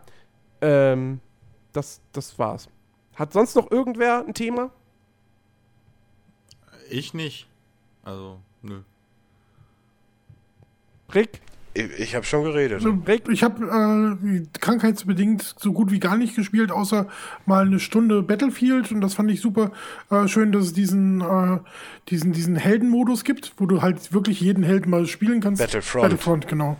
ähm, 0.61 1.19
das, 1.73 2.01
das 2.11 2.37
war's. 2.37 2.67
Hat 3.15 3.33
sonst 3.33 3.55
noch 3.55 3.69
irgendwer 3.71 4.25
ein 4.25 4.33
Thema? 4.33 4.71
Ich 6.89 7.13
nicht. 7.13 7.47
Also, 8.03 8.39
nö. 8.61 8.81
Rick? 11.13 11.41
Ich, 11.79 11.99
ich 11.99 12.15
habe 12.15 12.25
schon 12.25 12.43
geredet. 12.43 12.83
Also, 12.83 12.97
ich 13.29 13.43
habe 13.43 14.17
äh, 14.21 14.43
krankheitsbedingt 14.59 15.55
so 15.57 15.71
gut 15.71 15.91
wie 15.91 15.99
gar 15.99 16.17
nicht 16.17 16.35
gespielt, 16.35 16.71
außer 16.71 17.07
mal 17.45 17.65
eine 17.65 17.79
Stunde 17.79 18.21
Battlefield 18.21 18.91
und 18.91 19.01
das 19.01 19.13
fand 19.13 19.31
ich 19.31 19.41
super 19.41 19.71
äh, 20.09 20.27
schön, 20.27 20.51
dass 20.51 20.65
es 20.65 20.73
diesen, 20.73 21.21
äh, 21.21 21.59
diesen, 22.09 22.33
diesen 22.33 22.55
Heldenmodus 22.55 23.23
gibt, 23.23 23.53
wo 23.57 23.65
du 23.65 23.81
halt 23.81 24.13
wirklich 24.13 24.41
jeden 24.41 24.63
Helden 24.63 24.89
mal 24.89 25.05
spielen 25.07 25.41
kannst. 25.41 25.61
Battlefront. 25.61 26.03
Battlefront, 26.03 26.47
genau. 26.47 26.77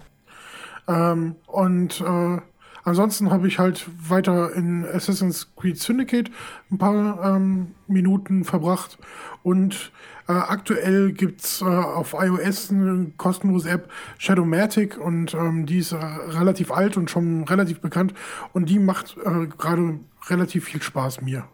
Ähm, 0.88 1.36
und 1.46 2.02
äh, 2.02 2.38
ansonsten 2.84 3.32
habe 3.32 3.48
ich 3.48 3.60
halt 3.60 3.86
weiter 4.10 4.54
in 4.54 4.86
Assassin's 4.86 5.56
Creed 5.56 5.80
Syndicate 5.80 6.32
ein 6.72 6.78
paar 6.78 7.36
ähm, 7.36 7.76
Minuten 7.88 8.44
verbracht 8.44 8.98
und 9.44 9.92
äh, 10.30 10.34
aktuell 10.34 11.12
gibt's 11.12 11.62
äh, 11.62 11.66
auf 11.66 12.14
iOS 12.14 12.70
eine 12.70 13.12
kostenlose 13.18 13.68
App 13.68 13.90
Shadowmatic 14.20 14.98
und 14.98 15.34
ähm, 15.34 15.66
die 15.66 15.80
ist 15.80 15.92
äh, 15.92 15.96
relativ 15.98 16.72
alt 16.72 16.98
und 16.98 17.10
schon 17.10 17.46
relativ 17.46 17.82
bekannt 17.82 18.14
und 18.54 18.70
die 18.70 18.78
macht 18.78 19.18
äh, 19.26 19.48
gerade 19.48 20.00
relativ 20.28 20.66
viel 20.66 20.84
Spaß 20.84 21.22
mir. 21.22 21.46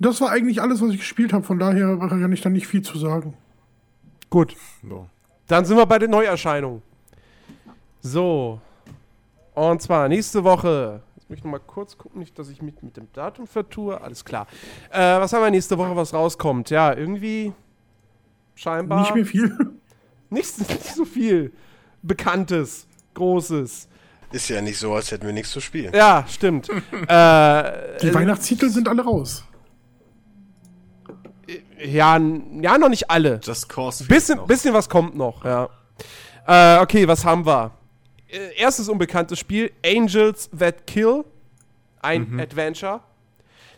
Das 0.00 0.20
war 0.20 0.30
eigentlich 0.30 0.60
alles, 0.60 0.82
was 0.82 0.90
ich 0.90 0.98
gespielt 0.98 1.32
habe, 1.32 1.44
von 1.44 1.60
daher 1.60 1.96
kann 1.98 2.32
ich 2.32 2.40
da 2.40 2.48
nicht 2.48 2.66
viel 2.66 2.82
zu 2.82 2.98
sagen. 2.98 3.34
Gut. 4.28 4.56
So. 4.82 5.08
Dann 5.46 5.64
sind 5.64 5.76
wir 5.76 5.86
bei 5.86 5.98
den 5.98 6.10
Neuerscheinungen. 6.10 6.82
So. 8.00 8.60
Und 9.54 9.82
zwar 9.82 10.08
nächste 10.08 10.42
Woche. 10.42 11.02
Ich 11.32 11.44
noch 11.44 11.50
mal 11.52 11.58
kurz 11.60 11.96
gucken, 11.96 12.18
nicht, 12.18 12.38
dass 12.38 12.48
ich 12.48 12.60
mich 12.60 12.82
mit 12.82 12.96
dem 12.96 13.06
Datum 13.12 13.46
vertue. 13.46 14.00
Alles 14.00 14.24
klar. 14.24 14.46
Äh, 14.90 14.98
was 15.20 15.32
haben 15.32 15.42
wir 15.42 15.50
nächste 15.50 15.78
Woche, 15.78 15.94
was 15.94 16.12
rauskommt? 16.12 16.70
Ja, 16.70 16.92
irgendwie 16.92 17.52
scheinbar 18.56 19.00
Nicht 19.02 19.14
mehr 19.14 19.24
viel. 19.26 19.56
nicht, 20.30 20.58
nicht 20.58 20.84
so 20.94 21.04
viel 21.04 21.52
Bekanntes, 22.02 22.86
Großes. 23.14 23.88
Ist 24.32 24.48
ja 24.48 24.60
nicht 24.60 24.78
so, 24.78 24.92
als 24.94 25.10
hätten 25.10 25.26
wir 25.26 25.32
nichts 25.32 25.50
zu 25.52 25.60
spielen. 25.60 25.92
Ja, 25.94 26.24
stimmt. 26.28 26.68
äh, 27.08 27.98
Die 28.02 28.12
Weihnachtstitel 28.14 28.68
sind 28.68 28.88
alle 28.88 29.02
raus. 29.02 29.44
ja, 31.84 32.16
n- 32.16 32.62
ja, 32.62 32.78
noch 32.78 32.88
nicht 32.88 33.10
alle. 33.10 33.40
Just 33.42 33.68
Cause. 33.68 34.04
Bisschen, 34.04 34.46
bisschen 34.46 34.72
was 34.74 34.88
kommt 34.88 35.16
noch, 35.16 35.44
ja. 35.44 35.68
Äh, 36.46 36.80
okay, 36.82 37.06
was 37.08 37.24
haben 37.24 37.44
wir? 37.46 37.72
Äh, 38.30 38.54
erstes 38.56 38.88
unbekanntes 38.88 39.38
Spiel, 39.38 39.72
Angels 39.84 40.50
That 40.56 40.86
Kill, 40.86 41.24
ein 42.00 42.38
Adventure. 42.40 43.00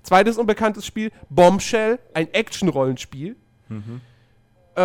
Zweites 0.03 0.37
unbekanntes 0.37 0.85
Spiel, 0.85 1.11
Bombshell, 1.31 1.99
ein 2.13 2.33
Action-Rollenspiel. 2.33 3.37
Äh, 4.75 4.83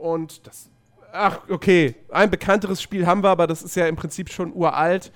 und 0.00 0.46
das. 0.46 0.70
Ach, 1.12 1.40
okay. 1.48 1.96
Ein 2.10 2.30
bekannteres 2.30 2.80
Spiel 2.80 3.06
haben 3.06 3.22
wir, 3.22 3.30
aber 3.30 3.46
das 3.46 3.62
ist 3.62 3.76
ja 3.76 3.86
im 3.86 3.96
Prinzip 3.96 4.30
schon 4.30 4.52
uralt. 4.52 5.10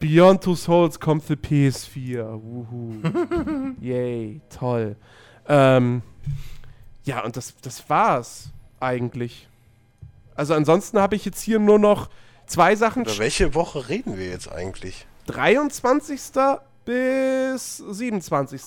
Beyond 0.00 0.42
Two 0.42 0.54
Souls 0.54 0.98
kommt 0.98 1.22
für 1.24 1.34
PS4. 1.34 2.40
Wuhu. 2.42 3.02
Yay, 3.80 4.40
toll. 4.48 4.96
Ähm, 5.48 6.02
ja, 7.04 7.24
und 7.24 7.36
das, 7.36 7.54
das 7.60 7.88
war's 7.88 8.50
eigentlich. 8.80 9.48
Also 10.34 10.54
ansonsten 10.54 10.98
habe 10.98 11.16
ich 11.16 11.24
jetzt 11.24 11.40
hier 11.40 11.58
nur 11.58 11.78
noch 11.78 12.08
zwei 12.46 12.76
Sachen. 12.76 13.02
Über 13.04 13.18
welche 13.18 13.54
Woche 13.54 13.88
reden 13.88 14.18
wir 14.18 14.28
jetzt 14.28 14.50
eigentlich? 14.50 15.06
23. 15.26 16.20
bis 16.84 17.78
27. 17.78 18.60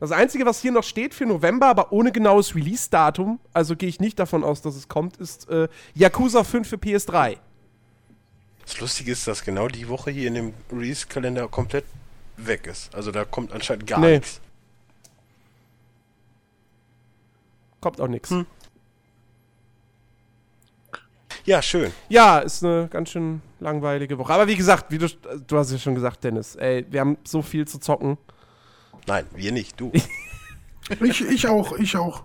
Das 0.00 0.12
Einzige, 0.12 0.44
was 0.44 0.60
hier 0.60 0.72
noch 0.72 0.84
steht 0.84 1.14
für 1.14 1.24
November, 1.24 1.66
aber 1.68 1.92
ohne 1.92 2.12
genaues 2.12 2.54
Release-Datum, 2.54 3.40
also 3.54 3.74
gehe 3.76 3.88
ich 3.88 4.00
nicht 4.00 4.18
davon 4.18 4.44
aus, 4.44 4.60
dass 4.60 4.74
es 4.76 4.88
kommt, 4.88 5.16
ist 5.16 5.48
äh, 5.48 5.68
Yakuza 5.94 6.44
5 6.44 6.68
für 6.68 6.76
PS3. 6.76 7.38
Das 8.66 8.80
Lustige 8.80 9.12
ist, 9.12 9.26
dass 9.26 9.44
genau 9.44 9.68
die 9.68 9.88
Woche 9.88 10.10
hier 10.10 10.28
in 10.28 10.34
dem 10.34 10.54
Release-Kalender 10.72 11.48
komplett 11.48 11.84
weg 12.36 12.66
ist. 12.66 12.94
Also 12.94 13.12
da 13.12 13.24
kommt 13.24 13.52
anscheinend 13.52 13.86
gar 13.86 14.00
Nee. 14.00 14.16
nichts. 14.18 14.40
Kommt 17.80 18.00
auch 18.00 18.08
nichts. 18.08 18.32
Ja, 21.44 21.60
schön. 21.60 21.92
Ja, 22.08 22.38
ist 22.38 22.64
eine 22.64 22.88
ganz 22.88 23.10
schön 23.10 23.42
langweilige 23.60 24.16
Woche. 24.18 24.32
Aber 24.32 24.46
wie 24.46 24.56
gesagt, 24.56 24.86
wie 24.90 24.98
du, 24.98 25.08
du 25.46 25.58
hast 25.58 25.72
ja 25.72 25.78
schon 25.78 25.94
gesagt, 25.94 26.24
Dennis, 26.24 26.56
ey, 26.56 26.86
wir 26.88 27.00
haben 27.00 27.18
so 27.24 27.42
viel 27.42 27.66
zu 27.66 27.78
zocken. 27.78 28.16
Nein, 29.06 29.26
wir 29.34 29.52
nicht, 29.52 29.78
du. 29.80 29.92
Ich, 31.00 31.26
ich 31.26 31.48
auch, 31.48 31.78
ich 31.78 31.96
auch. 31.96 32.24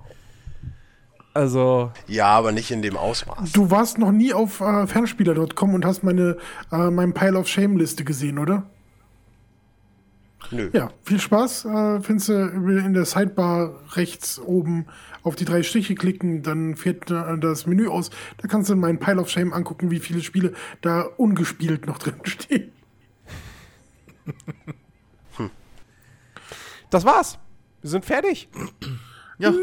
Also, 1.33 1.93
ja, 2.07 2.25
aber 2.25 2.51
nicht 2.51 2.71
in 2.71 2.81
dem 2.81 2.97
Ausmaß. 2.97 3.53
Du 3.53 3.71
warst 3.71 3.97
noch 3.97 4.11
nie 4.11 4.33
auf 4.33 4.59
äh, 4.59 4.85
Fernspieler.com 4.85 5.73
und 5.75 5.85
hast 5.85 6.03
meine 6.03 6.35
äh, 6.69 6.89
mein 6.89 7.13
Pile 7.13 7.39
of 7.39 7.47
Shame 7.47 7.77
Liste 7.77 8.03
gesehen, 8.03 8.37
oder? 8.37 8.69
Nö. 10.51 10.69
Ja, 10.73 10.91
viel 11.03 11.19
Spaß. 11.19 11.65
Äh, 11.65 12.01
findest 12.01 12.29
du 12.29 12.33
in 12.33 12.93
der 12.93 13.05
Sidebar 13.05 13.79
rechts 13.95 14.39
oben 14.39 14.87
auf 15.21 15.35
die 15.35 15.45
drei 15.45 15.63
Striche 15.63 15.95
klicken, 15.95 16.43
dann 16.43 16.75
fährt 16.75 17.11
äh, 17.11 17.37
das 17.37 17.65
Menü 17.67 17.87
aus. 17.87 18.09
Da 18.37 18.47
kannst 18.47 18.69
du 18.69 18.73
in 18.73 18.79
meinen 18.79 18.99
Pile 18.99 19.19
of 19.21 19.29
Shame 19.29 19.53
angucken, 19.53 19.91
wie 19.91 19.99
viele 19.99 20.21
Spiele 20.21 20.53
da 20.81 21.01
ungespielt 21.01 21.85
noch 21.85 21.97
drin 21.97 22.15
stehen. 22.23 22.71
das 26.89 27.05
war's. 27.05 27.37
Wir 27.81 27.89
sind 27.91 28.05
fertig. 28.05 28.49
Nein! 29.37 29.59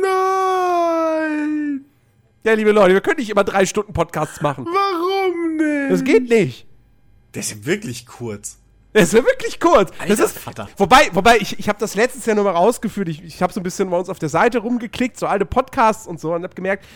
Ja, 2.44 2.52
liebe 2.52 2.70
Leute, 2.72 2.94
wir 2.94 3.00
können 3.00 3.18
nicht 3.18 3.30
immer 3.30 3.44
drei 3.44 3.66
Stunden 3.66 3.92
Podcasts 3.92 4.40
machen. 4.40 4.64
Warum 4.66 5.56
nicht? 5.56 5.90
Das 5.90 6.04
geht 6.04 6.28
nicht. 6.28 6.66
Der 7.34 7.40
ist 7.40 7.50
ja 7.50 7.66
wirklich 7.66 8.06
kurz. 8.06 8.58
Das 8.96 9.08
ist 9.08 9.12
ja 9.12 9.24
wirklich 9.26 9.60
kurz. 9.60 9.90
das 9.90 10.08
Alter 10.08 10.24
ist, 10.24 10.38
Vater. 10.38 10.68
Wobei, 10.78 11.10
wobei 11.12 11.36
ich, 11.36 11.58
ich 11.58 11.68
habe 11.68 11.78
das 11.78 11.96
letztes 11.96 12.24
Jahr 12.24 12.34
nur 12.34 12.44
mal 12.44 12.52
rausgeführt. 12.52 13.10
Ich, 13.10 13.22
ich 13.22 13.42
habe 13.42 13.52
so 13.52 13.60
ein 13.60 13.62
bisschen 13.62 13.90
bei 13.90 13.98
uns 13.98 14.08
auf 14.08 14.18
der 14.18 14.30
Seite 14.30 14.56
rumgeklickt, 14.60 15.18
so 15.18 15.26
alte 15.26 15.44
Podcasts 15.44 16.06
und 16.06 16.18
so, 16.18 16.32
und 16.32 16.44
habe 16.44 16.54
gemerkt, 16.54 16.86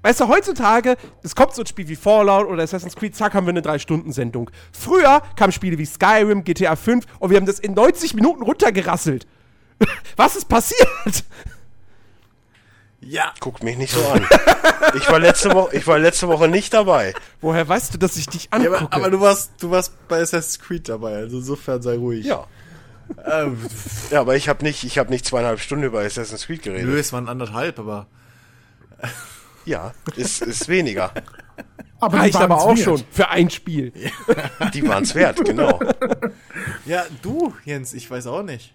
weißt 0.00 0.20
du, 0.20 0.28
heutzutage, 0.28 0.96
es 1.22 1.36
kommt 1.36 1.54
so 1.54 1.60
ein 1.60 1.66
Spiel 1.66 1.86
wie 1.86 1.96
Fallout 1.96 2.46
oder 2.46 2.62
Assassin's 2.62 2.96
Creed, 2.96 3.14
zack, 3.14 3.34
haben 3.34 3.46
wir 3.46 3.50
eine 3.50 3.60
3-Stunden-Sendung. 3.60 4.50
Früher 4.72 5.20
kamen 5.36 5.52
Spiele 5.52 5.76
wie 5.76 5.84
Skyrim, 5.84 6.44
GTA 6.44 6.76
5 6.76 7.04
und 7.18 7.28
wir 7.28 7.36
haben 7.36 7.44
das 7.44 7.58
in 7.58 7.74
90 7.74 8.14
Minuten 8.14 8.42
runtergerasselt. 8.42 9.26
Was 10.16 10.36
ist 10.36 10.48
passiert? 10.48 11.24
Ja. 13.06 13.32
Guckt 13.40 13.62
mich 13.62 13.76
nicht 13.76 13.92
so 13.92 14.04
an. 14.08 14.26
Ich 14.96 15.08
war 15.10 15.18
letzte 15.18 15.52
Woche, 15.52 15.74
ich 15.76 15.86
war 15.86 15.98
letzte 15.98 16.28
Woche 16.28 16.46
nicht 16.46 16.72
dabei. 16.72 17.14
Woher 17.40 17.66
weißt 17.68 17.94
du, 17.94 17.98
dass 17.98 18.16
ich 18.16 18.26
dich 18.28 18.44
ja 18.44 18.50
angucke? 18.52 18.76
aber, 18.78 18.92
aber 18.92 19.10
du 19.10 19.20
warst, 19.20 19.52
du 19.60 19.70
warst 19.70 19.92
bei 20.08 20.20
Assassin's 20.20 20.60
Creed 20.60 20.88
dabei, 20.88 21.16
also 21.16 21.38
insofern 21.38 21.82
sei 21.82 21.96
ruhig. 21.96 22.24
Ja. 22.26 22.46
Ähm, 23.26 23.58
Ja, 24.10 24.20
aber 24.20 24.36
ich 24.36 24.48
habe 24.48 24.62
nicht, 24.62 24.84
ich 24.84 24.98
habe 24.98 25.10
nicht 25.10 25.24
zweieinhalb 25.26 25.58
Stunden 25.58 25.84
über 25.84 26.00
Assassin's 26.00 26.46
Creed 26.46 26.62
geredet. 26.62 26.86
nö, 26.86 26.96
es 26.98 27.12
waren 27.12 27.28
anderthalb, 27.28 27.78
aber. 27.78 28.06
Ja, 29.64 29.92
ist, 30.16 30.42
ist 30.42 30.68
weniger. 30.68 31.10
aber 31.98 32.18
Reicht 32.18 32.36
aber 32.36 32.58
auch 32.58 32.68
wert. 32.76 32.78
schon 32.80 33.02
für 33.10 33.30
ein 33.30 33.48
Spiel. 33.48 33.92
Die 34.74 34.86
waren's 34.86 35.14
wert, 35.14 35.42
genau. 35.44 35.80
Ja, 36.84 37.04
du, 37.22 37.54
Jens, 37.64 37.94
ich 37.94 38.08
weiß 38.10 38.26
auch 38.26 38.42
nicht. 38.42 38.74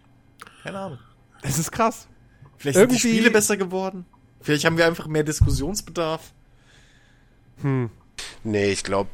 Keine 0.64 0.80
Ahnung. 0.80 1.00
Das 1.44 1.60
ist 1.60 1.72
krass. 1.72 2.08
Vielleicht 2.58 2.78
sind 2.78 2.92
die 2.92 2.96
Irgendwie- 2.96 3.10
Spiele 3.18 3.32
besser 3.32 3.56
geworden. 3.56 4.06
Vielleicht 4.42 4.66
haben 4.66 4.78
wir 4.78 4.86
einfach 4.86 5.08
mehr 5.08 5.24
Diskussionsbedarf. 5.24 6.22
Nee, 8.44 8.72
ich 8.72 8.84
glaube, 8.84 9.10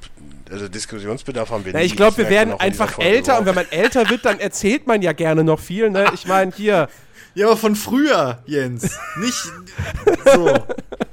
also 0.52 0.68
Diskussionsbedarf 0.68 1.50
haben 1.50 1.66
wir 1.66 1.74
Na, 1.74 1.80
nie. 1.80 1.86
ich 1.86 1.96
glaube, 1.96 2.18
wir 2.18 2.30
werden 2.30 2.54
einfach 2.60 3.00
älter 3.00 3.40
und 3.40 3.46
wenn 3.46 3.56
man 3.56 3.66
älter 3.72 4.10
wird, 4.10 4.24
dann 4.26 4.40
erzählt 4.40 4.86
man 4.88 5.02
ja 5.02 5.14
gerne 5.14 5.44
noch 5.44 5.60
viel. 5.60 5.90
Ne? 5.90 6.06
Ich 6.14 6.28
meine, 6.28 6.52
hier, 6.56 6.88
Ja, 7.36 7.48
aber 7.48 7.58
von 7.58 7.76
früher, 7.76 8.40
Jens. 8.46 8.98
Nicht 9.18 9.44
so. 10.24 10.46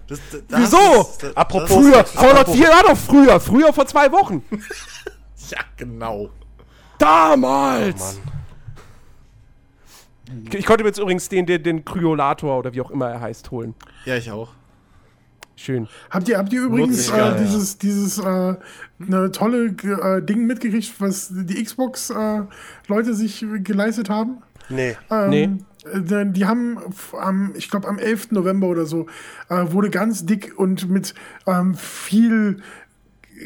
Das, 0.06 0.20
das, 0.30 0.60
Wieso? 0.60 0.78
Das, 0.78 1.18
das, 1.18 1.36
Apropos- 1.36 1.72
früher, 1.72 2.04
Fallout 2.04 2.36
apropos- 2.40 2.54
4 2.56 2.68
war 2.68 2.82
doch 2.82 2.96
früher, 2.96 3.40
früher 3.40 3.72
vor 3.72 3.86
zwei 3.86 4.10
Wochen. 4.12 4.44
Ja, 5.50 5.58
genau. 5.76 6.30
Damals! 6.96 8.18
Ich 10.52 10.66
konnte 10.66 10.84
mir 10.84 10.88
jetzt 10.88 10.98
übrigens 10.98 11.28
den, 11.28 11.46
den, 11.46 11.62
den 11.62 11.84
Kryolator 11.84 12.58
oder 12.58 12.72
wie 12.74 12.80
auch 12.80 12.90
immer 12.90 13.08
er 13.10 13.20
heißt, 13.20 13.50
holen. 13.50 13.74
Ja, 14.04 14.16
ich 14.16 14.30
auch. 14.30 14.52
Schön. 15.54 15.86
Habt 16.10 16.28
ihr, 16.28 16.38
habt 16.38 16.52
ihr 16.52 16.62
übrigens 16.62 17.08
ich 17.08 17.14
äh, 17.14 17.36
dieses, 17.38 17.78
dieses 17.78 18.18
äh, 18.18 18.54
ne 18.98 19.30
tolle 19.32 19.66
äh, 19.66 20.22
Ding 20.22 20.46
mitgekriegt, 20.46 20.94
was 20.98 21.30
die 21.32 21.62
Xbox-Leute 21.62 23.14
sich 23.14 23.44
geleistet 23.62 24.10
haben? 24.10 24.38
Nee. 24.68 24.96
Ähm, 25.10 25.30
Nee. 25.30 25.50
Äh, 25.84 26.26
Die 26.26 26.46
haben 26.46 26.78
am, 27.18 27.52
ich 27.56 27.70
glaube, 27.70 27.88
am 27.88 27.98
11. 27.98 28.32
November 28.32 28.68
oder 28.68 28.86
so, 28.86 29.06
äh, 29.48 29.72
wurde 29.72 29.90
ganz 29.90 30.24
dick 30.24 30.54
und 30.56 30.88
mit 30.88 31.14
ähm, 31.46 31.74
viel 31.74 32.62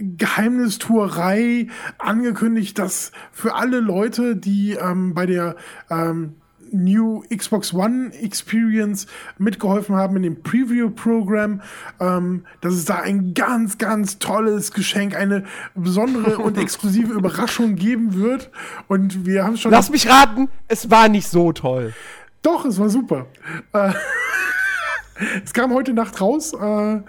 Geheimnistuerei 0.00 1.68
angekündigt, 1.98 2.78
dass 2.78 3.12
für 3.32 3.54
alle 3.54 3.80
Leute, 3.80 4.36
die 4.36 4.72
ähm, 4.72 5.14
bei 5.14 5.26
der 5.26 5.56
ähm, 5.90 6.34
New 6.72 7.22
Xbox 7.34 7.72
One 7.72 8.12
Experience 8.14 9.06
mitgeholfen 9.38 9.96
haben 9.96 10.16
in 10.16 10.22
dem 10.22 10.42
Preview-Programm, 10.42 11.62
ähm, 12.00 12.44
dass 12.60 12.74
es 12.74 12.84
da 12.84 13.00
ein 13.00 13.34
ganz, 13.34 13.78
ganz 13.78 14.18
tolles 14.18 14.72
Geschenk, 14.72 15.16
eine 15.16 15.44
besondere 15.74 16.38
und 16.42 16.58
exklusive 16.58 17.12
Überraschung 17.12 17.76
geben 17.76 18.14
wird. 18.14 18.50
Und 18.88 19.26
wir 19.26 19.44
haben 19.44 19.56
schon. 19.56 19.70
Lass 19.70 19.90
mich 19.90 20.08
raten, 20.08 20.48
es 20.68 20.90
war 20.90 21.08
nicht 21.08 21.28
so 21.28 21.52
toll. 21.52 21.94
Doch, 22.42 22.64
es 22.64 22.78
war 22.78 22.88
super. 22.88 23.26
Äh, 23.72 23.92
es 25.44 25.52
kam 25.52 25.72
heute 25.72 25.92
Nacht 25.92 26.20
raus 26.20 26.52
äh, 26.52 27.00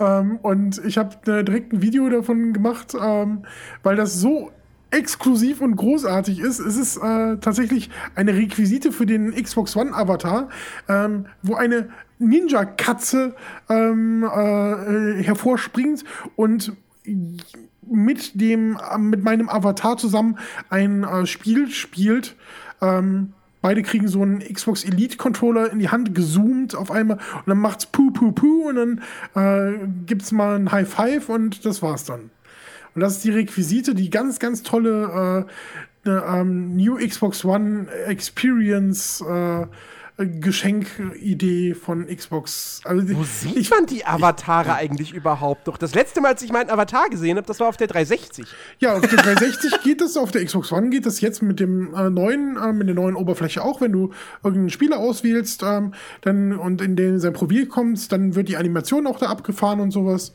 ähm, 0.00 0.38
und 0.42 0.82
ich 0.84 0.98
habe 0.98 1.14
äh, 1.30 1.44
direkt 1.44 1.72
ein 1.72 1.82
Video 1.82 2.08
davon 2.08 2.52
gemacht, 2.52 2.96
ähm, 3.00 3.44
weil 3.82 3.96
das 3.96 4.14
so 4.14 4.50
exklusiv 4.90 5.60
und 5.60 5.76
großartig 5.76 6.40
ist. 6.40 6.58
Es 6.58 6.76
ist 6.76 6.96
äh, 6.96 7.36
tatsächlich 7.38 7.90
eine 8.14 8.34
Requisite 8.34 8.92
für 8.92 9.06
den 9.06 9.34
Xbox 9.34 9.76
One 9.76 9.94
Avatar, 9.94 10.48
ähm, 10.88 11.26
wo 11.42 11.54
eine 11.54 11.90
Ninja-Katze 12.18 13.34
ähm, 13.68 14.24
äh, 14.24 15.22
hervorspringt 15.22 16.04
und 16.36 16.72
mit 17.90 18.40
dem 18.40 18.78
äh, 18.92 18.98
mit 18.98 19.24
meinem 19.24 19.48
Avatar 19.48 19.96
zusammen 19.96 20.38
ein 20.68 21.04
äh, 21.04 21.26
Spiel 21.26 21.68
spielt. 21.70 22.36
Ähm, 22.80 23.32
beide 23.62 23.82
kriegen 23.82 24.08
so 24.08 24.22
einen 24.22 24.40
Xbox 24.40 24.84
Elite 24.84 25.16
Controller 25.16 25.70
in 25.72 25.78
die 25.78 25.88
Hand 25.88 26.14
gezoomt 26.14 26.74
auf 26.74 26.90
einmal 26.90 27.18
und 27.34 27.46
dann 27.46 27.58
macht's 27.58 27.86
puh 27.86 28.10
puh 28.10 28.32
puh 28.32 28.68
und 28.68 28.76
dann 28.76 29.00
äh, 29.34 29.78
gibt's 30.06 30.32
mal 30.32 30.56
ein 30.56 30.70
High 30.72 30.88
Five 30.88 31.28
und 31.28 31.64
das 31.64 31.82
war's 31.82 32.04
dann. 32.04 32.30
Und 32.94 33.00
das 33.00 33.16
ist 33.16 33.24
die 33.24 33.30
Requisite, 33.30 33.94
die 33.94 34.10
ganz 34.10 34.38
ganz 34.38 34.62
tolle 34.62 35.46
äh, 36.04 36.08
ne, 36.08 36.24
ähm, 36.26 36.76
New 36.76 36.96
Xbox 36.96 37.44
One 37.44 37.86
Experience 38.06 39.20
äh, 39.20 39.66
Geschenkidee 40.26 41.74
von 41.74 42.06
Xbox. 42.06 42.82
Also 42.84 43.08
Wo 43.16 43.24
sieht 43.24 43.70
man 43.70 43.86
die 43.86 44.04
Avatare 44.04 44.74
eigentlich 44.74 45.14
überhaupt 45.14 45.66
noch? 45.66 45.78
Das 45.78 45.94
letzte 45.94 46.20
Mal, 46.20 46.32
als 46.32 46.42
ich 46.42 46.52
meinen 46.52 46.68
Avatar 46.68 47.08
gesehen 47.08 47.38
habe, 47.38 47.46
das 47.46 47.58
war 47.58 47.68
auf 47.68 47.78
der 47.78 47.86
360. 47.86 48.46
Ja, 48.80 48.96
auf 48.96 49.00
der 49.00 49.18
360 49.18 49.80
geht 49.82 50.00
das, 50.00 50.16
auf 50.16 50.30
der 50.30 50.44
Xbox 50.44 50.72
One 50.72 50.90
geht 50.90 51.06
das 51.06 51.20
jetzt 51.22 51.42
mit 51.42 51.58
dem 51.58 51.94
äh, 51.94 52.10
neuen, 52.10 52.56
äh, 52.56 52.72
mit 52.72 52.88
der 52.88 52.94
neuen 52.94 53.16
Oberfläche 53.16 53.62
auch. 53.62 53.80
Wenn 53.80 53.92
du 53.92 54.10
irgendeinen 54.42 54.70
Spieler 54.70 54.98
auswählst, 54.98 55.62
ähm, 55.62 55.94
dann 56.20 56.52
und 56.52 56.82
in 56.82 56.96
den 56.96 57.18
sein 57.18 57.32
Profil 57.32 57.66
kommst, 57.66 58.12
dann 58.12 58.34
wird 58.34 58.48
die 58.48 58.58
Animation 58.58 59.06
auch 59.06 59.18
da 59.18 59.26
abgefahren 59.26 59.80
und 59.80 59.90
sowas. 59.90 60.32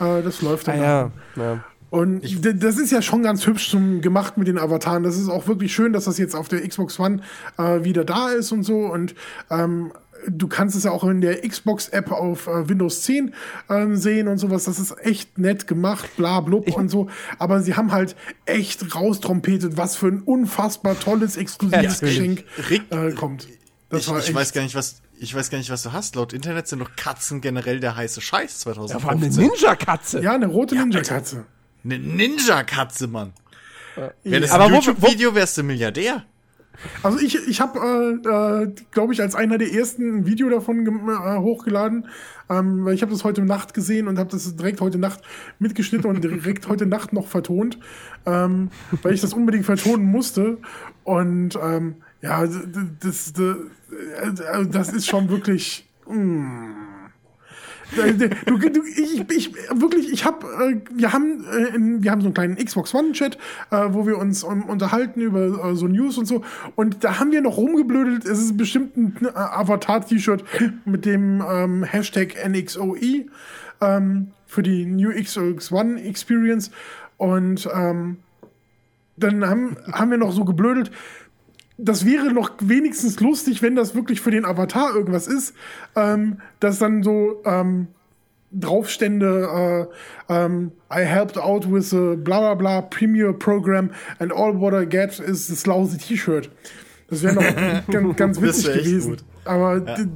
Äh, 0.00 0.22
das 0.22 0.42
läuft 0.42 0.66
dann. 0.66 0.80
Ah 0.80 1.12
ja. 1.36 1.64
Und 1.90 2.44
d- 2.44 2.54
das 2.54 2.78
ist 2.78 2.90
ja 2.92 3.00
schon 3.02 3.22
ganz 3.22 3.46
hübsch 3.46 3.70
zum, 3.70 4.00
gemacht 4.00 4.36
mit 4.36 4.46
den 4.48 4.58
Avataren. 4.58 5.02
Das 5.02 5.16
ist 5.16 5.28
auch 5.28 5.46
wirklich 5.46 5.74
schön, 5.74 5.92
dass 5.92 6.04
das 6.04 6.18
jetzt 6.18 6.34
auf 6.34 6.48
der 6.48 6.66
Xbox 6.66 6.98
One 7.00 7.20
äh, 7.56 7.84
wieder 7.84 8.04
da 8.04 8.30
ist 8.30 8.52
und 8.52 8.62
so. 8.62 8.80
Und 8.80 9.14
ähm, 9.50 9.92
du 10.26 10.48
kannst 10.48 10.76
es 10.76 10.84
ja 10.84 10.90
auch 10.90 11.04
in 11.04 11.20
der 11.20 11.40
Xbox-App 11.48 12.10
auf 12.12 12.46
äh, 12.46 12.68
Windows 12.68 13.02
10 13.02 13.32
ähm, 13.70 13.96
sehen 13.96 14.28
und 14.28 14.38
sowas. 14.38 14.64
Das 14.64 14.78
ist 14.78 14.94
echt 15.04 15.38
nett 15.38 15.66
gemacht, 15.66 16.08
bla 16.16 16.40
blub 16.40 16.68
und 16.76 16.88
so. 16.90 17.08
Aber 17.38 17.62
sie 17.62 17.74
haben 17.74 17.92
halt 17.92 18.16
echt 18.44 18.94
raustrompetet, 18.94 19.76
was 19.76 19.96
für 19.96 20.08
ein 20.08 20.20
unfassbar 20.22 20.98
tolles, 20.98 21.36
exklusives 21.36 22.02
Natürlich. 22.02 22.18
Geschenk 22.18 22.44
Rick, 22.70 22.82
äh, 22.90 23.12
kommt. 23.12 23.48
Das 23.90 24.02
ich, 24.02 24.08
war 24.10 24.18
ich 24.18 24.34
weiß 24.34 24.52
gar 24.52 24.62
nicht, 24.62 24.74
was 24.74 25.00
ich 25.20 25.34
weiß 25.34 25.50
gar 25.50 25.58
nicht, 25.58 25.70
was 25.70 25.82
du 25.82 25.92
hast. 25.92 26.14
Laut 26.16 26.32
Internet 26.32 26.68
sind 26.68 26.80
doch 26.80 26.94
Katzen 26.94 27.40
generell 27.40 27.80
der 27.80 27.96
heiße 27.96 28.20
Scheiß 28.20 28.60
Da 28.60 28.76
war 28.76 28.76
eine 28.76 29.30
2015. 29.30 29.42
Ninja-Katze. 29.44 30.20
Ja, 30.20 30.34
eine 30.34 30.46
rote 30.46 30.76
Ninja-Katze. 30.76 31.46
Eine 31.84 31.98
Ninja-Katze, 31.98 33.06
Mann. 33.06 33.32
Wäre 34.22 34.40
das 34.42 34.50
Aber 34.52 34.64
ein 34.64 34.74
YouTube-Video, 34.74 35.34
wärst 35.34 35.58
du 35.58 35.62
Milliardär. 35.62 36.24
Also 37.02 37.18
ich, 37.18 37.34
ich 37.48 37.60
habe, 37.60 37.80
äh, 38.24 38.62
äh, 38.62 38.72
glaube 38.92 39.12
ich, 39.12 39.20
als 39.20 39.34
einer 39.34 39.58
der 39.58 39.72
ersten 39.72 40.18
ein 40.18 40.26
Video 40.26 40.48
davon 40.48 40.86
äh, 40.86 41.38
hochgeladen, 41.38 42.06
ähm, 42.48 42.84
weil 42.84 42.94
ich 42.94 43.02
habe 43.02 43.10
das 43.10 43.24
heute 43.24 43.42
Nacht 43.42 43.74
gesehen 43.74 44.06
und 44.06 44.16
habe 44.16 44.30
das 44.30 44.54
direkt 44.54 44.80
heute 44.80 44.98
Nacht 44.98 45.22
mitgeschnitten 45.58 46.08
und 46.08 46.22
direkt 46.22 46.68
heute 46.68 46.86
Nacht 46.86 47.12
noch 47.12 47.26
vertont, 47.26 47.80
ähm, 48.26 48.70
weil 49.02 49.12
ich 49.12 49.20
das 49.20 49.34
unbedingt 49.34 49.64
vertonen 49.66 50.06
musste. 50.06 50.58
Und 51.02 51.58
ähm, 51.60 51.96
ja, 52.22 52.46
d- 52.46 52.66
d- 52.66 52.90
das, 53.00 53.32
d- 53.32 53.54
äh, 54.22 54.66
das 54.70 54.92
ist 54.92 55.06
schon 55.08 55.28
wirklich. 55.30 55.88
mm. 56.08 56.87
Du, 57.94 58.58
du, 58.58 58.82
ich, 58.84 59.20
ich, 59.30 59.54
wirklich, 59.70 60.12
ich 60.12 60.24
habe, 60.24 60.46
äh, 60.46 60.80
wir 60.92 61.12
haben, 61.12 61.44
äh, 61.44 61.74
in, 61.74 62.02
wir 62.02 62.10
haben 62.10 62.20
so 62.20 62.26
einen 62.26 62.34
kleinen 62.34 62.56
Xbox 62.56 62.94
One 62.94 63.12
Chat, 63.12 63.36
äh, 63.70 63.86
wo 63.90 64.06
wir 64.06 64.18
uns 64.18 64.44
um, 64.44 64.64
unterhalten 64.64 65.20
über 65.20 65.70
äh, 65.70 65.74
so 65.74 65.86
News 65.86 66.18
und 66.18 66.26
so. 66.26 66.44
Und 66.76 67.02
da 67.04 67.18
haben 67.18 67.32
wir 67.32 67.40
noch 67.40 67.56
rumgeblödelt. 67.56 68.24
Es 68.24 68.40
ist 68.40 68.56
bestimmt 68.56 68.96
ein 68.96 69.16
äh, 69.24 69.30
Avatar-T-Shirt 69.34 70.44
mit 70.84 71.06
dem 71.06 71.42
ähm, 71.48 71.84
Hashtag 71.84 72.34
NXOE 72.46 73.26
ähm, 73.80 74.28
für 74.46 74.62
die 74.62 74.84
New 74.84 75.10
Xbox 75.10 75.72
One 75.72 76.02
Experience. 76.02 76.70
Und 77.16 77.68
ähm, 77.74 78.18
dann 79.16 79.44
haben, 79.44 79.76
haben 79.92 80.10
wir 80.10 80.18
noch 80.18 80.32
so 80.32 80.44
geblödelt 80.44 80.90
das 81.78 82.04
wäre 82.04 82.32
noch 82.32 82.50
wenigstens 82.60 83.20
lustig, 83.20 83.62
wenn 83.62 83.76
das 83.76 83.94
wirklich 83.94 84.20
für 84.20 84.30
den 84.32 84.44
Avatar 84.44 84.94
irgendwas 84.94 85.26
ist, 85.28 85.54
ähm, 85.96 86.38
dass 86.60 86.78
dann 86.80 87.02
so 87.04 87.40
ähm, 87.44 87.86
draufstände, 88.52 89.88
äh, 90.28 90.34
ähm, 90.34 90.72
I 90.92 91.04
helped 91.04 91.38
out 91.38 91.70
with 91.70 91.92
a 91.94 92.14
bla 92.16 92.40
bla 92.40 92.54
bla 92.54 92.80
premier 92.82 93.32
program 93.32 93.90
and 94.18 94.32
all 94.32 94.58
what 94.58 94.72
I 94.74 94.86
get 94.86 95.18
is 95.20 95.46
this 95.48 95.66
lousy 95.66 95.98
T-Shirt. 95.98 96.50
Das 97.10 97.22
wäre 97.22 97.34
noch 97.34 97.86
ganz, 97.92 98.16
ganz 98.16 98.40
witzig 98.40 98.74
gewesen. 98.84 99.10
gut. 99.10 99.24
Aber 99.44 99.80
d- 99.80 100.06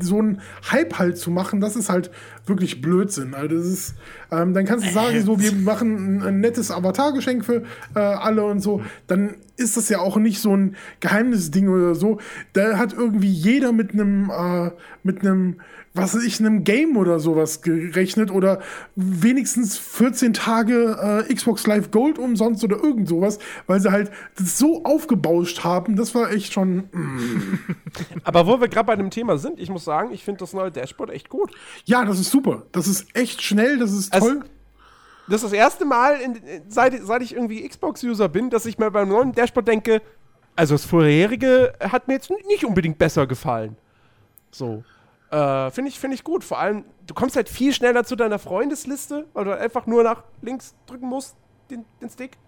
so 0.00 0.22
ein 0.22 0.40
Hype 0.70 0.98
halt 1.00 1.18
zu 1.18 1.28
machen, 1.30 1.60
das 1.60 1.74
ist 1.74 1.88
halt 1.90 2.10
wirklich 2.46 2.80
Blödsinn. 2.80 3.34
Also 3.34 3.56
das 3.56 3.66
ist, 3.66 3.94
ähm, 4.30 4.54
dann 4.54 4.64
kannst 4.64 4.86
du 4.86 4.90
sagen, 4.90 5.22
so 5.22 5.40
wir 5.40 5.52
machen 5.52 6.18
ein, 6.18 6.22
ein 6.22 6.40
nettes 6.40 6.70
Avatar-Geschenk 6.70 7.44
für 7.44 7.64
äh, 7.94 7.98
alle 7.98 8.44
und 8.44 8.60
so. 8.60 8.82
Dann 9.06 9.34
ist 9.56 9.76
das 9.76 9.88
ja 9.88 9.98
auch 9.98 10.16
nicht 10.16 10.40
so 10.40 10.56
ein 10.56 10.76
Geheimnisding 11.00 11.68
oder 11.68 11.94
so. 11.94 12.18
Da 12.52 12.78
hat 12.78 12.92
irgendwie 12.92 13.30
jeder 13.30 13.72
mit 13.72 13.92
einem 13.92 14.30
äh, 14.30 14.70
mit 15.02 15.22
einem 15.22 15.56
was 15.98 16.14
weiß 16.14 16.24
ich, 16.24 16.40
einem 16.40 16.64
Game 16.64 16.96
oder 16.96 17.18
sowas 17.18 17.62
gerechnet 17.62 18.30
oder 18.30 18.60
wenigstens 18.94 19.78
14 19.78 20.32
Tage 20.32 21.24
äh, 21.28 21.34
Xbox 21.34 21.66
Live 21.66 21.90
Gold 21.90 22.18
umsonst 22.18 22.62
oder 22.64 22.76
irgend 22.76 23.08
sowas, 23.08 23.38
weil 23.66 23.80
sie 23.80 23.90
halt 23.90 24.10
das 24.36 24.58
so 24.58 24.84
aufgebauscht 24.84 25.64
haben. 25.64 25.96
Das 25.96 26.14
war 26.14 26.30
echt 26.30 26.52
schon. 26.52 26.88
mm. 26.92 27.58
Aber 28.24 28.46
wo 28.46 28.60
wir 28.60 28.68
gerade 28.68 28.86
bei 28.86 28.96
dem 28.96 29.10
Thema 29.10 29.38
sind, 29.38 29.58
ich 29.58 29.70
muss 29.70 29.84
sagen, 29.84 30.12
ich 30.12 30.24
finde 30.24 30.38
das 30.40 30.52
neue 30.52 30.70
Dashboard 30.70 31.10
echt 31.10 31.28
gut. 31.28 31.52
Ja, 31.84 32.04
das 32.04 32.20
ist 32.20 32.30
super. 32.30 32.62
Das 32.72 32.86
ist 32.86 33.06
echt 33.14 33.42
schnell, 33.42 33.78
das 33.78 33.92
ist 33.92 34.12
Also- 34.22 34.40
toll. 34.40 34.44
Das 35.30 35.42
ist 35.42 35.52
das 35.52 35.52
erste 35.52 35.84
Mal, 35.84 36.20
in, 36.22 36.40
seit, 36.68 36.94
seit 37.02 37.20
ich 37.20 37.34
irgendwie 37.34 37.68
Xbox-User 37.68 38.30
bin, 38.30 38.48
dass 38.48 38.64
ich 38.64 38.78
mir 38.78 38.90
beim 38.90 39.10
neuen 39.10 39.32
Dashboard 39.32 39.68
denke, 39.68 40.00
also 40.56 40.74
das 40.74 40.86
vorherige 40.86 41.74
hat 41.80 42.08
mir 42.08 42.14
jetzt 42.14 42.30
nicht 42.46 42.64
unbedingt 42.64 42.96
besser 42.96 43.26
gefallen. 43.26 43.76
So. 44.50 44.82
Äh, 45.30 45.70
finde 45.70 45.90
ich, 45.90 46.00
find 46.00 46.14
ich 46.14 46.24
gut. 46.24 46.44
Vor 46.44 46.58
allem, 46.58 46.84
du 47.06 47.12
kommst 47.12 47.36
halt 47.36 47.50
viel 47.50 47.74
schneller 47.74 48.04
zu 48.04 48.16
deiner 48.16 48.38
Freundesliste, 48.38 49.26
weil 49.34 49.44
du 49.44 49.56
einfach 49.58 49.86
nur 49.86 50.02
nach 50.02 50.24
links 50.40 50.74
drücken 50.86 51.06
musst, 51.08 51.36
den, 51.70 51.84
den 52.00 52.08
Stick. 52.08 52.38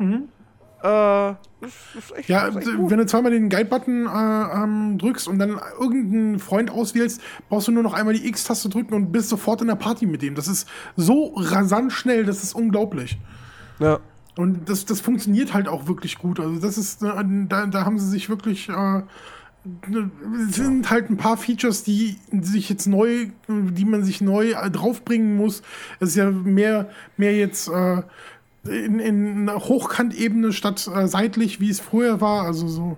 Äh, 0.83 1.31
ist 1.67 2.29
Ja, 2.29 2.47
ist 2.47 2.75
gut. 2.75 2.91
wenn 2.91 2.99
du 2.99 3.07
zweimal 3.07 3.33
den 3.33 3.49
Guide-Button 3.49 4.07
äh, 4.07 4.63
ähm, 4.63 4.99
drückst 4.99 5.29
und 5.29 5.39
dann 5.39 5.61
irgendeinen 5.79 6.39
Freund 6.39 6.71
auswählst, 6.71 7.21
brauchst 7.49 7.69
du 7.69 7.73
nur 7.73 7.83
noch 7.83 7.93
einmal 7.93 8.15
die 8.15 8.27
X-Taste 8.27 8.69
drücken 8.69 8.95
und 8.95 9.13
bist 9.13 9.29
sofort 9.29 9.61
in 9.61 9.67
der 9.67 9.75
Party 9.75 10.07
mit 10.07 10.23
dem. 10.23 10.35
Das 10.35 10.49
ist 10.49 10.69
so 10.97 11.35
rasant 11.37 11.93
schnell, 11.93 12.25
das 12.25 12.43
ist 12.43 12.55
unglaublich. 12.55 13.19
Ja. 13.79 14.01
Und 14.37 14.69
das, 14.69 14.87
das 14.87 15.01
funktioniert 15.01 15.53
halt 15.53 15.69
auch 15.69 15.87
wirklich 15.87 16.17
gut. 16.19 16.41
Also 16.41 16.61
das 16.61 16.79
ist, 16.79 17.03
äh, 17.03 17.25
da, 17.49 17.67
da 17.67 17.85
haben 17.85 17.99
sie 17.99 18.09
sich 18.09 18.31
wirklich, 18.31 18.69
äh, 18.71 19.03
es 20.49 20.57
sind 20.57 20.89
halt 20.89 21.11
ein 21.11 21.19
paar 21.19 21.37
Features, 21.37 21.83
die 21.83 22.17
sich 22.41 22.71
jetzt 22.71 22.87
neu, 22.87 23.27
die 23.49 23.85
man 23.85 24.05
sich 24.05 24.23
neu 24.23 24.53
äh, 24.53 24.71
draufbringen 24.71 25.37
muss. 25.37 25.63
Es 25.99 26.11
ist 26.11 26.17
ja 26.17 26.31
mehr, 26.31 26.89
mehr 27.19 27.37
jetzt 27.37 27.69
äh, 27.69 28.03
in, 28.65 28.99
in 29.01 29.49
einer 29.49 29.59
Hochkantebene 29.61 30.53
statt 30.53 30.89
äh, 30.95 31.07
seitlich, 31.07 31.61
wie 31.61 31.71
es 31.71 31.81
früher 31.81 32.21
war. 32.21 32.45
Also 32.45 32.69
so 32.69 32.97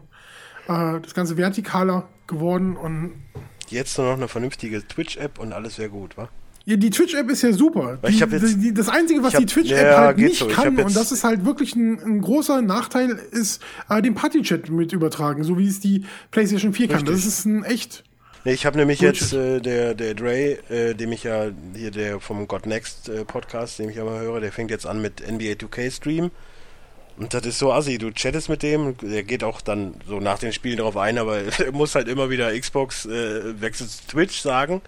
äh, 0.68 1.00
das 1.00 1.14
Ganze 1.14 1.36
vertikaler 1.36 2.08
geworden 2.26 2.76
und 2.76 3.12
Jetzt 3.68 3.96
nur 3.96 4.06
noch 4.08 4.14
eine 4.18 4.28
vernünftige 4.28 4.86
Twitch-App 4.86 5.38
und 5.38 5.54
alles 5.54 5.78
wäre 5.78 5.88
gut, 5.88 6.18
wa? 6.18 6.28
Ja, 6.66 6.76
die 6.76 6.90
Twitch-App 6.90 7.28
ist 7.30 7.42
ja 7.42 7.52
super. 7.54 7.98
Die, 8.06 8.12
jetzt- 8.18 8.62
die, 8.62 8.74
das 8.74 8.88
Einzige, 8.90 9.22
was 9.22 9.32
hab- 9.32 9.40
die 9.40 9.46
Twitch-App 9.46 9.82
ja, 9.92 9.98
halt 9.98 10.18
nicht 10.18 10.38
so. 10.38 10.46
Kann, 10.48 10.76
und 10.78 10.94
das 10.94 11.10
ist 11.10 11.24
halt 11.24 11.44
wirklich 11.46 11.74
ein, 11.74 11.98
ein 12.00 12.20
großer 12.20 12.60
Nachteil, 12.60 13.18
ist 13.30 13.62
äh, 13.88 14.02
den 14.02 14.14
Party-Chat 14.14 14.68
mit 14.68 14.92
übertragen, 14.92 15.42
so 15.42 15.58
wie 15.58 15.66
es 15.66 15.80
die 15.80 16.04
PlayStation 16.30 16.72
4 16.74 16.88
kann. 16.88 17.04
Das 17.04 17.14
Richtig. 17.16 17.28
ist 17.28 17.44
ein 17.46 17.64
echt. 17.64 18.04
Nee, 18.44 18.52
ich 18.54 18.66
habe 18.66 18.76
nämlich 18.76 18.98
Bullshit. 19.00 19.20
jetzt 19.20 19.32
äh, 19.32 19.60
der 19.60 19.94
der 19.94 20.14
Dre, 20.14 20.58
äh, 20.68 20.94
dem 20.94 21.12
ich 21.12 21.22
ja 21.24 21.50
hier 21.76 21.90
der 21.92 22.18
vom 22.20 22.48
God 22.48 22.66
Next 22.66 23.08
äh, 23.08 23.24
Podcast, 23.24 23.78
den 23.78 23.88
ich 23.90 23.96
ja 23.96 24.04
mal 24.04 24.20
höre, 24.20 24.40
der 24.40 24.50
fängt 24.52 24.70
jetzt 24.70 24.86
an 24.86 25.00
mit 25.00 25.20
NBA 25.20 25.52
2K 25.52 25.90
Stream. 25.90 26.30
Und 27.18 27.34
das 27.34 27.46
ist 27.46 27.58
so 27.58 27.72
assi, 27.72 27.98
du 27.98 28.10
chattest 28.10 28.48
mit 28.48 28.62
dem, 28.62 28.96
der 28.98 29.22
geht 29.22 29.44
auch 29.44 29.60
dann 29.60 29.94
so 30.08 30.18
nach 30.18 30.38
den 30.38 30.52
Spielen 30.52 30.78
drauf 30.78 30.96
ein, 30.96 31.18
aber 31.18 31.38
er 31.58 31.72
muss 31.72 31.94
halt 31.94 32.08
immer 32.08 32.30
wieder 32.30 32.58
Xbox 32.58 33.06
äh, 33.06 33.60
wechselt 33.60 33.90
zu 33.90 34.06
Twitch 34.08 34.40
sagen. 34.40 34.82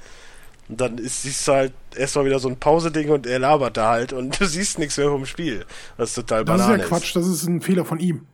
Und 0.68 0.80
dann 0.80 0.96
ist, 0.98 1.22
siehst 1.22 1.46
du 1.46 1.52
halt 1.52 1.72
erstmal 1.94 2.24
wieder 2.24 2.38
so 2.38 2.48
ein 2.48 2.58
Pauseding 2.58 3.10
und 3.10 3.26
er 3.26 3.38
labert 3.38 3.76
da 3.76 3.90
halt 3.90 4.12
und 4.14 4.40
du 4.40 4.46
siehst 4.46 4.78
nichts 4.78 4.96
mehr 4.96 5.08
vom 5.10 5.26
Spiel. 5.26 5.64
Das 5.98 6.08
ist 6.10 6.14
total 6.16 6.44
Das 6.44 6.56
Banane. 6.58 6.74
ist 6.76 6.80
ja 6.80 6.86
Quatsch, 6.88 7.14
das 7.14 7.26
ist 7.26 7.44
ein 7.44 7.60
Fehler 7.60 7.84
von 7.84 8.00
ihm. 8.00 8.26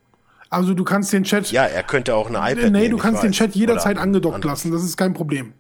Also 0.51 0.75
du 0.75 0.83
kannst 0.83 1.13
den 1.13 1.23
Chat. 1.23 1.53
Ja, 1.53 1.65
er 1.65 1.85
könnte 1.85 2.15
auch 2.17 2.29
eine 2.29 2.39
iPad 2.39 2.73
nee, 2.73 2.89
du 2.89 2.99
kannst 2.99 3.23
den. 3.23 3.31
Chat 3.31 3.55
jederzeit 3.55 3.97
angedockt 3.97 4.45
lassen, 4.45 4.73
das 4.73 4.83
ist 4.83 4.97
kein 4.97 5.15
Problem. 5.15 5.55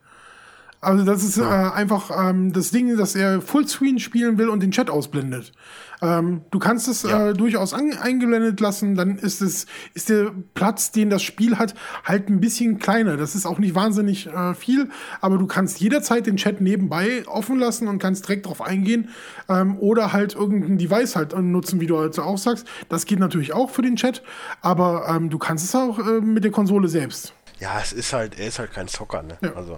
Also 0.82 1.05
das 1.05 1.23
ist 1.23 1.36
äh, 1.36 1.43
einfach 1.43 2.11
ähm, 2.31 2.55
das 2.55 2.70
Ding, 2.70 2.97
dass 2.97 3.15
er 3.15 3.43
Fullscreen 3.43 3.98
spielen 3.98 4.39
will 4.39 4.48
und 4.48 4.62
den 4.62 4.70
Chat 4.70 4.89
ausblendet. 4.89 5.52
Ähm, 6.01 6.40
du 6.51 6.59
kannst 6.59 6.89
es 6.89 7.02
Ja. 7.02 7.28
äh, 7.28 7.35
durchaus 7.35 7.74
eingeblendet 7.74 8.59
lassen, 8.61 8.94
dann 8.94 9.19
ist 9.19 9.43
es 9.43 9.66
ist 9.93 10.09
der 10.09 10.32
Platz, 10.55 10.90
den 10.90 11.11
das 11.11 11.23
Spiel 11.23 11.59
hat, 11.59 11.74
halt 12.05 12.31
ein 12.31 12.40
bisschen 12.40 12.78
kleiner. 12.78 13.19
Das 13.19 13.35
ist 13.35 13.44
auch 13.44 13.59
nicht 13.59 13.74
wahnsinnig 13.74 14.28
äh, 14.28 14.55
viel, 14.55 14.89
aber 15.20 15.36
du 15.36 15.47
kannst 15.47 15.81
jederzeit 15.81 16.27
den 16.27 16.36
Chat 16.39 16.62
nebenbei 16.62 17.24
offen 17.27 17.59
lassen 17.59 17.86
und 17.86 17.98
kannst 17.98 18.27
direkt 18.27 18.47
drauf 18.47 18.62
eingehen 18.62 19.11
ähm, 19.51 19.77
oder 19.78 20.15
halt 20.15 20.35
irgendein 20.35 20.78
Device 20.78 21.15
halt 21.15 21.39
nutzen, 21.39 21.81
wie 21.82 21.86
du 21.89 21.98
halt 21.98 22.19
auch 22.19 22.39
sagst. 22.39 22.66
Das 22.89 23.05
geht 23.05 23.19
natürlich 23.19 23.52
auch 23.52 23.69
für 23.69 23.82
den 23.82 23.97
Chat, 23.97 24.23
aber 24.62 25.07
ähm, 25.11 25.28
du 25.28 25.36
kannst 25.36 25.66
es 25.66 25.74
auch 25.74 25.98
äh, 25.98 26.23
mit 26.23 26.43
der 26.44 26.52
Konsole 26.52 26.89
selbst. 26.89 27.35
Ja, 27.59 27.78
es 27.82 27.93
ist 27.93 28.15
halt, 28.15 28.40
er 28.40 28.47
ist 28.47 28.59
halt 28.59 28.73
kein 28.73 28.89
Zocker, 28.89 29.23
ne? 29.23 29.36
Ja. 29.43 29.52
Also, 29.52 29.74
äh, 29.74 29.77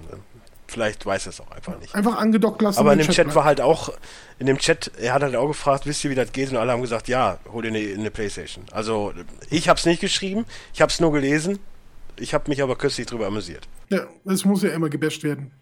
vielleicht 0.73 1.05
weiß 1.07 1.27
er 1.27 1.31
es 1.31 1.41
auch 1.41 1.51
einfach 1.51 1.79
nicht. 1.79 1.95
Einfach 1.95 2.17
angedockt 2.17 2.63
lassen. 2.63 2.79
Aber 2.81 2.93
in 2.93 2.99
dem 2.99 3.09
Chat 3.09 3.27
bleibt. 3.27 3.37
war 3.37 3.45
halt 3.45 3.61
auch, 3.61 3.93
in 4.39 4.47
dem 4.47 4.59
Chat, 4.59 4.91
er 4.99 5.15
hat 5.15 5.23
halt 5.23 5.37
auch 5.37 5.47
gefragt, 5.49 5.87
wisst 5.87 6.03
ihr, 6.05 6.11
wie 6.11 6.15
das 6.15 6.33
geht? 6.33 6.51
Und 6.51 6.57
alle 6.57 6.73
haben 6.73 6.83
gesagt, 6.83 7.09
ja, 7.09 7.39
hol 7.53 7.63
dir 7.63 7.69
eine, 7.69 7.79
eine 7.79 8.11
Playstation. 8.11 8.65
Also, 8.73 9.13
ich 9.51 9.69
hab's 9.69 9.87
nicht 9.87 10.01
geschrieben, 10.01 10.47
ich 10.75 10.81
hab's 10.83 10.99
nur 11.01 11.13
gelesen, 11.13 11.59
ich 12.17 12.35
habe 12.35 12.49
mich 12.49 12.63
aber 12.63 12.77
kürzlich 12.77 13.07
drüber 13.07 13.27
amüsiert. 13.27 13.69
Ja, 13.91 14.07
es 14.25 14.45
muss 14.45 14.63
ja 14.63 14.71
immer 14.71 14.89
gebasht 14.89 15.23
werden. 15.23 15.53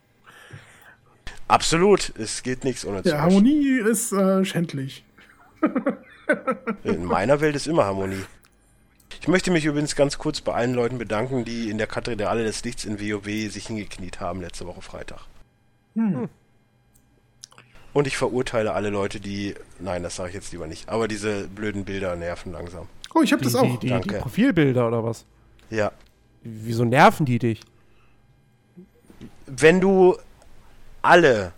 Absolut, 1.48 2.12
es 2.16 2.42
geht 2.42 2.64
nichts 2.64 2.84
ohne 2.84 3.02
Ja. 3.04 3.22
Harmonie 3.22 3.80
ist 3.80 4.12
äh, 4.12 4.44
schändlich. 4.44 5.04
In 6.84 7.04
meiner 7.04 7.40
Welt 7.40 7.56
ist 7.56 7.66
immer 7.66 7.84
Harmonie. 7.84 8.24
Ich 9.20 9.28
möchte 9.28 9.50
mich 9.50 9.64
übrigens 9.66 9.96
ganz 9.96 10.16
kurz 10.18 10.40
bei 10.40 10.54
allen 10.54 10.72
Leuten 10.72 10.96
bedanken, 10.98 11.44
die 11.44 11.68
in 11.68 11.76
der 11.78 11.86
Kathedrale 11.86 12.42
des 12.44 12.64
Lichts 12.64 12.84
in 12.84 12.98
WoW 13.00 13.52
sich 13.52 13.66
hingekniet 13.66 14.18
haben 14.20 14.40
letzte 14.40 14.66
Woche 14.66 14.80
Freitag. 14.80 15.20
Und 17.92 18.06
ich 18.06 18.16
verurteile 18.16 18.72
alle 18.72 18.88
Leute, 18.90 19.20
die. 19.20 19.54
Nein, 19.78 20.02
das 20.02 20.16
sage 20.16 20.30
ich 20.30 20.34
jetzt 20.36 20.52
lieber 20.52 20.66
nicht. 20.66 20.88
Aber 20.88 21.08
diese 21.08 21.48
blöden 21.48 21.84
Bilder 21.84 22.16
nerven 22.16 22.52
langsam. 22.52 22.86
Oh, 23.14 23.22
ich 23.22 23.32
habe 23.32 23.42
Die, 23.44 23.50
das 23.52 23.60
die, 23.60 23.66
auch. 23.68 23.72
die, 23.72 23.86
die 23.86 23.88
Danke. 23.88 24.18
Profilbilder 24.20 24.86
oder 24.86 25.04
was? 25.04 25.26
Ja. 25.68 25.92
Wieso 26.42 26.84
nerven 26.84 27.26
die 27.26 27.38
dich? 27.38 27.60
Wenn 29.46 29.80
du 29.80 30.16
alle 31.02 31.52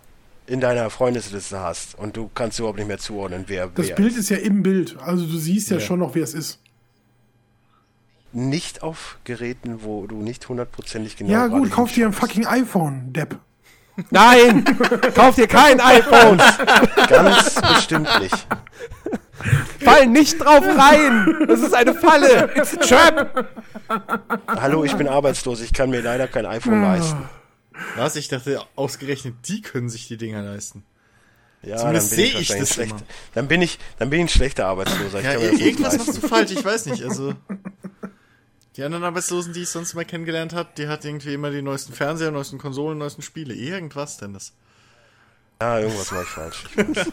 in 0.47 0.59
deiner 0.59 0.89
Freundesliste 0.89 1.59
hast 1.59 1.97
und 1.97 2.17
du 2.17 2.29
kannst 2.33 2.59
überhaupt 2.59 2.79
nicht 2.79 2.87
mehr 2.87 2.97
zuordnen, 2.97 3.45
wer 3.47 3.67
Das 3.67 3.87
wer 3.89 3.95
Bild 3.95 4.17
ist 4.17 4.29
ja 4.29 4.37
im 4.37 4.63
Bild. 4.63 4.97
Also 4.99 5.25
du 5.25 5.37
siehst 5.37 5.69
ja, 5.69 5.77
Ja. 5.77 5.81
schon 5.85 5.99
noch, 5.99 6.15
wer 6.15 6.23
es 6.23 6.33
ist. 6.33 6.59
Nicht 8.33 8.83
auf 8.83 9.17
Geräten, 9.23 9.83
wo 9.83 10.07
du 10.07 10.17
nicht 10.21 10.47
hundertprozentig 10.49 11.17
genau 11.17 11.31
ja, 11.31 11.47
gut, 11.47 11.71
kauf 11.71 11.91
dir 11.93 12.07
ein 12.07 12.13
fucking 12.13 12.45
iPhone, 12.45 13.13
Depp. 13.13 13.37
Nein! 14.09 14.65
Kauf 15.13 15.35
dir 15.35 15.45
kein 15.47 15.79
iPhone! 15.79 16.41
Ganz 17.07 17.61
bestimmt 17.61 18.09
nicht. 18.21 18.47
Fall 19.83 20.07
nicht 20.07 20.43
drauf 20.43 20.63
rein! 20.65 21.45
Das 21.47 21.61
ist 21.61 21.75
eine 21.75 21.93
Falle! 21.93 22.49
It's 22.55 22.75
a 22.75 22.77
trap! 22.77 23.47
Hallo, 24.47 24.83
ich 24.83 24.95
bin 24.95 25.07
arbeitslos, 25.07 25.61
ich 25.61 25.73
kann 25.73 25.91
mir 25.91 26.01
leider 26.01 26.27
kein 26.27 26.47
iPhone 26.47 26.81
leisten. 26.81 27.29
Was? 27.95 28.15
Ich 28.15 28.29
dachte, 28.29 28.61
ausgerechnet 28.75 29.35
die 29.47 29.61
können 29.61 29.89
sich 29.89 30.07
die 30.07 30.17
Dinger 30.17 30.41
leisten. 30.41 30.83
Ja, 31.61 31.77
Zumindest 31.77 32.11
dann 32.11 32.17
bin 32.17 32.25
sehe 32.25 32.27
ich 32.27 32.35
wahrscheinlich 32.49 32.59
das 32.69 32.73
schlecht. 32.73 32.91
immer. 32.91 33.01
Dann 33.35 33.47
bin 33.47 33.61
ich, 33.61 33.79
dann 33.99 34.09
bin 34.09 34.19
ich 34.19 34.25
ein 34.25 34.29
schlechter 34.29 34.65
Arbeitsloser. 34.65 35.19
Ich 35.19 35.25
Ja, 35.25 35.33
kann 35.33 35.41
mir 35.41 35.47
das 35.49 35.57
nicht 35.57 35.65
irgendwas 35.67 35.97
machst 35.97 36.23
du 36.23 36.27
falsch, 36.27 36.51
ich 36.51 36.65
weiß 36.65 36.85
nicht. 36.87 37.03
Also 37.03 37.35
die 38.75 38.83
anderen 38.83 39.03
Arbeitslosen, 39.03 39.53
die 39.53 39.61
ich 39.63 39.69
sonst 39.69 39.93
mal 39.93 40.05
kennengelernt 40.05 40.53
habe, 40.53 40.69
die 40.77 40.87
hat 40.87 41.05
irgendwie 41.05 41.33
immer 41.33 41.51
die 41.51 41.61
neuesten 41.61 41.93
Fernseher, 41.93 42.31
neuesten 42.31 42.57
Konsolen, 42.57 42.97
neuesten 42.97 43.21
Spiele. 43.21 43.53
Irgendwas 43.53 44.17
denn 44.17 44.33
das? 44.33 44.53
Ja, 45.61 45.79
irgendwas 45.79 46.11
mache 46.11 46.23
ich 46.23 46.29
falsch. 46.29 46.63
Ich 46.71 46.77
weiß. 46.77 47.07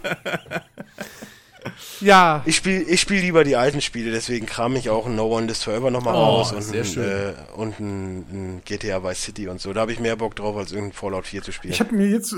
Ja, 2.00 2.42
Ich 2.46 2.56
spiele 2.56 2.82
ich 2.84 3.00
spiel 3.02 3.20
lieber 3.20 3.44
die 3.44 3.54
alten 3.54 3.82
Spiele, 3.82 4.10
deswegen 4.10 4.46
kram 4.46 4.76
ich 4.76 4.88
auch 4.88 5.04
ein 5.04 5.14
No 5.14 5.26
One 5.26 5.46
Lives 5.46 5.62
Forever 5.62 5.90
nochmal 5.90 6.14
Oh, 6.14 6.18
raus 6.18 6.52
und, 6.52 6.62
sehr 6.62 6.80
ein, 6.82 6.86
schön. 6.86 7.04
äh, 7.04 7.34
und 7.54 7.78
ein, 7.78 8.18
ein 8.56 8.62
GTA 8.64 9.04
Vice 9.04 9.22
City 9.24 9.46
und 9.48 9.60
so. 9.60 9.72
Da 9.74 9.82
habe 9.82 9.92
ich 9.92 10.00
mehr 10.00 10.16
Bock 10.16 10.34
drauf, 10.36 10.56
als 10.56 10.72
irgendein 10.72 10.94
Fallout 10.94 11.26
4 11.26 11.42
zu 11.42 11.52
spielen. 11.52 11.74
Ich 11.74 11.80
habe 11.80 11.94
mir 11.94 12.06
jetzt, 12.08 12.34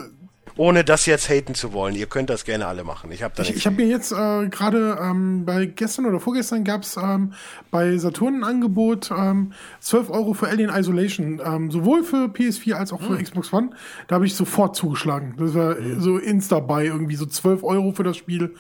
Ohne 0.56 0.84
das 0.84 1.06
jetzt 1.06 1.28
haten 1.28 1.54
zu 1.54 1.72
wollen. 1.72 1.94
Ihr 1.94 2.06
könnt 2.06 2.30
das 2.30 2.44
gerne 2.44 2.66
alle 2.66 2.84
machen. 2.84 3.10
Ich 3.12 3.22
habe 3.22 3.34
da 3.36 3.42
ich, 3.42 3.56
ich 3.56 3.66
habe 3.66 3.76
mir 3.76 3.86
jetzt 3.86 4.12
äh, 4.12 4.48
gerade 4.48 4.98
ähm, 5.00 5.44
bei 5.44 5.66
gestern 5.66 6.06
oder 6.06 6.20
vorgestern 6.20 6.64
gab 6.64 6.82
es 6.82 6.96
ähm, 6.96 7.32
bei 7.70 7.96
Saturn 7.96 8.36
ein 8.36 8.44
Angebot 8.44 9.10
ähm, 9.10 9.52
12 9.80 10.10
Euro 10.10 10.34
für 10.34 10.48
Alien 10.48 10.70
Isolation, 10.70 11.40
ähm, 11.44 11.70
sowohl 11.70 12.04
für 12.04 12.26
PS4 12.26 12.74
als 12.74 12.92
auch 12.92 13.00
für 13.00 13.16
Hm. 13.16 13.24
Xbox 13.24 13.52
One. 13.52 13.70
Da 14.08 14.16
habe 14.16 14.26
ich 14.26 14.34
sofort 14.34 14.76
zugeschlagen. 14.76 15.34
Das 15.38 15.54
war 15.54 15.76
so 15.98 16.18
insta 16.18 16.60
bei 16.60 16.84
irgendwie 16.86 17.16
so 17.16 17.26
12 17.26 17.62
Euro 17.64 17.92
für 17.92 18.02
das 18.04 18.16
Spiel. 18.16 18.54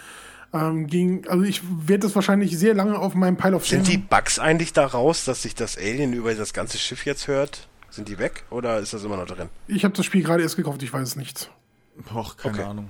Ähm, 0.54 0.86
ging, 0.86 1.26
also 1.28 1.44
ich 1.44 1.62
werde 1.86 2.00
das 2.00 2.14
wahrscheinlich 2.14 2.58
sehr 2.58 2.74
lange 2.74 2.98
auf 2.98 3.14
meinem 3.14 3.36
Pile 3.38 3.56
of 3.56 3.64
Shame. 3.64 3.84
Sind 3.84 3.88
die 3.92 3.98
Bugs 3.98 4.38
eigentlich 4.38 4.72
da 4.74 4.84
raus, 4.84 5.24
dass 5.24 5.42
sich 5.42 5.54
das 5.54 5.78
Alien 5.78 6.12
über 6.12 6.34
das 6.34 6.52
ganze 6.52 6.76
Schiff 6.76 7.06
jetzt 7.06 7.26
hört? 7.26 7.68
Sind 7.88 8.08
die 8.08 8.18
weg 8.18 8.44
oder 8.50 8.78
ist 8.78 8.92
das 8.92 9.04
immer 9.04 9.16
noch 9.16 9.26
drin? 9.26 9.48
Ich 9.66 9.84
habe 9.84 9.94
das 9.94 10.04
Spiel 10.06 10.22
gerade 10.22 10.42
erst 10.42 10.56
gekauft, 10.56 10.82
ich 10.82 10.92
weiß 10.92 11.08
es 11.08 11.16
nicht. 11.16 11.50
Och, 12.14 12.36
keine 12.36 12.54
Okay. 12.54 12.64
Ahnung. 12.64 12.88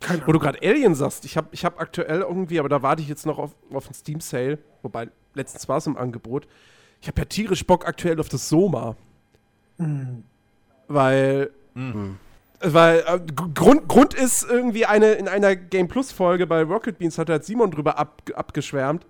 Keine 0.00 0.26
wo 0.26 0.32
du 0.32 0.38
gerade 0.38 0.58
Alien 0.62 0.94
sagst, 0.94 1.24
ich 1.24 1.36
habe 1.36 1.48
ich 1.52 1.64
hab 1.64 1.80
aktuell 1.80 2.20
irgendwie, 2.20 2.58
aber 2.58 2.68
da 2.68 2.82
warte 2.82 3.00
ich 3.00 3.08
jetzt 3.08 3.24
noch 3.24 3.38
auf, 3.38 3.52
auf 3.72 3.86
einen 3.86 3.94
Steam-Sale, 3.94 4.58
wobei 4.82 5.08
letztens 5.34 5.66
war 5.68 5.78
es 5.78 5.86
im 5.86 5.96
Angebot. 5.96 6.46
Ich 7.00 7.08
habe 7.08 7.20
ja 7.20 7.24
tierisch 7.24 7.66
Bock 7.66 7.86
aktuell 7.86 8.20
auf 8.20 8.28
das 8.28 8.48
Soma. 8.48 8.96
Weil. 10.88 11.50
Weil 12.60 13.04
äh, 13.06 13.18
Grund, 13.54 13.88
Grund 13.88 14.14
ist 14.14 14.44
irgendwie 14.44 14.86
eine 14.86 15.12
in 15.12 15.26
einer 15.26 15.56
Game 15.56 15.88
Plus 15.88 16.12
Folge 16.12 16.46
bei 16.46 16.62
Rocket 16.62 16.98
Beans 16.98 17.18
hat 17.18 17.28
halt 17.28 17.44
Simon 17.44 17.70
drüber 17.70 17.98
ab, 17.98 18.22
abgeschwärmt 18.34 19.04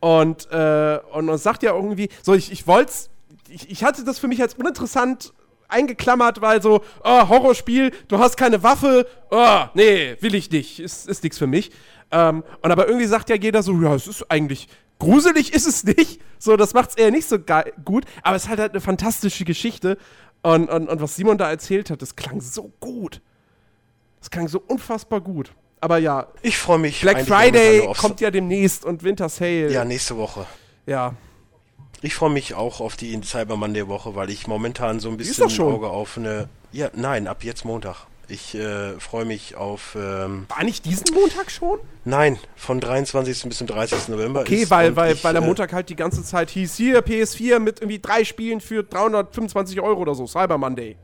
und 0.00 0.48
äh, 0.50 1.00
und, 1.12 1.28
und 1.28 1.38
sagt 1.38 1.62
ja 1.62 1.74
irgendwie 1.74 2.08
so 2.22 2.32
ich 2.32 2.50
ich 2.50 2.66
wollte 2.66 2.92
ich, 3.48 3.70
ich 3.70 3.84
hatte 3.84 4.04
das 4.04 4.18
für 4.18 4.28
mich 4.28 4.40
als 4.40 4.54
uninteressant 4.54 5.34
eingeklammert, 5.72 6.40
weil 6.40 6.62
so 6.62 6.82
oh, 7.02 7.28
Horrorspiel, 7.28 7.90
du 8.08 8.18
hast 8.18 8.36
keine 8.36 8.62
Waffe, 8.62 9.06
oh, 9.30 9.64
nee, 9.74 10.16
will 10.20 10.34
ich 10.34 10.50
nicht, 10.50 10.78
ist 10.80 11.08
ist 11.08 11.22
nichts 11.22 11.38
für 11.38 11.46
mich. 11.46 11.70
Ähm, 12.10 12.44
und 12.60 12.70
aber 12.70 12.86
irgendwie 12.86 13.06
sagt 13.06 13.30
ja 13.30 13.36
jeder 13.36 13.62
so 13.62 13.72
ja, 13.80 13.94
es 13.94 14.06
ist 14.06 14.30
eigentlich 14.30 14.68
gruselig 14.98 15.52
ist 15.52 15.66
es 15.66 15.82
nicht, 15.84 16.20
so 16.38 16.56
das 16.56 16.74
macht's 16.74 16.94
eher 16.94 17.10
nicht 17.10 17.28
so 17.28 17.38
gut, 17.84 18.04
aber 18.22 18.36
es 18.36 18.44
ist 18.44 18.48
halt, 18.48 18.60
halt 18.60 18.72
eine 18.72 18.80
fantastische 18.80 19.44
Geschichte 19.44 19.98
und, 20.42 20.68
und, 20.68 20.88
und 20.88 21.00
was 21.00 21.16
Simon 21.16 21.38
da 21.38 21.50
erzählt 21.50 21.90
hat, 21.90 22.02
das 22.02 22.16
klang 22.16 22.40
so 22.40 22.72
gut. 22.80 23.20
Das 24.20 24.30
klang 24.30 24.48
so 24.48 24.62
unfassbar 24.66 25.20
gut. 25.20 25.52
Aber 25.80 25.98
ja, 25.98 26.28
Ich 26.42 26.58
freue 26.58 26.78
mich. 26.78 27.00
Black 27.00 27.26
Friday 27.26 27.88
kommt 27.96 28.20
ja 28.20 28.30
demnächst 28.30 28.84
und 28.84 29.02
Winter 29.02 29.28
Sale. 29.28 29.72
Ja, 29.72 29.84
nächste 29.84 30.16
Woche. 30.16 30.46
ja. 30.86 31.14
Ich 32.02 32.14
freue 32.14 32.30
mich 32.30 32.54
auch 32.54 32.80
auf 32.80 32.96
die 32.96 33.18
Cyber 33.22 33.56
Monday 33.56 33.86
Woche, 33.86 34.14
weil 34.16 34.28
ich 34.30 34.46
momentan 34.48 34.98
so 35.00 35.08
ein 35.08 35.16
bisschen 35.16 35.48
ein 35.48 35.60
Auge 35.60 35.88
auf 35.88 36.18
eine. 36.18 36.48
Ja, 36.72 36.90
nein, 36.94 37.28
ab 37.28 37.44
jetzt 37.44 37.64
Montag. 37.64 38.06
Ich 38.28 38.54
äh, 38.54 38.98
freue 38.98 39.24
mich 39.24 39.56
auf. 39.56 39.94
Ähm, 39.94 40.46
War 40.48 40.64
nicht 40.64 40.84
diesen 40.84 41.14
Montag 41.14 41.50
schon? 41.50 41.78
nein, 42.04 42.38
von 42.56 42.80
23. 42.80 43.44
bis 43.44 43.58
zum 43.58 43.66
30. 43.66 44.08
November. 44.08 44.40
Okay, 44.40 44.62
ist 44.62 44.70
weil, 44.70 44.96
weil, 44.96 45.14
ich, 45.14 45.22
weil 45.22 45.34
der 45.34 45.42
äh, 45.42 45.46
Montag 45.46 45.72
halt 45.72 45.88
die 45.90 45.96
ganze 45.96 46.24
Zeit 46.24 46.50
hieß, 46.50 46.74
hier 46.76 47.04
PS4 47.04 47.58
mit 47.58 47.80
irgendwie 47.80 47.98
drei 47.98 48.24
Spielen 48.24 48.60
für 48.60 48.82
325 48.84 49.80
Euro 49.80 50.00
oder 50.00 50.14
so, 50.14 50.26
Cyber 50.26 50.56
Monday. 50.58 50.96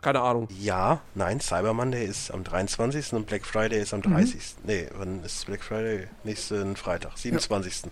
Keine 0.00 0.20
Ahnung. 0.20 0.46
Ja, 0.60 1.00
nein, 1.14 1.40
Cyber 1.40 1.72
Monday 1.74 2.06
ist 2.06 2.30
am 2.30 2.44
23. 2.44 3.14
und 3.14 3.26
Black 3.26 3.44
Friday 3.44 3.80
ist 3.80 3.92
am 3.92 4.00
Mhm. 4.00 4.12
30. 4.14 4.40
Nee, 4.64 4.86
wann 4.96 5.24
ist 5.24 5.44
Black 5.46 5.64
Friday? 5.64 6.06
Nächsten 6.22 6.76
Freitag, 6.76 7.18
27. 7.18 7.90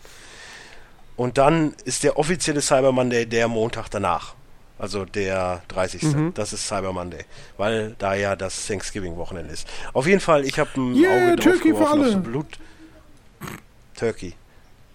Und 1.17 1.39
dann 1.39 1.75
ist 1.85 2.03
der 2.05 2.19
offizielle 2.19 2.61
Cyber 2.61 2.93
Monday 2.93 3.27
der 3.27 3.49
Montag 3.49 3.89
danach. 3.91 4.35
Also 4.79 5.07
der 5.07 5.63
30. 5.69 6.03
Mhm. 6.03 6.35
Das 6.35 6.53
ist 6.53 6.67
Cyber 6.69 6.93
Monday. 6.93 7.25
Weil 7.57 7.95
da 7.99 8.15
ja 8.15 8.37
das 8.37 8.67
Thanksgiving-Wochenende 8.67 9.53
ist. 9.53 9.67
Auf 9.95 10.07
jeden 10.07 10.21
Fall, 10.21 10.45
ich 10.45 10.59
habe 10.59 10.69
ein 10.77 10.95
Yeah, 10.95 11.11
Auge 11.11 11.37
drauf 11.37 11.45
Turkey 11.45 11.59
für 11.61 11.69
geworfen 11.69 11.87
auf 11.87 11.93
alle. 12.05 12.13
so 12.13 12.19
Blut. 12.21 12.47
Turkey. 13.97 14.35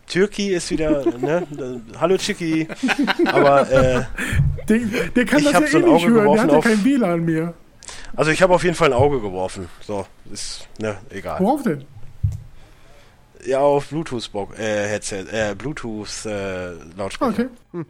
Türkei 0.08 0.44
ist 0.50 0.70
wieder, 0.70 1.06
ne? 1.18 1.48
Hallo 2.00 2.18
Chicky. 2.18 2.68
Aber, 3.26 3.70
äh, 3.72 4.04
Der, 4.70 4.78
der 5.16 5.26
kann 5.26 5.40
Ich 5.40 5.46
das 5.52 5.54
ja 5.54 5.68
so 5.68 5.80
eh 5.80 5.84
ein 5.84 5.94
nicht 5.94 6.08
hören, 6.08 6.34
der 6.34 6.44
hat 6.44 6.52
ja 6.52 6.62
kein 6.62 6.84
WLAN 6.86 7.26
mehr. 7.26 7.54
also 8.16 8.30
ich 8.32 8.42
habe 8.42 8.54
auf 8.54 8.64
jeden 8.64 8.76
Fall 8.76 8.90
ein 8.90 8.94
Auge 8.94 9.20
geworfen. 9.20 9.68
So, 9.82 10.06
ist, 10.32 10.68
ne, 10.80 10.98
egal. 11.10 11.40
Worauf 11.40 11.64
denn? 11.64 11.86
Ja, 13.46 13.60
auf 13.60 13.90
Bluetooth 13.90 14.30
äh, 14.58 14.88
Headset, 14.88 15.26
äh, 15.32 15.56
Bluetooth 15.56 16.26
äh, 16.26 16.74
Lautsprecher. 16.96 17.50
Okay. 17.74 17.86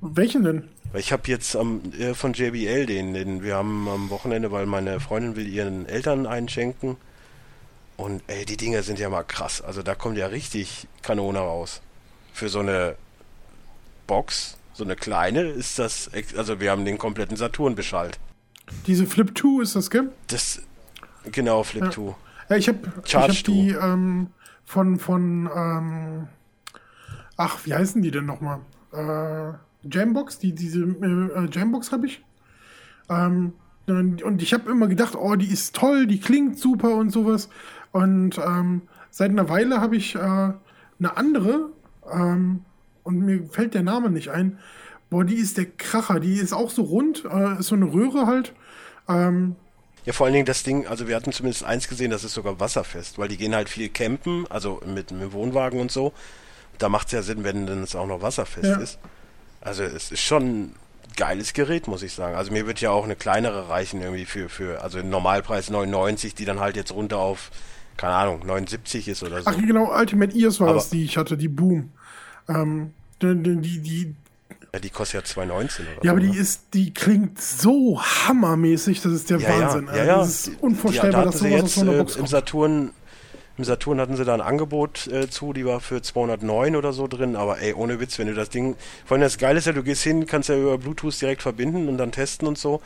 Welchen 0.00 0.42
denn? 0.42 0.68
Ich 0.94 1.12
habe 1.12 1.22
jetzt 1.26 1.56
am, 1.56 1.80
äh, 1.98 2.12
von 2.14 2.32
JBL 2.34 2.86
den, 2.86 3.14
den, 3.14 3.42
wir 3.42 3.56
haben 3.56 3.88
am 3.88 4.10
Wochenende, 4.10 4.52
weil 4.52 4.66
meine 4.66 5.00
Freundin 5.00 5.36
will 5.36 5.48
ihren 5.48 5.86
Eltern 5.86 6.26
einschenken. 6.26 6.96
Und 7.96 8.22
ey, 8.26 8.44
die 8.44 8.56
Dinger 8.56 8.82
sind 8.82 8.98
ja 8.98 9.08
mal 9.08 9.22
krass. 9.22 9.62
Also 9.62 9.82
da 9.82 9.94
kommt 9.94 10.18
ja 10.18 10.26
richtig 10.26 10.88
Kanone 11.02 11.38
raus. 11.38 11.80
Für 12.32 12.48
so 12.48 12.58
eine 12.58 12.96
Box, 14.06 14.56
so 14.74 14.84
eine 14.84 14.96
kleine, 14.96 15.42
ist 15.42 15.78
das, 15.78 16.10
also 16.36 16.60
wir 16.60 16.70
haben 16.70 16.84
den 16.84 16.98
kompletten 16.98 17.36
Saturn 17.36 17.74
beschallt. 17.74 18.18
Diese 18.86 19.06
Flip 19.06 19.36
2 19.38 19.62
ist 19.62 19.76
das, 19.76 19.90
gell? 19.90 20.10
Das, 20.26 20.60
genau, 21.30 21.62
Flip 21.62 21.84
Ja. 21.84 21.90
2. 21.90 22.14
Ja, 22.50 22.56
ich 22.56 22.68
habe 22.68 22.78
ich 23.04 23.10
Charge 23.10 23.32
hab 23.34 23.44
die 23.44 23.70
ähm, 23.70 24.26
von, 24.72 24.98
von 24.98 25.50
ähm, 25.54 26.28
ach, 27.36 27.66
wie 27.66 27.74
heißen 27.74 28.00
die 28.00 28.10
denn 28.10 28.24
nochmal? 28.24 28.60
Äh, 28.92 29.52
Jambox, 29.86 30.38
die, 30.38 30.54
diese 30.54 30.80
äh, 30.82 31.44
äh, 31.44 31.48
Jambox 31.50 31.92
habe 31.92 32.06
ich. 32.06 32.24
Ähm, 33.10 33.52
und 33.86 34.40
ich 34.40 34.54
habe 34.54 34.70
immer 34.70 34.86
gedacht, 34.86 35.14
oh, 35.14 35.34
die 35.34 35.52
ist 35.52 35.74
toll, 35.74 36.06
die 36.06 36.20
klingt 36.20 36.58
super 36.58 36.94
und 36.94 37.10
sowas. 37.10 37.50
Und 37.90 38.38
ähm, 38.38 38.82
seit 39.10 39.30
einer 39.30 39.50
Weile 39.50 39.82
habe 39.82 39.96
ich 39.96 40.14
äh, 40.14 40.18
eine 40.18 41.16
andere 41.16 41.70
ähm, 42.10 42.64
und 43.02 43.18
mir 43.20 43.44
fällt 43.50 43.74
der 43.74 43.82
Name 43.82 44.08
nicht 44.08 44.30
ein. 44.30 44.58
Boah, 45.10 45.24
die 45.24 45.34
ist 45.34 45.58
der 45.58 45.66
Kracher, 45.66 46.18
die 46.18 46.36
ist 46.36 46.54
auch 46.54 46.70
so 46.70 46.82
rund, 46.82 47.26
äh, 47.26 47.58
ist 47.58 47.66
so 47.66 47.74
eine 47.74 47.92
Röhre 47.92 48.26
halt. 48.26 48.54
Ähm, 49.06 49.56
Ja, 50.04 50.12
vor 50.12 50.26
allen 50.26 50.32
Dingen 50.34 50.46
das 50.46 50.62
Ding, 50.64 50.86
also 50.86 51.06
wir 51.06 51.14
hatten 51.14 51.32
zumindest 51.32 51.64
eins 51.64 51.88
gesehen, 51.88 52.10
das 52.10 52.24
ist 52.24 52.34
sogar 52.34 52.58
wasserfest, 52.58 53.18
weil 53.18 53.28
die 53.28 53.36
gehen 53.36 53.54
halt 53.54 53.68
viel 53.68 53.88
campen, 53.88 54.46
also 54.50 54.80
mit, 54.84 55.12
mit 55.12 55.32
Wohnwagen 55.32 55.78
und 55.80 55.92
so. 55.92 56.12
Da 56.78 56.88
macht 56.88 57.06
es 57.08 57.12
ja 57.12 57.22
Sinn, 57.22 57.44
wenn 57.44 57.66
dann 57.66 57.82
es 57.84 57.94
auch 57.94 58.06
noch 58.06 58.20
wasserfest 58.22 58.64
Ja. 58.66 58.76
ist. 58.78 58.98
Also 59.60 59.84
es 59.84 60.10
ist 60.10 60.20
schon 60.20 60.42
ein 60.44 60.74
geiles 61.16 61.52
Gerät, 61.52 61.86
muss 61.86 62.02
ich 62.02 62.12
sagen. 62.14 62.34
Also 62.34 62.50
mir 62.50 62.66
wird 62.66 62.80
ja 62.80 62.90
auch 62.90 63.04
eine 63.04 63.14
kleinere 63.14 63.68
reichen 63.68 64.00
irgendwie 64.02 64.24
für, 64.24 64.48
für 64.48 64.82
also 64.82 64.98
Normalpreis 64.98 65.70
99, 65.70 66.34
die 66.34 66.46
dann 66.46 66.58
halt 66.58 66.74
jetzt 66.74 66.90
runter 66.92 67.18
auf, 67.18 67.52
keine 67.96 68.14
Ahnung, 68.14 68.44
79 68.44 69.06
ist 69.06 69.22
oder 69.22 69.42
so. 69.42 69.50
Ach 69.50 69.56
genau, 69.56 69.96
Ultimate 69.96 70.36
Ears 70.36 70.58
war 70.58 70.68
Aber- 70.70 70.78
das, 70.78 70.90
die 70.90 71.04
ich 71.04 71.16
hatte, 71.16 71.36
die 71.36 71.48
Boom. 71.48 71.92
Ähm, 72.48 72.92
die, 73.20 73.36
die, 73.60 73.80
die, 73.80 74.14
Ja, 74.74 74.80
die 74.80 74.90
kostet 74.90 75.36
ja 75.36 75.42
2,19 75.42 75.50
oder 75.52 76.04
ja, 76.04 76.12
aber 76.12 76.20
die 76.20 76.30
ne? 76.30 76.36
ist, 76.36 76.68
die 76.72 76.94
klingt 76.94 77.40
so 77.40 78.00
hammermäßig, 78.02 79.02
das 79.02 79.12
ist 79.12 79.28
der 79.30 79.38
ja, 79.38 79.48
Wahnsinn. 79.48 79.86
Ja, 79.86 79.92
Also 79.92 79.98
ja, 79.98 80.04
ja. 80.04 80.16
Das 80.18 80.46
ist 80.48 80.62
unvorstellbar, 80.62 81.10
ja, 81.20 81.24
da 81.26 81.30
dass 81.30 81.40
sowas 81.40 81.52
aus 81.52 81.60
jetzt 81.60 81.74
so 81.74 81.80
einer 81.82 81.92
äh, 81.94 81.98
Box 81.98 82.14
im 82.14 82.18
kommt. 82.20 82.28
Saturn 82.30 82.90
im 83.58 83.64
Saturn 83.64 84.00
hatten 84.00 84.16
sie 84.16 84.24
da 84.24 84.32
ein 84.32 84.40
Angebot 84.40 85.06
äh, 85.08 85.28
zu, 85.28 85.52
die 85.52 85.66
war 85.66 85.80
für 85.80 86.00
209 86.00 86.74
oder 86.74 86.94
so 86.94 87.06
drin, 87.06 87.36
aber 87.36 87.60
ey, 87.60 87.74
ohne 87.74 88.00
Witz, 88.00 88.18
wenn 88.18 88.26
du 88.28 88.32
das 88.34 88.48
Ding, 88.48 88.76
vor 89.04 89.14
allem 89.16 89.20
das 89.22 89.36
Geile 89.36 89.58
ist 89.58 89.66
ja, 89.66 89.72
du 89.74 89.82
gehst 89.82 90.02
hin, 90.02 90.26
kannst 90.26 90.48
ja 90.48 90.56
über 90.56 90.78
Bluetooth 90.78 91.20
direkt 91.20 91.42
verbinden 91.42 91.86
und 91.88 91.98
dann 91.98 92.12
testen 92.12 92.48
und 92.48 92.56
so. 92.56 92.80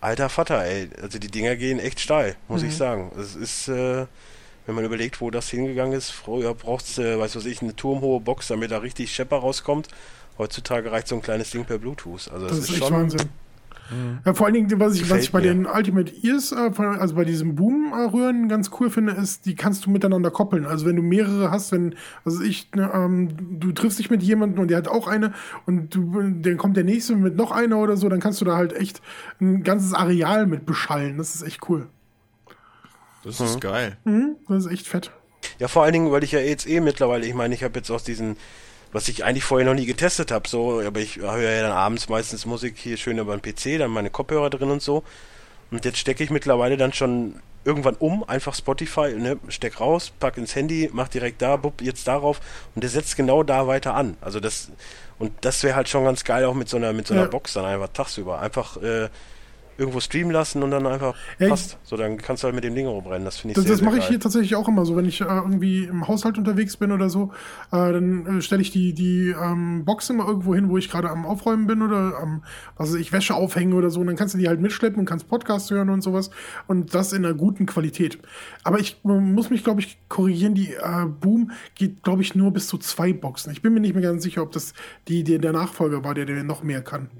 Alter 0.00 0.30
Vater, 0.30 0.64
ey, 0.64 0.88
also 1.02 1.18
die 1.18 1.28
Dinger 1.30 1.54
gehen 1.56 1.78
echt 1.78 2.00
steil, 2.00 2.36
muss 2.48 2.62
Mhm. 2.62 2.68
ich 2.68 2.76
sagen. 2.76 3.12
Es 3.20 3.36
ist, 3.36 3.68
äh, 3.68 4.06
wenn 4.64 4.74
man 4.74 4.86
überlegt, 4.86 5.20
wo 5.20 5.30
das 5.30 5.50
hingegangen 5.50 5.92
ist, 5.92 6.10
früher 6.10 6.54
brauchst 6.54 6.96
du, 6.96 7.02
äh, 7.02 7.18
weiß 7.18 7.36
was 7.36 7.44
ich, 7.44 7.60
eine 7.60 7.76
turmhohe 7.76 8.20
Box, 8.20 8.48
damit 8.48 8.70
da 8.70 8.78
richtig 8.78 9.14
Schepper 9.14 9.36
rauskommt. 9.36 9.88
Heutzutage 10.38 10.92
reicht 10.92 11.08
so 11.08 11.14
ein 11.14 11.22
kleines 11.22 11.50
Ding 11.50 11.64
per 11.64 11.78
Bluetooth. 11.78 12.30
Also 12.32 12.46
Das 12.46 12.56
das, 12.56 12.58
ist 12.58 12.70
echt 12.70 12.84
schon 12.84 12.92
Wahnsinn. 12.92 13.28
Ja, 14.24 14.34
vor 14.34 14.46
allen 14.46 14.54
Dingen, 14.54 14.80
was 14.80 14.96
ich, 14.96 15.08
was 15.08 15.22
ich 15.22 15.32
bei 15.32 15.40
mir. 15.40 15.54
den 15.54 15.66
Ultimate 15.66 16.12
Ears, 16.22 16.50
äh, 16.50 16.70
also 16.76 17.14
bei 17.14 17.24
diesen 17.24 17.54
Boom-Röhren 17.54 18.48
ganz 18.48 18.70
cool 18.80 18.90
finde, 18.90 19.12
ist, 19.12 19.46
die 19.46 19.54
kannst 19.54 19.86
du 19.86 19.90
miteinander 19.90 20.32
koppeln. 20.32 20.66
Also 20.66 20.86
wenn 20.86 20.96
du 20.96 21.02
mehrere 21.02 21.52
hast, 21.52 21.70
wenn, 21.70 21.94
also 22.24 22.42
ich, 22.42 22.68
ne, 22.74 22.90
ähm, 22.92 23.60
du 23.60 23.70
triffst 23.70 24.00
dich 24.00 24.10
mit 24.10 24.24
jemandem 24.24 24.60
und 24.60 24.68
der 24.68 24.78
hat 24.78 24.88
auch 24.88 25.06
eine 25.06 25.32
und 25.66 25.94
du, 25.94 26.20
dann 26.40 26.56
kommt 26.56 26.76
der 26.76 26.82
nächste 26.82 27.14
mit 27.14 27.36
noch 27.36 27.52
einer 27.52 27.78
oder 27.78 27.96
so, 27.96 28.08
dann 28.08 28.18
kannst 28.18 28.40
du 28.40 28.44
da 28.44 28.56
halt 28.56 28.72
echt 28.72 29.00
ein 29.40 29.62
ganzes 29.62 29.94
Areal 29.94 30.46
mit 30.46 30.66
beschallen. 30.66 31.16
Das 31.16 31.36
ist 31.36 31.42
echt 31.42 31.68
cool. 31.68 31.86
Das 33.22 33.40
ist 33.40 33.60
geil. 33.60 33.96
Mhm, 34.04 34.36
das 34.48 34.66
ist 34.66 34.72
echt 34.72 34.88
fett. 34.88 35.12
Ja, 35.58 35.68
vor 35.68 35.84
allen 35.84 35.92
Dingen, 35.92 36.10
weil 36.10 36.24
ich 36.24 36.32
ja 36.32 36.40
jetzt 36.40 36.68
eh 36.68 36.80
mittlerweile, 36.80 37.26
ich 37.26 37.34
meine, 37.34 37.54
ich 37.54 37.62
habe 37.62 37.78
jetzt 37.78 37.90
aus 37.90 38.02
diesen, 38.04 38.36
was 38.92 39.08
ich 39.08 39.24
eigentlich 39.24 39.44
vorher 39.44 39.66
noch 39.66 39.74
nie 39.74 39.86
getestet 39.86 40.30
habe, 40.30 40.48
so, 40.48 40.80
aber 40.80 41.00
ich 41.00 41.16
höre 41.16 41.38
ja 41.40 41.62
dann 41.62 41.72
abends 41.72 42.08
meistens 42.08 42.46
Musik 42.46 42.76
hier 42.78 42.96
schön 42.96 43.18
über 43.18 43.36
den 43.36 43.42
PC, 43.42 43.78
dann 43.78 43.90
meine 43.90 44.10
Kopfhörer 44.10 44.50
drin 44.50 44.70
und 44.70 44.82
so. 44.82 45.02
Und 45.70 45.84
jetzt 45.84 45.98
stecke 45.98 46.22
ich 46.22 46.30
mittlerweile 46.30 46.76
dann 46.76 46.92
schon 46.92 47.40
irgendwann 47.64 47.96
um, 47.96 48.22
einfach 48.28 48.54
Spotify, 48.54 49.12
ne, 49.14 49.38
steck 49.48 49.80
raus, 49.80 50.12
pack 50.20 50.36
ins 50.38 50.54
Handy, 50.54 50.88
mach 50.92 51.08
direkt 51.08 51.42
da, 51.42 51.56
bupp, 51.56 51.82
jetzt 51.82 52.06
darauf 52.06 52.40
und 52.74 52.82
der 52.82 52.90
setzt 52.90 53.16
genau 53.16 53.42
da 53.42 53.66
weiter 53.66 53.94
an. 53.94 54.16
Also 54.20 54.38
das, 54.38 54.70
und 55.18 55.32
das 55.40 55.62
wäre 55.64 55.74
halt 55.74 55.88
schon 55.88 56.04
ganz 56.04 56.22
geil, 56.22 56.44
auch 56.44 56.54
mit 56.54 56.68
so 56.68 56.76
einer, 56.76 56.92
mit 56.92 57.08
so 57.08 57.14
einer 57.14 57.24
Ja. 57.24 57.28
Box 57.28 57.54
dann 57.54 57.64
einfach 57.64 57.88
tagsüber. 57.92 58.38
Einfach, 58.38 58.76
äh, 58.80 59.08
irgendwo 59.78 60.00
streamen 60.00 60.32
lassen 60.32 60.62
und 60.62 60.70
dann 60.70 60.86
einfach 60.86 61.14
Ja, 61.38 61.48
passt. 61.48 61.78
So, 61.84 61.96
dann 61.96 62.16
kannst 62.16 62.42
du 62.42 62.46
halt 62.46 62.54
mit 62.54 62.64
dem 62.64 62.74
Ding 62.74 62.86
rumrennen. 62.86 63.24
Das 63.24 63.38
finde 63.38 63.52
ich 63.52 63.56
Das, 63.56 63.64
sehr, 63.64 63.72
das 63.72 63.82
mache 63.82 63.98
ich 63.98 64.06
hier 64.06 64.20
tatsächlich 64.20 64.56
auch 64.56 64.68
immer 64.68 64.84
so. 64.84 64.96
Wenn 64.96 65.04
ich 65.04 65.20
äh, 65.20 65.24
irgendwie 65.24 65.84
im 65.84 66.06
Haushalt 66.08 66.38
unterwegs 66.38 66.76
bin 66.76 66.92
oder 66.92 67.10
so, 67.10 67.32
äh, 67.72 67.92
dann 67.92 68.38
äh, 68.38 68.42
stelle 68.42 68.62
ich 68.62 68.70
die, 68.70 68.92
die 68.92 69.34
ähm, 69.40 69.84
Box 69.84 70.10
immer 70.10 70.26
irgendwo 70.26 70.54
hin, 70.54 70.68
wo 70.68 70.78
ich 70.78 70.90
gerade 70.90 71.10
am 71.10 71.26
Aufräumen 71.26 71.66
bin 71.66 71.82
oder 71.82 72.18
am, 72.18 72.42
was 72.76 72.90
weiß 72.90 72.96
ich, 72.96 73.12
Wäsche 73.12 73.34
aufhängen 73.34 73.74
oder 73.74 73.90
so. 73.90 74.00
Und 74.00 74.06
dann 74.06 74.16
kannst 74.16 74.34
du 74.34 74.38
die 74.38 74.48
halt 74.48 74.60
mitschleppen 74.60 75.00
und 75.00 75.06
kannst 75.06 75.28
Podcast 75.28 75.70
hören 75.70 75.90
und 75.90 76.02
sowas. 76.02 76.30
Und 76.66 76.94
das 76.94 77.12
in 77.12 77.24
einer 77.24 77.34
guten 77.34 77.66
Qualität. 77.66 78.18
Aber 78.64 78.78
ich 78.78 79.00
muss 79.02 79.50
mich, 79.50 79.64
glaube 79.64 79.80
ich, 79.80 79.98
korrigieren. 80.08 80.54
Die 80.54 80.72
äh, 80.74 81.06
Boom 81.20 81.50
geht, 81.74 82.02
glaube 82.02 82.22
ich, 82.22 82.34
nur 82.34 82.52
bis 82.52 82.68
zu 82.68 82.78
zwei 82.78 83.12
Boxen. 83.12 83.52
Ich 83.52 83.62
bin 83.62 83.74
mir 83.74 83.80
nicht 83.80 83.94
mehr 83.94 84.02
ganz 84.02 84.22
sicher, 84.22 84.42
ob 84.42 84.52
das 84.52 84.72
die, 85.08 85.24
die 85.24 85.38
der 85.38 85.52
Nachfolger 85.52 86.04
war, 86.04 86.14
der, 86.14 86.24
der 86.24 86.42
noch 86.44 86.62
mehr 86.62 86.82
kann. 86.82 87.10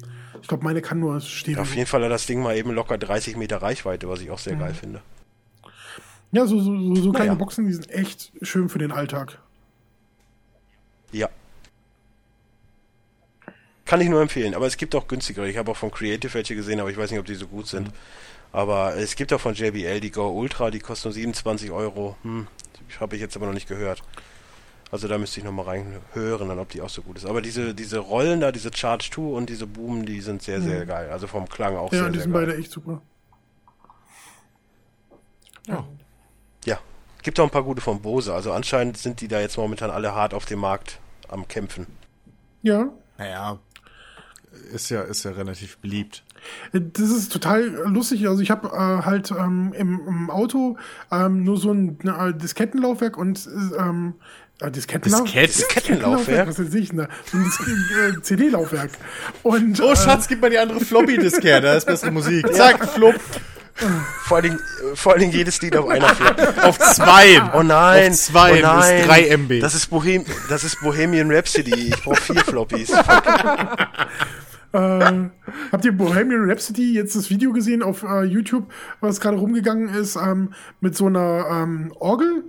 Ich 0.42 0.48
glaube, 0.48 0.64
meine 0.64 0.82
kann 0.82 1.00
nur 1.00 1.20
Stereo. 1.20 1.62
Auf 1.62 1.74
jeden 1.74 1.86
Fall 1.86 2.02
hat 2.04 2.10
das 2.10 2.26
Ding 2.26 2.42
mal 2.42 2.56
eben 2.56 2.70
locker 2.72 2.98
30 2.98 3.36
Meter 3.36 3.58
Reichweite, 3.58 4.08
was 4.08 4.20
ich 4.20 4.30
auch 4.30 4.38
sehr 4.38 4.56
geil 4.56 4.74
finde. 4.74 5.02
Ja, 6.32 6.46
so, 6.46 6.58
so, 6.60 6.94
so, 6.94 7.12
kleine 7.12 7.30
Naja. 7.30 7.34
Boxen, 7.34 7.66
die 7.66 7.72
sind 7.72 7.90
echt 7.90 8.32
schön 8.42 8.68
für 8.68 8.78
den 8.78 8.92
Alltag. 8.92 9.38
Ja. 11.12 11.28
Kann 13.84 14.00
ich 14.00 14.08
nur 14.08 14.20
empfehlen, 14.20 14.54
aber 14.54 14.66
es 14.66 14.76
gibt 14.76 14.94
auch 14.94 15.06
günstigere. 15.06 15.48
Ich 15.48 15.56
habe 15.56 15.70
auch 15.70 15.76
von 15.76 15.90
Creative 15.90 16.34
welche 16.34 16.56
gesehen, 16.56 16.80
aber 16.80 16.90
ich 16.90 16.96
weiß 16.96 17.10
nicht, 17.10 17.20
ob 17.20 17.26
die 17.26 17.36
so 17.36 17.46
gut 17.46 17.68
sind. 17.68 17.90
Aber 18.52 18.96
es 18.96 19.14
gibt 19.16 19.32
auch 19.32 19.40
von 19.40 19.54
JBL 19.54 20.00
die 20.00 20.10
Go 20.10 20.28
Ultra, 20.28 20.70
die 20.70 20.80
kosten 20.80 21.08
nur 21.08 21.14
27 21.14 21.70
Euro. 21.70 22.16
Hm, 22.22 22.48
habe 23.00 23.14
ich 23.14 23.22
jetzt 23.22 23.36
aber 23.36 23.46
noch 23.46 23.52
nicht 23.52 23.68
gehört. 23.68 24.02
Also 24.90 25.08
da 25.08 25.18
müsste 25.18 25.40
ich 25.40 25.44
nochmal 25.44 25.64
reinhören, 25.66 26.48
dann 26.48 26.58
ob 26.58 26.68
die 26.68 26.80
auch 26.80 26.88
so 26.88 27.02
gut 27.02 27.16
ist. 27.18 27.26
Aber 27.26 27.42
diese, 27.42 27.74
diese 27.74 27.98
Rollen 27.98 28.40
da, 28.40 28.52
diese 28.52 28.70
Charge 28.74 29.08
2 29.12 29.20
und 29.22 29.50
diese 29.50 29.66
Boom, 29.66 30.06
die 30.06 30.20
sind 30.20 30.42
sehr, 30.42 30.60
sehr 30.60 30.86
geil. 30.86 31.10
Also 31.10 31.26
vom 31.26 31.48
Klang 31.48 31.76
auch 31.76 31.92
Ja, 31.92 32.00
sehr, 32.00 32.08
die 32.10 32.14
sehr 32.18 32.22
sind 32.24 32.32
geil. 32.32 32.46
beide 32.46 32.58
echt 32.58 32.70
super. 32.70 33.02
Ja. 35.66 35.84
Gibt 37.22 37.40
auch 37.40 37.44
ein 37.44 37.50
paar 37.50 37.64
gute 37.64 37.80
von 37.80 38.02
Bose. 38.02 38.32
Also 38.32 38.52
anscheinend 38.52 38.98
sind 38.98 39.20
die 39.20 39.26
da 39.26 39.40
jetzt 39.40 39.56
momentan 39.58 39.90
alle 39.90 40.14
hart 40.14 40.32
auf 40.32 40.44
dem 40.44 40.60
Markt 40.60 41.00
am 41.26 41.48
Kämpfen. 41.48 41.88
Ja, 42.62 42.88
Naja, 43.18 43.58
ist 44.72 44.90
ja, 44.90 45.02
ist 45.02 45.24
ja 45.24 45.32
relativ 45.32 45.78
beliebt. 45.78 46.22
Das 46.72 47.10
ist 47.10 47.32
total 47.32 47.64
lustig. 47.88 48.28
Also 48.28 48.42
ich 48.42 48.52
habe 48.52 48.68
äh, 48.68 49.04
halt 49.04 49.32
ähm, 49.32 49.72
im, 49.76 50.00
im 50.06 50.30
Auto 50.30 50.76
ähm, 51.10 51.42
nur 51.42 51.56
so 51.56 51.72
ein 51.72 51.98
äh, 52.06 52.32
Diskettenlaufwerk 52.32 53.16
und 53.18 53.48
ähm, 53.76 54.14
äh, 54.60 54.70
Diskettenlauf 54.70 55.22
Diskett- 55.24 55.48
Diskettenlaufwerk? 55.58 56.48
Was 56.48 56.56
sehe 56.56 56.80
ich? 56.80 56.88
So 56.90 57.02
ein 57.02 57.08
äh, 58.18 58.22
CD-Laufwerk. 58.22 58.90
Und 59.42 59.80
Oh, 59.80 59.92
äh, 59.92 59.96
Schatz, 59.96 60.28
gib 60.28 60.40
mal 60.40 60.50
die 60.50 60.58
andere 60.58 60.80
Floppy-Diskette, 60.80 61.60
da 61.62 61.74
ist 61.74 61.86
bessere 61.86 62.10
Musik. 62.10 62.46
Zack, 62.54 62.88
Flop. 62.88 63.14
Vor 64.24 64.38
allen 64.38 64.44
Dingen, 64.44 64.58
äh, 64.58 64.96
vor 64.96 65.12
allen 65.12 65.20
Dingen 65.20 65.32
jedes 65.34 65.60
Lied 65.60 65.76
auf 65.76 65.86
einer 65.88 66.08
Flat. 66.08 66.64
Auf 66.64 66.78
zwei. 66.78 67.42
Oh 67.52 67.62
nein, 67.62 68.10
Auf 68.12 68.16
zwei, 68.16 68.58
oh 68.58 68.62
das 68.62 68.86
nein. 68.86 69.00
ist 69.00 69.06
3 69.08 69.28
MB. 69.36 69.60
Das 69.60 69.74
ist, 69.74 69.88
Bohem 69.88 70.24
das 70.48 70.64
ist 70.64 70.80
Bohemian 70.80 71.30
Rhapsody. 71.30 71.88
Ich 71.88 72.02
brauche 72.02 72.16
vier 72.22 72.42
Floppies. 72.42 72.90
Äh, 74.72 75.28
habt 75.72 75.84
ihr 75.84 75.92
Bohemian 75.92 76.48
Rhapsody 76.50 76.92
jetzt 76.94 77.16
das 77.16 77.30
Video 77.30 77.52
gesehen 77.52 77.82
auf 77.82 78.02
äh, 78.02 78.24
YouTube, 78.24 78.70
was 79.00 79.20
gerade 79.20 79.36
rumgegangen 79.36 79.88
ist, 79.94 80.16
ähm, 80.16 80.52
mit 80.80 80.96
so 80.96 81.06
einer 81.06 81.46
ähm, 81.50 81.92
Orgel? 81.98 82.44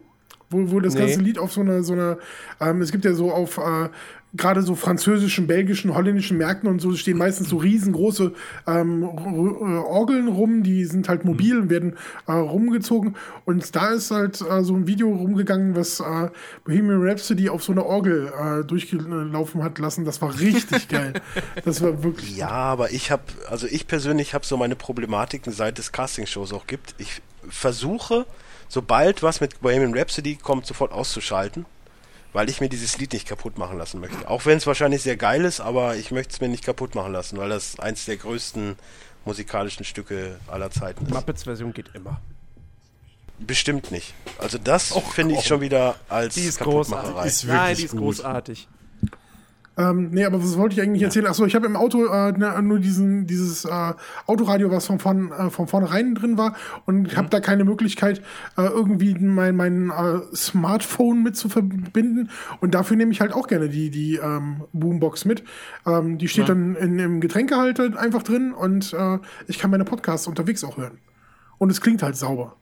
Wo, 0.50 0.72
wo 0.72 0.80
das 0.80 0.94
Nee. 0.94 1.02
ganze 1.02 1.20
Lied 1.22 1.40
auf 1.40 1.52
so 1.52 1.62
einer, 1.62 1.84
so 1.84 1.94
einer, 1.94 2.18
ähm, 2.62 2.82
es 2.82 2.92
gibt 2.92 3.04
ja 3.06 3.14
so 3.14 3.32
auf 3.32 3.58
äh, 3.58 3.90
gerade 4.34 4.62
so 4.62 4.76
französischen, 4.76 5.48
belgischen, 5.48 5.94
holländischen 5.96 6.38
Märkten 6.38 6.70
und 6.70 6.80
so 6.80 6.94
stehen 6.96 7.18
meistens 7.18 7.50
so 7.50 7.58
riesengroße 7.58 8.34
ähm, 8.68 9.04
äh, 9.04 9.08
Orgeln 9.08 10.28
rum, 10.28 10.64
die 10.64 10.86
sind 10.86 11.10
halt 11.10 11.26
mobil 11.26 11.58
und 11.60 11.70
werden 11.70 11.96
äh, 12.28 12.34
rumgezogen. 12.34 13.16
Und 13.46 13.76
da 13.76 13.90
ist 13.92 14.12
halt 14.12 14.42
äh, 14.42 14.64
so 14.64 14.76
ein 14.76 14.86
Video 14.86 15.10
rumgegangen, 15.10 15.76
was 15.76 16.00
äh, 16.02 16.30
Bohemian 16.66 17.02
Rhapsody 17.02 17.50
auf 17.50 17.64
so 17.64 17.72
einer 17.72 17.86
Orgel 17.86 18.32
äh, 18.38 18.64
durchgelaufen 18.66 19.64
hat 19.64 19.80
lassen. 19.80 20.06
Das 20.06 20.22
war 20.22 20.38
richtig 20.40 20.88
geil. 20.90 21.14
Das 21.66 21.82
war 21.82 22.04
wirklich. 22.04 22.38
Ja, 22.38 22.50
aber 22.50 22.92
ich 22.92 23.12
habe, 23.12 23.24
also 23.50 23.66
ich 23.66 23.88
persönlich 23.88 24.34
habe 24.34 24.46
so 24.46 24.58
meine 24.58 24.76
Problematiken, 24.76 25.52
seit 25.54 25.80
es 25.80 25.92
Castingshows 25.92 26.54
auch 26.54 26.68
gibt. 26.68 26.96
Ich 26.98 27.22
versuche, 27.50 28.26
sobald 28.68 29.24
was 29.24 29.42
mit 29.42 29.62
Bohemian 29.62 29.98
Rhapsody 29.98 30.36
kommt, 30.36 30.66
sofort 30.66 30.92
auszuschalten, 30.92 31.66
weil 32.34 32.50
ich 32.50 32.62
mir 32.62 32.70
dieses 32.70 32.98
Lied 32.98 33.14
nicht 33.14 33.28
kaputt 33.28 33.58
machen 33.58 33.78
lassen 33.78 34.00
möchte. 34.00 34.28
Auch 34.30 34.46
wenn 34.46 34.58
es 34.58 34.68
wahrscheinlich 34.68 35.02
sehr 35.02 35.18
geil 35.18 35.46
ist, 35.46 35.60
aber 35.60 35.96
ich 35.96 36.12
möchte 36.12 36.34
es 36.34 36.42
mir 36.42 36.50
nicht 36.50 36.64
kaputt 36.64 36.94
machen 36.96 37.14
lassen, 37.14 37.38
weil 37.38 37.50
das 37.50 37.80
eins 37.80 38.06
der 38.06 38.18
größten 38.18 38.76
musikalischen 39.26 39.86
Stücke 39.86 40.40
aller 40.48 40.72
Zeiten 40.72 41.06
ist. 41.06 41.14
Muppets-Version 41.14 41.74
geht 41.74 41.90
immer. 41.94 42.22
Bestimmt 43.40 43.92
nicht. 43.92 44.14
Also 44.40 44.58
das 44.58 44.98
finde 45.14 45.36
ich 45.36 45.46
schon 45.46 45.62
wieder 45.62 45.96
als 46.10 46.34
Die 46.36 46.42
ist 46.42 46.58
Kaputtmacherei. 46.58 47.12
großartig. 47.12 47.32
Ist 47.32 47.44
Nein, 47.46 47.76
die 47.76 47.84
ist 47.84 47.92
gut. 47.92 48.00
großartig. 48.00 48.68
Ähm, 49.78 50.10
nee, 50.12 50.26
aber 50.26 50.42
was 50.42 50.58
wollte 50.58 50.76
ich 50.76 50.82
eigentlich 50.82 51.04
erzählen? 51.04 51.28
Achso, 51.28 51.46
ich 51.46 51.56
habe 51.56 51.68
im 51.68 51.76
Auto 51.76 52.06
äh, 52.06 52.32
ne, 52.32 52.60
nur 52.64 52.80
diesen, 52.80 53.28
dieses 53.28 53.66
äh, 53.66 53.94
Autoradio, 54.26 54.72
was 54.72 54.88
von, 54.88 55.00
von, 55.00 55.32
äh, 55.32 55.50
von 55.52 55.68
vornherein 55.68 56.16
drin 56.16 56.38
war 56.38 56.56
und 56.86 57.16
habe 57.16 57.30
da 57.30 57.40
keine 57.40 57.64
Möglichkeit, 57.64 58.20
äh, 58.58 58.64
irgendwie 58.64 59.14
mein, 59.14 59.56
mein 59.56 59.92
äh, 59.92 60.36
Smartphone 60.36 61.22
mit 61.22 61.38
zu 61.38 61.48
verbinden. 61.48 62.30
Und 62.60 62.74
dafür 62.74 62.98
nehme 62.98 63.12
ich 63.12 63.22
halt 63.22 63.34
auch 63.34 63.48
gerne 63.48 63.70
die, 63.70 63.92
die 63.92 64.16
ähm, 64.16 64.64
Boombox 64.74 65.26
mit. 65.26 65.44
Ähm, 65.86 66.18
die 66.18 66.28
steht 66.28 66.50
dann 66.50 66.76
in, 66.76 66.98
im 66.98 67.22
Getränkehalter 67.22 67.98
einfach 68.00 68.24
drin 68.24 68.54
und 68.54 68.94
äh, 68.94 69.20
ich 69.48 69.60
kann 69.60 69.70
meine 69.70 69.86
Podcasts 69.86 70.28
unterwegs 70.28 70.64
auch 70.64 70.78
hören. 70.78 70.98
Und 71.60 71.70
es 71.72 71.82
klingt 71.82 72.02
halt 72.02 72.16
sauber. 72.16 72.56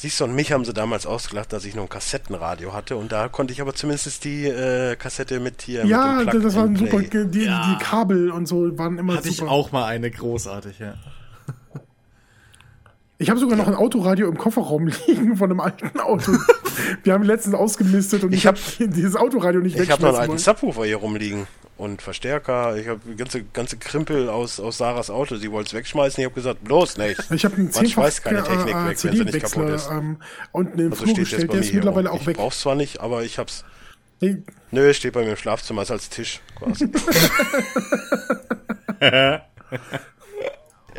Siehst 0.00 0.20
du, 0.20 0.24
und 0.24 0.34
mich 0.34 0.52
haben 0.52 0.64
sie 0.64 0.72
damals 0.72 1.06
ausgelacht, 1.06 1.52
dass 1.52 1.64
ich 1.64 1.74
noch 1.74 1.82
ein 1.82 1.88
Kassettenradio 1.88 2.72
hatte 2.72 2.96
und 2.96 3.10
da 3.10 3.28
konnte 3.28 3.52
ich 3.52 3.60
aber 3.60 3.74
zumindest 3.74 4.24
die 4.24 4.46
äh, 4.46 4.94
Kassette 4.94 5.40
mit 5.40 5.62
hier 5.62 5.84
ja, 5.84 6.22
mit 6.24 6.32
dem 6.32 6.42
das 6.42 6.54
war 6.54 6.64
ein 6.66 6.76
super. 6.76 7.00
Die, 7.00 7.26
die 7.26 7.76
Kabel 7.80 8.30
und 8.30 8.46
so 8.46 8.78
waren 8.78 8.96
immer 8.96 9.16
Hatte 9.16 9.28
ich 9.28 9.38
super. 9.38 9.50
auch 9.50 9.72
mal 9.72 9.86
eine 9.86 10.08
großartig, 10.08 10.78
ja. 10.78 10.94
Ich 13.20 13.30
habe 13.30 13.40
sogar 13.40 13.56
noch 13.56 13.66
ein 13.66 13.74
Autoradio 13.74 14.28
im 14.28 14.38
Kofferraum 14.38 14.86
liegen 15.06 15.36
von 15.36 15.50
einem 15.50 15.58
alten 15.60 15.98
Auto. 15.98 16.32
Wir 17.02 17.12
haben 17.14 17.24
letztens 17.24 17.54
ausgemistet 17.56 18.22
und 18.22 18.32
ich, 18.32 18.38
Ich 18.40 18.46
habe 18.46 18.58
hab- 18.58 18.78
dieses 18.94 19.16
Autoradio 19.16 19.60
nicht 19.60 19.76
Ich 19.78 19.90
habe 19.90 20.02
noch 20.02 20.10
einen 20.10 20.30
alten. 20.30 20.38
Subwoofer 20.38 20.84
hier 20.84 20.98
rumliegen 20.98 21.48
und 21.76 22.00
Verstärker. 22.00 22.76
Ich 22.76 22.86
habe 22.86 23.00
ganze 23.16 23.42
ganze 23.42 23.76
Krimpel 23.76 24.28
aus 24.28 24.60
aus 24.60 24.78
Sarahs 24.78 25.10
Auto. 25.10 25.34
Sie 25.36 25.50
wollte 25.50 25.68
es 25.68 25.74
wegschmeißen. 25.74 26.20
Ich 26.20 26.26
habe 26.26 26.34
gesagt, 26.36 26.62
bloß 26.62 26.96
nicht. 26.98 27.20
Ich 27.32 27.44
habe 27.44 27.56
einen 27.56 27.64
Man 27.64 27.72
10-fach 27.74 27.90
schmeißt 27.92 28.22
keine 28.24 28.44
Technik 28.44 28.74
äh, 28.74 28.88
weg, 28.88 29.04
wenn 29.04 29.16
sie 29.16 29.24
nicht 29.24 29.40
kaputt 29.40 29.68
ist. 29.70 29.90
ähm, 29.90 30.18
unten 30.52 30.78
im 30.78 30.92
Also 30.92 31.02
Flur 31.04 31.14
steht 31.14 31.18
jetzt 31.18 31.30
gestellt. 31.30 31.48
bei 31.48 31.52
Der 31.54 31.56
mir 31.56 31.60
ist 31.64 31.70
hier 31.70 31.74
mittlerweile 31.80 32.08
rum. 32.10 32.16
auch 32.16 32.20
Ich 32.22 32.26
weg. 32.28 32.36
brauch's 32.36 32.60
zwar 32.60 32.74
nicht, 32.76 33.00
aber 33.00 33.24
ich 33.24 33.38
hab's. 33.40 33.64
Nee, 34.20 34.42
Nö, 34.70 34.92
steht 34.94 35.12
bei 35.14 35.22
mir 35.24 35.30
im 35.30 35.36
Schlafzimmer 35.36 35.82
ist 35.82 35.90
als 35.90 36.08
Tisch 36.08 36.40
quasi. 36.56 36.88
ja, 39.00 39.42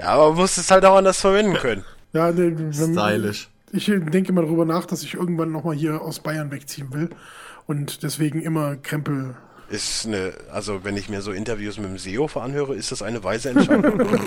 aber 0.02 0.30
man 0.30 0.38
muss 0.38 0.58
es 0.58 0.70
halt 0.72 0.84
auch 0.86 0.96
anders 0.98 1.20
verwenden 1.22 1.54
können. 1.56 1.84
Ja, 2.14 2.32
nee, 2.32 2.54
wenn, 2.56 2.74
Stylisch. 2.74 3.50
Ich 3.72 3.86
denke 3.86 4.30
immer 4.30 4.42
darüber 4.42 4.66
nach, 4.66 4.86
dass 4.86 5.04
ich 5.04 5.14
irgendwann 5.14 5.52
noch 5.52 5.64
mal 5.64 5.76
hier 5.76 6.02
aus 6.02 6.20
Bayern 6.20 6.52
wegziehen 6.52 6.92
will 6.92 7.10
und 7.68 8.02
deswegen 8.04 8.42
immer 8.42 8.76
Krempel. 8.78 9.36
Ist 9.70 10.08
eine, 10.08 10.34
also 10.52 10.84
wenn 10.84 10.98
ich 10.98 11.10
mir 11.10 11.22
so 11.22 11.32
Interviews 11.32 11.78
mit 11.78 11.88
dem 11.88 12.00
Seehofer 12.00 12.42
anhöre, 12.42 12.74
ist 12.76 12.92
das 12.92 13.04
eine 13.04 13.24
weise 13.24 13.50
Entscheidung. 13.50 14.02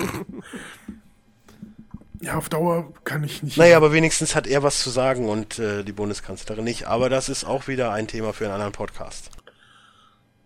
Ja, 2.21 2.35
auf 2.37 2.47
Dauer 2.47 2.93
kann 3.03 3.21
ich 3.25 3.43
nicht. 3.43 3.57
naja, 3.57 3.75
aber 3.75 3.91
wenigstens 3.91 4.33
hat 4.33 4.47
er 4.47 4.63
was 4.63 4.81
zu 4.81 4.89
sagen 4.89 5.27
und 5.27 5.59
äh, 5.59 5.83
die 5.83 5.91
Bundeskanzlerin 5.91 6.63
nicht. 6.63 6.87
Aber 6.87 7.09
das 7.09 7.27
ist 7.27 7.43
auch 7.43 7.67
wieder 7.67 7.91
ein 7.91 8.07
Thema 8.07 8.31
für 8.31 8.45
einen 8.45 8.53
anderen 8.53 8.71
Podcast. 8.71 9.29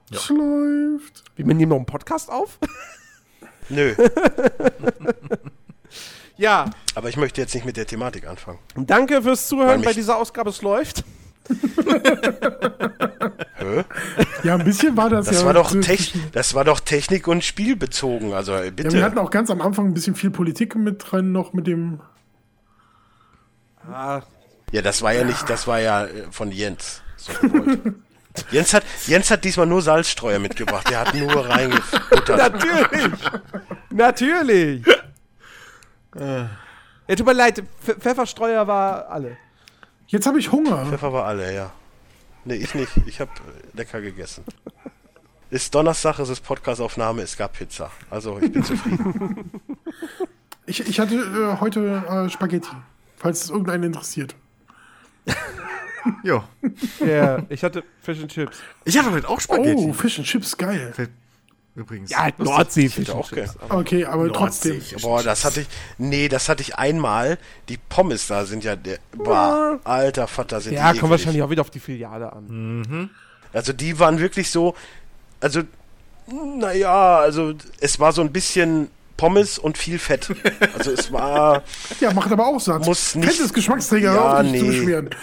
Es 0.10 0.28
läuft. 0.30 1.24
Wir 1.36 1.46
nehmen 1.46 1.70
noch 1.70 1.76
einen 1.76 1.86
Podcast 1.86 2.32
auf? 2.32 2.58
Nö, 3.70 3.94
ja. 6.38 6.66
aber 6.96 7.10
ich 7.10 7.18
möchte 7.18 7.42
jetzt 7.42 7.54
nicht 7.54 7.66
mit 7.66 7.78
der 7.78 7.86
Thematik 7.86 8.28
anfangen. 8.28 8.60
Danke 8.76 9.22
fürs 9.22 9.48
Zuhören 9.48 9.82
bei 9.82 9.94
dieser 9.94 10.18
Ausgabe. 10.18 10.50
Es 10.50 10.62
läuft. 10.62 11.04
Hä? 13.58 13.84
Ja, 14.44 14.56
ein 14.56 14.64
bisschen 14.66 14.96
war 14.98 15.10
das, 15.10 15.28
Das 15.28 15.42
ja. 15.42 15.46
war 15.46 15.54
doch 15.54 15.74
das 16.32 16.54
war 16.54 16.64
doch 16.64 16.80
Technik 16.80 17.28
und 17.28 17.44
Spiel 17.44 17.76
bezogen. 17.76 18.34
Also 18.34 18.54
äh, 18.54 18.66
Ja, 18.66 18.72
bitte. 18.72 18.94
wir 18.94 19.04
hatten 19.04 19.18
auch 19.18 19.32
ganz 19.32 19.50
am 19.50 19.62
Anfang 19.62 19.88
ein 19.88 19.94
bisschen 19.94 20.16
viel 20.16 20.30
Politik 20.32 20.76
mit 20.76 21.04
drin, 21.12 21.32
noch 21.32 21.54
mit 21.54 21.68
dem. 21.68 22.02
Ah, 23.90 24.22
Ja, 24.72 24.82
das 24.82 25.02
war 25.02 25.14
ja 25.14 25.24
nicht, 25.24 25.50
das 25.50 25.68
war 25.68 25.80
ja 25.80 26.06
äh, 26.06 26.28
von 26.32 26.52
Jens. 26.52 27.02
So. 27.16 27.32
Jens 28.52 28.74
hat, 28.74 28.84
Jens 29.08 29.32
hat 29.32 29.44
diesmal 29.44 29.66
nur 29.66 29.82
Salzstreuer 29.82 30.38
mitgebracht. 30.38 30.88
Der 30.90 31.00
hat 31.00 31.16
nur 31.16 31.50
reingebuttert. 31.50 32.38
natürlich. 32.38 33.12
natürlich. 33.90 34.86
Ja, 36.19 37.15
tut 37.15 37.26
mir 37.26 37.34
leid. 37.34 37.64
Pf 37.84 37.98
Pfefferstreuer 37.99 38.68
war 38.68 39.10
alle. 39.10 39.38
Jetzt 40.07 40.26
habe 40.26 40.39
ich 40.39 40.52
Hunger. 40.52 40.85
Pfeffer 40.85 41.11
war 41.14 41.26
alle, 41.26 41.53
ja. 41.53 41.72
Nee, 42.45 42.56
ich 42.56 42.73
nicht. 42.76 42.91
Ich 43.06 43.19
habe 43.19 43.31
lecker 43.73 44.02
gegessen. 44.02 44.44
Ist 45.49 45.73
Donnerstag, 45.73 46.19
es 46.19 46.30
ist 46.30 46.41
Podcastaufnahme, 46.41 47.22
es 47.22 47.38
gab 47.38 47.53
Pizza. 47.53 47.89
Also 48.10 48.39
ich 48.41 48.52
bin 48.52 48.64
zufrieden. 48.64 49.52
Ich, 50.69 50.81
ich 50.85 50.99
hatte 50.99 51.15
äh, 51.15 51.61
heute 51.61 52.03
äh, 52.10 52.30
Spaghetti, 52.30 52.68
falls 53.15 53.45
es 53.45 53.49
irgendeinen 53.49 53.84
interessiert. 53.84 54.35
Jo. 56.23 56.44
Ja, 56.99 57.41
ich 57.48 57.64
hatte 57.64 57.85
Fish 58.02 58.19
and 58.19 58.30
Chips. 58.30 58.60
Ich 58.84 58.98
hatte 58.98 59.11
heute 59.11 59.30
auch 59.30 59.39
Spaghetti. 59.39 59.88
Oh, 59.89 59.94
Fish 59.94 60.19
and 60.19 60.27
Chips, 60.27 60.57
geil. 60.57 60.94
Übrigens. 61.78 62.10
Ja, 62.10 62.30
Nordsee 62.40 62.88
Ich 62.88 62.98
hätte 62.98 63.14
auch 63.14 63.30
gern. 63.30 63.52
Okay, 63.70 64.04
aber 64.04 64.24
Nordsee, 64.24 64.34
trotzdem. 64.40 64.82
Fish 64.82 65.02
Boah, 65.04 65.22
das 65.22 65.45
hatte 65.45 65.62
ich. 65.62 65.68
Nee, 65.99 66.28
das 66.28 66.49
hatte 66.49 66.64
ich 66.64 66.76
einmal. 66.76 67.38
Die 67.70 67.78
Pommes 67.78 68.26
da 68.26 68.45
sind 68.45 68.64
ja 68.64 68.76
der. 68.76 68.98
Boah, 69.16 69.80
alter 69.84 70.28
Vater, 70.28 70.60
sind 70.60 70.74
Ja, 70.74 70.91
die 70.91 70.98
kommt 70.98 71.12
eklig. 71.12 71.20
wahrscheinlich 71.20 71.44
auch 71.44 71.52
wieder 71.52 71.62
auf 71.62 71.70
die 71.70 71.80
Filiale 71.80 72.34
an. 72.34 73.12
Also 73.54 73.74
die 73.74 73.99
waren 73.99 74.18
wirklich 74.18 74.49
so. 74.49 74.74
Also, 75.40 75.62
naja, 76.58 77.20
also 77.20 77.54
es 77.80 77.99
war 77.99 78.12
so 78.12 78.22
ein 78.22 78.32
bisschen 78.32 78.90
Pommes 79.18 79.57
und 79.57 79.77
viel 79.77 79.99
Fett. 79.99 80.30
Also 80.77 80.91
es 80.91 81.11
war. 81.11 81.64
Ja, 81.99 82.14
macht 82.14 82.31
aber 82.31 82.45
auch 82.48 82.60
satt. 82.60 82.85
Muss 82.85 83.15
nicht- 83.15 83.30
Fettes 83.34 83.52
Geschmacksträger, 83.53 84.14
Ja, 84.14 84.44
nicht 84.44 84.60
zu 84.60 84.65
nee. 84.65 84.77
beschweren. 84.80 85.10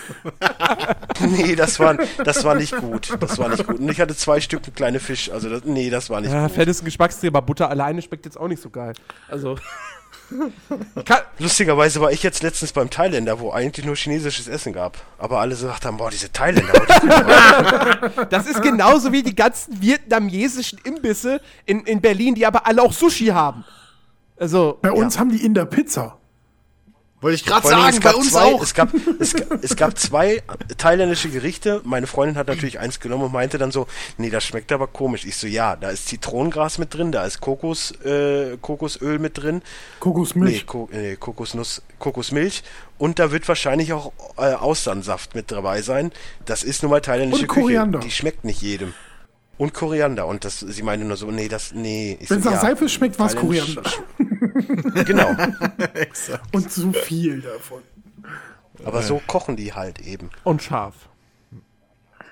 Nee, 1.21 1.55
das 1.55 1.79
war, 1.79 1.97
das 2.25 2.43
war 2.45 2.57
nicht 2.57 2.77
gut. 2.77 3.13
Das 3.21 3.39
war 3.39 3.49
nicht 3.49 3.67
gut. 3.67 3.79
Und 3.79 3.89
ich 3.89 4.01
hatte 4.01 4.17
zwei 4.17 4.41
Stück 4.41 4.63
kleine 4.75 4.99
Fisch. 4.99 5.31
Also 5.31 5.49
das, 5.49 5.63
nee, 5.65 5.89
das 5.91 6.11
war 6.11 6.21
nicht 6.21 6.33
Ja, 6.33 6.47
gut. 6.49 6.57
Fett 6.57 6.69
ist 6.69 6.83
ein 6.83 6.87
Geschmacksträger, 6.87 7.31
aber 7.37 7.43
Butter 7.47 7.71
alleine 7.71 8.03
schmeckt 8.03 8.25
jetzt 8.25 8.39
auch 8.39 8.49
nicht 8.49 8.61
so 8.61 8.69
geil. 8.71 8.93
Also. 9.29 9.57
Lustigerweise 11.39 12.01
war 12.01 12.11
ich 12.13 12.23
jetzt 12.23 12.43
letztens 12.43 12.73
beim 12.73 12.91
Thailänder, 12.91 13.41
wo 13.41 13.53
eigentlich 13.53 13.85
nur 13.85 13.95
chinesisches 13.97 14.49
Essen 14.49 14.73
gab. 14.73 14.97
Aber 15.19 15.41
alle 15.41 15.55
so 15.55 15.71
haben, 15.73 15.97
boah, 15.97 16.11
diese 16.11 16.33
Thailänder. 16.33 16.73
das 18.31 18.47
ist 18.47 18.63
genauso 18.63 19.13
wie 19.13 19.23
die 19.23 19.35
ganzen 19.35 19.81
vietnamesischen 19.81 20.79
Imbisse 20.85 21.41
in, 21.67 21.81
in 21.85 22.01
Berlin, 22.01 22.35
die 22.35 22.47
aber 22.47 22.67
alle 22.67 22.83
auch 22.83 22.93
Sushi 22.93 23.27
haben. 23.27 23.65
Also, 24.37 24.79
Bei 24.83 24.93
uns 24.93 25.19
haben 25.19 25.31
die 25.31 25.45
in 25.45 25.55
der 25.55 25.65
Pizza. 25.65 26.19
Wollte 27.25 27.37
ich 27.37 27.47
gerade 27.47 27.67
sagen, 27.67 28.01
bei 28.01 28.15
uns 28.15 28.33
zwei, 28.33 28.53
auch. 28.53 28.63
Es 28.63 28.75
gab, 28.75 28.93
es, 29.19 29.33
es 29.63 29.77
gab 29.77 29.99
zwei 29.99 30.43
thailändische 30.77 31.31
Gerichte. 31.31 31.81
Meine 31.85 32.07
Freundin 32.07 32.37
hat 32.37 32.49
natürlich 32.49 32.79
eins 32.81 33.01
genommen 33.01 33.25
und 33.25 33.33
meinte 33.33 33.57
dann 33.57 33.73
so, 33.73 33.87
nee, 34.19 34.29
das 34.29 34.45
schmeckt 34.45 34.71
aber 34.73 34.89
komisch. 34.89 35.25
Ich 35.25 35.37
so, 35.37 35.47
ja, 35.47 35.75
da 35.75 35.89
ist 35.89 36.07
Zitronengras 36.07 36.77
mit 36.77 36.93
drin, 36.93 37.13
da 37.13 37.25
ist 37.25 37.41
Kokos, 37.41 37.93
äh, 38.05 38.59
Kokosöl 38.61 39.19
mit 39.19 39.39
drin. 39.39 39.57
Nee, 39.57 39.63
Kokosmilch. 40.01 40.67
Ko 40.67 40.91
nee, 40.93 41.17
Kokosnuss, 41.17 41.81
Kokosmilch. 41.99 42.63
Und 42.99 43.19
da 43.19 43.33
wird 43.33 43.49
wahrscheinlich 43.49 43.95
auch 43.95 44.13
äh, 44.37 44.53
Austernsaft 44.53 45.35
mit 45.35 45.51
dabei 45.51 45.81
sein. 45.81 46.13
Das 46.45 46.63
ist 46.63 46.83
nun 46.83 46.91
mal 46.91 47.01
thailändische 47.01 47.45
Und 47.45 47.49
Koriander. 47.49 48.01
Küche. 48.01 48.09
Die 48.11 48.15
schmeckt 48.15 48.45
nicht 48.45 48.61
jedem. 48.61 48.93
Und 49.57 49.73
Koriander. 49.73 50.27
Und 50.27 50.45
das, 50.45 50.61
sie 50.61 50.83
meinte 50.83 51.07
nur 51.07 51.17
so, 51.17 51.31
nee, 51.31 51.49
das, 51.49 51.73
nee. 51.73 52.19
Ich 52.21 52.29
Wenn 52.29 52.39
es 52.39 52.45
so, 52.45 52.51
nach 52.51 52.57
ja, 52.57 52.69
Seife 52.69 52.89
schmeckt, 52.91 53.19
war 53.19 53.29
es 53.29 53.37
Koriander. 53.37 53.83
Genau. 55.05 55.35
Und 56.53 56.71
zu 56.71 56.93
viel 56.93 57.41
davon. 57.41 57.83
Aber 58.85 59.03
so 59.03 59.21
kochen 59.27 59.57
die 59.57 59.73
halt 59.73 60.01
eben. 60.01 60.31
und 60.45 60.63
scharf. 60.63 60.95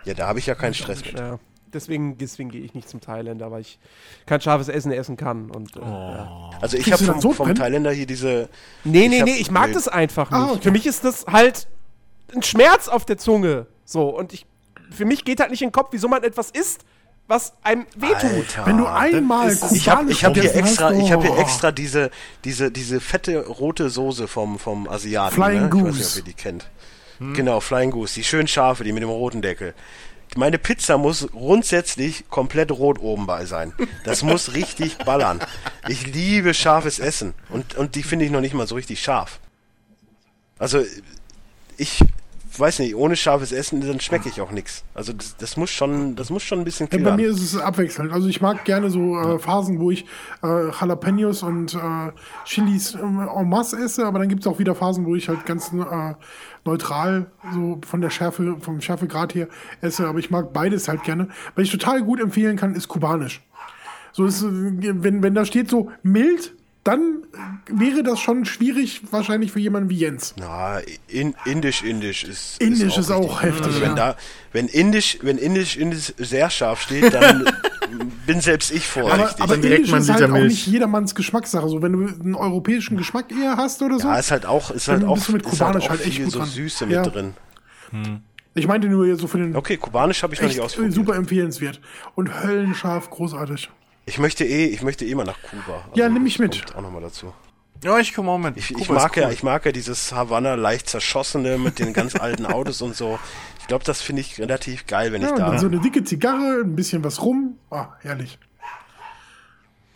Ja, 0.04 0.14
da 0.14 0.26
habe 0.26 0.38
ich 0.40 0.46
ja 0.46 0.54
keinen 0.54 0.74
Stress 0.74 1.04
mit. 1.04 1.18
Ja. 1.18 1.38
Deswegen, 1.72 2.18
deswegen 2.18 2.50
gehe 2.50 2.60
ich 2.60 2.74
nicht 2.74 2.88
zum 2.88 3.00
Thailänder, 3.00 3.50
weil 3.50 3.62
ich 3.62 3.78
kein 4.26 4.40
scharfes 4.40 4.68
Essen 4.68 4.92
essen 4.92 5.16
kann. 5.16 5.50
Und, 5.50 5.74
äh, 5.76 5.80
ja. 5.80 6.50
Also 6.60 6.76
ich 6.76 6.92
habe 6.92 7.02
vom, 7.02 7.20
Sodbrennen? 7.20 7.54
vom 7.56 7.62
Thailänder 7.62 7.92
hier 7.92 8.06
diese. 8.06 8.48
Nee, 8.84 9.04
Ich 9.04 9.10
nee, 9.10 9.18
hab- 9.20 9.26
nee, 9.26 9.36
ich 9.36 9.50
mag 9.50 9.68
nee. 9.68 9.74
das 9.74 9.88
einfach 9.88 10.30
nicht. 10.30 10.38
Ah, 10.40 10.50
okay. 10.52 10.60
Für 10.62 10.70
mich 10.70 10.86
ist 10.86 11.04
das 11.04 11.24
halt 11.26 11.68
ein 12.34 12.42
Schmerz 12.42 12.88
auf 12.88 13.06
der 13.06 13.16
Zunge. 13.16 13.66
So, 13.86 14.08
und 14.10 14.34
ich, 14.34 14.44
für 14.90 15.04
mich 15.06 15.24
geht 15.24 15.40
halt 15.40 15.50
nicht 15.50 15.62
in 15.62 15.68
den 15.68 15.72
Kopf, 15.72 15.88
wieso 15.92 16.08
man 16.08 16.22
etwas 16.24 16.50
isst, 16.50 16.84
was 17.28 17.54
einem 17.62 17.86
wehtut. 17.96 18.24
Alter. 18.24 18.66
Wenn 18.66 18.78
du 18.78 18.86
einmal 18.86 19.56
Ich 19.72 19.88
habe 19.88 20.10
ich 20.10 20.24
hab 20.24 20.34
hier 20.34 20.54
extra, 20.54 20.92
ich 20.92 21.12
hab 21.12 21.22
hier 21.22 21.32
oh. 21.32 21.40
extra 21.40 21.72
diese, 21.72 22.10
diese, 22.44 22.70
diese 22.70 23.00
fette 23.00 23.46
rote 23.46 23.90
Soße 23.90 24.28
vom, 24.28 24.58
vom 24.58 24.88
Asiaten. 24.88 25.34
Flying 25.34 25.60
ne? 25.60 25.66
Ich 25.66 25.74
weiß 25.74 25.80
Goose. 25.82 25.98
nicht, 25.98 26.10
ob 26.10 26.16
ihr 26.16 26.22
die 26.24 26.34
kennt. 26.34 26.66
Genau, 27.34 27.60
Flying 27.60 27.92
Goose, 27.92 28.14
die 28.14 28.24
schön 28.24 28.48
scharfe, 28.48 28.84
die 28.84 28.92
mit 28.92 29.02
dem 29.02 29.08
roten 29.08 29.42
Deckel. 29.42 29.74
Meine 30.34 30.58
Pizza 30.58 30.98
muss 30.98 31.28
grundsätzlich 31.30 32.28
komplett 32.30 32.72
rot 32.72 32.98
oben 32.98 33.26
bei 33.26 33.44
sein. 33.44 33.72
Das 34.04 34.22
muss 34.22 34.54
richtig 34.54 34.98
ballern. 34.98 35.40
Ich 35.88 36.06
liebe 36.06 36.54
scharfes 36.54 36.98
Essen. 36.98 37.34
Und, 37.50 37.76
und 37.76 37.94
die 37.94 38.02
finde 38.02 38.24
ich 38.24 38.30
noch 38.30 38.40
nicht 38.40 38.54
mal 38.54 38.66
so 38.66 38.74
richtig 38.74 39.02
scharf. 39.02 39.40
Also, 40.58 40.82
ich 41.76 42.02
weiß 42.58 42.80
nicht, 42.80 42.94
ohne 42.94 43.16
scharfes 43.16 43.52
Essen, 43.52 43.80
dann 43.80 44.00
schmecke 44.00 44.28
ich 44.28 44.40
auch 44.40 44.50
nichts. 44.50 44.84
Also, 44.94 45.12
das, 45.12 45.36
das 45.36 45.56
muss 45.56 45.70
schon, 45.70 46.16
das 46.16 46.30
muss 46.30 46.42
schon 46.42 46.58
ein 46.60 46.64
bisschen 46.64 46.86
Ja, 46.86 46.96
killern. 46.98 47.16
bei 47.16 47.22
mir 47.22 47.30
ist 47.30 47.40
es 47.40 47.56
abwechselnd. 47.56 48.12
Also 48.12 48.28
ich 48.28 48.40
mag 48.40 48.64
gerne 48.64 48.90
so 48.90 49.16
äh, 49.18 49.38
Phasen, 49.38 49.78
wo 49.80 49.90
ich 49.90 50.04
äh, 50.42 50.68
Jalapenos 50.70 51.42
und 51.42 51.74
äh, 51.74 51.78
Chilis 52.44 52.94
ähm, 52.94 53.20
en 53.20 53.48
masse 53.48 53.76
esse, 53.78 54.04
aber 54.06 54.18
dann 54.18 54.28
gibt 54.28 54.42
es 54.42 54.46
auch 54.46 54.58
wieder 54.58 54.74
Phasen, 54.74 55.06
wo 55.06 55.14
ich 55.14 55.28
halt 55.28 55.46
ganz 55.46 55.72
äh, 55.72 56.14
neutral 56.64 57.30
so 57.52 57.80
von 57.86 58.00
der 58.00 58.10
Schärfe, 58.10 58.56
vom 58.60 58.80
Schärfegrad 58.80 59.34
her 59.34 59.48
esse. 59.80 60.06
Aber 60.06 60.18
ich 60.18 60.30
mag 60.30 60.52
beides 60.52 60.88
halt 60.88 61.02
gerne. 61.04 61.28
Was 61.54 61.64
ich 61.64 61.70
total 61.72 62.02
gut 62.02 62.20
empfehlen 62.20 62.56
kann, 62.56 62.74
ist 62.74 62.88
kubanisch. 62.88 63.42
So 64.12 64.24
ist, 64.26 64.42
äh, 64.42 64.46
wenn, 64.50 65.22
wenn 65.22 65.34
da 65.34 65.44
steht 65.44 65.70
so 65.70 65.90
mild, 66.02 66.54
dann 66.84 67.22
wäre 67.66 68.02
das 68.02 68.18
schon 68.18 68.44
schwierig, 68.44 69.02
wahrscheinlich 69.12 69.52
für 69.52 69.60
jemanden 69.60 69.88
wie 69.88 69.96
Jens. 69.98 70.34
Na, 70.38 70.80
in, 71.06 71.34
indisch, 71.44 71.82
indisch 71.84 72.24
ist. 72.24 72.60
Indisch 72.60 72.98
ist 72.98 73.10
auch 73.10 73.42
richtig. 73.42 73.50
heftig, 73.60 73.66
Also 73.66 73.80
wenn 73.82 73.88
ja. 73.90 73.94
da, 73.94 74.16
wenn 74.52 74.66
indisch, 74.66 75.18
wenn 75.22 75.38
indisch, 75.38 75.76
indisch 75.76 76.12
sehr 76.18 76.50
scharf 76.50 76.82
steht, 76.82 77.14
dann 77.14 77.44
bin 78.26 78.40
selbst 78.40 78.72
ich 78.72 78.84
Aber, 78.96 79.08
vorsichtig. 79.08 79.42
aber 79.42 79.56
direkt 79.58 79.86
Indisch 79.86 80.00
ist 80.00 80.10
halt 80.12 80.30
auch 80.30 80.38
nicht 80.38 80.66
jedermanns 80.66 81.14
Geschmackssache. 81.14 81.68
So, 81.68 81.82
wenn 81.82 81.92
du 81.92 82.06
einen 82.08 82.34
europäischen 82.34 82.96
Geschmack 82.96 83.26
eher 83.30 83.56
hast 83.56 83.80
oder 83.82 84.00
so. 84.00 84.08
ja, 84.08 84.18
ist 84.18 84.30
halt 84.32 84.44
auch, 84.46 84.70
ist 84.72 84.88
halt 84.88 85.04
auch, 85.04 85.14
bist 85.14 85.28
du 85.28 85.32
mit 85.34 85.42
ist 85.42 85.48
halt 85.52 85.58
Kubanisch 85.60 85.84
auch 85.84 85.90
halt 85.90 86.00
echt 86.04 86.14
viel 86.16 86.24
gut 86.24 86.32
so 86.32 86.38
dran. 86.40 86.48
Süße 86.48 86.84
Ja. 86.86 87.02
mit 87.02 87.14
drin. 87.14 87.34
Ich 88.54 88.66
meinte 88.66 88.88
nur 88.88 89.14
so 89.16 89.28
für 89.28 89.38
den 89.38 89.54
Okay, 89.56 89.76
Kubanisch 89.76 90.22
habe 90.22 90.34
ich 90.34 90.40
noch 90.40 90.48
nicht 90.48 90.58
äh, 90.58 90.62
ausprobiert. 90.62 90.94
super 90.94 91.14
empfehlenswert. 91.14 91.80
Und 92.14 92.42
höllenscharf, 92.42 93.08
großartig. 93.08 93.70
Ich 94.04 94.18
möchte 94.18 94.44
eh, 94.44 94.66
ich 94.66 94.82
möchte 94.82 95.04
eh 95.04 95.14
mal 95.14 95.24
nach 95.24 95.38
Kuba. 95.42 95.84
Ja, 95.94 96.08
nimm 96.08 96.24
mich 96.24 96.38
mit. 96.38 96.74
Auch 96.74 96.80
nochmal 96.82 97.02
dazu. 97.02 97.32
Ja, 97.84 97.98
ich 97.98 98.14
komme 98.14 98.30
auch 98.30 98.38
mit. 98.38 98.56
Ich, 98.56 98.70
ich 98.70 98.88
mag 98.88 99.16
ja, 99.16 99.26
cool. 99.26 99.32
ich 99.32 99.42
mag 99.42 99.64
ja 99.66 99.72
dieses 99.72 100.12
Havanna 100.12 100.54
leicht 100.54 100.88
zerschossene 100.88 101.58
mit 101.58 101.78
den 101.78 101.92
ganz 101.92 102.14
alten 102.14 102.46
Autos 102.46 102.80
und 102.82 102.96
so. 102.96 103.18
Ich 103.60 103.66
glaube, 103.66 103.84
das 103.84 104.00
finde 104.00 104.20
ich 104.22 104.38
relativ 104.40 104.86
geil, 104.86 105.12
wenn 105.12 105.22
Ja, 105.22 105.28
ich 105.28 105.32
und 105.34 105.38
da. 105.40 105.46
dann 105.50 105.58
so 105.58 105.66
eine 105.66 105.80
dicke 105.80 106.04
Zigarre, 106.04 106.60
ein 106.64 106.76
bisschen 106.76 107.02
was 107.04 107.22
rum. 107.22 107.58
Ah, 107.70 107.88
herrlich. 108.00 108.38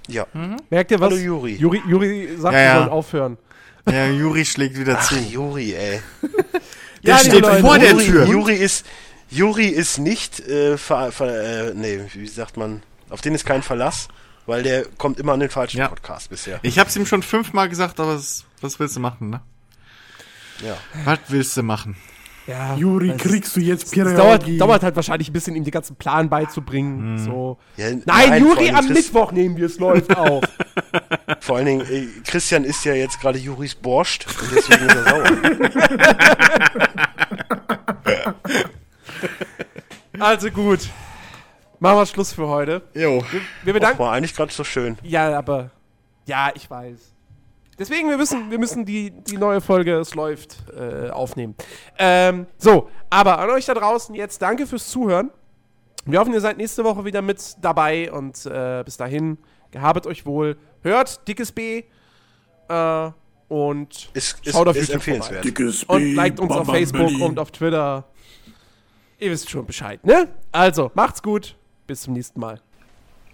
ja. 0.09 0.27
Merkt 0.71 0.91
ihr 0.91 1.01
was? 1.01 1.11
Hallo, 1.13 1.21
Juri. 1.21 1.55
Juri, 1.57 1.83
Juri 1.89 2.29
sagt, 2.39 2.55
Ja, 2.55 2.61
wir 2.61 2.65
ja. 2.67 2.79
sollen 2.79 2.89
aufhören. 2.91 3.39
Ja, 3.89 4.07
Juri 4.09 4.45
schlägt 4.45 4.79
wieder 4.79 4.99
Ach, 4.99 5.09
zu. 5.09 5.17
Juri, 5.17 5.75
ey. 5.75 6.01
Ja, 7.03 7.19
steht 7.19 7.43
Leute, 7.43 7.61
vor 7.61 7.79
der 7.79 7.93
Juri, 7.93 8.05
Tür. 8.07 8.27
Juri 8.27 8.55
ist, 8.57 8.85
Juri 9.31 9.67
ist 9.69 9.99
nicht, 9.99 10.41
äh, 10.41 10.77
ver, 10.77 11.13
ver, 11.13 11.69
äh, 11.69 11.73
nee, 11.75 12.01
wie 12.15 12.27
sagt 12.27 12.57
man, 12.57 12.83
auf 13.11 13.21
den 13.21 13.35
ist 13.35 13.45
kein 13.47 13.63
Verlass, 13.63 14.09
weil 14.47 14.63
der 14.63 14.85
kommt 14.99 15.19
immer 15.21 15.33
an 15.33 15.41
den 15.41 15.51
falschen 15.51 15.79
Ja. 15.79 15.89
Podcast 15.89 16.31
bisher. 16.31 16.59
Ich 16.63 16.79
hab's 16.79 16.97
ihm 16.97 17.07
schon 17.07 17.23
fünfmal 17.23 17.69
gesagt, 17.69 18.01
aber 18.01 18.15
was, 18.17 18.45
was 18.61 18.79
willst 18.79 18.97
du 18.97 19.01
machen, 19.01 19.31
ne? 19.31 19.41
Ja. 20.65 20.77
Was 21.05 21.19
willst 21.29 21.57
du 21.57 21.63
machen? 21.63 21.97
Ja, 22.47 22.77
Juri, 22.77 23.17
kriegst 23.17 23.57
du 23.57 23.61
jetzt 23.61 23.87
Es 23.87 23.91
Pierre 23.91 24.15
dauert, 24.15 24.45
dauert 24.61 24.85
halt 24.85 24.95
wahrscheinlich 24.95 25.29
ein 25.31 25.33
bisschen, 25.33 25.57
ihm 25.57 25.65
den 25.65 25.73
ganzen 25.73 25.97
Plan 25.97 26.29
beizubringen. 26.31 27.19
So. 27.19 27.59
Ja, 27.77 27.87
Nein, 27.91 28.03
nein, 28.07 28.41
Juri, 28.41 28.71
am 28.71 28.87
Chris- 28.87 29.07
Mittwoch 29.07 29.33
nehmen 29.33 29.57
wir 29.57 29.67
es, 29.67 29.81
läuft 29.81 30.17
auf. 30.17 30.45
Vor 31.41 31.57
allen 31.57 31.67
Dingen, 31.67 31.81
äh, 31.91 32.07
Christian 32.25 32.63
ist 32.63 32.85
ja 32.85 32.95
jetzt 32.95 33.21
gerade 33.21 33.37
Juris 33.41 33.75
Borscht 33.75 34.27
und 34.29 34.53
deswegen 34.55 34.85
ist 34.87 34.95
er 34.95 35.05
sauer. 35.11 35.25
also 40.21 40.51
gut. 40.51 40.89
Machen 41.79 41.99
wir 41.99 42.07
Schluss 42.07 42.33
für 42.33 42.49
heute. 42.49 42.83
Jo. 42.95 43.23
Wir 43.63 43.73
bedanken. 43.73 43.99
War 43.99 44.13
eigentlich 44.13 44.35
gerade 44.35 44.53
so 44.53 44.65
schön. 44.65 44.97
Ja, 45.03 45.37
aber. 45.39 45.71
Ja, 46.25 46.51
ich 46.55 46.71
weiß. 46.71 47.13
Deswegen, 47.79 48.09
wir 48.09 48.17
müssen, 48.17 48.51
wir 48.51 48.59
müssen 48.59 48.87
die, 48.87 49.11
die 49.11 49.37
neue 49.37 49.61
Folge, 49.61 49.97
es 49.97 50.15
läuft, 50.15 50.57
äh, 50.75 51.11
aufnehmen. 51.11 51.55
Ähm, 51.99 52.47
so, 52.57 52.89
aber 53.11 53.39
an 53.39 53.51
euch 53.51 53.67
da 53.67 53.75
draußen 53.75 54.15
jetzt 54.15 54.41
danke 54.41 54.67
fürs 54.67 54.89
Zuhören. 54.89 55.31
Wir 56.07 56.21
hoffen, 56.21 56.33
ihr 56.33 56.41
seid 56.41 56.57
nächste 56.57 56.85
Woche 56.85 57.05
wieder 57.05 57.21
mit 57.21 57.57
dabei 57.61 58.11
und 58.11 58.47
äh, 58.47 58.83
bis 58.83 58.97
dahin, 58.97 59.37
gehabet 59.73 60.07
euch 60.07 60.25
wohl. 60.25 60.57
Hört 60.83 61.29
Dickes 61.29 61.53
B 61.53 61.83
äh, 62.69 63.11
und 63.49 64.11
Ist, 64.15 64.39
ist, 64.43 64.53
schaut 64.53 64.69
auf 64.69 64.77
ist 64.77 64.83
YouTube 64.83 64.95
empfehlenswert. 64.95 65.45
Dickes 65.45 65.85
und 65.85 66.15
liked 66.15 66.41
uns 66.41 66.53
auf 66.53 66.67
Facebook 66.67 67.21
und 67.21 67.39
auf 67.39 67.51
Twitter. 67.51 68.05
Ihr 69.19 69.31
wisst 69.31 69.51
schon 69.51 69.67
Bescheid, 69.67 70.05
ne? 70.07 70.29
Also, 70.51 70.91
macht's 70.95 71.23
gut. 71.23 71.57
Bis 71.87 72.03
zum 72.03 72.15
nächsten 72.15 72.41
Mal. 72.41 72.61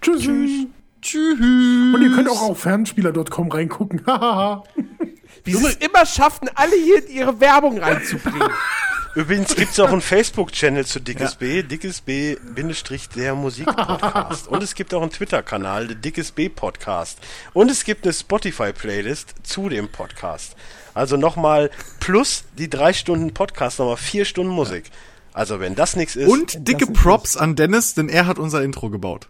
Tschüss. 0.00 0.22
Tschüss. 0.22 0.66
Tschüss. 1.00 1.40
Und 1.40 2.02
ihr 2.02 2.14
könnt 2.14 2.28
auch 2.28 2.42
auf 2.42 2.60
fernspieler.com 2.60 3.50
reingucken. 3.50 4.02
Wie 5.44 5.52
sie 5.52 5.66
es 5.66 5.76
immer 5.76 6.06
schafften, 6.06 6.48
alle 6.54 6.76
hier 6.76 7.08
ihre 7.08 7.40
Werbung 7.40 7.78
reinzubringen. 7.78 8.48
Übrigens 9.14 9.54
gibt 9.54 9.72
es 9.72 9.80
auch 9.80 9.90
einen 9.90 10.00
Facebook-Channel 10.00 10.86
zu 10.86 10.98
Dickes 10.98 11.34
B, 11.34 11.62
Dickes 11.62 12.00
B, 12.00 12.36
Bindestrich 12.54 13.10
der 13.10 13.34
Musikpodcast. 13.34 14.48
Und 14.48 14.62
es 14.62 14.74
gibt 14.74 14.94
auch 14.94 15.02
einen 15.02 15.10
Twitter-Kanal, 15.10 15.88
der 15.88 15.96
Dickes 15.96 16.32
B 16.32 16.48
Podcast. 16.48 17.18
Und 17.52 17.70
es 17.70 17.84
gibt 17.84 18.04
eine 18.04 18.14
Spotify-Playlist 18.14 19.34
zu 19.42 19.68
dem 19.68 19.90
Podcast. 19.90 20.56
Also 20.94 21.18
nochmal 21.18 21.70
plus 22.00 22.44
die 22.56 22.70
drei 22.70 22.94
Stunden 22.94 23.34
Podcast, 23.34 23.80
nochmal 23.80 23.98
vier 23.98 24.24
Stunden 24.24 24.52
Musik. 24.52 24.84
Also 25.32 25.60
wenn 25.60 25.74
das 25.74 25.96
nichts 25.96 26.16
ist. 26.16 26.28
Und 26.28 26.68
dicke 26.68 26.86
nicht 26.86 27.00
Props 27.00 27.36
an 27.36 27.56
Dennis, 27.56 27.94
denn 27.94 28.08
er 28.08 28.26
hat 28.26 28.38
unser 28.38 28.62
Intro 28.62 28.90
gebaut. 28.90 29.28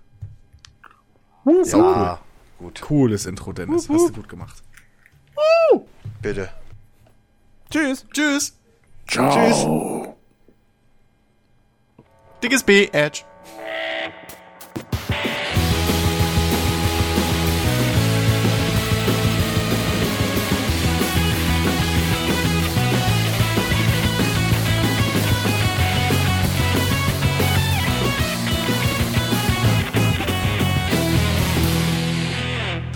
ja, 1.44 2.20
gut, 2.58 2.80
Cooles 2.80 3.26
Intro, 3.26 3.52
Dennis. 3.52 3.88
Hast 3.88 4.08
du 4.08 4.12
gut 4.12 4.28
gemacht. 4.28 4.62
bitte. 6.20 6.50
Tschüss. 7.70 8.04
Tschüss. 8.12 8.58
Ciao. 9.08 10.16
Dickes 12.42 12.62
B, 12.62 12.88
Edge. 12.92 13.22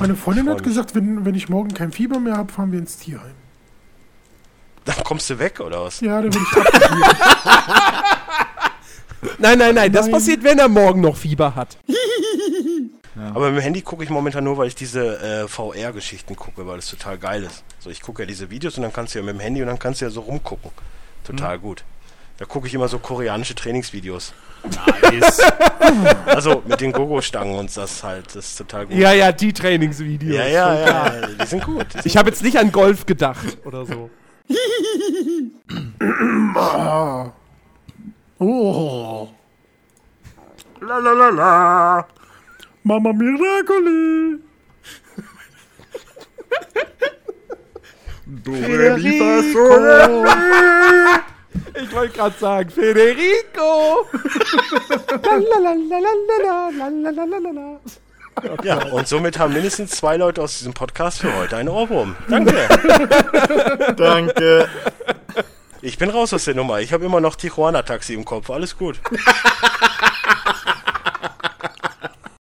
Meine 0.06 0.18
Freundin 0.18 0.44
Freu 0.44 0.54
hat 0.54 0.62
gesagt, 0.62 0.94
wenn, 0.94 1.24
wenn 1.24 1.34
ich 1.34 1.48
morgen 1.48 1.74
kein 1.74 1.90
Fieber 1.90 2.20
mehr 2.20 2.36
habe, 2.36 2.52
fahren 2.52 2.70
wir 2.70 2.78
ins 2.78 2.96
Tierheim. 2.98 3.34
Dann 4.84 5.02
kommst 5.02 5.28
du 5.30 5.38
weg, 5.40 5.58
oder 5.58 5.82
was? 5.82 6.00
Ja, 6.00 6.22
da 6.22 6.32
will 6.32 6.40
ich. 6.40 6.56
Nein, 9.38 9.58
nein, 9.58 9.74
nein, 9.74 9.92
das 9.92 10.06
Nein. 10.06 10.12
passiert, 10.12 10.44
wenn 10.44 10.58
er 10.58 10.68
morgen 10.68 11.00
noch 11.00 11.16
Fieber 11.16 11.56
hat. 11.56 11.78
Aber 13.34 13.50
mit 13.50 13.58
dem 13.58 13.62
Handy 13.62 13.82
gucke 13.82 14.04
ich 14.04 14.10
momentan 14.10 14.44
nur, 14.44 14.56
weil 14.56 14.68
ich 14.68 14.76
diese 14.76 15.18
äh, 15.20 15.48
VR-Geschichten 15.48 16.36
gucke, 16.36 16.64
weil 16.66 16.76
das 16.76 16.88
total 16.88 17.18
geil 17.18 17.42
ist. 17.42 17.64
So, 17.80 17.90
ich 17.90 18.00
gucke 18.02 18.22
ja 18.22 18.26
diese 18.26 18.50
Videos 18.50 18.76
und 18.76 18.82
dann 18.82 18.92
kannst 18.92 19.14
du 19.14 19.18
ja 19.18 19.24
mit 19.24 19.34
dem 19.34 19.40
Handy 19.40 19.62
und 19.62 19.66
dann 19.66 19.80
kannst 19.80 20.00
du 20.00 20.04
ja 20.04 20.10
so 20.10 20.20
rumgucken. 20.20 20.70
Total 21.24 21.58
gut. 21.58 21.82
Da 22.38 22.44
gucke 22.44 22.66
ich 22.66 22.74
immer 22.74 22.88
so 22.88 22.98
koreanische 22.98 23.54
Trainingsvideos. 23.54 24.34
Nice. 24.64 25.40
Also 26.26 26.62
mit 26.66 26.80
den 26.80 26.92
Gogo-Stangen 26.92 27.56
und 27.56 27.74
das 27.76 28.02
halt, 28.02 28.26
das 28.34 28.46
ist 28.46 28.56
total 28.56 28.86
gut. 28.86 28.96
Ja, 28.96 29.12
ja, 29.12 29.30
die 29.30 29.52
Trainingsvideos. 29.52 30.34
ja, 30.34 30.46
ja, 30.46 30.74
ja, 30.74 31.26
die 31.28 31.46
sind 31.46 31.64
gut. 31.64 31.86
Die 31.88 31.92
sind 31.92 32.06
Ich 32.06 32.16
habe 32.16 32.28
jetzt 32.28 32.42
nicht 32.42 32.58
an 32.58 32.72
Golf 32.72 33.06
gedacht 33.06 33.58
oder 33.64 33.86
so. 33.86 34.10
Oh. 38.38 39.28
la 40.80 40.98
la 40.98 41.12
la 41.12 41.28
la. 41.30 42.06
Mama 42.82 43.12
Miracoli. 43.12 44.40
Ich 51.82 51.92
wollte 51.92 52.16
gerade 52.16 52.34
sagen, 52.38 52.70
Federico. 52.70 54.06
Ja, 58.62 58.82
und 58.84 59.08
somit 59.08 59.38
haben 59.38 59.54
mindestens 59.54 59.92
zwei 59.92 60.16
Leute 60.16 60.42
aus 60.42 60.58
diesem 60.58 60.74
Podcast 60.74 61.20
für 61.20 61.34
heute 61.36 61.56
einen 61.56 61.68
Ohrwurm. 61.68 62.16
Danke. 62.28 62.68
Danke. 63.96 64.68
Ich 65.80 65.98
bin 65.98 66.10
raus 66.10 66.34
aus 66.34 66.44
der 66.44 66.54
Nummer. 66.54 66.80
Ich 66.80 66.92
habe 66.92 67.04
immer 67.04 67.20
noch 67.20 67.36
Tijuana-Taxi 67.36 68.14
im 68.14 68.24
Kopf. 68.24 68.50
Alles 68.50 68.76
gut. 68.76 69.00